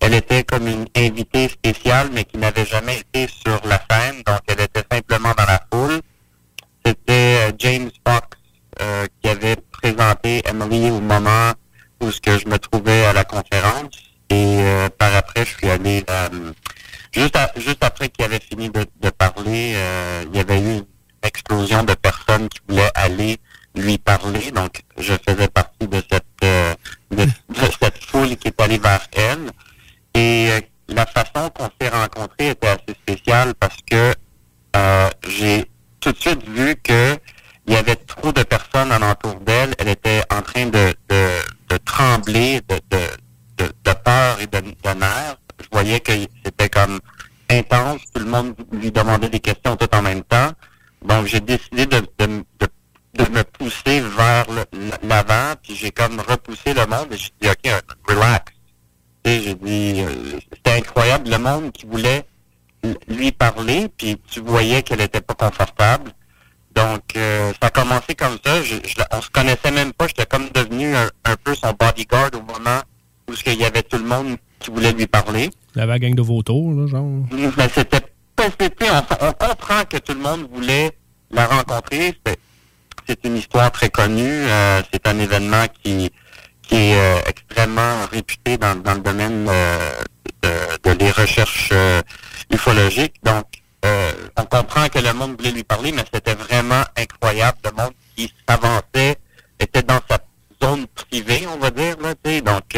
elle 0.00 0.14
était 0.14 0.44
comme 0.44 0.66
une 0.66 0.86
invitée 0.96 1.48
spéciale, 1.48 2.08
mais 2.12 2.24
qui 2.24 2.38
n'avait 2.38 2.66
jamais 2.66 2.98
été 3.00 3.28
sur 3.28 3.60
la 3.64 3.80
scène, 3.90 4.22
donc 4.26 4.40
elle 4.46 4.60
était 4.60 4.84
simplement 4.90 5.32
dans 5.36 5.46
la 5.46 5.60
foule. 5.72 6.00
C'était 6.84 7.48
euh, 7.48 7.52
James 7.58 7.90
Fox 8.06 8.26
euh, 8.80 9.06
qui 9.20 9.28
avait 9.28 9.56
présenté 9.72 10.42
Emily 10.48 10.90
au 10.90 11.00
moment 11.00 11.52
où 12.00 12.10
ce 12.10 12.20
que 12.20 12.38
je 12.38 12.46
me 12.46 12.58
trouvais 12.58 13.04
à 13.06 13.12
la 13.12 13.24
conférence. 13.24 13.90
Et 14.30 14.58
euh, 14.60 14.88
par 14.90 15.14
après, 15.14 15.44
je 15.44 15.56
suis 15.56 15.70
allé 15.70 16.04
euh, 16.08 16.52
juste, 17.12 17.36
juste 17.56 17.82
après 17.82 18.08
qu'il 18.08 18.24
avait 18.24 18.40
fini 18.40 18.70
de, 18.70 19.10
parler, 19.10 19.72
euh, 19.74 20.24
il 20.30 20.36
y 20.36 20.40
avait 20.40 20.60
eu 20.60 20.78
une 20.78 20.86
explosion 21.22 21.82
de 21.82 21.94
personnes 21.94 22.48
qui 22.48 22.60
voulaient 22.68 22.90
aller 22.94 23.38
lui 23.74 23.98
parler. 23.98 24.50
Donc, 24.50 24.82
je 24.98 25.14
faisais 25.26 25.48
partie 25.48 25.88
de 25.88 26.02
cette 26.10 26.24
euh, 26.44 26.74
de 27.10 27.26
cette 27.80 28.04
foule 28.04 28.36
qui 28.36 28.48
est 28.48 28.60
allée 28.60 28.78
vers 28.78 29.06
elle. 29.12 29.50
Et 30.14 30.50
euh, 30.50 30.60
la 30.88 31.06
façon 31.06 31.50
qu'on 31.50 31.68
s'est 31.80 31.88
rencontrés 31.88 32.50
était 32.50 32.68
assez 32.68 32.94
spéciale 33.02 33.54
parce 33.54 33.76
que 33.90 34.14
euh, 34.76 35.10
j'ai 35.26 35.64
tout 36.00 36.12
de 36.12 36.18
suite 36.18 36.46
vu 36.48 36.76
que 36.76 37.16
il 37.66 37.74
y 37.74 37.76
avait 37.76 37.96
trop 37.96 38.32
de 38.32 38.42
personnes 38.42 38.90
alentour 38.90 39.34
d'elle. 39.40 39.74
Elle 39.78 39.88
était 39.88 40.22
en 40.30 40.40
train 40.40 40.66
de, 40.66 40.94
de, 41.10 41.28
de 41.68 41.76
trembler 41.84 42.62
de, 42.66 42.80
de, 42.90 43.66
de, 43.84 43.92
peur 43.92 44.40
et 44.40 44.46
de, 44.46 44.60
de 44.60 44.98
nerfs. 44.98 45.36
Je 45.60 45.66
voyais 45.70 46.00
que 46.00 46.12
c'était 46.44 46.70
comme 46.70 46.98
intense. 47.50 48.00
Tout 48.14 48.22
le 48.22 48.30
monde 48.30 48.54
lui 48.72 48.90
demandait 48.90 49.28
des 49.28 49.40
questions 49.40 49.76
tout 49.76 49.94
en 49.94 50.00
même 50.00 50.22
temps. 50.22 50.50
Donc, 51.04 51.26
j'ai 51.26 51.40
décidé 51.40 51.84
de, 51.84 52.00
de, 52.18 52.26
de, 52.58 52.66
de 53.14 53.30
me 53.30 53.42
pousser 53.44 54.00
vers 54.00 54.46
l'avant, 55.02 55.54
puis 55.62 55.76
j'ai 55.76 55.90
comme 55.90 56.18
repoussé 56.20 56.72
le 56.72 56.86
monde 56.86 57.08
et 57.12 57.16
j'ai 57.16 57.30
dit, 57.40 57.48
OK, 57.50 57.70
relax. 58.08 58.52
Tu 59.28 59.34
sais, 59.34 59.42
j'ai 59.42 59.54
dit, 59.56 60.04
c'était 60.54 60.78
incroyable, 60.78 61.28
le 61.28 61.36
monde 61.38 61.70
qui 61.72 61.84
voulait 61.84 62.24
lui 63.08 63.30
parler, 63.30 63.88
puis 63.94 64.16
tu 64.30 64.40
voyais 64.40 64.82
qu'elle 64.82 65.02
était 65.02 65.20
pas 65.20 65.34
confortable. 65.34 66.12
Donc, 66.74 67.02
euh, 67.16 67.52
ça 67.60 67.66
a 67.66 67.70
commencé 67.70 68.14
comme 68.14 68.38
ça. 68.42 68.62
Je, 68.62 68.76
je 68.86 68.94
on 69.12 69.20
se 69.20 69.28
connaissait 69.28 69.70
même 69.70 69.92
pas. 69.92 70.06
J'étais 70.06 70.24
comme 70.24 70.48
devenu 70.54 70.94
un, 70.94 71.10
un 71.26 71.36
peu 71.36 71.54
son 71.54 71.72
bodyguard 71.78 72.30
au 72.34 72.40
moment 72.40 72.80
où 73.28 73.32
il 73.46 73.54
y 73.60 73.64
avait 73.66 73.82
tout 73.82 73.98
le 73.98 74.04
monde 74.04 74.36
qui 74.60 74.70
voulait 74.70 74.92
lui 74.92 75.06
parler. 75.06 75.50
La 75.74 75.84
vague 75.84 76.00
gang 76.02 76.14
de 76.14 76.22
vautours, 76.22 76.72
là, 76.72 76.86
genre. 76.86 77.04
Mais 77.58 77.68
c'était 77.68 78.00
on, 78.40 79.26
on 79.26 79.32
comprend 79.32 79.84
que 79.90 79.98
tout 79.98 80.14
le 80.14 80.20
monde 80.20 80.48
voulait 80.50 80.92
la 81.30 81.46
rencontrer. 81.46 82.14
C'est- 82.26 82.38
C'est 83.06 83.24
une 83.24 83.36
histoire 83.38 83.72
très 83.72 83.88
connue. 83.90 84.22
euh, 84.26 84.82
c'est 84.92 85.06
un 85.08 85.18
événement 85.18 85.64
qui, 85.82 86.10
qui 86.68 86.76
est 86.76 86.94
euh, 87.00 87.20
extrêmement 87.26 88.06
réputé 88.12 88.56
dans, 88.58 88.76
dans 88.76 88.94
le 88.94 89.00
domaine 89.00 89.46
euh, 89.48 89.90
de, 90.42 90.90
de 90.90 90.98
les 90.98 91.10
recherches 91.10 91.70
euh, 91.72 92.00
ufologique. 92.52 93.14
Donc, 93.24 93.46
on 94.36 94.44
comprend 94.44 94.88
que 94.88 94.98
le 94.98 95.12
monde 95.14 95.36
voulait 95.38 95.52
lui 95.52 95.64
parler, 95.64 95.92
mais 95.92 96.04
c'était 96.12 96.34
vraiment 96.34 96.82
incroyable. 96.96 97.58
Le 97.64 97.70
monde 97.82 97.92
qui 98.14 98.30
s'avançait 98.46 99.16
était 99.58 99.82
dans 99.82 100.00
sa 100.10 100.18
zone 100.62 100.86
privée, 100.88 101.46
on 101.46 101.58
va 101.58 101.70
dire. 101.70 101.96
Là. 102.00 102.12
Donc, 102.42 102.76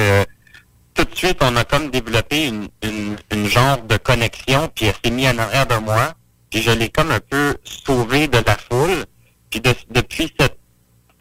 tout 0.94 1.04
de 1.04 1.16
suite, 1.16 1.38
on 1.40 1.56
a 1.56 1.64
comme 1.64 1.90
développé 1.90 2.46
une, 2.46 2.68
une, 2.82 3.48
genre 3.48 3.78
de 3.82 3.96
connexion, 3.96 4.70
puis 4.74 4.86
elle 4.86 4.94
s'est 5.02 5.10
mise 5.10 5.28
en 5.30 5.38
arrière 5.38 5.66
de 5.66 5.76
moi, 5.76 6.12
puis 6.50 6.62
je 6.62 6.70
l'ai 6.70 6.90
comme 6.90 7.10
un 7.10 7.20
peu 7.20 7.56
sauvé 7.64 8.28
de 8.28 8.38
la 8.46 8.56
foule. 8.56 9.04
Puis 9.50 9.60
de- 9.60 9.74
depuis 9.90 10.32
cet 10.38 10.59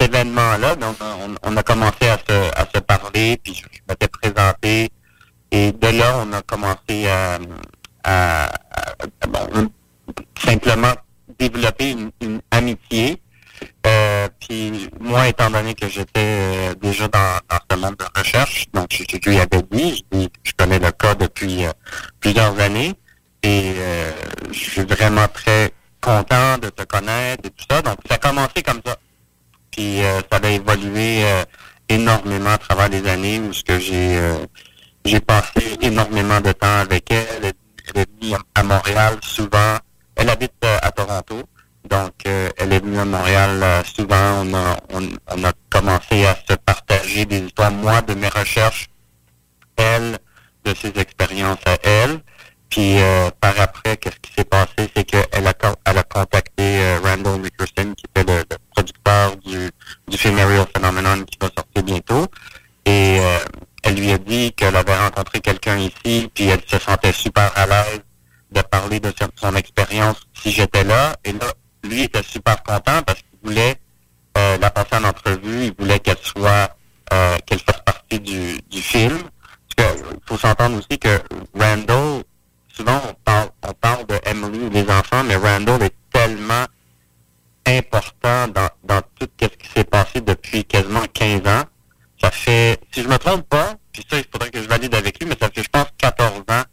événement-là, 0.09 0.75
donc 0.75 0.95
on, 1.43 1.57
a 1.57 1.63
commencé 1.63 2.07
à 2.09 2.17
se, 2.17 2.33
à 2.55 2.65
se 2.73 2.79
parler, 2.79 3.39
puis 3.43 3.53
je, 3.53 3.63
m'étais 3.87 4.07
présenté, 4.07 4.89
et 5.51 5.71
de 5.71 5.87
là, 5.87 6.23
on 6.25 6.33
a 6.33 6.41
commencé 6.41 7.07
à, 7.07 8.49
simplement 10.43 10.93
développer 11.37 11.95
une, 12.21 12.41
amitié. 12.51 13.21
Euh, 13.85 14.27
puis 14.39 14.89
moi, 14.99 15.27
étant 15.27 15.49
donné 15.49 15.73
que 15.73 15.87
j'étais 15.87 16.09
euh, 16.15 16.75
déjà 16.75 17.07
dans, 17.09 17.39
ce 17.69 17.77
monde 17.77 17.95
de 17.97 18.05
recherche, 18.17 18.65
donc 18.73 18.87
je, 18.91 19.03
je 19.03 19.29
lui 19.29 19.37
avais 19.37 19.61
dit, 19.69 20.03
je, 20.11 20.27
je 20.43 20.51
connais 20.57 20.79
le 20.79 20.91
cas 20.91 21.13
depuis 21.15 21.65
euh, 21.65 21.71
plusieurs 22.19 22.57
années 22.59 22.93
et 23.43 23.73
je 24.51 24.57
suis 24.57 24.83
vraiment 24.83 25.27
très 25.27 25.71
content 26.01 26.57
de 26.57 26.69
te 26.69 26.83
connaître 26.83 27.45
et 27.45 27.49
tout 27.51 27.65
ça. 27.69 27.81
Donc 27.81 27.97
ça 28.07 28.15
a 28.15 28.17
commencé 28.17 28.63
comme 28.63 28.81
ça. 28.85 28.97
Puis 29.71 30.03
euh, 30.03 30.21
ça 30.31 30.39
a 30.41 30.49
évolué 30.49 31.23
euh, 31.23 31.43
énormément 31.87 32.51
à 32.51 32.57
travers 32.57 32.89
les 32.89 33.07
années 33.07 33.39
où 33.39 33.51
j'ai 33.53 34.17
euh, 34.17 34.45
j'ai 35.05 35.19
passé 35.19 35.77
énormément 35.81 36.41
de 36.41 36.51
temps 36.51 36.79
avec 36.79 37.11
elle. 37.11 37.25
Elle 37.41 38.01
est, 38.01 38.09
venue 38.21 38.35
à 38.55 38.63
Montréal 38.63 39.17
souvent. 39.21 39.77
Elle 40.15 40.29
habite 40.29 40.63
à 40.63 40.91
Toronto. 40.91 41.41
Donc, 41.89 42.13
elle 42.25 42.73
est 42.73 42.79
venue 42.79 42.99
à 42.99 43.05
Montréal 43.05 43.83
souvent. 43.85 44.43
On 44.43 44.53
a, 44.53 44.77
on, 44.93 45.09
on 45.31 45.43
a 45.43 45.51
commencé 45.69 46.25
à 46.25 46.35
se 46.47 46.55
partager 46.55 47.25
des 47.25 47.39
histoires, 47.39 47.71
moi, 47.71 48.01
de 48.01 48.13
mes 48.13 48.27
recherches, 48.27 48.89
elle, 49.77 50.19
de 50.65 50.73
ses 50.75 50.89
expériences 50.99 51.65
à 51.65 51.77
elle. 51.81 52.19
Puis, 52.69 52.97
par 53.39 53.59
après, 53.59 53.97
qu'est-ce 53.97 54.19
qui 54.19 54.33
s'est 54.33 54.45
passé? 54.45 54.91
C'est 54.95 55.05
qu'elle 55.05 55.47
a, 55.47 55.53
elle 55.85 55.97
a 55.97 56.03
contacté 56.03 56.97
Randall 56.97 57.41
Rickerson, 57.41 57.95
qui 57.95 58.05
était 58.05 58.31
le 58.31 58.43
du, 59.45 60.17
film 60.17 60.37
Aerial 60.37 60.65
Phenomenon 60.73 61.23
qui 61.25 61.37
va 61.39 61.49
sortir 61.55 61.83
bientôt. 61.83 62.27
Et 62.85 63.19
euh, 63.19 63.39
elle 63.83 63.95
lui 63.95 64.11
a 64.11 64.17
dit 64.17 64.53
qu'elle 64.53 64.75
avait 64.75 64.97
rencontré 64.97 65.39
quelqu'un 65.39 65.77
ici, 65.77 66.29
puis 66.33 66.45
elle 66.47 66.61
se 66.67 66.79
sentait 66.79 67.11
super 67.11 67.51
à 67.55 67.65
l'aise 67.65 68.01
de 68.51 68.61
parler 68.61 68.99
de 68.99 69.13
son, 69.35 69.55
expérience 69.55 70.17
si 70.33 70.51
j'étais 70.51 70.83
là. 70.83 71.15
Et 71.23 71.31
là, 71.33 71.53
lui 71.83 72.03
était 72.03 72.23
super 72.23 72.61
content 72.63 73.01
parce 73.05 73.19
qu'il 73.19 73.39
voulait 73.43 73.75
euh, 74.37 74.57
la 74.57 74.69
passer 74.69 74.95
en 74.95 75.03
entrevue, 75.03 75.65
il 75.65 75.73
voulait 75.77 75.99
qu'elle 75.99 76.17
soit, 76.21 76.75
euh, 77.13 77.37
qu'elle 77.45 77.59
fasse 77.59 77.81
partie 77.85 78.19
du, 78.19 78.59
du 78.69 78.81
film. 78.81 79.17
Parce 79.75 79.95
il 79.97 80.19
faut 80.25 80.37
s'entendre 80.37 80.77
aussi 80.77 80.99
que 80.99 81.19
Randall, 81.57 82.23
souvent 82.75 83.01
on 83.07 83.13
parle, 83.23 83.49
on 83.63 83.73
parle 83.73 84.05
de 84.07 84.19
Emily 84.25 84.65
ou 84.65 84.69
des 84.69 84.89
enfants, 84.89 85.23
mais 85.23 85.35
Randall 85.35 85.83
est 85.83 85.95
tellement 86.11 86.65
important 87.77 88.47
dans, 88.47 88.69
dans 88.83 89.01
tout 89.19 89.27
ce 89.41 89.47
qui 89.47 89.67
s'est 89.75 89.83
passé 89.83 90.21
depuis 90.21 90.63
quasiment 90.65 91.03
15 91.13 91.39
ans. 91.47 91.63
Ça 92.21 92.31
fait, 92.31 92.79
si 92.91 93.01
je 93.03 93.07
me 93.07 93.17
trompe 93.17 93.47
pas, 93.47 93.75
puis 93.93 94.03
ça, 94.09 94.17
il 94.17 94.25
faudrait 94.31 94.49
que 94.49 94.61
je 94.61 94.67
valide 94.67 94.93
avec 94.95 95.19
lui, 95.21 95.29
mais 95.29 95.35
ça 95.39 95.49
fait, 95.53 95.63
je 95.63 95.69
pense, 95.71 95.85
14 95.97 96.39
ans 96.49 96.63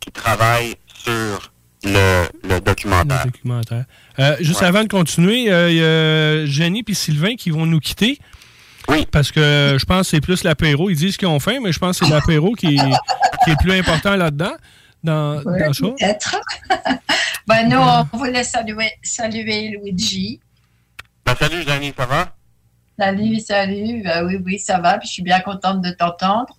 qu'il 0.00 0.12
travaille 0.12 0.74
sur 0.92 1.52
le, 1.84 2.24
le 2.48 2.60
documentaire. 2.60 3.22
Le 3.24 3.30
documentaire. 3.30 3.84
Euh, 4.18 4.36
juste 4.40 4.62
avant 4.62 4.82
de 4.82 4.88
continuer, 4.88 5.52
euh, 5.52 5.70
il 5.70 5.76
y 5.76 5.82
a 5.84 6.46
Jenny 6.46 6.82
et 6.86 6.94
Sylvain 6.94 7.36
qui 7.36 7.50
vont 7.50 7.66
nous 7.66 7.78
quitter. 7.80 8.18
Oui. 8.88 9.06
Parce 9.12 9.30
que 9.30 9.38
euh, 9.38 9.78
je 9.78 9.84
pense 9.84 10.06
que 10.06 10.16
c'est 10.16 10.20
plus 10.20 10.42
l'apéro. 10.44 10.88
Ils 10.90 10.96
disent 10.96 11.16
qu'ils 11.16 11.28
ont 11.28 11.38
faim, 11.38 11.58
mais 11.62 11.72
je 11.72 11.78
pense 11.78 12.00
que 12.00 12.06
c'est 12.06 12.10
l'apéro 12.12 12.54
qui, 12.54 12.66
est- 12.76 12.94
qui 13.44 13.50
est 13.50 13.56
plus 13.60 13.72
important 13.72 14.16
là-dedans. 14.16 14.54
Dans, 15.02 15.42
Ouais, 15.42 15.64
dans 15.66 15.72
ça. 15.72 15.86
peut-être. 15.86 16.36
ben, 17.46 17.68
nous, 17.68 17.78
on 17.78 18.16
voulait 18.16 18.44
saluer, 18.44 18.90
saluer 19.02 19.68
Luigi. 19.68 20.40
Ben, 21.24 21.34
salut, 21.36 21.62
Jenny, 21.62 21.92
ça 21.96 22.06
va? 22.06 22.34
Salut, 22.98 23.38
salut. 23.38 24.02
Ben 24.02 24.26
oui, 24.26 24.38
oui, 24.44 24.58
ça 24.58 24.80
va. 24.80 24.98
Puis 24.98 25.08
je 25.08 25.12
suis 25.14 25.22
bien 25.22 25.40
contente 25.40 25.82
de 25.82 25.90
t'entendre. 25.92 26.58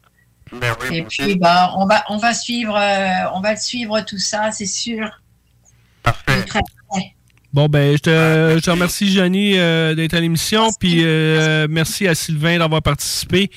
Ben 0.52 0.74
oui, 0.82 0.98
Et 0.98 1.04
puis, 1.04 1.36
ben, 1.36 1.70
on 1.76 1.86
va, 1.86 2.04
on 2.10 2.18
va 2.18 2.34
suivre, 2.34 2.76
euh, 2.76 3.30
on 3.34 3.42
va 3.42 3.56
suivre 3.56 4.00
tout 4.02 4.18
ça, 4.18 4.52
c'est 4.52 4.66
sûr. 4.66 5.08
Parfait. 6.02 6.46
Bon, 7.52 7.68
ben, 7.68 7.94
je 7.98 8.02
te, 8.02 8.56
je 8.58 8.60
te 8.64 8.70
remercie, 8.70 9.12
Jenny, 9.12 9.58
euh, 9.58 9.96
d'être 9.96 10.14
à 10.14 10.20
l'émission. 10.20 10.70
Puis 10.80 11.04
euh, 11.04 11.68
merci 11.70 12.08
à 12.08 12.14
Sylvain 12.16 12.60
d'avoir 12.60 12.82
participé 12.82 13.50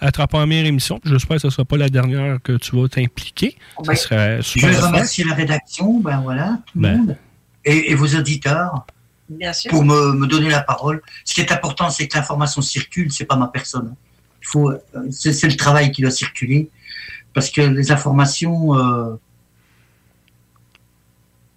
à 0.00 0.10
ta 0.12 0.26
première 0.26 0.64
émission. 0.66 1.00
J'espère 1.04 1.36
que 1.36 1.42
ce 1.42 1.46
ne 1.48 1.52
sera 1.52 1.64
pas 1.64 1.76
la 1.76 1.88
dernière 1.88 2.38
que 2.42 2.52
tu 2.56 2.74
vas 2.76 2.88
t'impliquer. 2.88 3.56
Ça 3.84 3.90
Oui. 3.90 3.96
serait 3.96 4.36
Je 4.38 4.42
super. 4.42 4.72
fun. 4.74 4.86
remercier 4.88 5.24
la 5.24 5.34
rédaction, 5.34 6.00
ben 6.00 6.20
voilà, 6.22 6.58
tout 6.66 6.72
le 6.78 6.82
Ben. 6.82 6.96
monde, 6.98 7.16
et, 7.64 7.90
et 7.92 7.94
vos 7.94 8.06
auditeurs 8.14 8.86
Bien 9.28 9.52
sûr. 9.52 9.70
pour 9.70 9.84
me, 9.84 10.12
me 10.14 10.26
donner 10.26 10.48
la 10.50 10.62
parole. 10.62 11.02
Ce 11.24 11.34
qui 11.34 11.40
est 11.40 11.52
important, 11.52 11.90
c'est 11.90 12.08
que 12.08 12.16
l'information 12.16 12.62
circule, 12.62 13.12
c'est 13.12 13.26
pas 13.26 13.36
ma 13.36 13.48
personne. 13.48 13.94
Il 14.42 14.46
faut, 14.48 14.70
euh, 14.70 14.78
c'est 15.10 15.32
c'est 15.32 15.48
le 15.48 15.56
travail 15.56 15.92
qui 15.92 16.00
doit 16.02 16.10
circuler, 16.10 16.70
parce 17.34 17.50
que 17.50 17.60
les 17.60 17.92
informations, 17.92 18.74
euh, 18.76 19.14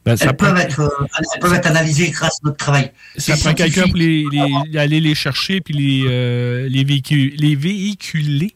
Ben, 0.06 0.18
ça 0.18 0.26
elles, 0.26 0.36
prend- 0.36 0.48
peuvent 0.48 0.58
être, 0.60 0.80
euh, 0.82 0.90
elles 1.34 1.40
peuvent 1.40 1.54
être 1.54 1.66
analysées 1.68 2.10
grâce 2.10 2.34
à 2.44 2.48
notre 2.48 2.58
travail. 2.58 2.92
Ça 3.18 3.36
C'est 3.38 3.42
prend 3.44 3.54
quelqu'un 3.54 3.84
pour 3.88 3.98
scientifique. 3.98 4.32
les, 4.34 4.70
les- 4.72 4.78
aller 4.78 5.00
les 5.00 5.16
chercher 5.16 5.62
puis 5.62 5.74
les, 5.74 6.04
euh, 6.08 6.68
les, 6.70 6.84
véhicu- 6.84 7.34
les 7.38 7.56
véhiculer. 7.56 8.54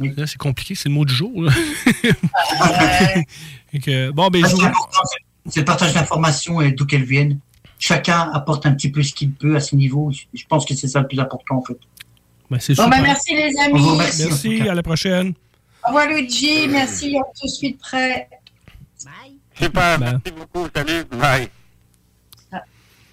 Là, 0.00 0.26
c'est 0.26 0.38
compliqué, 0.38 0.74
c'est 0.74 0.88
le 0.88 0.94
mot 0.94 1.04
du 1.04 1.12
jour. 1.14 1.42
là. 1.42 1.52
Que, 3.84 4.10
bon, 4.10 4.28
ben, 4.28 4.42
Ah, 4.44 4.48
c'est 4.48 4.62
important, 4.64 5.00
le 5.56 5.64
partage 5.64 5.92
d'informations 5.94 6.60
et 6.60 6.72
d'où 6.72 6.86
qu'elles 6.86 7.04
viennent. 7.04 7.38
Chacun 7.78 8.30
apporte 8.34 8.66
un 8.66 8.72
petit 8.72 8.90
peu 8.90 9.02
ce 9.02 9.12
qu'il 9.14 9.30
peut 9.32 9.54
à 9.56 9.60
ce 9.60 9.76
niveau. 9.76 10.10
Je- 10.34 10.44
pense 10.48 10.66
que 10.66 10.74
c'est 10.74 10.88
ça 10.88 11.00
le 11.00 11.06
plus 11.06 11.20
important, 11.20 11.56
en 11.58 11.62
fait. 11.62 11.78
ben, 12.50 12.58
c'est 12.60 12.74
Bon, 12.74 12.88
ben, 12.88 13.00
merci 13.02 13.34
les 13.34 13.52
amis. 13.58 13.86
Merci, 13.96 14.60
à 14.68 14.74
la 14.74 14.82
prochaine. 14.82 15.34
Au 15.84 15.88
revoir 15.88 16.08
Luigi, 16.08 16.66
merci, 16.68 17.14
on 17.16 17.20
tout 17.38 17.46
de 17.46 17.50
suite 17.52 17.78
Super, 19.60 19.98
merci 19.98 20.32
beaucoup. 20.36 20.66
Salut, 20.74 21.04
bye. 21.12 21.48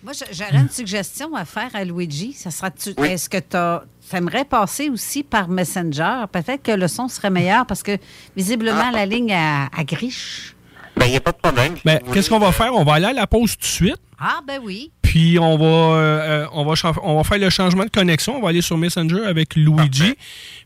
Moi, 0.03 0.13
j'a- 0.13 0.31
j'aurais 0.31 0.61
une 0.61 0.69
suggestion 0.69 1.35
à 1.35 1.43
faire 1.43 1.69
à 1.73 1.83
Luigi. 1.83 2.31
Ça 2.33 2.51
sera 2.51 2.69
tu 2.71 2.89
Est-ce 3.03 3.27
que 3.29 3.37
tu 3.39 4.15
aimerais 4.15 4.45
passer 4.45 4.89
aussi 4.89 5.23
par 5.23 5.49
Messenger? 5.49 6.25
Peut-être 6.31 6.61
que 6.63 6.71
le 6.71 6.87
son 6.87 7.07
serait 7.07 7.31
meilleur 7.31 7.65
parce 7.65 7.83
que 7.83 7.97
visiblement 8.35 8.91
la 8.91 9.05
ligne 9.05 9.33
à, 9.33 9.65
à 9.75 9.83
griche. 9.83 10.55
Ben, 10.95 11.07
il 11.07 11.11
n'y 11.11 11.17
a 11.17 11.21
pas 11.21 11.31
de 11.31 11.37
problème. 11.37 11.75
Ben, 11.83 11.99
qu'est-ce 12.13 12.29
qu'on 12.29 12.39
va 12.39 12.51
faire? 12.51 12.73
On 12.73 12.83
va 12.83 12.93
aller 12.93 13.07
à 13.07 13.13
la 13.13 13.27
pause 13.27 13.53
tout 13.55 13.61
de 13.61 13.65
suite. 13.65 13.97
Ah, 14.19 14.39
ben 14.47 14.59
oui. 14.63 14.91
Puis 15.01 15.37
on 15.39 15.57
va, 15.57 15.65
euh, 15.65 16.47
on, 16.53 16.63
va 16.65 16.73
on 17.03 17.17
va 17.17 17.23
faire 17.23 17.37
le 17.39 17.49
changement 17.49 17.83
de 17.83 17.89
connexion. 17.89 18.37
On 18.37 18.41
va 18.41 18.49
aller 18.49 18.61
sur 18.61 18.77
Messenger 18.77 19.25
avec 19.25 19.55
Luigi. 19.55 20.15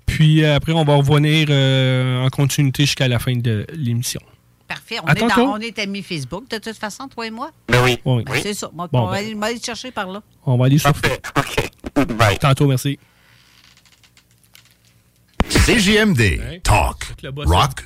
Puis 0.06 0.44
euh, 0.44 0.56
après, 0.56 0.74
on 0.74 0.84
va 0.84 0.95
revenir 0.95 1.48
euh, 1.49 2.24
en 2.26 2.30
continuité 2.30 2.84
jusqu'à 2.86 3.08
la 3.08 3.18
fin 3.20 3.36
de 3.36 3.66
l'émission. 3.74 4.22
Parfait. 4.72 4.99
On 5.03 5.07
À 5.07 5.14
est, 5.14 5.38
on 5.38 5.57
est 5.57 5.80
amis 5.80 6.02
Facebook, 6.02 6.49
de 6.49 6.57
toute 6.57 6.77
façon, 6.77 7.07
toi 7.10 7.27
et 7.27 7.31
moi. 7.31 7.52
Ben 7.68 7.84
oui. 7.84 7.99
Oui. 8.06 8.23
Ben, 8.23 8.39
C'est 8.41 8.53
ça. 8.53 8.69
Bon, 8.72 8.88
on 8.93 9.06
va 9.07 9.11
ben. 9.11 9.18
aller, 9.18 9.35
on 9.35 9.39
va 9.39 9.48
aller 9.48 9.60
te 9.60 9.65
chercher 9.65 9.91
par 9.91 10.07
là. 10.07 10.22
On 10.45 10.57
va 10.57 10.65
aller 10.65 10.77
sur 10.77 10.93
Tantôt, 12.39 12.68
merci. 12.68 12.98
CJMD. 15.49 16.61
Talk. 16.64 17.15
Rock. 17.45 17.85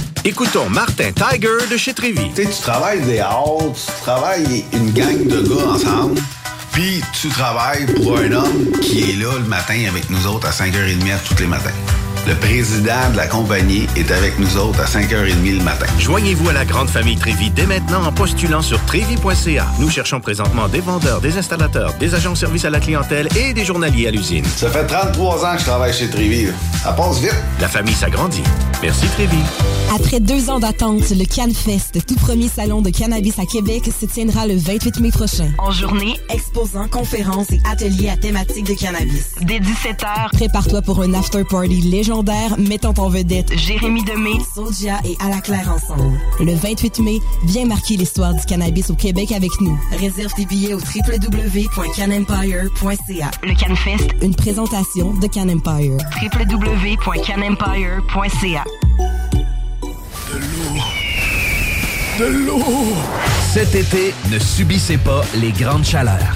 Écoutons 0.23 0.69
Martin 0.69 1.11
Tiger 1.13 1.67
de 1.71 1.77
chez 1.77 1.95
Trévy. 1.95 2.29
Tu 2.35 2.43
sais, 2.43 2.49
tu 2.49 2.61
travailles 2.61 3.01
des 3.01 3.19
heures, 3.19 3.57
tu 3.73 4.01
travailles 4.03 4.65
une 4.71 4.91
gang 4.91 5.25
de 5.25 5.41
gars 5.41 5.71
ensemble, 5.71 6.21
puis 6.71 7.01
tu 7.19 7.27
travailles 7.29 7.87
pour 7.87 8.19
un 8.19 8.31
homme 8.31 8.71
qui 8.83 9.09
est 9.09 9.15
là 9.15 9.33
le 9.39 9.45
matin 9.45 9.83
avec 9.89 10.11
nous 10.11 10.27
autres 10.27 10.47
à 10.47 10.51
5h30 10.51 11.17
tous 11.27 11.41
les 11.41 11.47
matins. 11.47 11.71
Le 12.27 12.35
président 12.35 13.09
de 13.11 13.17
la 13.17 13.25
compagnie 13.25 13.87
est 13.95 14.11
avec 14.11 14.37
nous 14.37 14.55
autres 14.55 14.79
à 14.79 14.85
5h30 14.85 15.57
le 15.57 15.63
matin. 15.63 15.87
Joignez-vous 15.97 16.49
à 16.49 16.53
la 16.53 16.65
grande 16.65 16.87
famille 16.87 17.17
Trévi 17.17 17.49
dès 17.49 17.65
maintenant 17.65 18.05
en 18.05 18.11
postulant 18.11 18.61
sur 18.61 18.79
trévi.ca. 18.85 19.65
Nous 19.79 19.89
cherchons 19.89 20.19
présentement 20.19 20.67
des 20.67 20.81
vendeurs, 20.81 21.19
des 21.19 21.39
installateurs, 21.39 21.95
des 21.99 22.13
agents 22.13 22.33
de 22.33 22.37
service 22.37 22.63
à 22.63 22.69
la 22.69 22.79
clientèle 22.79 23.27
et 23.35 23.53
des 23.53 23.65
journaliers 23.65 24.07
à 24.07 24.11
l'usine. 24.11 24.45
Ça 24.45 24.69
fait 24.69 24.85
33 24.85 25.45
ans 25.45 25.53
que 25.53 25.61
je 25.61 25.65
travaille 25.65 25.93
chez 25.93 26.09
Trévi. 26.09 26.49
Ça 26.83 26.93
passe 26.93 27.19
vite. 27.19 27.35
La 27.59 27.67
famille 27.67 27.95
s'agrandit. 27.95 28.43
Merci 28.83 29.07
Trévi. 29.07 29.37
Après 29.93 30.19
deux 30.19 30.49
ans 30.49 30.59
d'attente, 30.59 31.09
le 31.09 31.25
CanFest, 31.25 32.05
tout 32.07 32.15
premier 32.15 32.47
salon 32.47 32.81
de 32.81 32.91
cannabis 32.91 33.37
à 33.39 33.45
Québec, 33.45 33.89
se 33.99 34.05
tiendra 34.05 34.47
le 34.47 34.55
28 34.55 34.99
mai 35.01 35.11
prochain. 35.11 35.51
En 35.57 35.71
journée, 35.71 36.15
exposants, 36.29 36.87
conférences 36.87 37.51
et 37.51 37.59
ateliers 37.69 38.09
à 38.09 38.15
thématique 38.15 38.65
de 38.65 38.73
cannabis. 38.73 39.31
Dès 39.41 39.59
17h, 39.59 40.31
Prépare-toi 40.33 40.81
pour 40.81 41.01
un 41.01 41.13
after-party 41.13 41.81
légendaire 41.81 42.10
mettant 42.57 42.93
en 42.97 43.07
vedette 43.09 43.57
Jérémy 43.57 44.03
Demé, 44.03 44.31
Sodia 44.53 44.99
et 45.05 45.15
À 45.23 45.29
la 45.29 45.39
Claire 45.39 45.71
ensemble. 45.73 46.19
Le 46.39 46.53
28 46.53 46.99
mai, 46.99 47.19
viens 47.45 47.65
marquer 47.65 47.95
l'histoire 47.95 48.33
du 48.33 48.43
cannabis 48.45 48.89
au 48.89 48.95
Québec 48.95 49.31
avec 49.31 49.51
nous. 49.61 49.79
réserve 49.97 50.33
tes 50.33 50.45
billets 50.45 50.73
au 50.73 50.79
www.canempire.ca. 50.79 53.31
Le 53.43 53.53
CanFest, 53.55 54.09
Une 54.21 54.35
présentation 54.35 55.13
de 55.13 55.27
Can 55.27 55.47
Empire. 55.49 55.97
www.canempire.ca. 56.21 58.63
De 62.19 62.25
l'eau! 62.25 62.63
Cet 63.53 63.73
été, 63.75 64.13
ne 64.31 64.39
subissez 64.39 64.97
pas 64.97 65.21
les 65.35 65.51
grandes 65.51 65.85
chaleurs. 65.85 66.35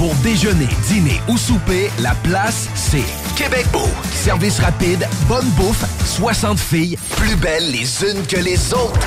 pour 0.00 0.14
déjeuner, 0.22 0.66
dîner 0.88 1.20
ou 1.28 1.36
souper, 1.36 1.90
la 1.98 2.14
place, 2.22 2.68
c'est 2.74 3.04
Québec 3.36 3.66
Beau. 3.70 3.86
Service 4.14 4.58
rapide, 4.58 5.06
bonne 5.28 5.46
bouffe, 5.50 5.84
60 6.06 6.58
filles, 6.58 6.96
plus 7.18 7.36
belles 7.36 7.70
les 7.70 8.02
unes 8.10 8.26
que 8.26 8.38
les 8.38 8.72
autres. 8.72 8.98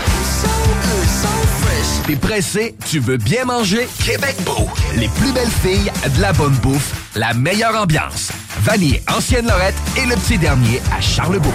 T'es 2.06 2.16
pressé, 2.16 2.76
tu 2.86 3.00
veux 3.00 3.18
bien 3.18 3.44
manger? 3.46 3.88
Québec 4.06 4.36
Beau. 4.46 4.70
Les 4.96 5.08
plus 5.08 5.32
belles 5.32 5.48
filles, 5.64 5.92
de 6.16 6.22
la 6.22 6.32
bonne 6.32 6.54
bouffe, 6.58 6.94
la 7.16 7.34
meilleure 7.34 7.76
ambiance. 7.76 8.30
Vanier, 8.62 9.02
Ancienne 9.12 9.48
Lorette 9.48 9.74
et 9.98 10.06
le 10.06 10.14
petit 10.14 10.38
dernier 10.38 10.80
à 10.96 11.02
Charlebourg. 11.02 11.54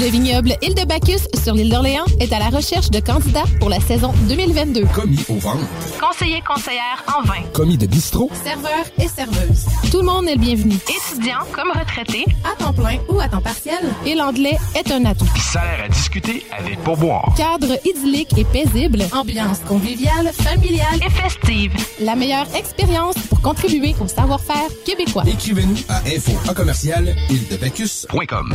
Le 0.00 0.06
vignoble 0.06 0.54
Île 0.62 0.74
de 0.74 0.86
Bacchus 0.86 1.28
sur 1.44 1.52
l'île 1.52 1.68
d'Orléans 1.68 2.06
est 2.20 2.32
à 2.32 2.38
la 2.38 2.48
recherche 2.48 2.88
de 2.88 3.00
candidats 3.00 3.44
pour 3.58 3.68
la 3.68 3.78
saison 3.80 4.14
2022. 4.30 4.86
Commis 4.94 5.22
au 5.28 5.34
ventre. 5.34 5.58
Conseiller 6.00 6.40
conseillère 6.40 7.04
en 7.18 7.22
vin. 7.22 7.42
Commis 7.52 7.76
de 7.76 7.86
bistrot. 7.86 8.30
Serveur 8.42 8.86
et 8.98 9.08
serveuse. 9.08 9.66
Tout 9.90 9.98
le 9.98 10.06
monde 10.06 10.26
est 10.26 10.36
le 10.36 10.40
bienvenu. 10.40 10.76
Étudiant 10.88 11.40
comme 11.52 11.70
retraité, 11.78 12.24
à 12.50 12.56
temps 12.56 12.72
plein 12.72 12.96
ou 13.10 13.20
à 13.20 13.28
temps 13.28 13.42
partiel. 13.42 13.78
Et 14.06 14.14
l'anglais 14.14 14.56
est 14.74 14.90
un 14.90 15.04
atout. 15.04 15.28
Salaire 15.36 15.84
à 15.84 15.88
discuter 15.88 16.46
avec 16.58 16.82
pourboire. 16.82 17.34
Cadre 17.36 17.76
idyllique 17.84 18.38
et 18.38 18.44
paisible. 18.44 19.02
Ambiance 19.12 19.58
conviviale, 19.68 20.32
familiale 20.32 21.00
et 21.06 21.10
festive. 21.10 21.72
La 22.00 22.16
meilleure 22.16 22.46
expérience 22.56 23.16
pour 23.28 23.42
contribuer 23.42 23.94
au 24.02 24.08
savoir-faire 24.08 24.70
québécois. 24.86 25.24
Écrivez-nous 25.26 25.76
à 25.90 25.98
info 26.06 26.32
en 26.48 26.54
commercial 26.54 27.14
ildebacchus.com. 27.28 28.54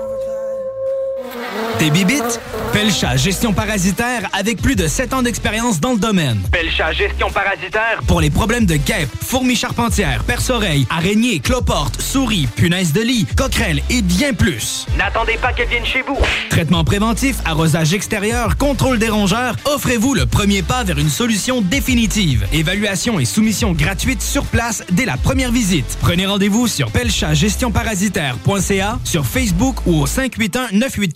T'es 1.79 1.89
bibite? 1.89 2.39
Pelcha 2.73 3.15
Gestion 3.15 3.53
Parasitaire 3.53 4.29
avec 4.33 4.61
plus 4.61 4.75
de 4.75 4.87
7 4.87 5.13
ans 5.13 5.21
d'expérience 5.21 5.79
dans 5.79 5.93
le 5.93 5.99
domaine. 5.99 6.41
Pelcha 6.51 6.91
Gestion 6.91 7.29
Parasitaire. 7.29 8.01
Pour 8.07 8.21
les 8.21 8.29
problèmes 8.29 8.65
de 8.65 8.75
guêpes, 8.75 9.09
fourmis 9.21 9.55
charpentières, 9.55 10.23
perce-oreilles, 10.23 10.85
araignées, 10.89 11.39
cloportes, 11.39 12.01
souris, 12.01 12.47
punaises 12.55 12.93
de 12.93 13.01
lit, 13.01 13.25
coquerelles 13.35 13.81
et 13.89 14.01
bien 14.01 14.33
plus. 14.33 14.85
N'attendez 14.97 15.37
pas 15.41 15.53
qu'elle 15.53 15.69
vienne 15.69 15.85
chez 15.85 16.01
vous. 16.01 16.17
Traitement 16.49 16.83
préventif, 16.83 17.37
arrosage 17.45 17.93
extérieur, 17.93 18.57
contrôle 18.57 18.99
des 18.99 19.09
rongeurs, 19.09 19.55
offrez-vous 19.65 20.13
le 20.13 20.25
premier 20.25 20.63
pas 20.63 20.83
vers 20.83 20.97
une 20.97 21.09
solution 21.09 21.61
définitive. 21.61 22.45
Évaluation 22.53 23.19
et 23.19 23.25
soumission 23.25 23.73
gratuite 23.73 24.21
sur 24.21 24.45
place 24.45 24.83
dès 24.91 25.05
la 25.05 25.17
première 25.17 25.51
visite. 25.51 25.97
Prenez 26.01 26.25
rendez-vous 26.25 26.67
sur 26.67 26.89
pelchagestionparasitaire.ca, 26.91 28.99
sur 29.03 29.25
Facebook 29.25 29.75
ou 29.85 30.01
au 30.01 30.07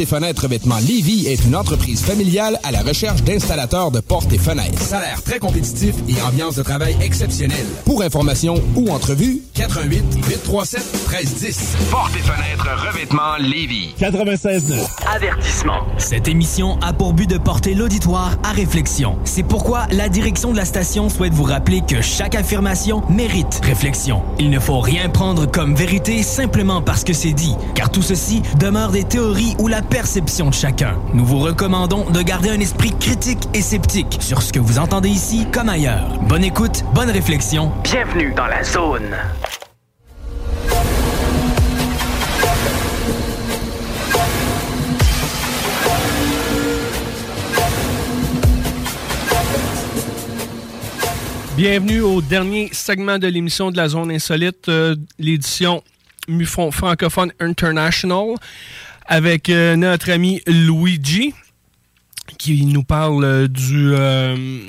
Et 0.00 0.06
fenêtres 0.06 0.42
revêtement 0.44 0.78
Lévis 0.78 1.26
est 1.26 1.44
une 1.44 1.54
entreprise 1.54 2.00
familiale 2.02 2.58
à 2.62 2.70
la 2.70 2.80
recherche 2.80 3.22
d'installateurs 3.22 3.90
de 3.90 4.00
portes 4.00 4.32
et 4.32 4.38
fenêtres. 4.38 4.80
Salaire 4.80 5.22
très 5.22 5.38
compétitif 5.38 5.94
et 6.08 6.20
ambiance 6.22 6.56
de 6.56 6.62
travail 6.62 6.96
exceptionnelle. 7.02 7.66
Pour 7.84 8.02
information 8.02 8.54
ou 8.76 8.90
entrevue, 8.90 9.42
88 9.54 10.02
837 10.26 10.82
1310. 11.08 11.76
Porte 11.90 12.12
et 12.16 12.20
fenêtres 12.20 12.68
revêtement 12.88 13.36
Lévis. 13.38 13.94
96 13.98 14.74
Avertissement. 15.14 15.80
Cette 15.98 16.28
émission 16.28 16.78
a 16.80 16.92
pour 16.92 17.12
but 17.12 17.28
de 17.28 17.36
porter 17.38 17.74
l'auditoire 17.74 18.38
à 18.42 18.52
réflexion. 18.52 19.18
C'est 19.24 19.42
pourquoi 19.42 19.86
la 19.92 20.08
direction 20.08 20.52
de 20.52 20.56
la 20.56 20.64
station 20.64 21.10
souhaite 21.10 21.34
vous 21.34 21.44
rappeler 21.44 21.82
que 21.86 22.00
chaque 22.00 22.34
affirmation 22.34 23.02
mérite 23.10 23.60
réflexion. 23.62 24.22
Il 24.38 24.50
ne 24.50 24.58
faut 24.58 24.80
rien 24.80 25.10
prendre 25.10 25.44
comme 25.50 25.74
vérité 25.74 26.22
simplement 26.22 26.80
parce 26.80 27.04
que 27.04 27.12
c'est 27.12 27.32
dit, 27.34 27.54
car 27.74 27.90
tout 27.90 28.02
ceci 28.02 28.40
demeure 28.58 28.92
des 28.92 29.04
théories 29.04 29.54
ou 29.58 29.68
la 29.68 29.82
perception 29.90 30.48
de 30.50 30.54
chacun. 30.54 30.96
Nous 31.12 31.24
vous 31.24 31.40
recommandons 31.40 32.08
de 32.10 32.22
garder 32.22 32.48
un 32.50 32.60
esprit 32.60 32.96
critique 32.98 33.40
et 33.52 33.60
sceptique 33.60 34.18
sur 34.20 34.40
ce 34.40 34.52
que 34.52 34.60
vous 34.60 34.78
entendez 34.78 35.08
ici 35.08 35.46
comme 35.52 35.68
ailleurs. 35.68 36.18
Bonne 36.28 36.44
écoute, 36.44 36.84
bonne 36.94 37.10
réflexion. 37.10 37.72
Bienvenue 37.82 38.32
dans 38.34 38.46
la 38.46 38.62
zone. 38.62 39.16
Bienvenue 51.56 52.00
au 52.00 52.22
dernier 52.22 52.70
segment 52.72 53.18
de 53.18 53.26
l'émission 53.26 53.70
de 53.70 53.76
la 53.76 53.88
Zone 53.88 54.10
Insolite, 54.12 54.68
euh, 54.68 54.96
l'édition 55.18 55.82
Mufon 56.26 56.70
francophone 56.70 57.32
international, 57.38 58.36
avec 59.10 59.50
euh, 59.50 59.74
notre 59.74 60.10
ami 60.10 60.40
Luigi, 60.46 61.34
qui 62.38 62.64
nous 62.64 62.84
parle 62.84 63.24
euh, 63.24 63.48
du, 63.48 63.92
euh, 63.92 64.60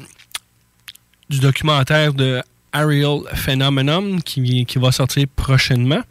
du 1.29 1.39
documentaire 1.39 2.13
de 2.13 2.41
Ariel 2.73 3.19
Phenomenon 3.35 4.17
qui, 4.19 4.65
qui 4.65 4.79
va 4.79 4.91
sortir 4.91 5.27
prochainement. 5.35 6.01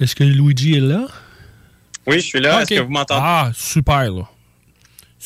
Est-ce 0.00 0.16
que 0.16 0.24
Luigi 0.24 0.74
est 0.74 0.80
là? 0.80 1.06
Oui, 2.06 2.16
je 2.16 2.26
suis 2.26 2.40
là. 2.40 2.56
Ah, 2.56 2.62
Est-ce 2.62 2.74
que 2.74 2.80
vous 2.80 2.90
m'entendez? 2.90 3.20
Ah, 3.22 3.50
super, 3.54 4.10
là. 4.10 4.28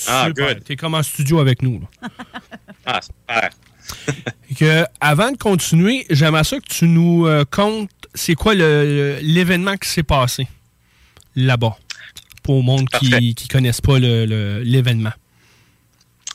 Ah, 0.07 0.27
Super. 0.27 0.55
good. 0.55 0.65
T'es 0.65 0.77
comme 0.77 0.95
en 0.95 1.03
studio 1.03 1.41
avec 1.41 1.63
nous, 1.63 1.81
là. 1.81 2.09
Ah, 2.87 3.01
super. 3.01 3.51
Que, 4.59 4.85
avant 5.01 5.33
de 5.33 5.37
continuer, 5.39 6.07
j'aimerais 6.11 6.45
ça 6.45 6.59
que 6.59 6.69
tu 6.69 6.87
nous 6.87 7.27
euh, 7.27 7.45
comptes 7.51 7.91
c'est 8.15 8.35
quoi 8.35 8.55
l'événement 8.55 9.77
qui 9.77 9.89
s'est 9.89 10.03
passé 10.05 10.47
là-bas 11.35 11.77
pour 12.45 12.57
le 12.57 12.63
monde 12.63 12.89
qui 12.91 13.11
ne 13.11 13.49
connaissent 13.49 13.81
pas 13.81 13.99
l'événement. 13.99 15.13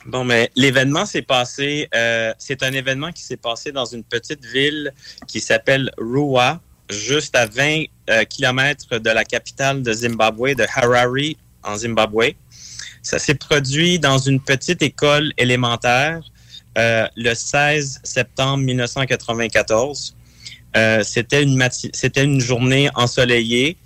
Bon, 0.05 0.23
mais 0.23 0.49
l'événement 0.55 1.05
s'est 1.05 1.21
passé. 1.21 1.87
euh, 1.95 2.33
c'est 2.37 2.63
un 2.63 2.73
événement 2.73 3.11
qui 3.11 3.21
s'est 3.23 3.37
passé 3.37 3.71
dans 3.71 3.85
une 3.85 4.03
petite 4.03 4.43
ville 4.45 4.91
qui 5.27 5.39
s'appelle 5.39 5.91
Rua, 5.97 6.59
juste 6.89 7.35
à 7.35 7.45
20 7.45 7.83
kilomètres 8.27 8.97
de 8.97 9.09
la 9.09 9.23
capitale 9.23 9.83
de 9.83 9.93
Zimbabwe, 9.93 10.55
de 10.55 10.65
Harare, 10.75 11.35
en 11.63 11.77
Zimbabwe. 11.77 12.33
Ça 13.03 13.19
s'est 13.19 13.35
produit 13.35 13.99
dans 13.99 14.17
une 14.17 14.39
petite 14.39 14.81
école 14.81 15.31
élémentaire 15.37 16.21
euh, 16.77 17.07
le 17.15 17.33
16 17.35 17.99
septembre 18.03 18.63
1994. 18.63 20.15
Euh, 20.77 21.03
c'était 21.03 21.43
une 21.43 21.55
mati- 21.55 21.89
c'était 21.93 22.23
une 22.23 22.39
journée 22.39 22.89
ensoleillée 22.95 23.77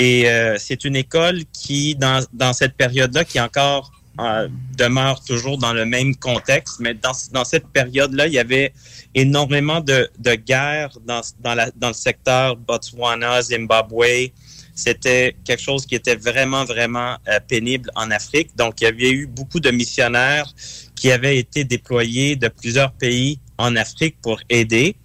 et 0.00 0.30
euh, 0.30 0.56
c'est 0.58 0.86
une 0.86 0.96
école 0.96 1.42
qui 1.52 1.94
dans, 1.94 2.52
cette 2.54 2.74
période-là 2.74 3.22
qui 3.22 3.38
encore 3.38 3.92
euh, 4.18 4.48
demeure 4.78 5.22
toujours 5.22 5.58
dans 5.58 5.74
le 5.74 5.84
même 5.84 6.16
contexte, 6.16 6.80
mais 6.80 6.94
dans, 6.94 7.44
cette 7.44 7.66
période-là, 7.66 8.26
il 8.26 8.32
y 8.32 8.38
avait 8.38 8.72
énormément 9.14 9.80
de, 9.82 10.08
guerres 10.36 10.96
dans, 11.04 11.20
le 11.54 11.92
secteur 11.92 12.56
Botswana, 12.56 13.42
Zimbabwe. 13.42 14.30
C'était 14.74 15.36
quelque 15.44 15.60
chose 15.60 15.84
qui 15.84 15.96
était 15.96 16.16
vraiment, 16.16 16.64
vraiment 16.64 17.16
euh, 17.28 17.38
pénible 17.46 17.90
en 17.94 18.10
Afrique. 18.10 18.56
Donc, 18.56 18.80
il 18.80 18.84
y 18.84 18.86
avait 18.86 19.10
eu 19.10 19.26
beaucoup 19.26 19.60
de 19.60 19.70
missionnaires 19.70 20.50
qui 20.96 21.12
avaient 21.12 21.36
été 21.36 21.64
déployés 21.64 22.36
de 22.36 22.48
plusieurs 22.48 22.92
pays 22.92 23.38
en 23.58 23.76
Afrique 23.76 24.16
pour 24.22 24.40
aider. 24.48 24.96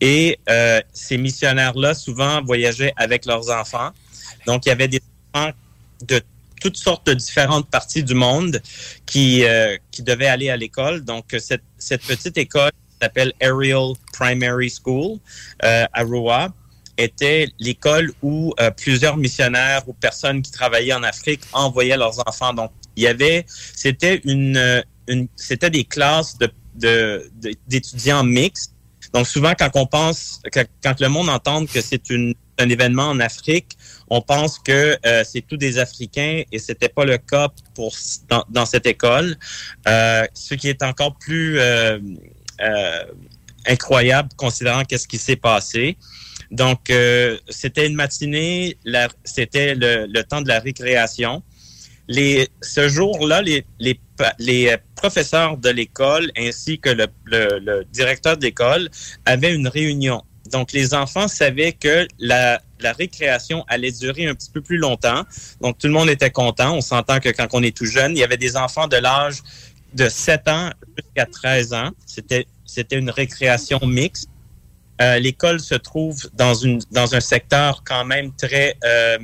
Et 0.00 0.40
ces 0.92 1.16
missionnaires-là, 1.16 1.94
souvent, 1.94 2.42
voyageaient 2.42 2.92
avec 2.96 3.24
leurs 3.24 3.48
enfants. 3.50 3.92
Donc, 4.46 4.66
il 4.66 4.70
y 4.70 4.72
avait 4.72 4.88
des 4.88 5.00
enfants 5.32 5.52
de 6.06 6.20
toutes 6.60 6.76
sortes 6.76 7.06
de 7.06 7.14
différentes 7.14 7.68
parties 7.68 8.04
du 8.04 8.14
monde 8.14 8.60
qui, 9.04 9.44
euh, 9.44 9.76
qui 9.90 10.02
devaient 10.02 10.28
aller 10.28 10.50
à 10.50 10.56
l'école. 10.56 11.04
Donc, 11.04 11.24
cette, 11.38 11.62
cette 11.78 12.02
petite 12.02 12.38
école 12.38 12.70
s'appelle 13.00 13.32
Ariel 13.42 13.94
Primary 14.12 14.70
School 14.70 15.18
euh, 15.64 15.84
à 15.92 16.04
Roa 16.04 16.52
était 16.98 17.48
l'école 17.58 18.12
où 18.22 18.54
euh, 18.60 18.70
plusieurs 18.70 19.16
missionnaires 19.16 19.82
ou 19.88 19.92
personnes 19.92 20.42
qui 20.42 20.52
travaillaient 20.52 20.92
en 20.92 21.02
Afrique 21.02 21.40
envoyaient 21.52 21.96
leurs 21.96 22.18
enfants. 22.28 22.52
Donc, 22.52 22.70
il 22.96 23.04
y 23.04 23.06
avait, 23.06 23.44
c'était 23.48 24.20
une, 24.24 24.56
euh, 24.56 24.82
une 25.08 25.26
c'était 25.36 25.70
des 25.70 25.84
classes 25.84 26.36
d'étudiants 26.74 28.24
mixtes. 28.24 28.74
Donc, 29.12 29.26
souvent, 29.26 29.54
quand 29.58 29.70
on 29.74 29.86
pense, 29.86 30.40
quand, 30.52 30.64
quand 30.82 31.00
le 31.00 31.08
monde 31.08 31.28
entend 31.28 31.66
que 31.66 31.80
c'est 31.80 32.02
un 32.10 32.68
événement 32.68 33.08
en 33.08 33.20
Afrique, 33.20 33.76
on 34.14 34.20
pense 34.20 34.58
que 34.58 34.98
euh, 35.06 35.24
c'est 35.24 35.40
tous 35.40 35.56
des 35.56 35.78
Africains 35.78 36.42
et 36.52 36.58
c'était 36.58 36.90
pas 36.90 37.06
le 37.06 37.16
cas 37.16 37.48
pour 37.74 37.94
dans, 38.50 38.66
cette 38.66 38.84
école. 38.84 39.36
Euh, 39.88 40.26
ce 40.34 40.52
qui 40.54 40.68
est 40.68 40.82
encore 40.82 41.16
plus 41.16 41.58
euh, 41.58 41.98
incroyable 43.66 44.28
considérant 44.36 44.84
qu'est-ce 44.84 45.08
qui 45.08 45.16
s'est 45.16 45.42
passé. 45.50 45.96
Donc, 46.50 46.92
c'était 47.48 47.86
une 47.86 47.94
matinée, 47.94 48.76
c'était 49.24 49.74
le, 49.74 50.20
temps 50.24 50.42
de 50.42 50.48
la 50.48 50.60
récréation. 50.60 51.42
Ce 52.10 52.88
jour-là, 52.90 53.40
les, 53.40 53.64
professeurs 54.94 55.56
de 55.56 55.70
l'école 55.70 56.30
ainsi 56.36 56.78
que 56.78 56.90
le, 56.90 57.06
le- 57.24 57.84
directeur 57.90 58.36
de 58.36 58.42
l'école 58.42 58.90
avaient 59.24 59.54
une 59.54 59.68
réunion. 59.68 60.22
Donc, 60.50 60.72
les 60.72 60.92
enfants 60.92 61.28
savaient 61.28 61.72
que 61.72 62.06
la, 62.18 62.60
la 62.82 62.92
récréation 62.92 63.64
allait 63.68 63.92
durer 63.92 64.26
un 64.26 64.34
petit 64.34 64.50
peu 64.50 64.60
plus 64.60 64.76
longtemps. 64.76 65.22
Donc, 65.60 65.78
tout 65.78 65.86
le 65.86 65.92
monde 65.92 66.10
était 66.10 66.30
content. 66.30 66.74
On 66.74 66.80
s'entend 66.80 67.20
que 67.20 67.28
quand 67.28 67.46
on 67.52 67.62
est 67.62 67.76
tout 67.76 67.86
jeune, 67.86 68.12
il 68.12 68.18
y 68.18 68.24
avait 68.24 68.36
des 68.36 68.56
enfants 68.56 68.88
de 68.88 68.96
l'âge 68.96 69.42
de 69.94 70.08
7 70.08 70.48
ans 70.48 70.70
jusqu'à 70.96 71.26
13 71.26 71.72
ans. 71.74 71.90
C'était, 72.06 72.46
une 72.92 73.10
récréation 73.10 73.80
mixte. 73.82 74.28
Euh, 75.00 75.18
l'école 75.18 75.60
se 75.60 75.74
trouve 75.74 76.16
dans 76.34 76.54
une 76.54 76.80
dans 76.90 77.14
un 77.14 77.20
secteur 77.20 77.82
quand 77.84 78.04
même 78.04 78.30
très 78.34 78.76
euh, 78.84 79.18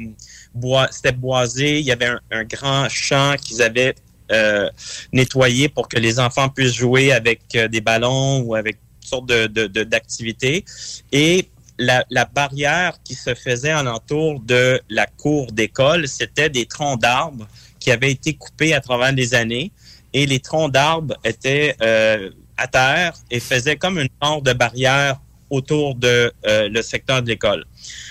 boisé 0.55 1.79
il 1.79 1.85
y 1.85 1.93
avait 1.93 2.11
un, 2.31 2.45
grand 2.45 2.89
champ 2.89 3.37
qu'ils 3.37 3.63
avaient 3.63 3.95
euh, 4.33 4.69
nettoyé 5.13 5.69
pour 5.69 5.87
que 5.89 5.99
les 5.99 6.19
enfants 6.19 6.49
puissent 6.49 6.75
jouer 6.75 7.13
avec 7.13 7.57
des 7.71 7.81
ballons 7.83 8.41
ou 8.41 8.55
avec 8.55 8.79
toutes 9.01 9.09
sortes 9.09 9.27
d'activités 9.27 10.65
et 11.13 11.49
la, 11.79 12.25
barrière 12.25 12.99
qui 13.05 13.15
se 13.15 13.35
faisait 13.35 13.71
alentour 13.71 14.41
de 14.41 14.81
la 14.91 15.07
cour 15.07 15.53
d'école 15.53 16.09
c'était 16.09 16.51
des 16.51 16.67
troncs 16.67 17.01
d'arbres 17.01 17.47
qui 17.79 17.91
avaient 17.91 18.11
été 18.11 18.35
coupés 18.35 18.75
à 18.75 18.81
travers 18.81 19.13
les 19.13 19.35
années 19.35 19.73
et 20.13 20.27
les 20.27 20.41
troncs 20.41 20.73
d'arbres 20.73 21.17
étaient 21.25 21.77
euh, 21.83 22.31
à 22.57 22.67
terre 22.67 23.15
et 23.31 23.41
faisaient 23.41 23.77
comme 23.77 23.99
une 23.99 24.09
genre 24.23 24.43
de 24.43 24.53
barrière 24.53 25.21
autour 25.51 25.95
de 25.95 26.33
euh, 26.47 26.69
le 26.69 26.83
secteur 26.83 27.23
de 27.23 27.29
l'école. 27.29 27.65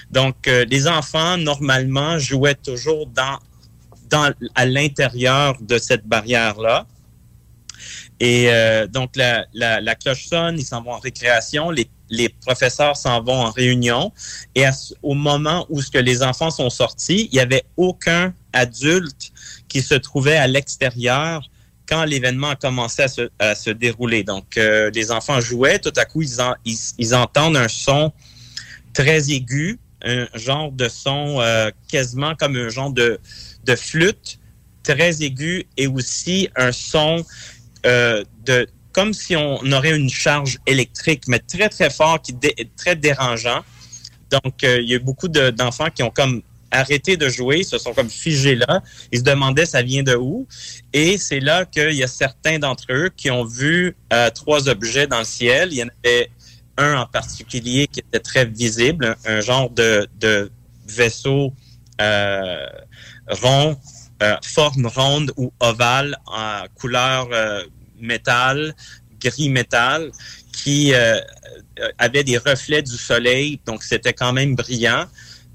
Donc, 0.10 0.48
euh, 0.48 0.66
les 0.66 0.88
enfants, 0.88 1.38
normalement, 1.38 2.18
jouaient 2.18 2.56
toujours 2.56 3.08
dans, 3.08 3.40
à 4.56 4.66
l'intérieur 4.66 5.56
de 5.62 5.78
cette 5.78 6.06
barrière-là. 6.08 6.88
Et 8.20 8.50
donc, 8.90 9.16
la, 9.16 9.96
cloche 9.96 10.26
sonne, 10.28 10.58
ils 10.58 10.66
s'en 10.66 10.82
vont 10.82 10.94
en 10.94 11.00
récréation, 11.00 11.70
les 12.10 12.30
professeurs 12.30 12.96
s'en 12.96 13.22
vont 13.22 13.42
en 13.42 13.52
réunion. 13.52 14.12
Et 14.56 14.66
au 15.04 15.14
moment 15.14 15.66
où 15.70 15.82
ce 15.82 15.92
que 15.92 15.98
les 15.98 16.24
enfants 16.24 16.52
sont 16.52 16.70
sortis, 16.70 17.30
il 17.32 17.36
n'y 17.36 17.40
avait 17.40 17.64
aucun 17.76 18.34
adulte 18.54 19.32
qui 19.68 19.82
se 19.82 19.96
trouvait 19.96 20.38
à 20.38 20.48
l'extérieur 20.48 21.50
quand 21.88 22.04
l'événement 22.04 22.50
a 22.50 22.56
commencé 22.56 23.06
à 23.40 23.56
se, 23.56 23.70
dérouler. 23.70 24.24
Donc, 24.24 24.58
euh, 24.58 24.92
les 24.94 25.12
enfants 25.12 25.40
jouaient, 25.40 25.80
tout 25.80 25.94
à 25.96 26.06
coup, 26.06 26.22
ils 26.22 27.16
entendent 27.16 27.56
un 27.58 27.70
son 27.70 28.12
très 28.94 29.32
aigu, 29.32 29.80
un 30.04 30.28
genre 30.34 30.72
de 30.72 30.90
son 30.90 31.40
euh, 31.40 31.72
quasiment 31.88 32.36
comme 32.36 32.56
un 32.58 32.70
genre 32.70 32.92
de, 32.92 33.20
de 33.64 33.76
flûte 33.76 34.40
très 34.84 35.22
aigu 35.22 35.66
et 35.78 35.88
aussi 35.88 36.50
un 36.56 36.72
son 36.72 37.24
euh, 37.86 38.24
de 38.46 38.68
comme 38.98 39.14
si 39.14 39.36
on 39.36 39.60
aurait 39.74 39.96
une 39.96 40.10
charge 40.10 40.58
électrique, 40.66 41.26
mais 41.28 41.38
très, 41.38 41.70
très 41.70 41.92
fort, 41.92 42.20
qui 42.20 42.34
dé- 42.34 42.56
est 42.58 42.76
très 42.76 42.96
dérangeant. 42.96 43.62
Donc, 44.32 44.64
euh, 44.64 44.82
il 44.82 44.90
y 44.90 44.96
a 44.96 45.00
beaucoup 45.00 45.28
de- 45.28 45.52
d'enfants 45.52 45.92
qui 45.94 46.02
ont 46.02 46.10
comme 46.10 46.42
arrêté 46.72 47.16
de 47.16 47.30
jouer, 47.30 47.62
se 47.62 47.78
sont 47.78 47.94
comme 47.94 48.10
figés 48.10 48.56
là. 48.56 48.82
Ils 49.12 49.20
se 49.20 49.24
demandaient 49.24 49.68
ça 49.68 49.84
vient 49.84 50.02
de 50.02 50.16
où? 50.16 50.48
Et 50.94 51.20
c'est 51.20 51.40
là 51.40 51.66
qu'il 51.66 51.92
y 51.92 52.04
a 52.04 52.08
certains 52.08 52.58
d'entre 52.58 52.86
eux 52.90 53.12
qui 53.16 53.30
ont 53.30 53.46
vu 53.46 53.96
euh, 54.12 54.32
trois 54.32 54.68
objets 54.68 55.06
dans 55.06 55.20
le 55.20 55.26
ciel. 55.26 55.70
Il 55.72 55.78
y 55.78 55.84
en 55.84 55.90
avait 56.04 56.32
un 56.78 56.96
en 57.02 57.06
particulier 57.06 57.86
qui 57.86 58.00
était 58.00 58.20
très 58.20 58.46
visible, 58.46 59.16
un, 59.26 59.42
genre 59.42 59.70
de, 59.70 60.10
vaisseau 60.88 61.54
euh, 62.02 62.66
rond, 63.30 63.78
forme 64.44 64.88
ronde 64.88 65.32
ou 65.38 65.54
ovale 65.60 66.18
en 66.26 66.64
couleur 66.74 67.28
métal, 68.00 68.76
gris 69.20 69.50
métal, 69.50 70.12
qui 70.52 70.94
euh, 70.94 71.20
avait 71.98 72.24
des 72.24 72.38
reflets 72.38 72.82
du 72.82 72.98
soleil, 72.98 73.60
donc 73.66 73.84
c'était 73.84 74.14
quand 74.14 74.34
même 74.34 74.56
brillant. 74.56 75.06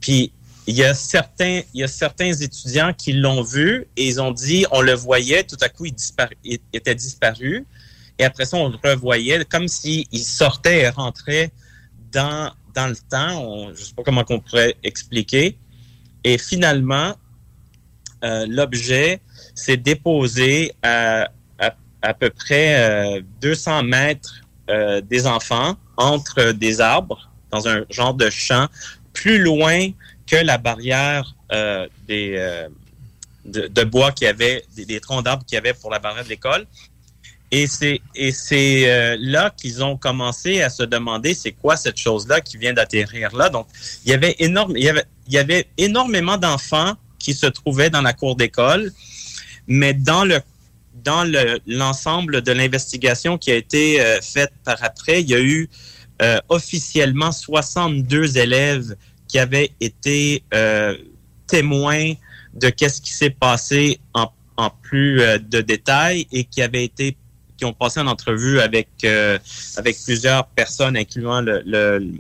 Puis 0.01 0.33
il 0.67 0.77
y 0.77 0.85
a 0.85 0.95
certains, 0.95 1.63
il 1.75 1.81
y 1.81 1.83
a 1.83 1.89
certains 1.89 2.33
étudiants 2.33 2.93
qui 2.93 3.13
l'ont 3.13 3.43
vu 3.43 3.87
et 3.97 4.07
ils 4.07 4.21
ont 4.21 4.31
dit, 4.31 4.65
on 4.71 4.81
le 4.81 4.95
voyait, 4.95 5.45
tout 5.45 5.57
à 5.61 5.69
coup 5.69 5.87
il, 5.87 6.59
était 6.73 6.95
disparu. 6.95 7.67
Et 8.19 8.25
après 8.25 8.45
ça, 8.45 8.57
on 8.57 8.69
le 8.69 8.79
revoyait 8.83 9.45
comme 9.45 9.67
s'il 9.67 10.07
sortait 10.25 10.83
et 10.83 10.89
rentrait 10.89 11.51
dans, 12.13 12.53
dans 12.75 12.87
le 12.87 12.97
temps. 13.11 13.71
Je 13.75 13.83
sais 13.83 13.95
pas 13.95 14.03
comment 14.05 14.25
on 14.29 14.39
pourrait 14.39 14.77
expliquer. 14.85 15.59
Et 16.23 16.39
finalement, 16.39 17.17
euh, 18.23 18.47
l'objet 18.49 19.21
s'est 19.55 19.77
déposé 19.77 20.73
à, 20.83 21.29
à, 22.03 22.15
peu 22.15 22.31
près 22.31 23.17
euh, 23.17 23.21
200 23.41 23.85
mètres 23.85 24.43
euh, 24.71 25.01
des 25.01 25.27
enfants 25.27 25.77
entre 25.97 26.53
des 26.53 26.81
arbres 26.81 27.31
dans 27.51 27.69
un 27.69 27.85
genre 27.91 28.15
de 28.15 28.31
champ 28.31 28.69
plus 29.13 29.39
loin 29.39 29.91
que 30.27 30.37
la 30.37 30.59
barrière 30.59 31.35
euh, 31.53 31.87
des, 32.09 32.35
euh, 32.37 32.69
de, 33.45 33.85
bois 33.85 34.13
qu'il 34.13 34.27
y 34.27 34.29
avait, 34.29 34.65
des, 34.75 35.01
troncs 35.01 35.25
d'arbres 35.25 35.45
qu'il 35.45 35.57
y 35.57 35.59
avait 35.59 35.75
pour 35.75 35.91
la 35.91 35.99
barrière 35.99 36.25
de 36.25 36.29
l'école. 36.29 36.67
Et 37.51 37.67
c'est 37.67 38.01
et 38.15 38.33
c'est 38.33 38.91
euh, 38.91 39.17
là 39.21 39.53
qu'ils 39.55 39.85
ont 39.85 39.99
commencé 39.99 40.63
à 40.63 40.71
se 40.71 40.83
demander 40.85 41.35
c'est 41.35 41.53
quoi 41.53 41.77
cette 41.77 41.99
chose-là 41.99 42.41
qui 42.41 42.57
vient 42.57 42.73
d'atterrir 42.73 43.37
là. 43.37 43.51
Donc 43.51 43.67
il 44.07 44.11
y 44.11 44.15
avait 44.15 44.37
énorme 44.39 44.75
il 44.75 44.85
y 44.85 44.89
avait 44.89 45.05
il 45.27 45.35
y 45.35 45.39
avait 45.39 45.67
énormément 45.77 46.39
d'enfants 46.39 46.95
qui 47.19 47.35
se 47.35 47.45
trouvaient 47.45 47.91
dans 47.91 48.01
la 48.01 48.15
cour 48.15 48.37
d'école, 48.37 48.91
mais 49.67 49.93
dans 49.93 50.25
le 50.25 50.41
dans 50.95 51.25
le- 51.25 51.59
l'ensemble 51.67 52.43
de 52.43 52.53
l'investigation 52.53 53.39
qui 53.39 53.51
a 53.51 53.57
été 53.57 54.01
euh, 54.01 54.21
faite 54.21 54.53
par 54.65 54.77
après, 54.83 55.23
il 55.23 55.29
y 55.31 55.35
a 55.35 55.41
eu 55.41 55.69
euh, 56.21 56.39
officiellement 56.49 57.33
62 57.33 58.37
élèves 58.39 58.95
qui 59.29 59.39
avaient 59.39 59.73
été 59.81 60.43
euh, 60.55 60.97
témoins 61.47 62.13
de 62.55 62.69
qu'est-ce 62.69 63.01
qui 63.01 63.13
s'est 63.13 63.31
passé 63.31 63.99
en, 64.15 64.31
plus 64.83 65.17
de 65.41 65.61
détails 65.61 66.27
et 66.31 66.45
qui 66.45 66.63
avaient 66.63 66.85
été 66.85 67.17
qui 67.57 67.65
ont 67.65 67.73
passé 67.73 67.99
en 67.99 68.07
entrevue 68.07 68.61
avec 68.61 68.89
avec 69.77 69.97
plusieurs 70.05 70.47
personnes, 70.49 70.97
incluant 70.97 71.41
le, 71.41 71.63
le- 71.67 72.13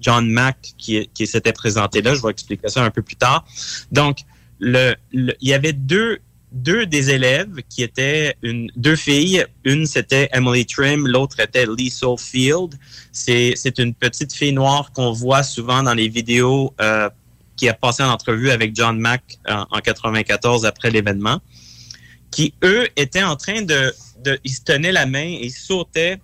John 0.00 0.28
Mack 0.30 0.74
qui, 0.76 1.08
qui 1.14 1.26
s'était 1.26 1.52
présenté 1.52 2.02
là. 2.02 2.14
Je 2.14 2.22
vais 2.22 2.30
expliquer 2.30 2.68
ça 2.68 2.84
un 2.84 2.90
peu 2.90 3.02
plus 3.02 3.16
tard. 3.16 3.46
Donc, 3.90 4.18
le, 4.60 4.94
le- 5.12 5.34
il 5.40 5.48
y 5.48 5.54
avait 5.54 5.72
deux 5.72 6.18
deux 6.52 6.86
des 6.86 7.10
élèves 7.10 7.62
qui 7.68 7.82
étaient 7.82 8.34
deux 8.42 8.96
filles. 8.96 9.44
Une, 9.64 9.86
c'était 9.86 10.28
Emily 10.32 10.64
Trim, 10.66 11.06
l'autre 11.06 11.40
était 11.40 11.66
Lisa 11.66 12.06
Field. 12.18 12.74
C'est, 13.12 13.78
une 13.78 13.94
petite 13.94 14.32
fille 14.32 14.52
noire 14.52 14.92
qu'on 14.92 15.12
voit 15.12 15.42
souvent 15.42 15.82
dans 15.82 15.94
les 15.94 16.08
vidéos 16.08 16.74
euh, 16.80 17.10
qui 17.56 17.68
a 17.68 17.74
passé 17.74 18.02
en 18.02 18.10
entrevue 18.10 18.50
avec 18.50 18.74
John 18.74 18.98
Mack 18.98 19.38
en, 19.48 19.66
en 19.70 19.80
94 19.80 20.64
après 20.64 20.90
l'événement, 20.90 21.40
qui, 22.30 22.54
eux, 22.62 22.88
étaient 22.96 23.22
en 23.22 23.36
train 23.36 23.62
de. 23.62 23.92
Ils 24.44 24.52
se 24.52 24.62
tenaient 24.62 24.92
la 24.92 25.06
main 25.06 25.36
et 25.40 25.48
sautaient 25.48 26.18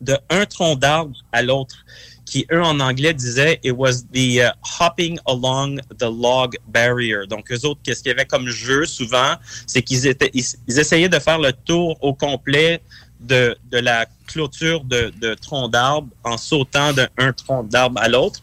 de 0.00 0.16
un 0.30 0.46
tronc 0.46 0.76
d'arbre 0.76 1.16
à 1.30 1.42
l'autre 1.42 1.84
qui, 2.32 2.46
eux, 2.50 2.62
en 2.62 2.80
anglais, 2.80 3.12
disaient 3.12 3.60
«It 3.62 3.74
was 3.76 3.96
the 4.10 4.40
uh, 4.40 4.50
hopping 4.62 5.18
along 5.26 5.80
the 5.98 6.08
log 6.24 6.56
barrier». 6.66 7.26
Donc, 7.28 7.52
eux 7.52 7.62
autres, 7.66 7.80
qu'est-ce 7.84 8.02
qu'il 8.02 8.08
y 8.08 8.14
avait 8.14 8.24
comme 8.24 8.48
jeu, 8.48 8.86
souvent, 8.86 9.34
c'est 9.66 9.82
qu'ils 9.82 10.06
étaient, 10.06 10.30
ils, 10.32 10.78
essayaient 10.82 11.10
de 11.10 11.18
faire 11.18 11.38
le 11.38 11.52
tour 11.52 11.98
au 12.00 12.14
complet 12.14 12.80
de, 13.20 13.54
de 13.70 13.78
la 13.78 14.06
clôture 14.26 14.82
de, 14.84 15.12
de 15.20 15.34
tronc 15.34 15.68
d'arbre 15.68 16.08
en 16.24 16.38
sautant 16.38 16.94
d'un 16.94 17.32
tronc 17.34 17.64
d'arbre 17.64 18.00
à 18.00 18.08
l'autre. 18.08 18.40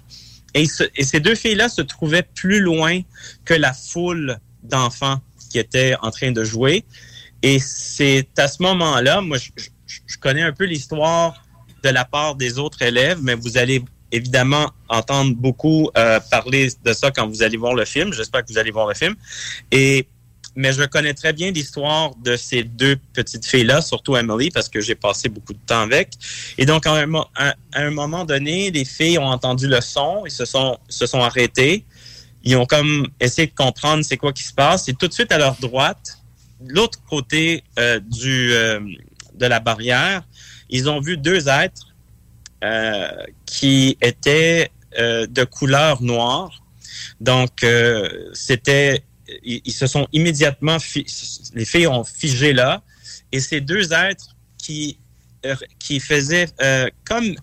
Et, 0.53 0.65
et 0.95 1.03
ces 1.03 1.19
deux 1.19 1.33
filles-là 1.33 1.67
se 1.67 1.81
trouvaient 1.81 2.27
plus 2.41 2.59
loin 2.59 3.01
que 3.43 3.55
la 3.55 3.73
foule 3.73 4.37
d'enfants 4.61 5.19
qui 5.49 5.57
étaient 5.57 5.95
en 6.03 6.11
train 6.11 6.31
de 6.31 6.43
jouer. 6.43 6.85
Et 7.41 7.57
c'est 7.57 8.27
à 8.37 8.47
ce 8.47 8.61
moment-là, 8.61 9.21
moi, 9.21 9.37
je, 9.39 9.49
je- 9.55 9.69
je 10.05 10.17
connais 10.19 10.43
un 10.43 10.53
peu 10.53 10.65
l'histoire 10.65 11.43
de 11.83 11.89
la 11.89 12.05
part 12.05 12.35
des 12.35 12.57
autres 12.57 12.81
élèves, 12.81 13.19
mais 13.21 13.35
vous 13.35 13.57
allez 13.57 13.83
évidemment 14.11 14.71
entendre 14.87 15.35
beaucoup 15.35 15.89
euh, 15.97 16.19
parler 16.31 16.69
de 16.83 16.93
ça 16.93 17.11
quand 17.11 17.27
vous 17.27 17.43
allez 17.43 17.57
voir 17.57 17.75
le 17.75 17.85
film. 17.85 18.13
J'espère 18.13 18.43
que 18.43 18.51
vous 18.51 18.57
allez 18.57 18.71
voir 18.71 18.87
le 18.87 18.95
film. 18.95 19.15
Et 19.71 20.07
mais 20.55 20.73
je 20.73 20.83
connais 20.83 21.13
très 21.13 21.31
bien 21.31 21.51
l'histoire 21.51 22.11
de 22.15 22.35
ces 22.35 22.63
deux 22.63 22.97
petites 23.13 23.45
filles-là, 23.45 23.81
surtout 23.81 24.17
Emily, 24.17 24.51
parce 24.51 24.67
que 24.67 24.81
j'ai 24.81 24.95
passé 24.95 25.29
beaucoup 25.29 25.53
de 25.53 25.59
temps 25.65 25.81
avec. 25.81 26.13
Et 26.57 26.65
donc, 26.65 26.85
à 26.85 26.95
un, 26.95 27.91
moment 27.91 28.25
donné, 28.25 28.71
les 28.71 28.83
filles 28.83 29.19
ont 29.19 29.27
entendu 29.27 29.67
le 29.67 29.79
son, 29.79 30.23
ils 30.25 30.31
se 30.31 30.45
sont, 30.45 30.77
se 30.89 31.05
sont 31.05 31.21
arrêtées. 31.21 31.85
Ils 32.43 32.55
ont 32.57 32.65
comme 32.65 33.07
essayé 33.19 33.47
de 33.47 33.53
comprendre 33.53 34.03
c'est 34.03 34.17
quoi 34.17 34.33
qui 34.33 34.43
se 34.43 34.53
passe. 34.53 34.89
Et 34.89 34.93
tout 34.93 35.07
de 35.07 35.13
suite 35.13 35.31
à 35.31 35.37
leur 35.37 35.55
droite, 35.55 36.17
de 36.59 36.73
l'autre 36.73 36.99
côté 37.09 37.63
euh, 37.77 37.99
du, 37.99 38.51
euh, 38.53 38.79
de 39.35 39.45
la 39.45 39.59
barrière, 39.59 40.23
ils 40.69 40.89
ont 40.89 40.99
vu 40.99 41.17
deux 41.17 41.47
êtres 41.47 41.93
euh, 42.63 43.09
qui 43.45 43.97
étaient 44.01 44.69
euh, 44.97 45.25
de 45.27 45.43
couleur 45.43 46.01
noire. 46.01 46.61
Donc, 47.21 47.63
euh, 47.63 48.29
c'était, 48.33 49.03
ils, 49.43 49.61
ils 49.65 49.71
se 49.73 49.87
sont 49.87 50.07
immédiatement, 50.13 50.77
les 51.53 51.65
filles 51.65 51.87
ont 51.87 52.03
figé 52.03 52.53
là, 52.53 52.81
et 53.31 53.39
ces 53.39 53.61
deux 53.61 53.93
êtres 53.93 54.35
qui 54.57 54.97
qui 55.79 56.01
faisaient 56.01 56.47
comme 57.05 57.33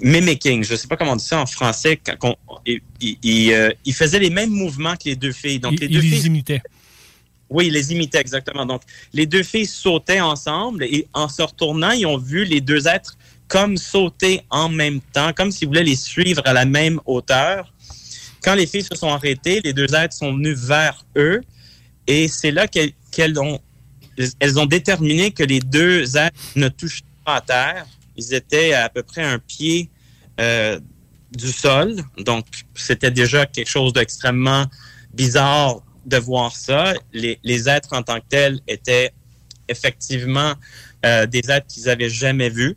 mimicking, 0.00 0.64
je 0.64 0.74
sais 0.74 0.88
pas 0.88 0.96
comment 0.96 1.12
on 1.12 1.16
dit 1.16 1.24
ça 1.24 1.40
en 1.40 1.46
français, 1.46 1.96
quand 2.18 2.36
on- 2.48 2.58
ils, 2.66 2.80
ils- 3.00 3.18
ils, 3.22 3.74
ils 3.84 3.94
faisaient 3.94 4.18
les 4.18 4.30
mêmes 4.30 4.50
mouvements 4.50 4.94
que 4.96 5.04
les 5.06 5.16
deux 5.16 5.32
filles. 5.32 5.58
Donc, 5.60 5.72
les 5.80 5.88
deux 5.88 6.00
les 6.00 6.10
filles 6.16 6.26
imitait. 6.26 6.62
Oui, 7.48 7.68
ils 7.68 7.72
les 7.72 7.92
imitaient 7.92 8.20
exactement. 8.20 8.66
Donc, 8.66 8.82
les 9.12 9.26
deux 9.26 9.42
filles 9.42 9.66
sautaient 9.66 10.20
ensemble 10.20 10.84
et 10.84 11.06
en 11.12 11.28
se 11.28 11.42
retournant, 11.42 11.92
ils 11.92 12.06
ont 12.06 12.18
vu 12.18 12.44
les 12.44 12.60
deux 12.60 12.88
êtres 12.88 13.16
comme 13.48 13.76
sauter 13.76 14.42
en 14.50 14.68
même 14.68 15.00
temps, 15.12 15.32
comme 15.32 15.52
s'ils 15.52 15.68
voulaient 15.68 15.84
les 15.84 15.96
suivre 15.96 16.42
à 16.44 16.52
la 16.52 16.64
même 16.64 17.00
hauteur. 17.06 17.72
Quand 18.42 18.54
les 18.54 18.66
filles 18.66 18.82
se 18.82 18.96
sont 18.96 19.08
arrêtées, 19.08 19.60
les 19.62 19.72
deux 19.72 19.92
êtres 19.94 20.14
sont 20.14 20.32
venus 20.34 20.58
vers 20.58 21.04
eux 21.16 21.40
et 22.06 22.28
c'est 22.28 22.50
là 22.50 22.66
qu'elles 22.66 23.40
ont, 23.40 23.60
elles 24.40 24.58
ont 24.58 24.66
déterminé 24.66 25.30
que 25.30 25.42
les 25.42 25.60
deux 25.60 26.16
êtres 26.16 26.36
ne 26.56 26.68
touchaient 26.68 27.02
pas 27.24 27.36
à 27.36 27.40
terre. 27.40 27.86
Ils 28.16 28.34
étaient 28.34 28.72
à 28.72 28.88
peu 28.88 29.02
près 29.02 29.22
un 29.22 29.38
pied 29.38 29.90
euh, 30.40 30.80
du 31.32 31.52
sol. 31.52 31.96
Donc, 32.18 32.46
c'était 32.74 33.10
déjà 33.10 33.46
quelque 33.46 33.68
chose 33.68 33.92
d'extrêmement 33.92 34.66
bizarre 35.12 35.80
de 36.06 36.16
voir 36.16 36.54
ça. 36.54 36.94
Les, 37.12 37.68
êtres 37.68 37.92
en 37.92 38.02
tant 38.02 38.20
que 38.20 38.26
tels 38.28 38.60
étaient 38.66 39.12
effectivement 39.68 40.54
euh, 41.04 41.26
des 41.26 41.50
êtres 41.50 41.66
qu'ils 41.66 41.88
avaient 41.88 42.10
jamais 42.10 42.48
vus. 42.48 42.76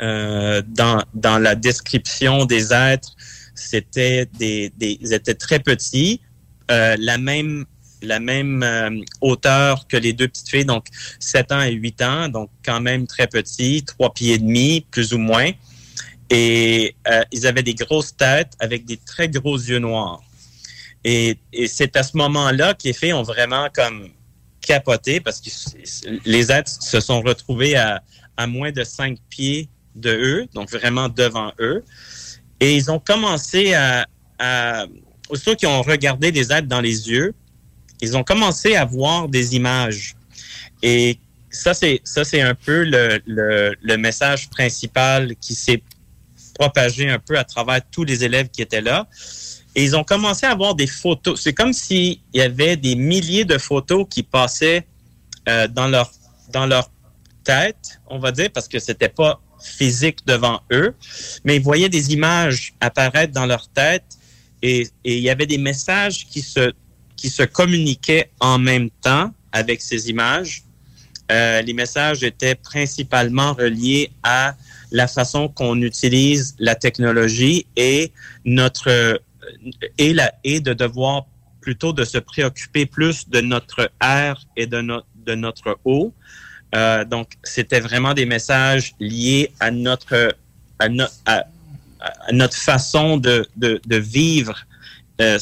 Euh, 0.00 0.62
dans, 0.66 1.02
dans 1.12 1.38
la 1.38 1.54
description 1.54 2.46
des 2.46 2.72
êtres, 2.72 3.14
c'était 3.54 4.26
des, 4.38 4.72
des, 4.78 4.96
ils 5.02 5.12
étaient 5.12 5.34
très 5.34 5.58
petits, 5.58 6.22
euh, 6.70 6.96
la 6.98 7.18
même 7.18 7.66
la 8.02 8.18
même 8.18 8.64
hauteur 9.20 9.86
que 9.86 9.98
les 9.98 10.14
deux 10.14 10.26
petites 10.26 10.48
filles, 10.48 10.64
donc 10.64 10.86
7 11.18 11.52
ans 11.52 11.60
et 11.60 11.72
8 11.72 12.00
ans, 12.00 12.28
donc 12.30 12.48
quand 12.64 12.80
même 12.80 13.06
très 13.06 13.26
petits, 13.26 13.84
trois 13.84 14.14
pieds 14.14 14.32
et 14.32 14.38
demi, 14.38 14.86
plus 14.90 15.12
ou 15.12 15.18
moins. 15.18 15.50
Et 16.30 16.96
ils 17.30 17.46
avaient 17.46 17.62
des 17.62 17.74
grosses 17.74 18.16
têtes 18.16 18.54
avec 18.58 18.86
des 18.86 18.96
très 18.96 19.28
gros 19.28 19.58
yeux 19.58 19.80
noirs. 19.80 20.22
Et, 21.04 21.38
et 21.52 21.66
c'est 21.66 21.96
à 21.96 22.02
ce 22.02 22.16
moment-là 22.16 22.74
que 22.74 23.12
ont 23.14 23.22
vraiment 23.22 23.68
comme 23.72 24.10
capoté 24.60 25.20
parce 25.20 25.40
que 25.40 25.50
les 26.24 26.52
êtres 26.52 26.70
se 26.70 27.00
sont 27.00 27.22
retrouvés 27.22 27.76
à, 27.76 28.02
à 28.36 28.46
moins 28.46 28.70
de 28.72 28.84
5 28.84 29.18
pieds 29.28 29.68
de 29.94 30.10
eux, 30.10 30.46
donc 30.54 30.70
vraiment 30.70 31.08
devant 31.08 31.52
eux. 31.58 31.84
Et 32.60 32.76
ils 32.76 32.90
ont 32.90 32.98
commencé 32.98 33.74
à, 33.74 34.06
à 34.38 34.86
aussitôt 35.30 35.54
qu'ils 35.56 35.68
ont 35.68 35.82
regardé 35.82 36.30
les 36.30 36.52
êtres 36.52 36.68
dans 36.68 36.80
les 36.80 37.08
yeux, 37.08 37.34
ils 38.00 38.16
ont 38.16 38.24
commencé 38.24 38.76
à 38.76 38.84
voir 38.84 39.28
des 39.28 39.54
images. 39.56 40.14
Et 40.82 41.18
ça, 41.50 41.74
c'est 41.74 42.00
ça, 42.04 42.24
c'est 42.24 42.40
un 42.40 42.54
peu 42.54 42.84
le, 42.84 43.20
le, 43.26 43.74
le 43.80 43.96
message 43.96 44.48
principal 44.50 45.34
qui 45.36 45.54
s'est 45.54 45.82
propagé 46.58 47.08
un 47.08 47.18
peu 47.18 47.38
à 47.38 47.44
travers 47.44 47.80
tous 47.90 48.04
les 48.04 48.24
élèves 48.24 48.48
qui 48.48 48.62
étaient 48.62 48.80
là. 48.80 49.08
Et 49.74 49.84
ils 49.84 49.96
ont 49.96 50.04
commencé 50.04 50.46
à 50.46 50.50
avoir 50.50 50.74
des 50.74 50.86
photos. 50.86 51.40
C'est 51.40 51.52
comme 51.52 51.72
s'il 51.72 52.18
y 52.34 52.40
avait 52.40 52.76
des 52.76 52.96
milliers 52.96 53.44
de 53.44 53.58
photos 53.58 54.06
qui 54.08 54.22
passaient 54.22 54.86
euh, 55.48 55.68
dans 55.68 55.88
leur 55.88 56.10
dans 56.52 56.66
leur 56.66 56.90
tête, 57.44 58.00
on 58.08 58.18
va 58.18 58.32
dire, 58.32 58.50
parce 58.52 58.66
que 58.66 58.80
c'était 58.80 59.08
pas 59.08 59.40
physique 59.62 60.18
devant 60.26 60.60
eux, 60.72 60.94
mais 61.44 61.56
ils 61.56 61.62
voyaient 61.62 61.88
des 61.88 62.12
images 62.12 62.74
apparaître 62.80 63.32
dans 63.32 63.46
leur 63.46 63.68
tête 63.68 64.04
et, 64.62 64.88
et 65.04 65.18
il 65.18 65.22
y 65.22 65.30
avait 65.30 65.46
des 65.46 65.58
messages 65.58 66.26
qui 66.26 66.42
se 66.42 66.72
qui 67.16 67.28
se 67.28 67.42
communiquaient 67.42 68.30
en 68.40 68.58
même 68.58 68.88
temps 69.02 69.30
avec 69.52 69.82
ces 69.82 70.08
images. 70.08 70.62
Euh, 71.30 71.60
les 71.62 71.74
messages 71.74 72.22
étaient 72.24 72.54
principalement 72.54 73.52
reliés 73.52 74.10
à 74.22 74.56
la 74.90 75.06
façon 75.06 75.48
qu'on 75.48 75.80
utilise 75.82 76.56
la 76.58 76.74
technologie 76.74 77.66
et 77.76 78.10
notre 78.44 79.20
et 79.98 80.60
de 80.60 80.72
devoir 80.72 81.26
plutôt 81.60 81.92
de 81.92 82.04
se 82.04 82.18
préoccuper 82.18 82.86
plus 82.86 83.28
de 83.28 83.40
notre 83.40 83.90
air 84.02 84.42
et 84.56 84.66
de 84.66 84.80
de 85.26 85.34
notre 85.34 85.78
eau. 85.84 86.12
Euh, 86.74 87.04
donc 87.04 87.32
c'était 87.42 87.80
vraiment 87.80 88.14
des 88.14 88.26
messages 88.26 88.94
liés 89.00 89.52
à 89.60 89.70
notre 89.70 90.34
à, 90.78 90.88
no- 90.88 91.04
à, 91.26 91.44
à 92.00 92.32
notre 92.32 92.56
façon 92.56 93.16
de 93.16 93.46
de, 93.56 93.96
vivre 93.96 94.56
euh, 95.20 95.38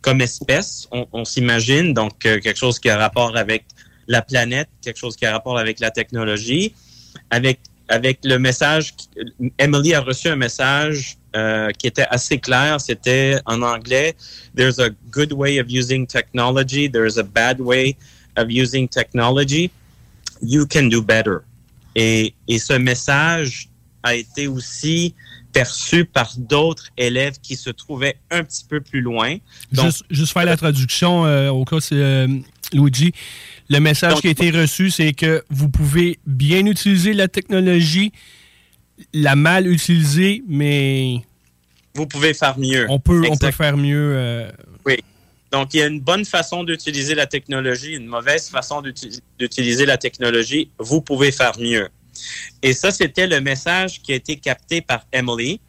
comme 0.00 0.20
espèce, 0.20 0.88
on, 0.90 1.06
on 1.12 1.24
s'imagine, 1.24 1.94
donc 1.94 2.24
euh, 2.26 2.40
quelque 2.40 2.58
chose 2.58 2.78
qui 2.78 2.88
a 2.88 2.96
rapport 2.96 3.36
avec 3.36 3.64
la 4.08 4.22
planète, 4.22 4.68
quelque 4.82 4.98
chose 4.98 5.14
qui 5.16 5.26
a 5.26 5.32
rapport 5.32 5.58
avec 5.58 5.78
la 5.80 5.90
technologie, 5.90 6.74
avec 7.30 7.60
avec 7.88 8.20
le 8.24 8.38
message. 8.38 8.94
Emily 9.58 9.94
a 9.94 10.00
reçu 10.00 10.28
un 10.28 10.36
message 10.36 11.18
euh, 11.36 11.70
qui 11.78 11.86
était 11.86 12.06
assez 12.10 12.38
clair. 12.38 12.80
C'était 12.80 13.38
en 13.46 13.62
anglais. 13.62 14.14
There's 14.56 14.78
a 14.78 14.90
good 15.10 15.32
way 15.32 15.60
of 15.60 15.70
using 15.70 16.06
technology. 16.06 16.90
There's 16.90 17.18
a 17.18 17.24
bad 17.24 17.60
way 17.60 17.96
of 18.36 18.50
using 18.50 18.88
technology. 18.88 19.70
You 20.40 20.66
can 20.66 20.88
do 20.88 21.02
better. 21.02 21.40
Et, 21.94 22.34
et 22.48 22.58
ce 22.58 22.74
message 22.74 23.68
a 24.02 24.14
été 24.14 24.48
aussi 24.48 25.14
perçu 25.52 26.04
par 26.04 26.32
d'autres 26.36 26.88
élèves 26.96 27.34
qui 27.42 27.56
se 27.56 27.70
trouvaient 27.70 28.16
un 28.30 28.42
petit 28.42 28.64
peu 28.68 28.80
plus 28.80 29.00
loin. 29.00 29.36
Donc, 29.70 29.86
juste, 29.86 30.04
juste 30.10 30.32
faire 30.32 30.44
la 30.44 30.56
traduction 30.56 31.26
euh, 31.26 31.50
au 31.50 31.64
cas, 31.64 31.80
c'est 31.80 31.94
euh, 31.94 32.26
Luigi. 32.72 33.12
Le 33.68 33.78
message 33.78 34.20
qui 34.20 34.28
a 34.28 34.30
été 34.30 34.50
reçu, 34.50 34.90
c'est 34.90 35.12
que 35.12 35.44
vous 35.50 35.68
pouvez 35.68 36.18
bien 36.26 36.66
utiliser 36.66 37.12
la 37.12 37.28
technologie, 37.28 38.12
la 39.12 39.36
mal 39.36 39.66
utiliser, 39.66 40.42
mais 40.48 41.22
vous 41.94 42.06
pouvez 42.06 42.34
faire 42.34 42.58
mieux. 42.58 42.86
on 42.88 42.98
peut, 42.98 43.22
on 43.30 43.36
peut 43.36 43.50
faire 43.50 43.76
mieux. 43.76 44.12
euh, 44.16 44.50
Oui. 44.86 44.96
Donc, 45.50 45.74
il 45.74 45.80
y 45.80 45.82
a 45.82 45.86
une 45.86 46.00
bonne 46.00 46.24
façon 46.24 46.64
d'utiliser 46.64 47.14
la 47.14 47.26
technologie, 47.26 47.92
une 47.92 48.06
mauvaise 48.06 48.48
façon 48.48 48.80
d'uti- 48.80 49.20
d'utiliser 49.38 49.84
la 49.84 49.98
technologie. 49.98 50.70
Vous 50.78 51.02
pouvez 51.02 51.30
faire 51.30 51.52
mieux. 51.58 51.88
Et 52.62 52.72
ça, 52.72 52.90
c'était 52.90 53.26
le 53.26 53.40
message 53.40 54.00
qui 54.02 54.12
a 54.12 54.16
été 54.16 54.36
capté 54.36 54.80
par 54.80 55.04
Emily. 55.12 55.60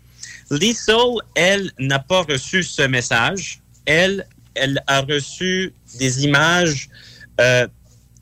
Liesel, 0.49 1.17
elle, 1.35 1.71
n'a 1.79 1.99
pas 1.99 2.21
reçu 2.21 2.63
ce 2.63 2.83
message. 2.83 3.59
Elle, 3.85 4.25
elle 4.55 4.81
a 4.87 5.01
reçu 5.01 5.73
des 5.99 6.23
images 6.23 6.89
euh, 7.41 7.67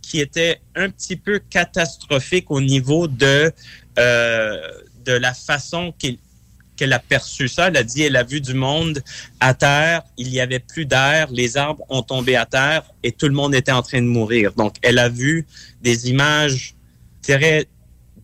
qui 0.02 0.20
étaient 0.20 0.60
un 0.76 0.90
petit 0.90 1.16
peu 1.16 1.40
catastrophiques 1.50 2.50
au 2.50 2.62
niveau 2.62 3.08
de, 3.08 3.52
euh, 4.00 4.72
de 5.06 5.14
la 5.14 5.34
façon 5.34 5.94
qu'elle 5.98 6.94
a 6.94 7.00
perçu 7.00 7.48
ça. 7.48 7.68
Elle 7.68 7.78
a 7.78 7.84
dit 7.84 8.04
elle 8.04 8.16
a 8.16 8.24
vu 8.24 8.42
du 8.42 8.54
monde 8.54 9.04
à 9.40 9.54
terre, 9.54 10.04
il 10.18 10.30
y 10.30 10.40
avait 10.40 10.60
plus 10.60 10.86
d'air, 10.86 11.28
les 11.32 11.58
arbres 11.58 11.84
ont 11.90 12.04
tombé 12.04 12.36
à 12.36 12.46
terre 12.46 12.84
et 13.04 13.12
tout 13.12 13.28
le 13.28 13.34
monde 13.34 13.56
était 13.56 13.72
en 13.72 13.82
train 13.82 14.02
de 14.02 14.08
mourir. 14.08 14.54
Donc, 14.54 14.76
elle 14.82 15.00
a 15.00 15.10
vu 15.10 15.46
des 15.82 16.10
images 16.10 16.76
très 17.22 17.68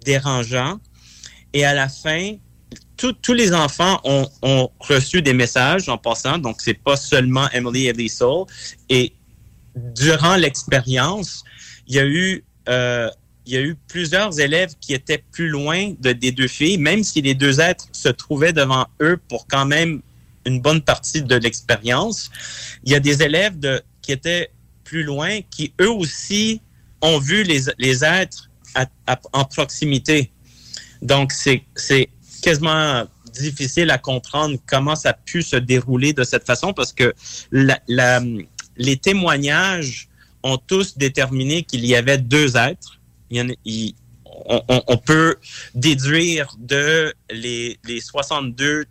dérangeantes. 0.04 0.82
Et 1.54 1.66
à 1.66 1.74
la 1.74 1.90
fin, 1.90 2.36
tous 2.98 3.34
les 3.34 3.54
enfants 3.54 4.00
ont, 4.04 4.70
reçu 4.80 5.22
des 5.22 5.34
messages 5.34 5.88
en 5.90 5.98
passant. 5.98 6.38
Donc, 6.38 6.62
c'est 6.62 6.74
pas 6.74 6.98
seulement 6.98 7.50
Emily 7.52 7.88
et 7.88 7.94
Liesel. 7.94 8.46
Et 8.90 9.14
durant 9.76 10.36
l'expérience, 10.36 11.44
il 11.88 11.96
y 11.96 12.00
a 12.00 12.06
eu 12.06 12.44
euh, 12.70 13.10
il 13.48 13.54
y 13.54 13.58
a 13.58 13.62
eu 13.62 13.76
plusieurs 13.88 14.40
élèves 14.40 14.74
qui 14.82 14.94
étaient 14.94 15.24
plus 15.32 15.48
loin 15.48 15.94
de, 16.00 16.12
des 16.12 16.32
deux 16.32 16.50
filles, 16.50 16.78
même 16.78 17.04
si 17.04 17.22
les 17.22 17.34
deux 17.34 17.62
êtres 17.62 17.88
se 17.94 18.10
trouvaient 18.10 18.54
devant 18.54 18.86
eux 19.02 19.18
pour 19.30 19.48
quand 19.48 19.66
même 19.66 20.02
une 20.46 20.62
bonne 20.62 20.82
partie 20.82 21.22
de 21.22 21.36
l'expérience. 21.36 22.30
Il 22.84 22.92
y 22.92 22.96
a 22.96 23.00
des 23.00 23.24
élèves 23.24 23.58
qui 24.02 24.12
étaient 24.12 24.52
plus 24.84 25.04
loin 25.04 25.40
qui, 25.50 25.74
eux 25.82 25.90
aussi, 25.90 26.62
ont 27.02 27.20
vu 27.20 27.44
les, 27.44 28.04
êtres 28.04 28.50
en 29.34 29.46
proximité. 29.46 30.32
Donc, 31.02 31.32
c'est 31.32 32.10
quasiment 32.42 33.06
difficile 33.34 33.92
à 33.92 33.98
comprendre 33.98 34.58
comment 34.66 34.96
ça 34.96 35.10
a 35.10 35.14
pu 35.14 35.42
se 35.42 35.56
dérouler 35.56 36.14
de 36.14 36.24
cette 36.24 36.46
façon 36.46 36.74
parce 36.74 36.92
que 36.92 37.14
les 37.52 38.98
témoignages 38.98 40.10
ont 40.44 40.58
tous 40.58 40.98
déterminé 40.98 41.64
qu'il 41.64 41.86
y 41.86 41.96
avait 41.96 42.18
deux 42.18 42.58
êtres. 42.58 42.97
On, 44.50 44.98
peut 44.98 45.36
déduire 45.74 46.56
de 46.60 47.14
les, 47.32 47.80
les 47.86 48.00
62 48.02 48.86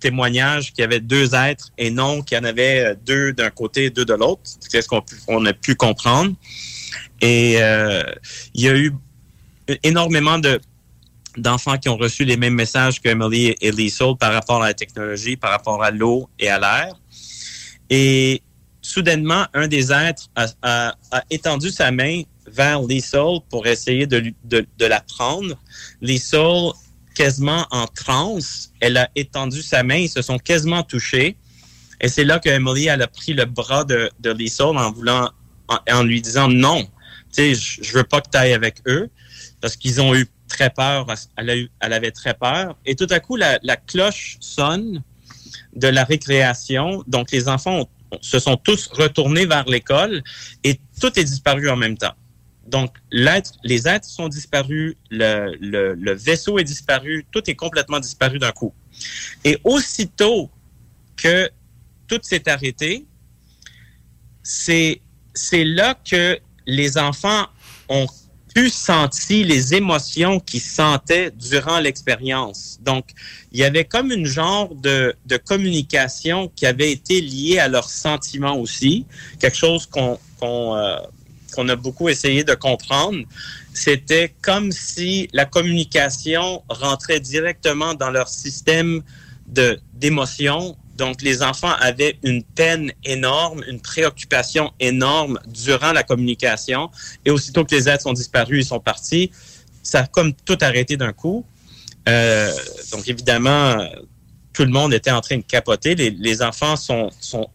témoignages 0.00 0.72
qu'il 0.72 0.82
y 0.82 0.84
avait 0.84 1.00
deux 1.00 1.34
êtres 1.34 1.70
et 1.78 1.90
non 1.90 2.22
qu'il 2.22 2.36
y 2.36 2.40
en 2.40 2.44
avait 2.44 2.94
deux 3.04 3.32
d'un 3.32 3.50
côté 3.50 3.86
et 3.86 3.90
deux 3.90 4.04
de 4.04 4.14
l'autre. 4.14 4.42
C'est 4.60 4.82
ce 4.82 4.88
qu'on 4.88 5.46
a 5.46 5.52
pu 5.52 5.74
comprendre. 5.74 6.34
Et 7.20 7.56
euh, 7.60 8.02
il 8.54 8.62
y 8.62 8.68
a 8.68 8.76
eu 8.76 8.92
énormément 9.82 10.38
de 10.38 10.60
d'enfants 11.36 11.78
qui 11.78 11.88
ont 11.88 11.96
reçu 11.96 12.24
les 12.24 12.36
mêmes 12.36 12.54
messages 12.54 13.00
que 13.00 13.08
Emily 13.08 13.54
et 13.60 13.70
Liesel 13.70 14.16
par 14.18 14.32
rapport 14.32 14.62
à 14.62 14.68
la 14.68 14.74
technologie, 14.74 15.36
par 15.36 15.50
rapport 15.52 15.82
à 15.84 15.92
l'eau 15.92 16.28
et 16.38 16.48
à 16.48 16.58
l'air. 16.58 16.96
Et 17.90 18.42
soudainement, 18.82 19.46
un 19.54 19.68
des 19.68 19.92
êtres 19.92 20.28
a- 20.34 20.96
a 21.12 21.24
étendu 21.30 21.70
sa 21.70 21.92
main 21.92 22.22
vers 22.52 22.82
Liesel 22.82 23.40
pour 23.50 23.66
essayer 23.66 24.06
de, 24.06 24.32
de, 24.44 24.66
la 24.86 25.00
prendre. 25.00 25.56
Liesel, 26.00 26.70
quasiment 27.14 27.66
en 27.70 27.86
transe, 27.86 28.70
elle 28.80 28.96
a 28.96 29.08
étendu 29.16 29.62
sa 29.62 29.82
main, 29.82 29.96
ils 29.96 30.08
se 30.08 30.22
sont 30.22 30.38
quasiment 30.38 30.82
touchés. 30.82 31.36
Et 32.00 32.08
c'est 32.08 32.24
là 32.24 32.38
que 32.38 32.48
Emily, 32.48 32.86
elle 32.86 33.02
a 33.02 33.08
pris 33.08 33.34
le 33.34 33.44
bras 33.44 33.84
de, 33.84 34.10
de 34.20 34.30
Liesel 34.30 34.76
en 34.76 34.92
voulant, 34.92 35.30
en, 35.68 36.02
lui 36.02 36.22
disant 36.22 36.48
non, 36.48 36.84
tu 36.84 37.54
sais, 37.54 37.54
je, 37.54 37.92
veux 37.92 38.04
pas 38.04 38.20
que 38.20 38.30
tu 38.30 38.38
ailles 38.38 38.54
avec 38.54 38.76
eux 38.86 39.10
parce 39.60 39.76
qu'ils 39.76 40.00
ont 40.00 40.14
eu 40.14 40.26
très 40.48 40.70
peur. 40.70 41.06
Elle, 41.36 41.50
a 41.50 41.56
eu, 41.56 41.70
elle 41.80 41.92
avait 41.92 42.10
très 42.10 42.34
peur. 42.34 42.76
Et 42.86 42.94
tout 42.94 43.06
à 43.10 43.20
coup, 43.20 43.36
la, 43.36 43.58
cloche 43.86 44.36
sonne 44.40 45.02
de 45.74 45.88
la 45.88 46.04
récréation. 46.04 47.04
Donc, 47.06 47.30
les 47.30 47.48
enfants 47.48 47.88
se 48.20 48.38
sont 48.38 48.56
tous 48.56 48.88
retournés 48.88 49.46
vers 49.46 49.68
l'école 49.68 50.22
et 50.64 50.80
tout 51.00 51.18
est 51.18 51.24
disparu 51.24 51.68
en 51.68 51.76
même 51.76 51.98
temps. 51.98 52.14
Donc, 52.68 52.94
les 53.10 53.88
êtres 53.88 54.08
sont 54.08 54.28
disparus, 54.28 54.96
le, 55.10 56.12
vaisseau 56.14 56.58
est 56.58 56.64
disparu, 56.64 57.24
tout 57.32 57.48
est 57.50 57.54
complètement 57.54 58.00
disparu 58.00 58.38
d'un 58.38 58.52
coup. 58.52 58.72
Et 59.44 59.58
aussitôt 59.64 60.50
que 61.16 61.50
tout 62.06 62.20
s'est 62.22 62.48
arrêté, 62.48 63.06
c'est, 64.42 65.00
là 65.52 65.94
que 65.94 66.38
les 66.66 66.98
enfants 66.98 67.46
ont 67.88 68.06
pu 68.54 68.70
sentir 68.70 69.46
les 69.46 69.74
émotions 69.74 70.40
qu'ils 70.40 70.60
sentaient 70.60 71.30
durant 71.30 71.80
l'expérience. 71.80 72.78
Donc, 72.82 73.10
il 73.52 73.60
y 73.60 73.64
avait 73.64 73.84
comme 73.84 74.10
une 74.10 74.26
genre 74.26 74.74
de, 74.74 75.14
communication 75.46 76.50
qui 76.54 76.66
avait 76.66 76.92
été 76.92 77.20
liée 77.20 77.58
à 77.58 77.68
leurs 77.68 77.88
sentiments 77.88 78.56
aussi, 78.56 79.06
quelque 79.38 79.56
chose 79.56 79.86
qu'on 79.86 80.18
qu'on 80.40 80.76
euh, 80.76 80.96
qu'on 81.58 81.68
a 81.68 81.74
beaucoup 81.74 82.08
essayé 82.08 82.44
de 82.44 82.54
comprendre. 82.54 83.18
C'était 83.74 84.32
comme 84.42 84.70
si 84.70 85.28
la 85.32 85.44
communication 85.44 86.62
rentrait 86.68 87.18
directement 87.18 87.94
dans 87.94 88.10
leur 88.10 88.28
système 88.28 89.02
de 89.48 89.80
d'émotions. 89.92 90.76
Donc, 90.96 91.20
les 91.22 91.42
enfants 91.42 91.74
avaient 91.80 92.16
une 92.22 92.44
peine 92.44 92.92
énorme, 93.04 93.64
une 93.68 93.80
préoccupation 93.80 94.72
énorme 94.78 95.40
durant 95.48 95.92
la 95.92 96.04
communication. 96.04 96.90
Et 97.24 97.30
aussitôt 97.32 97.64
que 97.64 97.74
les 97.74 97.88
êtres 97.88 98.04
sont 98.04 98.12
disparus, 98.12 98.64
ils 98.64 98.68
sont 98.68 98.80
partis, 98.80 99.32
ça 99.82 100.00
a 100.00 100.06
comme 100.06 100.32
tout 100.32 100.58
arrêté 100.60 100.96
d'un 100.96 101.12
coup. 101.12 101.44
Euh, 102.08 102.52
donc, 102.92 103.08
évidemment, 103.08 103.84
tout 104.52 104.64
le 104.64 104.70
monde 104.70 104.94
était 104.94 105.10
en 105.10 105.20
train 105.20 105.38
de 105.38 105.42
capoter. 105.42 105.94
Les, 105.94 106.42
enfants 106.42 106.76
sont, 106.76 107.10
sont, 107.20 107.48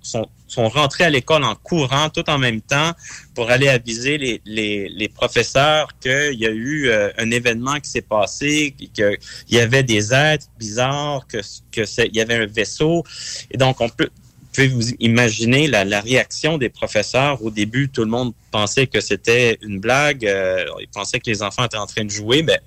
sont 0.54 0.70
rentrés 0.70 1.06
à 1.06 1.10
l'école 1.10 1.44
en 1.44 1.56
courant 1.56 2.10
tout 2.10 2.30
en 2.30 2.38
même 2.38 2.62
temps 2.62 2.92
pour 3.34 3.50
aller 3.50 3.68
aviser 3.68 4.18
les, 4.18 4.42
les, 4.46 5.10
professeurs 5.10 5.88
qu'il 6.00 6.40
y 6.40 6.46
a 6.46 6.52
eu 6.52 6.88
euh, 6.88 7.10
un 7.18 7.32
événement 7.32 7.80
qui 7.80 7.90
s'est 7.90 8.02
passé, 8.02 8.76
qu'il 8.94 9.18
y 9.50 9.60
avait 9.60 9.84
des 9.84 10.14
êtres 10.14 10.48
bizarres, 10.60 11.26
que, 11.28 11.40
que 11.72 11.82
y 12.14 12.22
avait 12.22 12.36
un 12.36 12.46
vaisseau. 12.46 13.04
Et 13.52 13.58
donc, 13.58 13.82
on 13.82 13.90
peut, 13.90 14.10
vous 14.58 14.76
vous 14.76 14.90
imaginer 15.00 15.68
la, 15.68 16.02
réaction 16.02 16.60
des 16.60 16.70
professeurs. 16.70 17.44
Au 17.44 17.50
début, 17.50 17.90
tout 17.90 18.02
le 18.02 18.12
monde 18.12 18.34
pensait 18.52 18.86
que 18.86 19.02
c'était 19.02 19.58
une 19.64 19.80
blague. 19.80 20.26
euh, 20.26 20.66
ils 20.80 20.88
pensaient 20.88 21.20
que 21.20 21.30
les 21.30 21.42
enfants 21.42 21.66
étaient 21.66 21.78
en 21.78 21.88
train 21.88 22.06
de 22.06 22.12
jouer. 22.12 22.44
Mais 22.44 22.60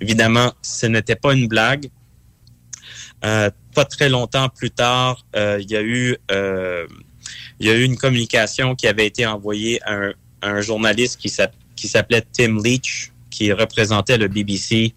évidemment, 0.00 0.52
ce 0.62 0.86
n'était 0.86 1.16
pas 1.16 1.32
une 1.34 1.46
blague. 1.46 1.88
Euh, 3.24 3.50
pas 3.74 3.84
très 3.84 4.08
longtemps 4.08 4.48
plus 4.48 4.70
tard, 4.70 5.24
il 5.34 5.70
y 5.70 5.76
a 5.76 5.82
eu 5.82 6.16
il 7.60 7.66
y 7.66 7.70
a 7.70 7.74
eu 7.74 7.82
une 7.82 7.96
communication 7.96 8.74
qui 8.74 8.86
avait 8.86 9.06
été 9.06 9.26
envoyée 9.26 9.80
à 9.82 10.12
un, 10.42 10.60
journaliste 10.60 11.18
qui 11.20 11.28
s'app- 11.28 11.54
qui 11.76 11.88
s'appelait 11.88 12.22
Tim 12.32 12.60
Leach, 12.62 13.12
qui 13.30 13.52
représentait 13.52 14.18
le 14.18 14.28
BBC 14.28 14.94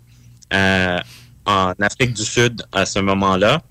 euh, 0.54 1.00
en 1.46 1.74
Afrique 1.80 2.14
du 2.14 2.24
Sud 2.24 2.64
à 2.72 2.86
ce 2.86 3.00
moment-là. 3.00 3.62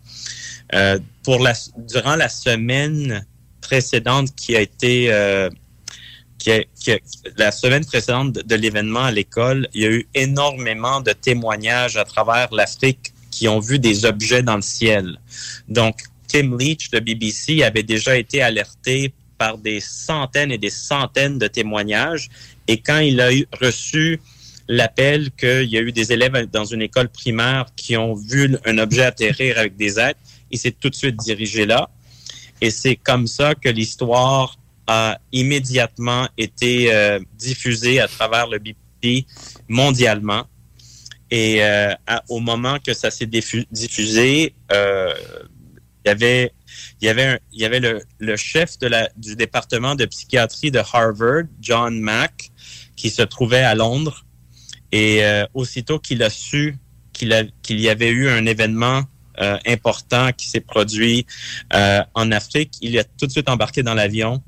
Euh, 0.75 0.99
pour 1.23 1.47
durant 1.77 2.17
la 2.17 2.29
semaine 2.29 3.27
précédente 3.61 4.35
qui 4.37 4.57
a 4.57 4.61
été 4.61 5.13
euh, 5.13 5.51
la 7.37 7.53
semaine 7.53 7.85
précédente 7.85 8.33
de, 8.33 8.43
de 8.43 8.55
l'événement 8.55 9.05
à 9.05 9.11
l'école, 9.11 9.69
il 9.75 9.83
y 9.83 9.85
a 9.85 9.91
eu 9.91 10.09
énormément 10.15 11.01
de 11.01 11.13
témoignages 11.13 11.97
à 11.97 12.05
travers 12.05 12.53
l'Afrique 12.53 13.13
qui 13.31 13.47
ont 13.49 13.61
vu 13.61 13.79
des 13.79 14.05
objets 14.05 14.43
dans 14.43 14.57
le 14.57 14.63
ciel. 14.63 15.19
Donc, 15.69 15.97
Tim 16.31 16.57
Leach 16.57 16.91
de 16.91 17.01
BBC 17.01 17.63
avait 17.63 17.83
déjà 17.83 18.17
été 18.17 18.41
alerté 18.43 19.13
par 19.37 19.59
des 19.59 19.81
centaines 19.81 20.53
et 20.53 20.59
des 20.59 20.71
centaines 20.71 21.39
de 21.39 21.47
témoignages. 21.47 22.29
Et 22.69 22.79
quand 22.79 22.99
il 22.99 23.21
a 23.21 23.33
eu, 23.35 23.47
reçu 23.61 24.21
l'appel 24.69 25.31
qu'il 25.33 25.65
y 25.65 25.77
a 25.77 25.81
eu 25.81 25.93
des 25.93 26.13
élèves 26.13 26.47
dans 26.53 26.65
une 26.65 26.83
école 26.83 27.09
primaire 27.09 27.67
qui 27.77 27.97
ont 27.97 28.15
vu 28.15 28.57
un 28.65 28.79
objet 28.79 29.03
atterrir 29.03 29.59
avec 29.59 29.77
des 29.77 29.99
êtres, 29.99 30.21
il 30.51 30.59
s'est 30.59 30.71
tout 30.79 30.91
de 30.91 30.95
suite 30.95 31.17
dirigé 31.17 31.67
là. 31.67 31.89
Et 32.61 32.71
c'est 32.71 32.97
comme 32.97 33.27
ça 33.27 33.55
que 33.55 33.69
l'histoire 33.69 34.57
a 34.87 35.19
immédiatement 35.33 36.29
été 36.37 36.93
euh, 36.93 37.19
diffusée 37.39 38.01
à 38.01 38.07
travers 38.09 38.47
le 38.49 38.59
BBC 38.59 39.27
mondialement. 39.69 40.45
Et 41.31 41.63
euh, 41.65 41.95
au 42.29 42.41
moment 42.41 42.79
que 42.85 42.93
ça 42.93 43.11
s'est 43.11 43.27
diffu- 43.27 43.67
diffusé, 43.71 44.53
euh, 44.73 45.15
il 46.05 46.09
y 46.09 46.11
avait, 46.11 46.53
il 47.01 47.07
y 47.07 47.09
avait, 47.09 47.41
il 47.53 47.61
y 47.61 47.65
avait 47.65 47.81
le, 47.81 48.03
le 48.19 48.37
chef 48.37 48.79
de 48.79 48.87
la, 48.87 49.09
du 49.17 49.37
département 49.37 49.95
de 49.95 50.07
psychiatrie 50.07 50.71
de 50.71 50.81
Harvard, 50.93 51.45
John 51.61 52.01
Mack, 52.01 52.51
qui 52.97 53.11
se 53.11 53.23
trouvait 53.23 53.63
à 53.63 53.75
Londres. 53.75 54.25
Et 54.93 55.25
euh, 55.25 55.47
aussitôt 55.55 55.99
qu'il 55.99 56.23
a 56.23 56.31
su 56.31 56.77
qu'il 57.13 57.81
y 57.81 57.89
avait 57.89 58.09
eu 58.09 58.31
un 58.31 58.47
événement 58.47 59.03
euh, 59.41 59.59
important 59.67 60.33
qui 60.33 60.49
s'est 60.49 60.63
produit 60.63 61.27
euh, 61.75 62.03
en 62.15 62.33
Afrique, 62.33 62.79
il 62.81 62.99
a 62.99 63.05
tout 63.05 63.27
de 63.27 63.31
suite 63.31 63.51
embarqué 63.51 63.83
dans 63.83 63.93
l'avion 63.93 64.43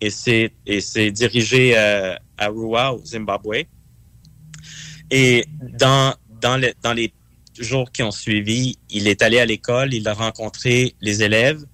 et 0.00 0.08
s'est 0.08 0.50
dirigé 1.10 1.76
à 1.76 2.48
Rua, 2.48 2.94
au 2.94 3.04
Zimbabwe. 3.04 3.64
Et 5.10 5.46
dans, 5.60 6.14
dans, 6.40 6.56
les, 6.56 6.74
dans 6.82 6.92
les 6.94 7.12
jours 7.60 7.92
qui 7.92 8.02
ont 8.02 8.10
suivi, 8.10 8.78
il 8.90 9.08
est 9.08 9.22
allé 9.22 9.38
à 9.38 9.46
l'école, 9.46 9.94
il 9.94 10.06
a 10.08 10.14
rencontré 10.14 10.94
les 11.00 11.22
élèves, 11.22 11.64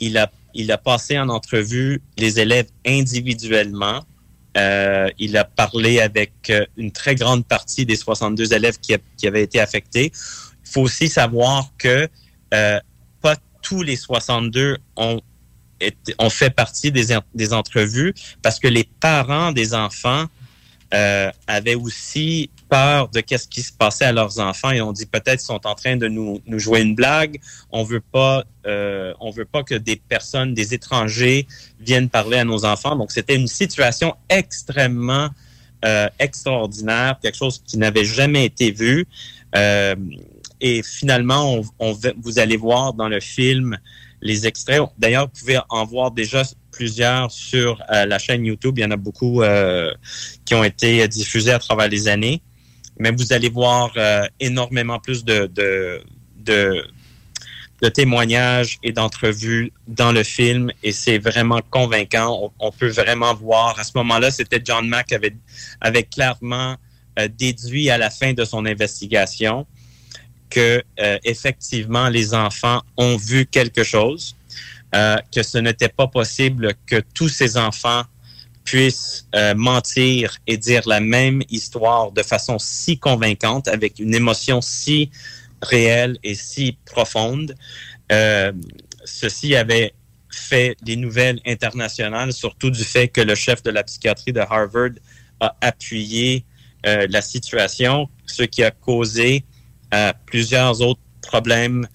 il 0.00 0.18
a, 0.18 0.30
il 0.54 0.70
a 0.72 0.78
passé 0.78 1.18
en 1.18 1.28
entrevue 1.28 2.02
les 2.16 2.40
élèves 2.40 2.68
individuellement. 2.86 4.04
Euh, 4.56 5.10
il 5.18 5.36
a 5.36 5.44
parlé 5.44 6.00
avec 6.00 6.32
euh, 6.48 6.64
une 6.76 6.90
très 6.90 7.14
grande 7.14 7.46
partie 7.46 7.84
des 7.84 7.96
62 7.96 8.54
élèves 8.54 8.78
qui, 8.78 8.94
qui 9.18 9.26
avaient 9.26 9.42
été 9.42 9.60
affectés. 9.60 10.12
Il 10.14 10.70
faut 10.70 10.82
aussi 10.82 11.08
savoir 11.08 11.72
que 11.76 12.08
euh, 12.54 12.80
pas 13.20 13.36
tous 13.60 13.82
les 13.82 13.96
62 13.96 14.78
ont, 14.96 15.20
ont 16.18 16.30
fait 16.30 16.50
partie 16.50 16.90
des, 16.90 17.18
des 17.34 17.52
entrevues 17.52 18.14
parce 18.40 18.58
que 18.58 18.68
les 18.68 18.84
parents 19.00 19.52
des 19.52 19.74
enfants 19.74 20.26
euh, 20.96 21.30
avaient 21.46 21.74
aussi 21.74 22.48
peur 22.70 23.10
de 23.10 23.20
qu'est-ce 23.20 23.48
qui 23.48 23.60
se 23.60 23.72
passait 23.72 24.06
à 24.06 24.12
leurs 24.12 24.38
enfants 24.38 24.70
et 24.70 24.80
on 24.80 24.92
dit 24.92 25.04
peut-être 25.04 25.40
qu'ils 25.40 25.40
sont 25.40 25.66
en 25.66 25.74
train 25.74 25.96
de 25.96 26.08
nous, 26.08 26.40
nous 26.46 26.58
jouer 26.58 26.80
une 26.80 26.94
blague. 26.94 27.38
On 27.70 27.82
veut 27.82 28.00
pas, 28.00 28.44
euh, 28.66 29.12
on 29.20 29.30
veut 29.30 29.44
pas 29.44 29.62
que 29.62 29.74
des 29.74 29.96
personnes, 29.96 30.54
des 30.54 30.72
étrangers 30.72 31.46
viennent 31.80 32.08
parler 32.08 32.38
à 32.38 32.44
nos 32.44 32.64
enfants. 32.64 32.96
Donc 32.96 33.12
c'était 33.12 33.36
une 33.36 33.46
situation 33.46 34.14
extrêmement 34.30 35.28
euh, 35.84 36.08
extraordinaire, 36.18 37.18
quelque 37.20 37.36
chose 37.36 37.62
qui 37.66 37.76
n'avait 37.76 38.06
jamais 38.06 38.46
été 38.46 38.70
vu. 38.70 39.06
Et 40.60 40.82
finalement, 40.82 41.60
on, 41.78 41.98
vous 42.22 42.38
allez 42.38 42.56
voir 42.56 42.94
dans 42.94 43.08
le 43.08 43.20
film 43.20 43.76
les 44.22 44.46
extraits. 44.46 44.80
D'ailleurs, 44.98 45.26
vous 45.26 45.40
pouvez 45.40 45.58
en 45.68 45.84
voir 45.84 46.10
déjà 46.10 46.42
plusieurs 46.76 47.30
sur 47.30 47.82
euh, 47.92 48.06
la 48.06 48.18
chaîne 48.18 48.44
YouTube. 48.44 48.78
Il 48.78 48.82
y 48.82 48.84
en 48.84 48.90
a 48.90 48.96
beaucoup 48.96 49.42
euh, 49.42 49.92
qui 50.44 50.54
ont 50.54 50.62
été 50.62 51.08
diffusés 51.08 51.52
à 51.52 51.58
travers 51.58 51.88
les 51.88 52.06
années. 52.06 52.42
Mais 52.98 53.10
vous 53.10 53.32
allez 53.32 53.48
voir 53.48 53.92
euh, 53.96 54.22
énormément 54.40 54.98
plus 54.98 55.24
de, 55.24 55.50
de, 56.36 56.84
témoignages 57.94 58.78
et 58.82 58.92
d'entrevues 58.92 59.72
dans 59.86 60.10
le 60.10 60.22
film 60.22 60.70
et 60.82 60.92
c'est 60.92 61.18
vraiment 61.18 61.60
convaincant. 61.70 62.52
On, 62.58 62.72
peut 62.72 62.88
vraiment 62.88 63.34
voir. 63.34 63.78
À 63.78 63.84
ce 63.84 63.92
moment-là, 63.96 64.30
c'était 64.30 64.60
John 64.64 64.88
Mack 64.88 65.06
qui 65.08 65.14
avait, 65.14 65.36
avait 65.80 66.02
clairement 66.02 66.76
déduit 67.38 67.88
à 67.90 67.98
la 67.98 68.10
fin 68.10 68.32
de 68.32 68.44
son 68.44 68.66
investigation 68.66 69.66
que 70.50 70.82
effectivement 71.24 72.08
les 72.08 72.34
enfants 72.34 72.82
ont 72.96 73.16
vu 73.16 73.46
quelque 73.46 73.84
chose, 73.84 74.34
euh, 74.94 75.16
que 75.34 75.42
ce 75.42 75.58
n'était 75.58 75.88
pas 75.88 76.06
possible 76.06 76.72
que 76.86 77.02
tous 77.12 77.28
ces 77.28 77.56
enfants 77.56 78.04
puissent 78.64 79.26
euh, 79.34 79.54
mentir 79.54 80.36
et 80.46 80.56
dire 80.56 80.82
la 80.86 81.00
même 81.00 81.42
histoire 81.50 82.12
de 82.12 82.22
façon 82.22 82.58
si 82.58 82.98
convaincante, 82.98 83.66
avec 83.68 83.98
une 83.98 84.14
émotion 84.14 84.60
si 84.60 85.10
réelle 85.60 86.18
et 86.22 86.34
si 86.34 86.78
profonde. 86.84 87.54
Euh, 88.12 88.52
ceci 89.04 89.56
avait 89.56 89.92
fait 90.30 90.76
des 90.82 90.96
nouvelles 90.96 91.40
internationales, 91.46 92.32
surtout 92.32 92.70
du 92.70 92.84
fait 92.84 93.08
que 93.08 93.20
le 93.20 93.34
chef 93.34 93.62
de 93.64 93.70
la 93.70 93.82
psychiatrie 93.82 94.32
de 94.32 94.40
Harvard 94.40 94.90
a 95.40 95.56
appuyé 95.60 96.44
la 96.84 97.20
situation, 97.20 98.08
ce 98.26 98.44
qui 98.44 98.62
a 98.62 98.70
causé 98.70 99.44
plusieurs 100.26 100.80
autres 100.82 101.00
problèmes 101.20 101.88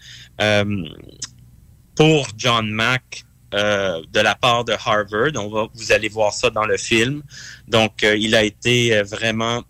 pour 2.02 2.30
John 2.36 2.68
Mack 2.72 3.26
euh, 3.54 4.02
de 4.12 4.22
la 4.22 4.34
part 4.34 4.66
de 4.66 4.74
Harvard. 4.74 5.70
Vous 5.76 5.92
allez 5.92 6.10
voir 6.10 6.34
ça 6.34 6.50
dans 6.50 6.66
le 6.66 6.76
film. 6.76 7.22
Donc, 7.68 8.04
euh, 8.04 8.18
il 8.18 8.34
a 8.34 8.42
été 8.42 8.98
euh, 8.98 9.04
vraiment 9.04 9.62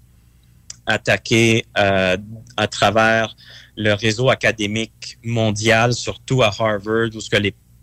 attaqué 0.86 1.66
à 1.76 2.68
travers 2.68 3.36
le 3.76 3.92
réseau 3.94 4.30
académique 4.30 5.18
mondial, 5.26 5.94
surtout 5.94 6.42
à 6.42 6.52
Harvard, 6.58 7.10
où 7.14 7.20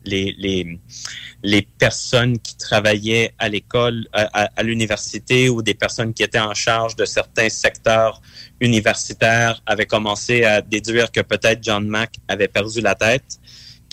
les, 0.05 1.62
personnes 1.79 2.39
qui 2.39 2.57
travaillaient 2.57 3.35
à 3.39 3.51
l'école, 3.51 4.09
à 4.12 4.62
l'université, 4.62 5.51
ou 5.51 5.61
des 5.61 5.75
personnes 5.75 6.12
qui 6.15 6.23
étaient 6.23 6.41
en 6.41 6.55
charge 6.55 6.97
de 6.97 7.05
certains 7.05 7.51
secteurs 7.51 8.20
universitaires 8.61 9.62
avaient 9.66 9.87
commencé 9.87 10.45
à 10.45 10.62
déduire 10.62 11.12
que 11.12 11.20
peut-être 11.20 11.62
John 11.62 11.87
Mack 11.87 12.15
avait 12.27 12.49
perdu 12.49 12.81
la 12.81 12.95
tête, 12.95 13.39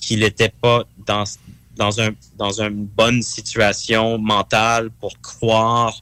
qu'il 0.05 0.19
n'était 0.19 0.53
pas 0.63 0.83
dans, 1.05 1.23
dans, 1.75 1.99
un, 1.99 2.09
dans 2.37 2.61
une 2.61 2.85
bonne 2.85 3.21
situation 3.21 4.17
mentale 4.19 4.89
pour 4.99 5.13
croire 5.21 5.93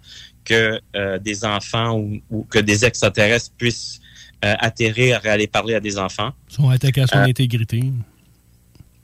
que 0.43 0.79
euh, 0.95 1.17
des 1.19 1.45
enfants 1.45 1.91
ou, 1.97 2.19
ou 2.29 2.43
que 2.43 2.59
des 2.59 2.83
extraterrestres 2.83 3.51
puissent 3.57 4.01
euh, 4.43 4.55
atterrir 4.59 5.25
et 5.25 5.29
aller 5.29 5.47
parler 5.47 5.75
à 5.75 5.79
des 5.79 5.97
enfants. 5.97 6.31
Ils 6.49 6.55
sont 6.55 6.69
attaqués 6.69 7.01
à 7.01 7.07
son 7.07 7.19
Euh, 7.19 7.23
intégrité. 7.33 7.81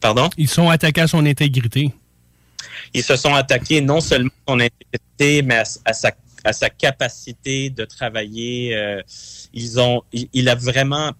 Pardon? 0.01 0.29
Ils 0.37 0.49
sont 0.49 0.69
attaqués 0.69 1.01
à 1.01 1.07
son 1.07 1.25
intégrité. 1.25 1.93
Ils 2.93 3.03
se 3.03 3.15
sont 3.15 3.33
attaqués 3.33 3.79
non 3.81 4.01
seulement 4.01 4.31
à 4.47 4.51
son 4.51 4.59
intégrité, 4.59 5.41
mais 5.47 5.57
à, 5.59 5.63
à 5.85 5.93
sa, 5.93 6.11
à 6.43 6.51
sa 6.51 6.69
capacité 6.69 7.69
de 7.69 7.85
travailler. 7.85 8.75
ils 9.53 9.79
ont, 9.79 10.03
il, 10.11 10.27
il 10.33 10.49
a 10.49 10.55
vraiment, 10.55 11.11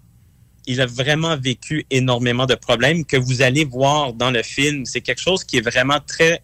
il 0.70 0.82
a 0.82 0.86
vraiment 0.86 1.36
vécu 1.36 1.84
énormément 1.90 2.46
de 2.46 2.54
problèmes 2.54 3.04
que 3.04 3.18
vous 3.18 3.42
allez 3.42 3.66
voir 3.66 4.14
dans 4.14 4.30
le 4.30 4.44
film. 4.44 4.86
C'est 4.86 5.02
quelque 5.02 5.20
chose 5.20 5.44
qui 5.44 5.58
est 5.58 5.62
vraiment 5.62 6.00
très, 6.00 6.44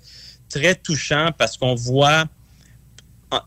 très 0.49 0.73
touchant 0.73 1.30
parce 1.38 1.57
qu'on 1.57 1.76
voit 1.76 2.26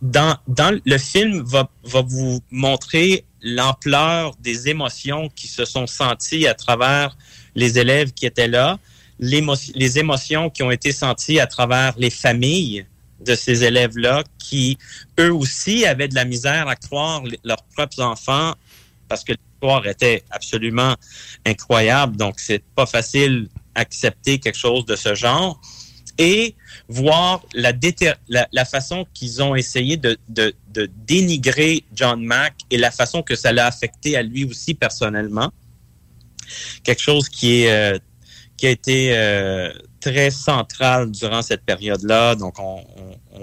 dans, 0.00 0.36
dans 0.46 0.80
le 0.84 0.98
film 0.98 1.42
va, 1.42 1.68
va 1.82 2.02
vous 2.02 2.40
montrer 2.52 3.24
l'ampleur 3.42 4.36
des 4.40 4.68
émotions 4.68 5.28
qui 5.34 5.48
se 5.48 5.64
sont 5.64 5.88
senties 5.88 6.46
à 6.46 6.54
travers 6.54 7.18
les 7.56 7.80
élèves 7.80 8.12
qui 8.12 8.26
étaient 8.26 8.46
là, 8.46 8.78
les 9.18 9.98
émotions 9.98 10.48
qui 10.48 10.62
ont 10.62 10.70
été 10.70 10.92
senties 10.92 11.40
à 11.40 11.48
travers 11.48 11.94
les 11.98 12.10
familles 12.10 12.86
de 13.24 13.34
ces 13.34 13.64
élèves-là 13.64 14.22
qui, 14.38 14.78
eux 15.18 15.32
aussi, 15.32 15.84
avaient 15.84 16.06
de 16.06 16.14
la 16.14 16.24
misère 16.24 16.68
à 16.68 16.76
croire 16.76 17.24
leurs 17.42 17.64
propres 17.74 18.00
enfants 18.00 18.54
parce 19.08 19.24
que 19.24 19.32
l'histoire 19.32 19.86
était 19.86 20.24
absolument 20.30 20.94
incroyable. 21.46 22.16
Donc, 22.16 22.38
c'est 22.38 22.62
pas 22.74 22.86
facile 22.86 23.48
d'accepter 23.74 24.38
quelque 24.38 24.58
chose 24.58 24.84
de 24.86 24.96
ce 24.96 25.14
genre. 25.14 25.60
Et 26.20 26.56
voir 26.88 27.44
la, 27.54 27.72
façon 28.64 29.06
qu'ils 29.14 29.40
ont 29.40 29.54
essayé 29.54 29.96
de, 29.96 30.18
dénigrer 31.06 31.84
John 31.94 32.24
Mack 32.24 32.54
et 32.70 32.76
la 32.76 32.90
façon 32.90 33.22
que 33.22 33.36
ça 33.36 33.52
l'a 33.52 33.66
affecté 33.66 34.16
à 34.16 34.22
lui 34.22 34.44
aussi 34.44 34.74
personnellement. 34.74 35.52
Quelque 36.82 37.02
chose 37.02 37.28
qui 37.28 37.62
est 37.62 37.70
euh, 37.70 37.98
qui 38.58 38.66
a 38.66 38.70
été 38.70 39.16
euh, 39.16 39.72
très 40.00 40.30
central 40.30 41.10
durant 41.10 41.40
cette 41.40 41.64
période-là. 41.64 42.34
Donc, 42.34 42.58
on, 42.58 42.84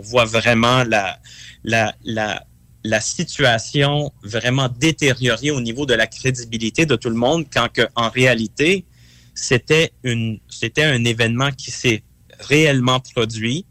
voit 0.01 0.25
vraiment 0.25 0.83
la, 0.83 1.17
la, 1.63 2.43
la 2.85 3.01
situation 3.01 4.13
vraiment 4.21 4.69
détériorée 4.69 5.49
au 5.49 5.59
niveau 5.59 5.87
de 5.87 5.95
la 5.95 6.05
crédibilité 6.05 6.85
de 6.85 6.95
tout 6.95 7.09
le 7.09 7.15
monde, 7.15 7.45
quand 7.51 7.67
que, 7.73 7.81
en 7.95 8.09
réalité, 8.09 8.85
c'était 9.33 9.91
une 10.03 10.39
c'était 10.49 10.83
un 10.83 11.03
événement 11.03 11.51
qui 11.51 11.71
s'est 11.71 12.03
réellement 12.39 12.99
produit. 12.99 13.65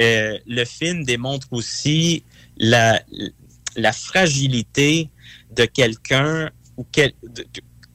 Euh, 0.00 0.38
le 0.46 0.64
film 0.64 1.04
démontre 1.04 1.48
aussi 1.50 2.22
la, 2.56 3.02
la 3.76 3.92
fragilité 3.92 5.10
de 5.50 5.64
quelqu'un 5.64 6.50
ou 6.76 6.86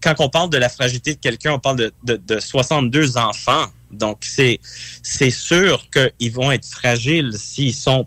quand 0.02 0.16
on 0.20 0.30
parle 0.30 0.50
de 0.50 0.58
la 0.58 0.70
fragilité 0.70 1.16
de 1.16 1.20
quelqu'un, 1.20 1.54
on 1.54 1.60
parle 1.60 1.78
de, 1.78 1.94
de, 2.04 2.18
de 2.18 2.40
62 2.40 3.18
enfants. 3.18 3.68
Donc, 3.90 4.20
c'est, 4.22 4.60
c'est 5.02 5.32
sûr 5.32 5.88
qu'ils 5.90 6.32
vont 6.32 6.52
être 6.52 6.68
fragiles 6.68 7.32
s'ils 7.38 7.74
sont 7.74 8.06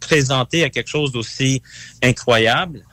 présentés 0.00 0.64
à 0.64 0.70
quelque 0.70 0.88
chose 0.88 1.12
d'aussi 1.12 1.62
incroyable 2.02 2.84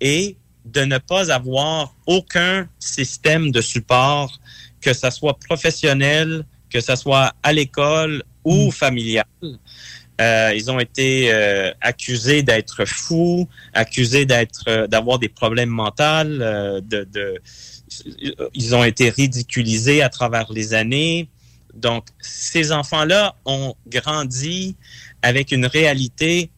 et 0.00 0.36
de 0.64 0.82
ne 0.82 0.98
pas 0.98 1.32
avoir 1.32 1.94
aucun 2.06 2.68
système 2.78 3.50
de 3.50 3.60
support, 3.60 4.38
que 4.80 4.92
ça 4.92 5.10
soit 5.10 5.38
professionnel, 5.38 6.44
que 6.70 6.80
ça 6.80 6.96
soit 6.96 7.32
à 7.42 7.52
l'école 7.52 8.22
ou 8.44 8.70
familial. 8.70 9.24
Euh, 10.20 10.52
ils 10.54 10.70
ont 10.70 10.80
été 10.80 11.32
euh, 11.32 11.70
accusés 11.80 12.42
d'être 12.42 12.84
fous, 12.84 13.48
accusés 13.72 14.26
d'être, 14.26 14.64
euh, 14.66 14.86
d'avoir 14.88 15.18
des 15.18 15.28
problèmes 15.28 15.68
mentaux. 15.68 16.24
de, 16.24 16.80
de, 17.04 17.40
ils 18.54 18.74
ont 18.74 18.84
été 18.84 19.10
ridiculisés 19.10 20.02
à 20.02 20.08
travers 20.08 20.52
les 20.52 20.74
années. 20.74 21.28
Donc, 21.74 22.06
ces 22.20 22.72
enfants-là 22.72 23.36
ont 23.44 23.74
grandi 23.86 24.76
avec 25.22 25.52
une 25.52 25.66
réalité 25.66 26.50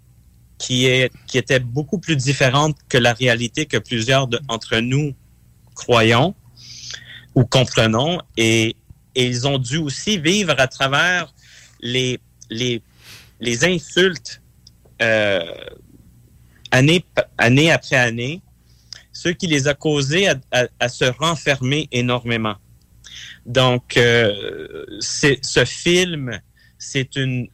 qui, 0.59 0.87
est, 0.87 1.11
qui 1.27 1.39
était 1.39 1.59
beaucoup 1.59 1.99
plus 1.99 2.17
différente 2.17 2.77
que 2.89 2.99
la 2.99 3.15
réalité 3.15 3.67
que 3.67 3.79
plusieurs 3.79 4.29
d'entre 4.29 4.77
nous 4.79 5.15
croyons 5.75 6.35
ou 7.35 7.45
comprenons. 7.45 8.21
Et, 8.37 8.77
ils 9.17 9.49
ont 9.49 9.59
dû 9.59 9.79
aussi 9.79 10.19
vivre 10.19 10.55
à 10.57 10.69
travers 10.69 11.35
les, 11.81 12.21
les, 12.49 12.81
les 13.41 13.65
insultes 13.65 14.41
euh, 15.03 15.41
année, 16.71 17.05
année 17.37 17.73
après 17.73 17.97
année, 17.97 18.41
ce 19.13 19.31
qui 19.31 19.49
les 19.49 19.67
a 19.67 19.75
causés 19.75 20.29
à, 20.29 20.89
se 20.89 21.05
renfermer 21.05 21.89
énormément. 21.91 22.55
Donc, 23.47 23.97
euh, 23.97 24.87
ce 25.01 25.65
film, 25.65 26.41
c'est 26.79 27.17
une, 27.17 27.49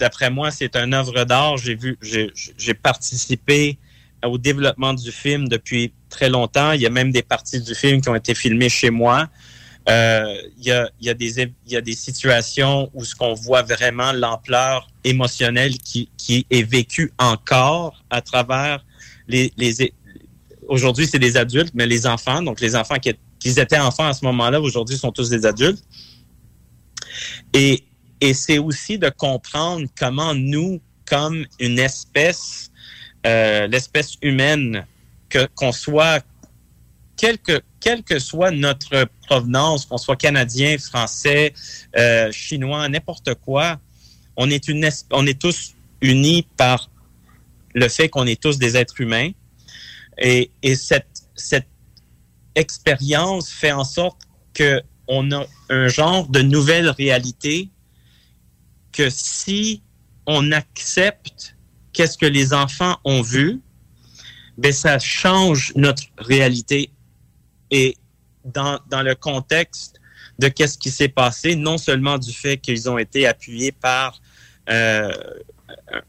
d'après 0.00 0.30
moi, 0.30 0.50
c'est 0.50 0.74
une 0.74 0.94
œuvre 0.94 1.24
d'art. 1.24 1.56
J'ai 1.58 1.76
vu, 1.76 1.96
j'ai, 2.00 2.74
participé 2.74 3.78
au 4.24 4.38
développement 4.38 4.94
du 4.94 5.12
film 5.12 5.48
depuis 5.48 5.92
très 6.08 6.28
longtemps. 6.28 6.72
Il 6.72 6.80
y 6.80 6.86
a 6.86 6.90
même 6.90 7.12
des 7.12 7.22
parties 7.22 7.60
du 7.60 7.74
film 7.74 8.00
qui 8.00 8.08
ont 8.08 8.16
été 8.16 8.34
filmées 8.34 8.68
chez 8.68 8.90
moi. 8.90 9.28
Euh, 9.88 10.34
il, 10.58 10.66
y 10.66 10.72
a, 10.72 10.90
il, 11.00 11.06
y 11.06 11.10
a 11.10 11.14
des, 11.14 11.40
il 11.66 11.72
y 11.72 11.76
a 11.76 11.80
des 11.80 11.94
situations 11.94 12.90
où 12.92 13.04
ce 13.04 13.14
qu'on 13.14 13.34
voit 13.34 13.62
vraiment 13.62 14.12
l'ampleur 14.12 14.88
émotionnelle 15.04 15.78
qui, 15.78 16.10
qui 16.16 16.46
est 16.50 16.62
vécue 16.62 17.12
encore 17.18 18.02
à 18.10 18.20
travers 18.20 18.84
les, 19.26 19.52
les 19.56 19.92
aujourd'hui 20.68 21.06
c'est 21.06 21.18
des 21.18 21.36
adultes, 21.36 21.72
mais 21.74 21.86
les 21.86 22.06
enfants, 22.06 22.42
donc 22.42 22.60
les 22.60 22.76
enfants 22.76 22.96
qui, 22.96 23.14
qui 23.38 23.48
étaient 23.48 23.78
enfants 23.78 24.06
à 24.06 24.12
ce 24.12 24.24
moment-là, 24.26 24.60
aujourd'hui 24.60 24.98
sont 24.98 25.12
tous 25.12 25.30
des 25.30 25.46
adultes. 25.46 25.82
Et, 27.54 27.84
et 28.20 28.34
c'est 28.34 28.58
aussi 28.58 28.98
de 28.98 29.08
comprendre 29.08 29.86
comment 29.98 30.34
nous, 30.34 30.80
comme 31.06 31.46
une 31.58 31.78
espèce, 31.78 32.70
euh, 33.26 33.66
l'espèce 33.66 34.16
humaine, 34.22 34.86
que 35.28 35.46
qu'on 35.54 35.72
soit 35.72 36.24
quelle 37.16 37.38
que, 37.38 37.60
quelle 37.80 38.02
que 38.02 38.18
soit 38.18 38.50
notre 38.50 39.06
provenance, 39.26 39.84
qu'on 39.84 39.98
soit 39.98 40.16
canadien, 40.16 40.78
français, 40.78 41.52
euh, 41.96 42.32
chinois, 42.32 42.88
n'importe 42.88 43.34
quoi, 43.34 43.78
on 44.36 44.48
est, 44.48 44.68
une, 44.68 44.88
on 45.10 45.26
est 45.26 45.38
tous 45.38 45.74
unis 46.00 46.46
par 46.56 46.90
le 47.74 47.88
fait 47.88 48.08
qu'on 48.08 48.26
est 48.26 48.40
tous 48.40 48.58
des 48.58 48.74
êtres 48.76 49.00
humains. 49.02 49.30
Et, 50.16 50.50
et 50.62 50.76
cette, 50.76 51.26
cette 51.34 51.68
expérience 52.54 53.50
fait 53.50 53.72
en 53.72 53.84
sorte 53.84 54.22
que 54.54 54.82
on 55.06 55.30
a 55.32 55.44
un 55.68 55.88
genre 55.88 56.26
de 56.28 56.40
nouvelle 56.40 56.88
réalité 56.88 57.68
que 58.92 59.10
si 59.10 59.82
on 60.26 60.52
accepte 60.52 61.56
qu'est-ce 61.92 62.18
que 62.18 62.26
les 62.26 62.52
enfants 62.52 62.98
ont 63.04 63.22
vu, 63.22 63.60
ben 64.58 64.72
ça 64.72 64.98
change 64.98 65.72
notre 65.76 66.02
réalité 66.18 66.90
et 67.70 67.96
dans, 68.44 68.80
dans 68.88 69.02
le 69.02 69.14
contexte 69.14 70.00
de 70.38 70.48
qu'est-ce 70.48 70.78
qui 70.78 70.90
s'est 70.90 71.08
passé, 71.08 71.54
non 71.54 71.78
seulement 71.78 72.18
du 72.18 72.32
fait 72.32 72.56
qu'ils 72.56 72.88
ont 72.88 72.98
été 72.98 73.26
appuyés 73.26 73.72
par 73.72 74.20
euh, 74.68 75.12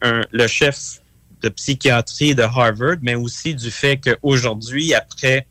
le 0.01 0.47
chef 0.47 1.01
de 1.41 1.49
psychiatrie 1.49 2.35
de 2.35 2.43
Harvard, 2.43 2.97
mais 3.01 3.15
aussi 3.15 3.55
du 3.55 3.71
fait 3.71 3.97
qu'aujourd'hui, 3.97 4.93
après 4.93 5.47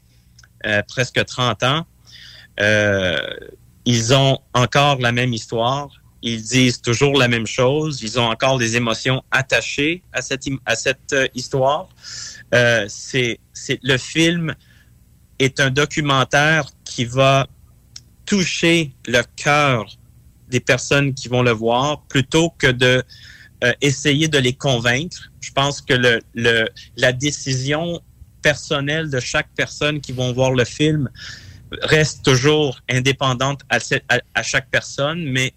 euh, 0.67 0.83
presque 0.89 1.25
30 1.25 1.63
ans, 1.63 1.87
euh, 2.61 3.19
ils 3.85 4.15
ont 4.15 4.39
encore 4.55 4.99
la 4.99 5.13
même 5.13 5.33
histoire, 5.33 5.91
ils 6.23 6.43
disent 6.43 6.81
toujours 6.83 7.17
la 7.19 7.29
même 7.29 7.47
chose, 7.47 8.03
ils 8.03 8.19
ont 8.21 8.29
encore 8.29 8.59
des 8.59 8.77
émotions 8.77 9.23
attachées 9.31 10.03
à 10.13 10.21
cette, 10.23 10.45
à 10.67 10.77
cette 10.77 11.13
euh, 11.13 11.27
histoire. 11.35 11.89
Euh, 12.55 12.85
c'est, 12.89 13.39
le 13.83 13.97
film 13.97 14.55
est 15.39 15.61
un 15.61 15.71
documentaire 15.71 16.67
qui 16.85 17.05
va 17.05 17.47
toucher 18.27 18.93
le 19.07 19.23
cœur 19.37 19.87
des 20.49 20.61
personnes 20.61 21.15
qui 21.15 21.29
vont 21.29 21.43
le 21.43 21.53
voir 21.53 22.03
plutôt 22.09 22.51
que 22.59 22.67
de 22.67 23.03
euh, 23.63 23.73
essayer 23.81 24.29
de 24.29 24.39
les 24.39 24.53
convaincre. 24.53 25.31
Je 25.41 25.53
pense 25.53 25.81
que 25.81 25.95
le, 25.95 26.21
le, 26.35 26.69
la 26.97 27.13
décision 27.13 28.01
personnelle 28.43 29.11
de 29.11 29.21
chaque 29.21 29.49
personne 29.55 30.01
qui 30.01 30.13
vont 30.13 30.33
voir 30.33 30.53
le 30.53 30.65
film 30.65 31.09
reste 31.83 32.25
toujours 32.25 32.81
indépendante 32.91 33.61
à, 33.69 33.79
à- 34.09 34.21
à 34.35 34.43
chaque 34.43 34.69
personne, 34.71 35.23
mais 35.25 35.53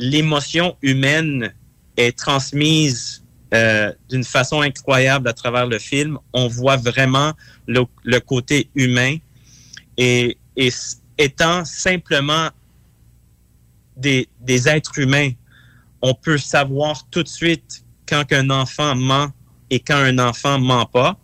l'émotion 0.00 0.76
humaine 0.80 1.52
est 1.98 2.16
transmise 2.18 3.22
euh, 3.52 3.92
d'une 4.08 4.24
façon 4.24 4.62
incroyable 4.62 5.28
à 5.28 5.34
travers 5.34 5.66
le 5.66 5.78
film. 5.78 6.18
On 6.32 6.48
voit 6.48 6.78
vraiment 6.78 7.34
le, 7.66 8.18
côté 8.20 8.70
humain 8.74 9.16
et, 9.98 10.38
étant 11.18 11.64
simplement 11.66 12.48
des, 13.96 14.26
des 14.40 14.68
êtres 14.68 14.98
humains, 14.98 15.32
on 16.00 16.14
peut 16.14 16.38
savoir 16.38 17.06
tout 17.10 17.22
de 17.22 17.28
suite 17.28 17.84
quand 18.08 18.32
un 18.32 18.48
enfant 18.48 18.94
ment 18.96 19.28
et 19.68 19.80
quand 19.80 19.96
un 19.98 20.18
enfant 20.18 20.58
ment 20.58 20.86
pas. 20.86 21.18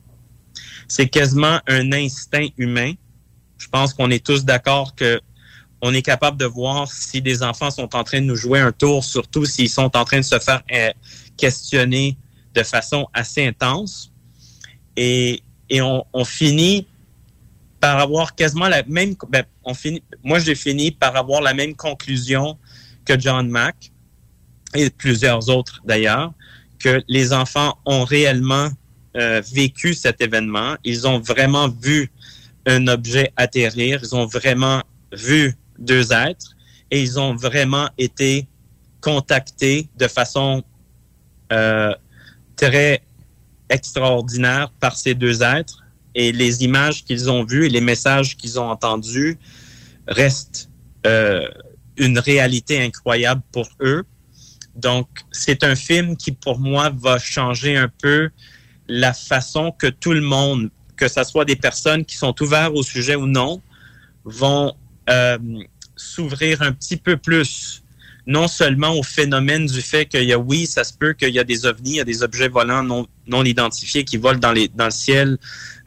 C'est 0.87 1.09
quasiment 1.09 1.61
un 1.67 1.93
instinct 1.93 2.49
humain. 2.59 2.93
Je 3.57 3.69
pense 3.69 3.95
qu'on 3.95 4.11
est 4.11 4.25
tous 4.25 4.45
d'accord 4.45 4.95
que 4.95 5.19
on 5.83 5.93
est 5.93 6.03
capable 6.03 6.39
de 6.39 6.47
voir 6.47 6.91
si 6.91 7.21
des 7.21 7.43
enfants 7.43 7.71
sont 7.71 7.95
en 7.95 8.05
train 8.05 8.21
de 8.21 8.27
nous 8.27 8.37
jouer 8.37 8.61
un 8.61 8.73
tour, 8.73 9.05
surtout 9.05 9.45
s'ils 9.45 9.69
sont 9.69 9.95
en 9.97 10.05
train 10.05 10.19
de 10.19 10.25
se 10.25 10.39
faire 10.39 10.63
euh, 10.73 10.91
questionner 11.37 12.17
de 12.55 12.63
façon 12.63 13.07
assez 13.13 13.47
intense. 13.47 14.13
Et, 14.97 15.43
on, 15.81 16.25
finit 16.25 16.87
par 17.81 17.99
avoir 17.99 18.35
quasiment 18.35 18.69
la 18.69 18.83
même. 18.85 19.15
ben, 19.29 19.45
moi, 20.25 20.39
j'ai 20.39 20.55
fini 20.55 20.91
par 20.93 21.17
avoir 21.17 21.43
la 21.43 21.53
même 21.55 21.75
conclusion 21.75 22.57
que 23.05 23.19
John 23.19 23.49
Mack 23.49 23.93
et 24.75 24.89
plusieurs 24.91 25.49
autres 25.49 25.83
d'ailleurs, 25.85 26.33
que 26.79 27.03
les 27.09 27.33
enfants 27.33 27.77
ont 27.85 28.05
réellement 28.05 28.69
euh, 29.17 29.43
vécu 29.53 29.93
cet 29.95 30.21
événement. 30.21 30.77
Ils 30.85 31.07
ont 31.07 31.19
vraiment 31.19 31.69
vu 31.69 32.11
un 32.67 32.87
objet 32.89 33.33
atterrir. 33.37 34.01
Ils 34.03 34.15
ont 34.15 34.27
vraiment 34.27 34.83
vu 35.13 35.55
deux 35.79 36.13
êtres 36.13 36.57
et 36.91 37.03
ils 37.03 37.19
ont 37.19 37.35
vraiment 37.35 37.89
été 37.99 38.49
contactés 39.01 39.89
de 39.97 40.09
façon 40.09 40.63
euh, 41.53 41.95
très 42.57 43.03
extraordinaire 43.69 44.71
par 44.81 44.97
ces 44.97 45.15
deux 45.15 45.43
êtres 45.43 45.85
et 46.15 46.33
les 46.33 46.65
images 46.65 47.05
qu'ils 47.05 47.31
ont 47.31 47.45
vues 47.45 47.67
et 47.67 47.69
les 47.69 47.81
messages 47.81 48.37
qu'ils 48.37 48.59
ont 48.59 48.71
entendus 48.71 49.39
restent 50.09 50.71
euh, 51.07 51.47
une 51.97 52.19
réalité 52.19 52.83
incroyable 52.83 53.43
pour 53.53 53.69
eux. 53.81 54.05
Donc, 54.75 55.09
c'est 55.31 55.65
un 55.65 55.75
film 55.75 56.17
qui, 56.17 56.33
pour 56.33 56.59
moi, 56.59 56.91
va 56.91 57.19
changer 57.19 57.77
un 57.77 57.89
peu 57.89 58.31
la 58.89 59.13
façon 59.13 59.73
que 59.73 59.87
tout 59.87 60.13
le 60.13 60.21
monde, 60.21 60.71
que 60.97 61.09
ce 61.09 61.25
soit 61.25 61.45
des 61.45 61.57
personnes 61.57 62.05
qui 62.05 62.17
sont 62.17 62.35
ouvertes 62.43 62.73
au 62.75 62.83
sujet 62.83 63.17
ou 63.17 63.27
non, 63.27 63.61
vont 64.25 64.75
euh, 65.09 65.39
s'ouvrir 65.97 66.63
un 66.63 66.73
petit 66.73 66.97
peu 66.97 67.17
plus, 67.17 67.83
non 68.27 68.49
seulement 68.49 68.91
au 68.91 69.03
phénomène 69.03 69.67
du 69.67 69.81
fait 69.81 70.07
qu'il 70.07 70.25
y 70.25 70.33
a, 70.33 70.39
oui, 70.39 70.67
ça 70.67 70.85
se 70.85 70.93
peut 70.93 71.13
qu'il 71.13 71.31
y 71.31 71.39
a 71.39 71.45
des 71.45 71.65
ovnis, 71.65 71.91
il 71.91 71.97
y 71.97 72.01
a 72.01 72.05
des 72.05 72.23
objets 72.23 72.49
volants 72.49 72.83
non, 72.83 73.07
non 73.27 73.45
identifiés 73.45 74.05
qui 74.05 74.17
volent 74.17 74.39
dans, 74.39 74.53
les, 74.53 74.69
dans 74.69 74.87
le 74.87 74.91
ciel 74.91 75.39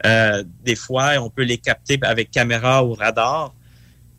euh, 0.06 0.42
des 0.64 0.76
fois, 0.76 1.12
on 1.20 1.30
peut 1.30 1.42
les 1.42 1.58
capter 1.58 1.98
avec 2.02 2.30
caméra 2.30 2.84
ou 2.84 2.94
radar, 2.94 3.54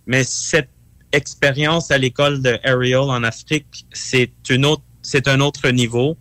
mais 0.06 0.24
cette 0.24 0.70
expérience 1.12 1.92
à 1.92 1.98
l'école 1.98 2.42
de 2.42 2.60
Ariel 2.64 3.00
en 3.00 3.24
Afrique, 3.24 3.86
c'est 3.92 4.32
une 4.50 4.66
autre, 4.66 4.84
c'est 5.02 5.28
un 5.28 5.40
autre 5.40 5.70
niveau 5.70 6.18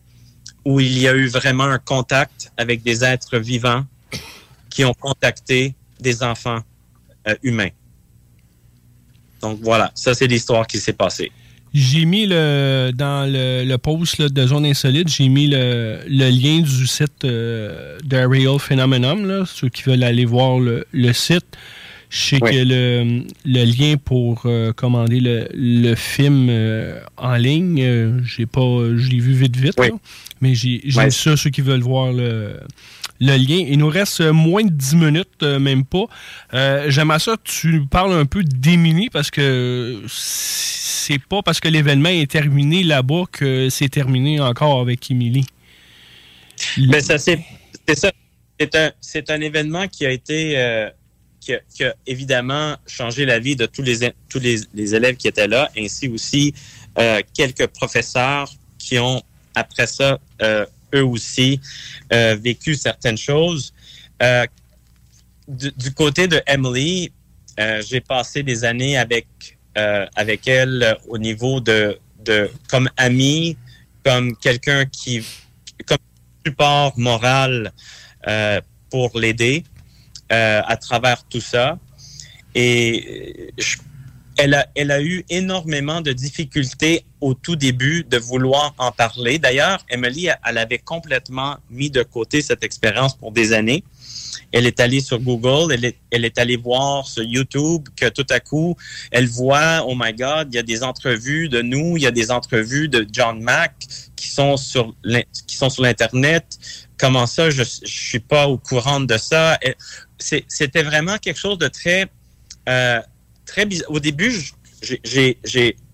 où 0.65 0.81
il 0.81 0.99
y 0.99 1.09
a 1.09 1.15
eu 1.15 1.27
vraiment 1.27 1.65
un 1.65 1.79
contact 1.79 2.53
avec 2.57 2.83
des 2.83 3.05
êtres 3.05 3.39
vivants 3.39 3.85
qui 4.69 4.85
ont 4.85 4.95
contacté 4.95 5.75
des 6.01 6.23
enfants 6.23 6.61
euh, 7.29 7.35
humains. 7.43 7.71
Donc 9.41 9.59
voilà, 9.63 9.91
ça 9.95 10.15
c'est 10.15 10.27
l'histoire 10.27 10.67
qui 10.67 10.79
s'est 10.79 10.93
passée. 10.93 11.31
J'ai 11.73 12.05
mis 12.05 12.27
le 12.27 12.91
dans 12.93 13.31
le, 13.31 13.65
le 13.65 13.79
post 13.79 14.19
là, 14.19 14.29
de 14.29 14.47
Zone 14.47 14.67
Insolite, 14.67 15.09
j'ai 15.09 15.29
mis 15.29 15.47
le, 15.47 16.01
le 16.09 16.29
lien 16.29 16.61
du 16.61 16.87
site 16.87 17.25
euh, 17.25 17.97
de 18.05 18.17
Real 18.17 18.59
Phenomenon, 18.59 19.23
là, 19.25 19.45
ceux 19.47 19.69
qui 19.69 19.85
veulent 19.85 20.03
aller 20.03 20.25
voir 20.25 20.59
le, 20.59 20.85
le 20.93 21.13
site. 21.13 21.47
Je 22.09 22.19
sais 22.19 22.41
que 22.41 22.65
le, 22.65 23.23
le, 23.45 23.65
lien 23.65 23.95
pour 23.97 24.43
euh, 24.45 24.73
commander 24.73 25.21
le, 25.21 25.47
le 25.55 25.95
film 25.95 26.49
euh, 26.51 26.99
en 27.17 27.37
ligne, 27.37 27.81
euh, 27.81 28.21
j'ai 28.25 28.47
pas, 28.47 28.61
je 28.97 29.09
l'ai 29.09 29.21
vu 29.21 29.35
vite 29.35 29.55
vite, 29.55 29.81
mais 30.41 30.57
j'ai 30.57 30.83
ouais. 30.97 31.11
ça, 31.11 31.37
ceux 31.37 31.51
qui 31.51 31.61
veulent 31.61 31.83
voir 31.83 32.13
le, 32.13 32.59
le 33.21 33.37
lien. 33.37 33.65
Il 33.69 33.79
nous 33.79 33.89
reste 33.89 34.21
moins 34.21 34.65
de 34.65 34.71
10 34.71 34.97
minutes, 34.97 35.43
même 35.43 35.85
pas. 35.85 36.07
J'aimerais 36.89 37.19
ça 37.19 37.37
que 37.37 37.43
tu 37.51 37.87
parles 37.87 38.13
un 38.13 38.27
peu 38.27 38.43
d'Émilie 38.43 39.11
parce 39.11 39.31
que 39.31 40.03
c'est 40.09 41.19
pas 41.19 41.43
parce 41.43 41.61
que 41.61 41.69
l'événement 41.69 42.09
est 42.09 42.31
terminé 42.31 42.83
là-bas 42.83 43.25
que 43.31 43.69
c'est 43.69 43.89
terminé 43.89 44.41
encore 44.41 44.81
avec 44.81 45.11
Émilie. 45.11 45.47
Ben, 46.77 47.01
ça, 47.01 47.19
c'est 47.19 47.41
ça. 47.95 48.11
C'est 49.01 49.31
un, 49.31 49.41
événement 49.41 49.89
qui 49.89 50.05
a 50.05 50.11
été, 50.11 50.59
euh, 50.59 50.91
qui, 51.41 51.55
a, 51.55 51.95
évidemment 52.07 52.77
changé 52.87 53.25
la 53.25 53.39
vie 53.39 53.57
de 53.57 53.65
tous 53.65 53.83
les, 53.83 54.05
élèves 54.95 55.17
qui 55.17 55.29
étaient 55.29 55.49
là, 55.49 55.71
ainsi 55.79 56.09
aussi 56.09 56.53
euh, 56.99 57.21
quelques 57.33 57.69
professeurs 57.69 58.51
qui 58.79 58.99
ont, 58.99 59.23
après 59.55 59.87
ça, 59.87 60.19
euh, 60.43 60.67
eux 60.95 61.05
aussi, 61.05 61.61
euh, 62.13 62.37
vécu 62.41 62.75
certaines 62.75 63.19
choses. 63.19 63.73
Euh, 64.23 64.47
du, 65.49 65.93
côté 65.95 66.29
de 66.29 66.41
Emily, 66.47 67.13
euh, 67.59 67.83
j'ai 67.87 68.01
passé 68.01 68.43
des 68.43 68.65
années 68.65 68.97
avec, 68.97 69.27
avec 69.75 70.47
elle 70.47 70.97
au 71.09 71.19
niveau 71.19 71.61
de, 71.61 71.99
de 72.25 72.51
comme 72.69 72.89
amie, 72.97 73.57
comme 74.05 74.37
quelqu'un 74.37 74.85
qui, 74.85 75.25
comme 75.87 75.99
support 76.47 76.93
moral 76.99 77.73
pour 78.91 79.19
l'aider 79.19 79.65
à 80.29 80.77
travers 80.77 81.25
tout 81.25 81.41
ça. 81.41 81.79
Et 82.55 83.53
je, 83.59 83.77
elle, 84.41 84.91
a, 84.91 85.03
eu 85.03 85.25
énormément 85.29 86.01
de 86.01 86.13
difficultés 86.13 87.05
au 87.21 87.35
tout 87.35 87.57
début 87.57 88.05
de 88.05 88.17
vouloir 88.17 88.75
en 88.79 88.91
parler. 88.91 89.39
D'ailleurs, 89.39 89.85
Emily, 89.91 90.29
elle 90.47 90.59
avait 90.59 90.79
complètement 90.79 91.57
mis 91.71 91.91
de 91.91 92.03
côté 92.03 92.43
cette 92.43 92.65
expérience 92.65 93.15
pour 93.17 93.33
des 93.33 93.53
années. 93.53 93.85
Elle 94.53 94.67
est 94.67 94.81
allée 94.81 95.01
sur 95.01 95.21
Google, 95.21 95.73
elle 95.73 96.25
est, 96.25 96.39
allée 96.39 96.57
voir 96.57 97.07
sur 97.07 97.23
YouTube 97.23 97.87
que 97.95 98.09
tout 98.09 98.27
à 98.31 98.41
coup, 98.41 98.77
elle 99.11 99.29
voit, 99.29 99.85
oh 99.87 99.95
my 99.97 100.13
God, 100.13 100.49
il 100.51 100.57
y 100.57 100.59
a 100.59 100.63
des 100.63 100.83
entrevues 100.83 101.49
de 101.49 101.63
nous, 101.63 101.97
il 101.97 102.03
y 102.03 102.07
a 102.07 102.11
des 102.11 102.31
entrevues 102.31 102.89
de 102.89 103.07
John 103.13 103.41
Mack 103.41 103.75
qui 104.17 104.29
sont 104.29 104.57
sur 104.57 104.95
l'internet 105.79 106.59
comment 107.01 107.27
ça, 107.27 107.51
je, 107.51 107.63
je 107.63 107.91
suis 107.91 108.21
pas 108.21 108.47
au 108.47 108.59
courant 108.59 109.01
de 109.01 109.17
ça. 109.17 109.59
C'était 110.19 110.83
vraiment 110.83 111.17
quelque 111.19 111.39
chose 111.39 111.59
de 111.59 111.69
très, 111.69 112.07
euh, 112.69 113.01
très 113.51 113.67
bizarre. 113.67 113.91
Au 113.91 114.01
début, 114.01 114.33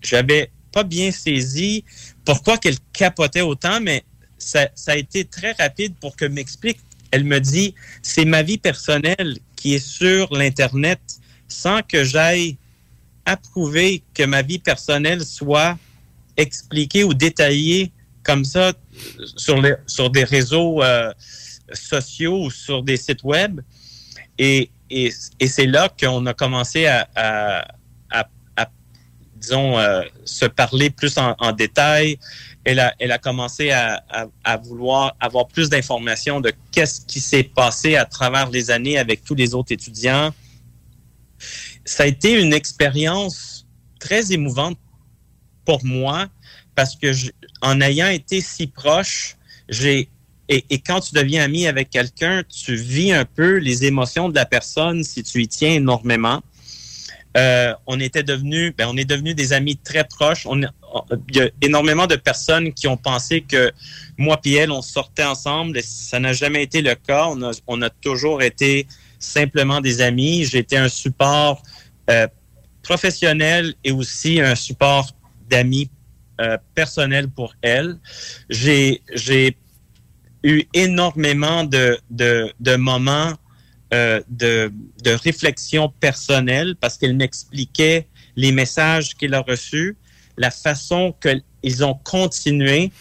j'avais 0.01 0.51
pas 0.71 0.83
bien 0.83 1.11
saisi 1.11 1.83
pourquoi 2.23 2.57
qu'elle 2.57 2.77
capotait 2.93 3.41
autant, 3.41 3.79
mais 3.81 4.03
ça, 4.37 4.69
a 4.87 4.95
été 4.95 5.25
très 5.25 5.53
rapide 5.53 5.95
pour 5.99 6.15
que 6.15 6.25
m'explique. 6.25 6.79
Elle 7.11 7.23
me 7.23 7.39
dit, 7.39 7.73
c'est 8.03 8.25
ma 8.25 8.43
vie 8.43 8.57
personnelle 8.57 9.37
qui 9.55 9.73
est 9.73 9.85
sur 9.85 10.31
l'Internet 10.33 10.99
sans 11.47 11.81
que 11.81 12.03
j'aille 12.03 12.57
approuver 13.25 14.03
que 14.13 14.23
ma 14.23 14.41
vie 14.41 14.59
personnelle 14.59 15.25
soit 15.25 15.77
expliquée 16.35 17.03
ou 17.03 17.13
détaillée 17.13 17.91
comme 18.23 18.45
ça 18.45 18.73
sur 19.35 20.09
des 20.11 20.23
réseaux 20.23 20.83
euh, 20.83 21.13
sociaux 21.73 22.45
ou 22.45 22.51
sur 22.51 22.83
des 22.83 22.97
sites 22.97 23.23
web. 23.23 23.61
Et, 24.37 24.69
et, 24.89 25.11
c'est 25.47 25.65
là 25.65 25.89
qu'on 25.89 26.25
a 26.25 26.33
commencé 26.33 26.87
à, 26.87 27.67
disons, 29.35 29.77
euh, 29.77 30.01
se 30.25 30.45
parler 30.45 30.89
plus 30.89 31.17
en, 31.17 31.51
détail. 31.51 32.17
Elle 32.63 32.79
a, 32.79 32.93
elle 32.99 33.11
a 33.11 33.17
commencé 33.17 33.71
à, 33.71 34.03
vouloir 34.63 35.15
avoir 35.19 35.47
plus 35.47 35.69
d'informations 35.69 36.41
de 36.41 36.51
qu'est-ce 36.71 37.05
qui 37.05 37.19
s'est 37.19 37.43
passé 37.43 37.95
à 37.95 38.05
travers 38.05 38.49
les 38.49 38.71
années 38.71 38.97
avec 38.97 39.23
tous 39.23 39.35
les 39.35 39.53
autres 39.53 39.71
étudiants. 39.71 40.33
Ça 41.85 42.03
a 42.03 42.05
été 42.07 42.41
une 42.41 42.53
expérience 42.53 43.65
très 43.99 44.33
émouvante 44.33 44.77
pour 45.65 45.83
moi 45.85 46.27
parce 46.75 46.95
que 46.95 47.11
en 47.61 47.79
ayant 47.81 48.09
été 48.09 48.41
si 48.41 48.67
proche, 48.67 49.37
j'ai 49.69 50.09
et, 50.49 50.79
quand 50.79 51.01
tu 51.01 51.13
deviens 51.13 51.43
ami 51.43 51.67
avec 51.67 51.89
quelqu'un, 51.89 52.43
tu 52.43 52.75
vis 52.75 53.11
un 53.11 53.25
peu 53.25 53.57
les 53.57 53.85
émotions 53.85 54.29
de 54.29 54.35
la 54.35 54.45
personne 54.45 55.03
si 55.03 55.23
tu 55.23 55.41
y 55.41 55.47
tiens 55.47 55.73
énormément. 55.73 56.41
Euh, 57.35 57.73
on 57.85 57.99
était 57.99 58.23
devenus, 58.23 58.73
ben, 58.75 58.87
on 58.89 58.97
est 58.97 59.05
devenus 59.05 59.35
des 59.35 59.53
amis 59.53 59.77
très 59.77 60.05
proches. 60.05 60.47
Il 61.29 61.35
y 61.35 61.41
a 61.41 61.49
énormément 61.61 62.07
de 62.07 62.15
personnes 62.15 62.73
qui 62.73 62.87
ont 62.87 62.97
pensé 62.97 63.41
que 63.41 63.71
moi 64.17 64.39
et 64.45 64.53
elle, 64.55 64.71
on 64.71 64.81
sortait 64.81 65.25
ensemble. 65.25 65.79
Ça 65.83 66.19
n'a 66.19 66.33
jamais 66.33 66.63
été 66.63 66.81
le 66.81 66.95
cas. 66.95 67.27
On 67.67 67.81
a, 67.81 67.89
toujours 67.89 68.41
été 68.41 68.87
simplement 69.19 69.81
des 69.81 70.01
amis. 70.01 70.45
J'étais 70.45 70.77
un 70.77 70.89
support 70.89 71.61
euh, 72.09 72.27
professionnel 72.81 73.75
et 73.83 73.91
aussi 73.91 74.39
un 74.39 74.55
support 74.55 75.11
d'amis 75.49 75.89
euh, 76.39 76.57
personnel 76.73 77.29
pour 77.29 77.53
elle. 77.61 77.97
J'ai 78.49 79.01
eu 80.43 80.63
énormément 80.73 81.63
de 81.63 81.97
de, 82.09 82.51
de 82.59 82.75
moments 82.75 83.33
euh, 83.93 84.21
de 84.29 84.71
de 85.03 85.11
réflexion 85.11 85.89
personnelle 85.99 86.75
parce 86.79 86.97
qu'elle 86.97 87.15
m'expliquait 87.15 88.07
les 88.35 88.51
messages 88.51 89.15
qu'il 89.15 89.33
a 89.33 89.41
reçus, 89.41 89.97
la 90.37 90.51
façon 90.51 91.15
qu'ils 91.21 91.83
ont 91.83 91.95
continué 91.95 92.91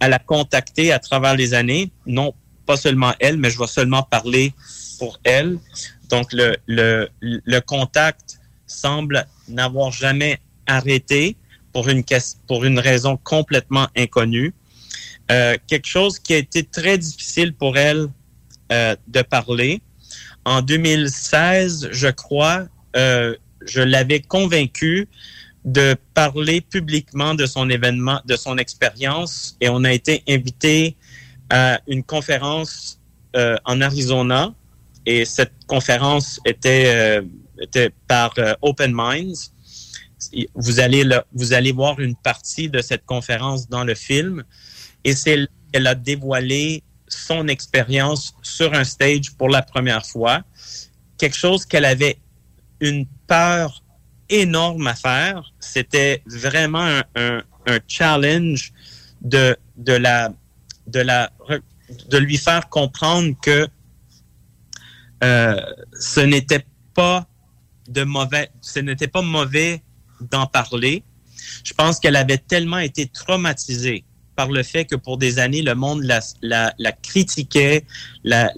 à 0.00 0.08
la 0.08 0.18
contacter 0.18 0.92
à 0.92 0.98
travers 0.98 1.36
les 1.36 1.54
années. 1.54 1.92
Non, 2.06 2.34
pas 2.66 2.76
seulement 2.76 3.12
elle, 3.20 3.36
mais 3.36 3.50
je 3.50 3.58
vais 3.58 3.66
seulement 3.66 4.02
parler 4.02 4.54
pour 4.98 5.20
elle. 5.24 5.58
Donc 6.08 6.32
le 6.32 6.56
le 6.66 7.08
le 7.20 7.60
contact 7.60 8.40
semble 8.66 9.26
n'avoir 9.48 9.92
jamais 9.92 10.38
arrêté 10.66 11.36
pour 11.72 11.88
une, 11.88 12.02
pour 12.46 12.64
une 12.64 12.78
raison 12.78 13.18
complètement 13.22 13.88
inconnue. 13.96 14.54
Euh, 15.30 15.56
quelque 15.68 15.86
chose 15.86 16.18
qui 16.18 16.34
a 16.34 16.38
été 16.38 16.64
très 16.64 16.98
difficile 16.98 17.54
pour 17.54 17.76
elle 17.78 18.08
euh, 18.72 18.96
de 19.06 19.22
parler. 19.22 19.80
En 20.44 20.60
2016, 20.60 21.90
je 21.92 22.08
crois, 22.08 22.66
euh, 22.96 23.36
je 23.64 23.80
l'avais 23.80 24.20
convaincu 24.20 25.08
de 25.64 25.94
parler 26.14 26.60
publiquement 26.62 27.34
de 27.34 27.46
son 27.46 27.68
événement, 27.70 28.20
de 28.24 28.34
son 28.34 28.58
expérience, 28.58 29.56
et 29.60 29.68
on 29.68 29.84
a 29.84 29.92
été 29.92 30.24
invité 30.28 30.96
à 31.50 31.80
une 31.86 32.02
conférence 32.02 32.98
en 33.64 33.80
Arizona, 33.80 34.52
et 35.04 35.24
cette 35.24 35.52
conférence 35.66 36.40
était, 36.46 37.20
par 38.08 38.34
Open 38.62 38.92
Minds 38.92 39.52
vous 40.54 40.80
allez, 40.80 41.04
le, 41.04 41.20
vous 41.32 41.52
allez 41.52 41.72
voir 41.72 42.00
une 42.00 42.16
partie 42.16 42.68
de 42.68 42.80
cette 42.80 43.04
conférence 43.04 43.68
dans 43.68 43.84
le 43.84 43.94
film. 43.94 44.44
Et 45.04 45.14
c'est 45.14 45.48
elle 45.72 45.86
a 45.86 45.94
dévoilé 45.94 46.82
son 47.06 47.48
expérience 47.48 48.34
sur 48.42 48.72
un 48.74 48.84
stage 48.84 49.32
pour 49.36 49.48
la 49.48 49.62
première 49.62 50.04
fois. 50.04 50.42
Quelque 51.18 51.36
chose 51.36 51.64
qu'elle 51.64 51.84
avait 51.84 52.18
une 52.80 53.06
peur 53.26 53.82
énorme 54.28 54.86
à 54.86 54.94
faire. 54.94 55.52
C'était 55.58 56.22
vraiment 56.26 56.82
un, 56.84 57.04
un, 57.16 57.42
un, 57.66 57.78
challenge 57.86 58.72
de, 59.20 59.56
de, 59.76 59.92
la, 59.92 60.32
de, 60.86 61.00
la, 61.00 61.30
de 62.08 62.18
lui 62.18 62.38
faire 62.38 62.68
comprendre 62.68 63.34
que 63.42 63.68
euh, 65.22 65.60
ce 65.98 66.20
n'était 66.20 66.64
pas 66.94 67.26
de 67.88 68.04
mauvais, 68.04 68.50
ce 68.60 68.78
n'était 68.78 69.08
pas 69.08 69.22
mauvais 69.22 69.82
d'en 70.20 70.46
parler. 70.46 71.04
Je 71.64 71.74
pense 71.74 71.98
qu'elle 71.98 72.16
avait 72.16 72.38
tellement 72.38 72.78
été 72.78 73.06
traumatisée 73.06 74.04
par 74.40 74.50
le 74.50 74.62
fait 74.62 74.86
que 74.86 74.96
pour 74.96 75.18
des 75.18 75.38
années, 75.38 75.60
le 75.60 75.74
monde 75.74 76.02
la, 76.02 76.92
critiquait, 77.02 77.84
la, 78.24 78.50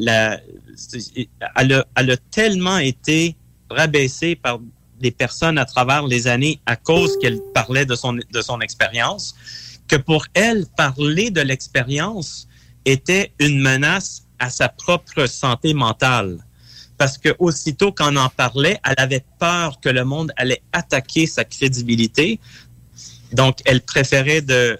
elle, 1.57 1.73
a, 1.73 1.85
elle 1.97 2.11
a 2.13 2.17
tellement 2.31 2.79
été 2.79 3.37
rabaissée 3.69 4.37
par 4.37 4.61
des 5.01 5.11
personnes 5.11 5.59
à 5.59 5.65
travers 5.65 6.07
les 6.07 6.29
années 6.29 6.61
à 6.67 6.77
cause 6.77 7.19
qu'elle 7.21 7.41
parlait 7.53 7.85
de 7.85 7.97
son, 7.97 8.13
de 8.13 8.43
son 8.49 8.61
expérience, 8.61 9.35
que 9.89 9.97
pour 9.97 10.25
elle, 10.35 10.67
parler 10.77 11.31
de 11.31 11.41
l'expérience 11.41 12.47
était 12.85 13.33
une 13.41 13.59
menace 13.61 14.23
à 14.39 14.51
sa 14.51 14.69
propre 14.69 15.27
santé 15.27 15.75
mentale 15.75 16.39
parce 16.97 17.19
que 17.19 17.31
aussitôt 17.41 17.91
qu'on 17.91 18.15
en 18.15 18.29
parlait, 18.29 18.79
elle 18.89 18.95
avait 18.99 19.25
peur 19.41 19.81
que 19.81 19.89
le 19.89 20.05
monde 20.05 20.31
allait 20.37 20.63
attaquer 20.73 21.27
sa 21.27 21.43
crédibilité. 21.43 22.39
Donc, 23.33 23.59
elle 23.65 23.81
préférait 23.81 24.43
de, 24.43 24.79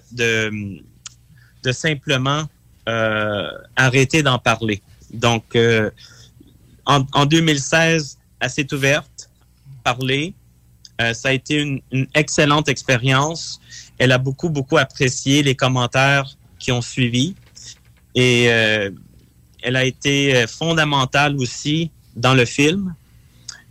de 1.63 1.71
simplement 1.71 2.43
euh, 2.89 3.49
arrêter 3.77 4.23
d'en 4.23 4.37
parler. 4.37 4.81
Donc, 5.13 5.55
euh, 5.55 5.89
en, 6.85 7.05
en, 7.13 7.25
2016, 7.25 8.17
assez 8.41 8.67
ouverte, 8.73 9.29
parler. 9.83 10.33
Euh, 11.01 11.13
ça 11.13 11.29
a 11.29 11.31
été 11.31 11.61
une, 11.61 11.81
une 11.93 12.07
excellente 12.13 12.67
expérience. 12.67 13.61
Elle 13.97 14.11
a 14.11 14.17
beaucoup, 14.17 14.49
beaucoup 14.49 14.77
apprécié 14.77 15.43
les 15.43 15.55
commentaires 15.55 16.35
qui 16.59 16.73
ont 16.73 16.81
suivi. 16.81 17.35
Et 18.15 18.43
elle 18.43 19.75
a 19.75 19.85
été 19.85 20.45
fondamentale 20.45 21.35
aussi 21.37 21.89
dans 22.15 22.35
le 22.35 22.45
film. 22.45 22.93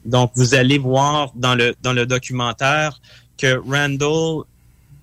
Donc, 0.05 0.32
vous 0.35 0.55
allez 0.55 0.78
voir 0.78 1.31
dans 1.36 1.55
le, 1.55 1.77
dans 1.81 1.93
le 1.93 2.06
documentaire 2.06 3.01
que 3.39 3.60
Randall 3.64 4.43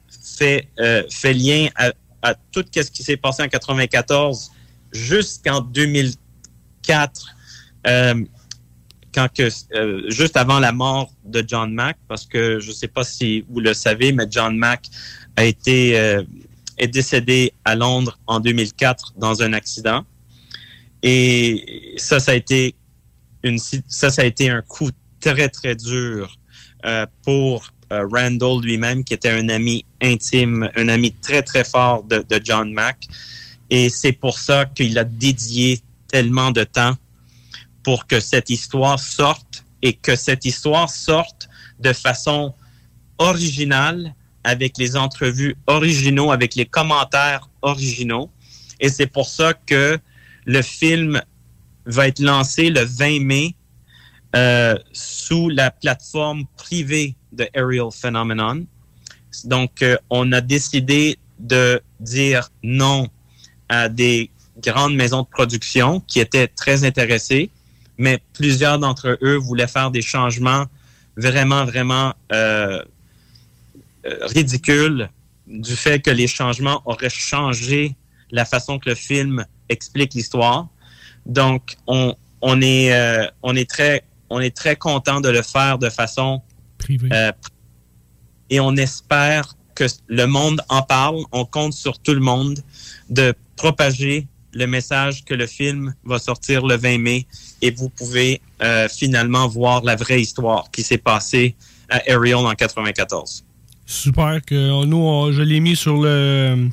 fait, 0.10 0.68
fait 1.10 1.34
lien 1.34 1.70
à, 1.78 1.94
à 2.22 2.36
tout 2.52 2.66
ce 2.74 2.92
qui 2.92 3.04
s'est 3.04 3.18
passé 3.18 3.44
en 3.44 3.48
94 3.48 4.52
jusqu'en 4.92 5.62
2004, 5.62 7.36
euh, 7.88 8.26
quand 9.14 9.28
que, 9.34 9.50
euh, 9.74 10.10
juste 10.10 10.38
avant 10.38 10.60
la 10.60 10.72
mort 10.72 11.12
de 11.26 11.44
John 11.46 11.74
Mack, 11.74 11.98
parce 12.08 12.26
que 12.26 12.60
je 12.60 12.70
ne 12.70 12.74
sais 12.74 12.88
pas 12.88 13.04
si 13.04 13.46
vous 13.50 13.60
le 13.60 13.74
savez, 13.74 14.12
mais 14.12 14.26
John 14.30 14.58
Mack 14.58 14.88
a 15.36 15.46
été 15.46 15.98
euh, 15.98 16.24
est 16.78 16.88
décédé 16.88 17.54
à 17.66 17.76
Londres 17.76 18.20
en 18.28 18.40
2004 18.40 19.14
dans 19.18 19.42
un 19.42 19.54
accident. 19.54 20.06
Et 21.04 21.94
ça, 21.98 22.20
ça 22.20 22.32
a 22.32 22.36
été 22.36 22.76
une, 23.44 23.58
ça, 23.58 24.10
ça 24.10 24.22
a 24.22 24.26
été 24.26 24.50
un 24.50 24.62
coup 24.62 24.90
très, 25.20 25.50
très 25.50 25.76
dur 25.76 26.38
pour 27.24 27.74
euh, 27.92 28.08
Randall 28.12 28.62
lui-même, 28.62 29.04
qui 29.04 29.14
était 29.14 29.32
un 29.32 29.50
ami 29.50 29.86
intime, 30.02 30.70
un 30.76 30.88
ami 30.90 31.12
très, 31.12 31.42
très 31.42 31.64
fort 31.64 32.04
de, 32.04 32.24
John 32.44 32.72
Mack. 32.72 33.08
Et 33.70 33.90
c'est 33.90 34.14
pour 34.14 34.38
ça 34.38 34.66
qu'il 34.66 34.98
a 34.98 35.04
dédié 35.04 35.80
tellement 36.08 36.52
de 36.52 36.64
temps 36.64 36.96
pour 37.84 38.08
que 38.08 38.20
cette 38.20 38.50
histoire 38.50 39.00
sorte 39.00 39.66
et 39.82 39.94
que 39.94 40.16
cette 40.16 40.46
histoire 40.46 40.90
sorte 40.90 41.50
de 41.80 41.94
façon 41.94 42.54
originale, 43.18 44.14
avec 44.44 44.78
les 44.78 44.96
entrevues 44.96 45.56
originaux, 45.68 46.32
avec 46.32 46.56
les 46.56 46.66
commentaires 46.66 47.50
originaux. 47.62 48.30
Et 48.80 48.90
c'est 48.90 49.08
pour 49.08 49.28
ça 49.28 49.54
que 49.54 50.00
le 50.46 50.62
film 50.62 51.22
va 51.86 52.08
être 52.08 52.20
lancé 52.20 52.70
le 52.70 52.82
20 52.82 53.20
mai 53.22 53.56
euh, 54.36 54.78
sous 54.94 55.50
la 55.50 55.72
plateforme 55.72 56.46
privée 56.56 57.16
de 57.32 57.48
Aerial 57.54 57.92
Phenomenon. 57.92 58.66
Donc, 59.46 59.82
euh, 59.82 59.98
on 60.10 60.32
a 60.32 60.42
décidé 60.42 61.18
de 61.40 61.82
dire 62.00 62.50
non 62.64 63.08
à 63.70 63.90
des 63.90 64.32
grandes 64.58 64.96
maisons 64.96 65.22
de 65.22 65.28
production 65.28 66.02
qui 66.02 66.20
étaient 66.20 66.48
très 66.48 66.84
intéressées, 66.84 67.50
mais 67.98 68.20
plusieurs 68.34 68.80
d'entre 68.80 69.18
eux 69.22 69.36
voulaient 69.36 69.68
faire 69.68 69.92
des 69.92 70.02
changements 70.02 70.66
vraiment, 71.16 71.66
vraiment 71.66 72.14
euh, 72.32 72.84
euh, 74.06 74.26
ridicules 74.28 75.10
du 75.48 75.76
fait 75.76 76.00
que 76.00 76.12
les 76.12 76.28
changements 76.28 76.82
auraient 76.86 77.10
changé 77.10 77.96
la 78.32 78.46
façon 78.46 78.80
que 78.80 78.90
le 78.90 78.96
film 78.96 79.46
explique 79.68 80.14
l'histoire. 80.14 80.68
Donc, 81.26 81.76
on, 81.88 82.16
on 82.42 82.62
est, 82.62 82.94
euh, 82.94 83.28
on 83.44 83.56
est 83.56 83.70
très, 83.70 84.04
on 84.30 84.40
est 84.40 84.56
très 84.56 84.76
content 84.76 85.22
de 85.22 85.30
le 85.30 85.42
faire 85.42 85.78
de 85.78 85.90
façon 85.90 86.42
privée. 86.80 87.10
Euh, 87.14 87.32
et 88.50 88.60
on 88.60 88.76
espère 88.76 89.54
que 89.76 89.84
le 90.08 90.26
monde 90.26 90.62
en 90.70 90.82
parle. 90.82 91.20
On 91.32 91.46
compte 91.46 91.74
sur 91.74 92.00
tout 92.00 92.14
le 92.14 92.20
monde 92.20 92.60
de 93.10 93.34
propager 93.56 94.28
le 94.54 94.66
message 94.66 95.24
que 95.26 95.36
le 95.36 95.46
film 95.46 95.94
va 96.04 96.18
sortir 96.18 96.66
le 96.66 96.76
20 96.76 96.98
mai 96.98 97.28
et 97.62 97.70
vous 97.70 97.90
pouvez 97.90 98.42
euh, 98.64 98.88
finalement 98.90 99.48
voir 99.48 99.84
la 99.84 99.96
vraie 99.96 100.20
histoire 100.22 100.72
qui 100.72 100.82
s'est 100.82 100.98
passée 100.98 101.56
à 101.90 102.02
Ariel 102.12 102.36
en 102.38 102.54
94. 102.56 103.46
Super 103.86 104.42
que 104.46 104.86
nous, 104.86 104.98
on- 104.98 105.32
je 105.32 105.42
l'ai 105.44 105.60
mis 105.60 105.76
sur 105.76 106.02
le 106.02 106.70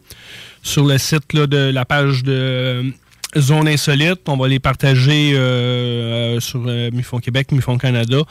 sur 0.63 0.85
le 0.85 0.99
site 0.99 1.33
là, 1.33 1.47
de 1.47 1.71
la 1.71 1.85
page 1.85 2.23
de 2.25 2.93
euh, 3.37 3.41
Zone 3.41 3.69
Insolite. 3.69 4.21
On 4.29 4.37
va 4.37 4.49
les 4.49 4.59
partager 4.59 5.33
euh, 5.35 6.37
euh, 6.37 6.41
sur 6.41 6.65
euh, 6.67 6.91
MUFON 6.93 7.19
Québec, 7.19 7.53
MUFON 7.53 7.79
Canada. 7.79 8.23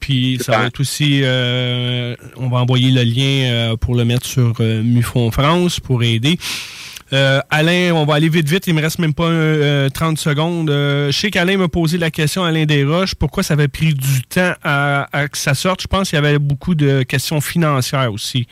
Puis 0.00 0.38
ça 0.40 0.58
va 0.58 0.66
être 0.66 0.80
aussi, 0.80 1.22
on 1.24 2.48
va 2.48 2.58
envoyer 2.58 2.90
le 2.90 3.02
lien 3.02 3.76
pour 3.80 3.94
le 3.94 4.04
mettre 4.04 4.26
sur 4.26 4.60
MUFON 4.60 5.30
France 5.30 5.78
pour 5.78 6.02
aider. 6.02 6.38
Euh, 7.12 7.40
Alain, 7.50 7.92
on 7.92 8.06
va 8.06 8.14
aller 8.14 8.28
vite, 8.28 8.48
vite. 8.48 8.66
Il 8.66 8.74
me 8.74 8.80
reste 8.80 8.98
même 8.98 9.12
pas 9.12 9.24
euh, 9.28 9.90
30 9.90 10.18
secondes. 10.18 10.70
Euh, 10.70 11.10
je 11.12 11.18
sais 11.18 11.30
qu'Alain 11.30 11.58
m'a 11.58 11.68
posé 11.68 11.98
la 11.98 12.10
question, 12.10 12.42
Alain 12.42 12.64
Desroches, 12.64 13.14
pourquoi 13.14 13.42
ça 13.42 13.54
avait 13.54 13.68
pris 13.68 13.92
du 13.92 14.22
temps 14.22 14.54
à, 14.62 15.08
à 15.12 15.28
que 15.28 15.36
ça 15.36 15.54
sorte? 15.54 15.82
Je 15.82 15.86
pense 15.86 16.08
qu'il 16.08 16.16
y 16.16 16.18
avait 16.18 16.38
beaucoup 16.38 16.74
de 16.74 17.02
questions 17.02 17.40
financières 17.40 18.12
aussi 18.12 18.46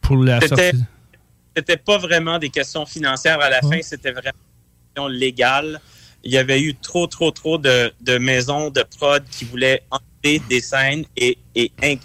pour 0.00 0.16
la 0.16 0.40
sortie. 0.40 0.82
C'était 1.56 1.76
pas 1.76 1.98
vraiment 1.98 2.38
des 2.38 2.50
questions 2.50 2.84
financières 2.84 3.40
à 3.40 3.48
la 3.48 3.60
fin, 3.60 3.78
c'était 3.80 4.10
vraiment 4.10 4.32
légales. 5.08 5.80
Il 6.22 6.32
y 6.32 6.38
avait 6.38 6.60
eu 6.60 6.74
trop, 6.74 7.06
trop, 7.06 7.30
trop 7.30 7.58
de, 7.58 7.92
de 8.00 8.18
maisons 8.18 8.70
de 8.70 8.82
prod 8.98 9.22
qui 9.30 9.44
voulaient 9.44 9.82
enlever 9.90 10.40
des 10.48 10.60
scènes 10.60 11.04
et, 11.16 11.36
et 11.54 11.70
inc- 11.82 12.00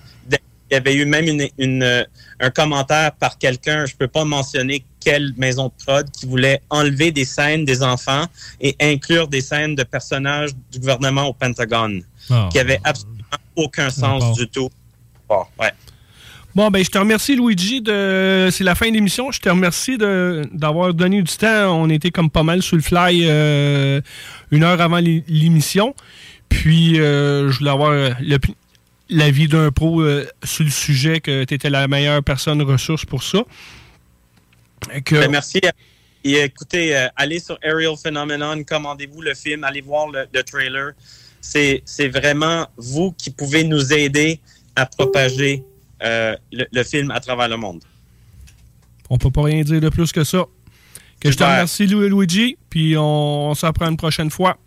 il 0.72 0.76
y 0.76 0.78
avait 0.78 0.94
eu 0.94 1.06
même 1.06 1.26
une, 1.28 1.48
une, 1.58 2.06
un 2.40 2.50
commentaire 2.52 3.14
par 3.14 3.40
quelqu'un, 3.40 3.88
je 3.88 3.96
peux 3.96 4.08
pas 4.08 4.24
mentionner 4.24 4.84
quelle 5.00 5.34
maison 5.36 5.66
de 5.68 5.84
prod, 5.84 6.12
qui 6.12 6.28
voulait 6.28 6.62
enlever 6.70 7.12
des 7.12 7.26
scènes 7.26 7.66
des 7.66 7.82
enfants 7.82 8.26
et 8.62 8.76
inclure 8.80 9.28
des 9.28 9.42
scènes 9.42 9.74
de 9.74 9.82
personnages 9.82 10.52
du 10.72 10.78
gouvernement 10.78 11.24
au 11.26 11.34
Pentagone, 11.34 12.04
Ah. 12.30 12.50
qui 12.52 12.60
avaient 12.60 12.80
absolument 12.84 13.18
aucun 13.56 13.90
sens 13.90 14.38
du 14.38 14.48
tout. 14.48 14.70
Bon, 15.28 15.44
ouais. 15.60 15.72
Bon, 16.60 16.70
ben, 16.72 16.84
je 16.84 16.90
te 16.90 16.98
remercie, 16.98 17.38
Luigi. 17.38 17.82
De... 17.82 18.50
C'est 18.52 18.66
la 18.66 18.76
fin 18.76 18.90
de 18.90 18.94
l'émission. 18.94 19.32
Je 19.32 19.40
te 19.40 19.48
remercie 19.48 19.98
de... 19.98 20.42
d'avoir 20.52 20.94
donné 20.94 21.22
du 21.22 21.34
temps. 21.38 21.74
On 21.82 21.90
était 21.90 22.12
comme 22.12 22.30
pas 22.30 22.44
mal 22.44 22.62
sous 22.62 22.76
le 22.76 22.82
fly 22.82 23.22
euh, 23.24 24.02
une 24.52 24.66
heure 24.66 24.82
avant 24.82 24.98
l'é- 24.98 25.24
l'émission. 25.30 25.96
Puis, 26.50 27.00
euh, 27.00 27.50
je 27.50 27.60
voulais 27.60 27.72
avoir 27.72 28.12
l'avis 29.08 29.48
d'un 29.48 29.72
pro 29.72 30.02
euh, 30.02 30.28
sur 30.44 30.66
le 30.66 30.70
sujet, 30.70 31.22
que 31.22 31.46
tu 31.46 31.54
étais 31.54 31.70
la 31.70 31.88
meilleure 31.88 32.22
personne 32.22 32.62
ressource 32.62 33.06
pour 33.06 33.24
ça. 33.24 33.40
Ben, 35.12 35.32
merci. 35.32 35.62
Et 36.26 36.42
écoutez, 36.42 37.08
allez 37.16 37.40
sur 37.40 37.58
Aerial 37.64 37.96
Phenomenon, 37.96 38.66
commandez-vous 38.66 39.22
le 39.22 39.34
film, 39.34 39.64
allez 39.64 39.80
voir 39.80 40.10
le, 40.10 40.26
le 40.34 40.44
trailer. 40.44 40.92
C'est 41.40 42.10
vraiment 42.10 42.68
vous 42.76 43.14
qui 43.14 43.30
pouvez 43.30 43.64
nous 43.64 43.94
aider 43.94 44.42
à 44.76 44.86
propager 44.86 45.64
euh, 46.04 46.36
le, 46.52 46.66
le 46.72 46.84
film 46.84 47.12
à 47.12 47.20
travers 47.20 47.48
le 47.50 47.58
monde. 47.58 47.84
On 49.10 49.18
peut 49.18 49.32
pas 49.32 49.44
rien 49.44 49.64
dire 49.64 49.82
de 49.82 49.90
plus 49.90 50.12
que 50.12 50.24
ça. 50.24 50.46
Que 51.20 51.32
je 51.32 51.38
te 51.38 51.44
remercie, 51.44 51.88
Lu- 51.88 52.08
Luigi. 52.10 52.58
Puis, 52.70 52.96
on, 52.98 53.50
on 53.50 53.56
s'en 53.56 53.74
prend 53.74 53.90
une 53.90 53.98
prochaine 53.98 54.30
fois. 54.30 54.58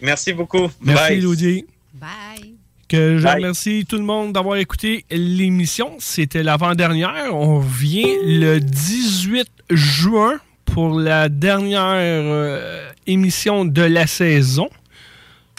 Merci 0.00 0.32
beaucoup. 0.32 0.68
Merci, 0.80 1.04
Bye. 1.14 1.20
Luigi. 1.20 1.64
Bye. 1.94 2.54
Que 2.88 3.18
je 3.18 3.22
Bye. 3.22 3.34
remercie 3.36 3.84
tout 3.88 3.96
le 3.96 4.02
monde 4.02 4.32
d'avoir 4.32 4.56
écouté 4.56 5.04
l'émission. 5.10 5.92
C'était 6.00 6.42
l'avant-dernière. 6.42 7.32
On 7.34 7.58
revient 7.58 8.16
le 8.24 8.58
18 8.58 9.46
juin 9.70 10.40
pour 10.64 10.98
la 10.98 11.28
dernière 11.28 11.80
euh, 11.94 12.90
émission 13.06 13.64
de 13.64 13.82
la 13.82 14.06
saison. 14.06 14.68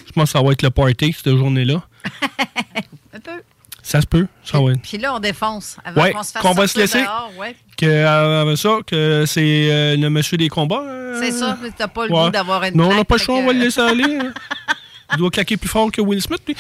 Je 0.05 0.11
pense 0.11 0.34
que 0.34 0.38
ça 0.39 0.43
va 0.43 0.51
être 0.51 0.64
le 0.64 0.69
party, 0.72 1.14
cette 1.14 1.35
journée-là. 1.35 1.81
Ça 3.94 4.02
se 4.02 4.07
peut. 4.07 4.26
Ça 4.44 4.57
être. 4.57 4.82
Puis 4.82 4.98
là, 4.98 5.14
on 5.14 5.20
défonce. 5.20 5.78
Avant 5.86 6.02
Ouais, 6.02 6.11
qu'on 6.14 6.24
se 6.24 6.32
fasse 6.32 6.41
qu'on 6.41 6.53
va 6.53 6.68
se 6.68 6.80
laisser. 6.80 7.03
dehors, 7.03 7.30
ouais. 7.38 7.56
Que, 7.78 7.86
euh, 7.86 8.56
ça, 8.56 8.80
que 8.88 9.24
c'est 9.28 9.70
euh, 9.72 9.95
le 9.95 10.10
monsieur 10.10 10.36
des 10.36 10.49
combats. 10.49 10.82
euh, 10.82 11.20
C'est 11.22 11.30
ça, 11.32 11.56
mais 11.61 11.70
t'as 11.70 11.88
pas 11.88 12.07
le 12.07 12.11
ouais. 12.11 12.24
goût 12.24 12.30
d'avoir 12.32 12.64
une 12.64 12.76
Non, 12.76 12.90
on 12.90 12.95
n'a 12.95 13.06
pas 13.06 13.18
le 13.18 13.22
choix, 13.22 13.36
on 13.36 13.45
va 13.45 13.53
le 13.53 13.60
laisser 13.60 13.82
aller. 13.82 14.18
hein. 14.20 14.34
Il 15.11 15.18
doit 15.18 15.30
claquer 15.30 15.57
plus 15.57 15.70
fort 15.70 15.91
que 15.91 16.02
Will 16.02 16.20
Smith, 16.24 16.41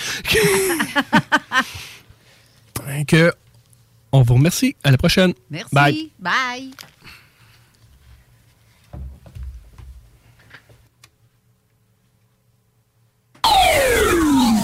on 4.11 4.21
vous 4.21 4.35
remercie. 4.35 4.75
À 4.83 4.91
la 4.91 4.97
prochaine. 4.99 5.33
Merci. 5.49 5.69
Bye. 5.73 6.11
Bye. 6.19 6.69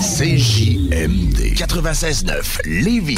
CJMD 0.02 1.56
96.9 1.56 2.60
Lévis. 2.66 3.18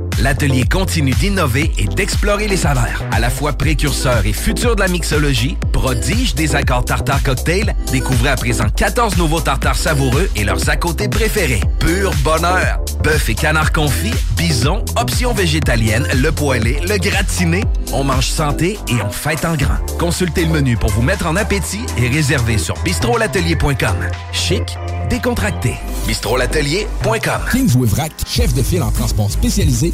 l'atelier 0.21 0.63
continue 0.63 1.11
d'innover 1.11 1.71
et 1.77 1.85
d'explorer 1.85 2.47
les 2.47 2.57
saveurs. 2.57 3.03
À 3.11 3.19
la 3.19 3.29
fois 3.29 3.53
précurseur 3.53 4.25
et 4.25 4.33
futur 4.33 4.75
de 4.75 4.81
la 4.81 4.87
mixologie, 4.87 5.57
prodige 5.73 6.35
des 6.35 6.55
accords 6.55 6.85
tartare 6.85 7.23
cocktail, 7.23 7.75
découvrez 7.91 8.29
à 8.29 8.35
présent 8.35 8.67
14 8.75 9.17
nouveaux 9.17 9.41
tartares 9.41 9.75
savoureux 9.75 10.29
et 10.35 10.43
leurs 10.43 10.69
à 10.69 10.77
côté 10.77 11.09
préférés. 11.09 11.61
Pur 11.79 12.11
bonheur! 12.23 12.79
Bœuf 13.03 13.29
et 13.29 13.35
canard 13.35 13.71
confit, 13.71 14.13
bison, 14.37 14.85
option 14.95 15.33
végétalienne, 15.33 16.07
le 16.15 16.31
poêlé, 16.31 16.79
le 16.87 16.97
gratiné. 16.99 17.63
On 17.93 18.03
mange 18.03 18.27
santé 18.27 18.77
et 18.87 19.01
on 19.03 19.09
fête 19.09 19.43
en 19.43 19.55
grand. 19.55 19.77
Consultez 19.97 20.45
le 20.45 20.51
menu 20.51 20.77
pour 20.77 20.91
vous 20.91 21.01
mettre 21.01 21.25
en 21.25 21.35
appétit 21.35 21.81
et 21.97 22.07
réservez 22.07 22.59
sur 22.59 22.75
bistrolatelier.com. 22.83 23.95
Chic, 24.31 24.77
décontracté. 25.09 25.73
bistrolatelier.com. 26.05 27.41
Chef 28.27 28.53
de 28.53 28.61
file 28.61 28.83
en 28.83 28.91
transport 28.91 29.31
spécialisé, 29.31 29.93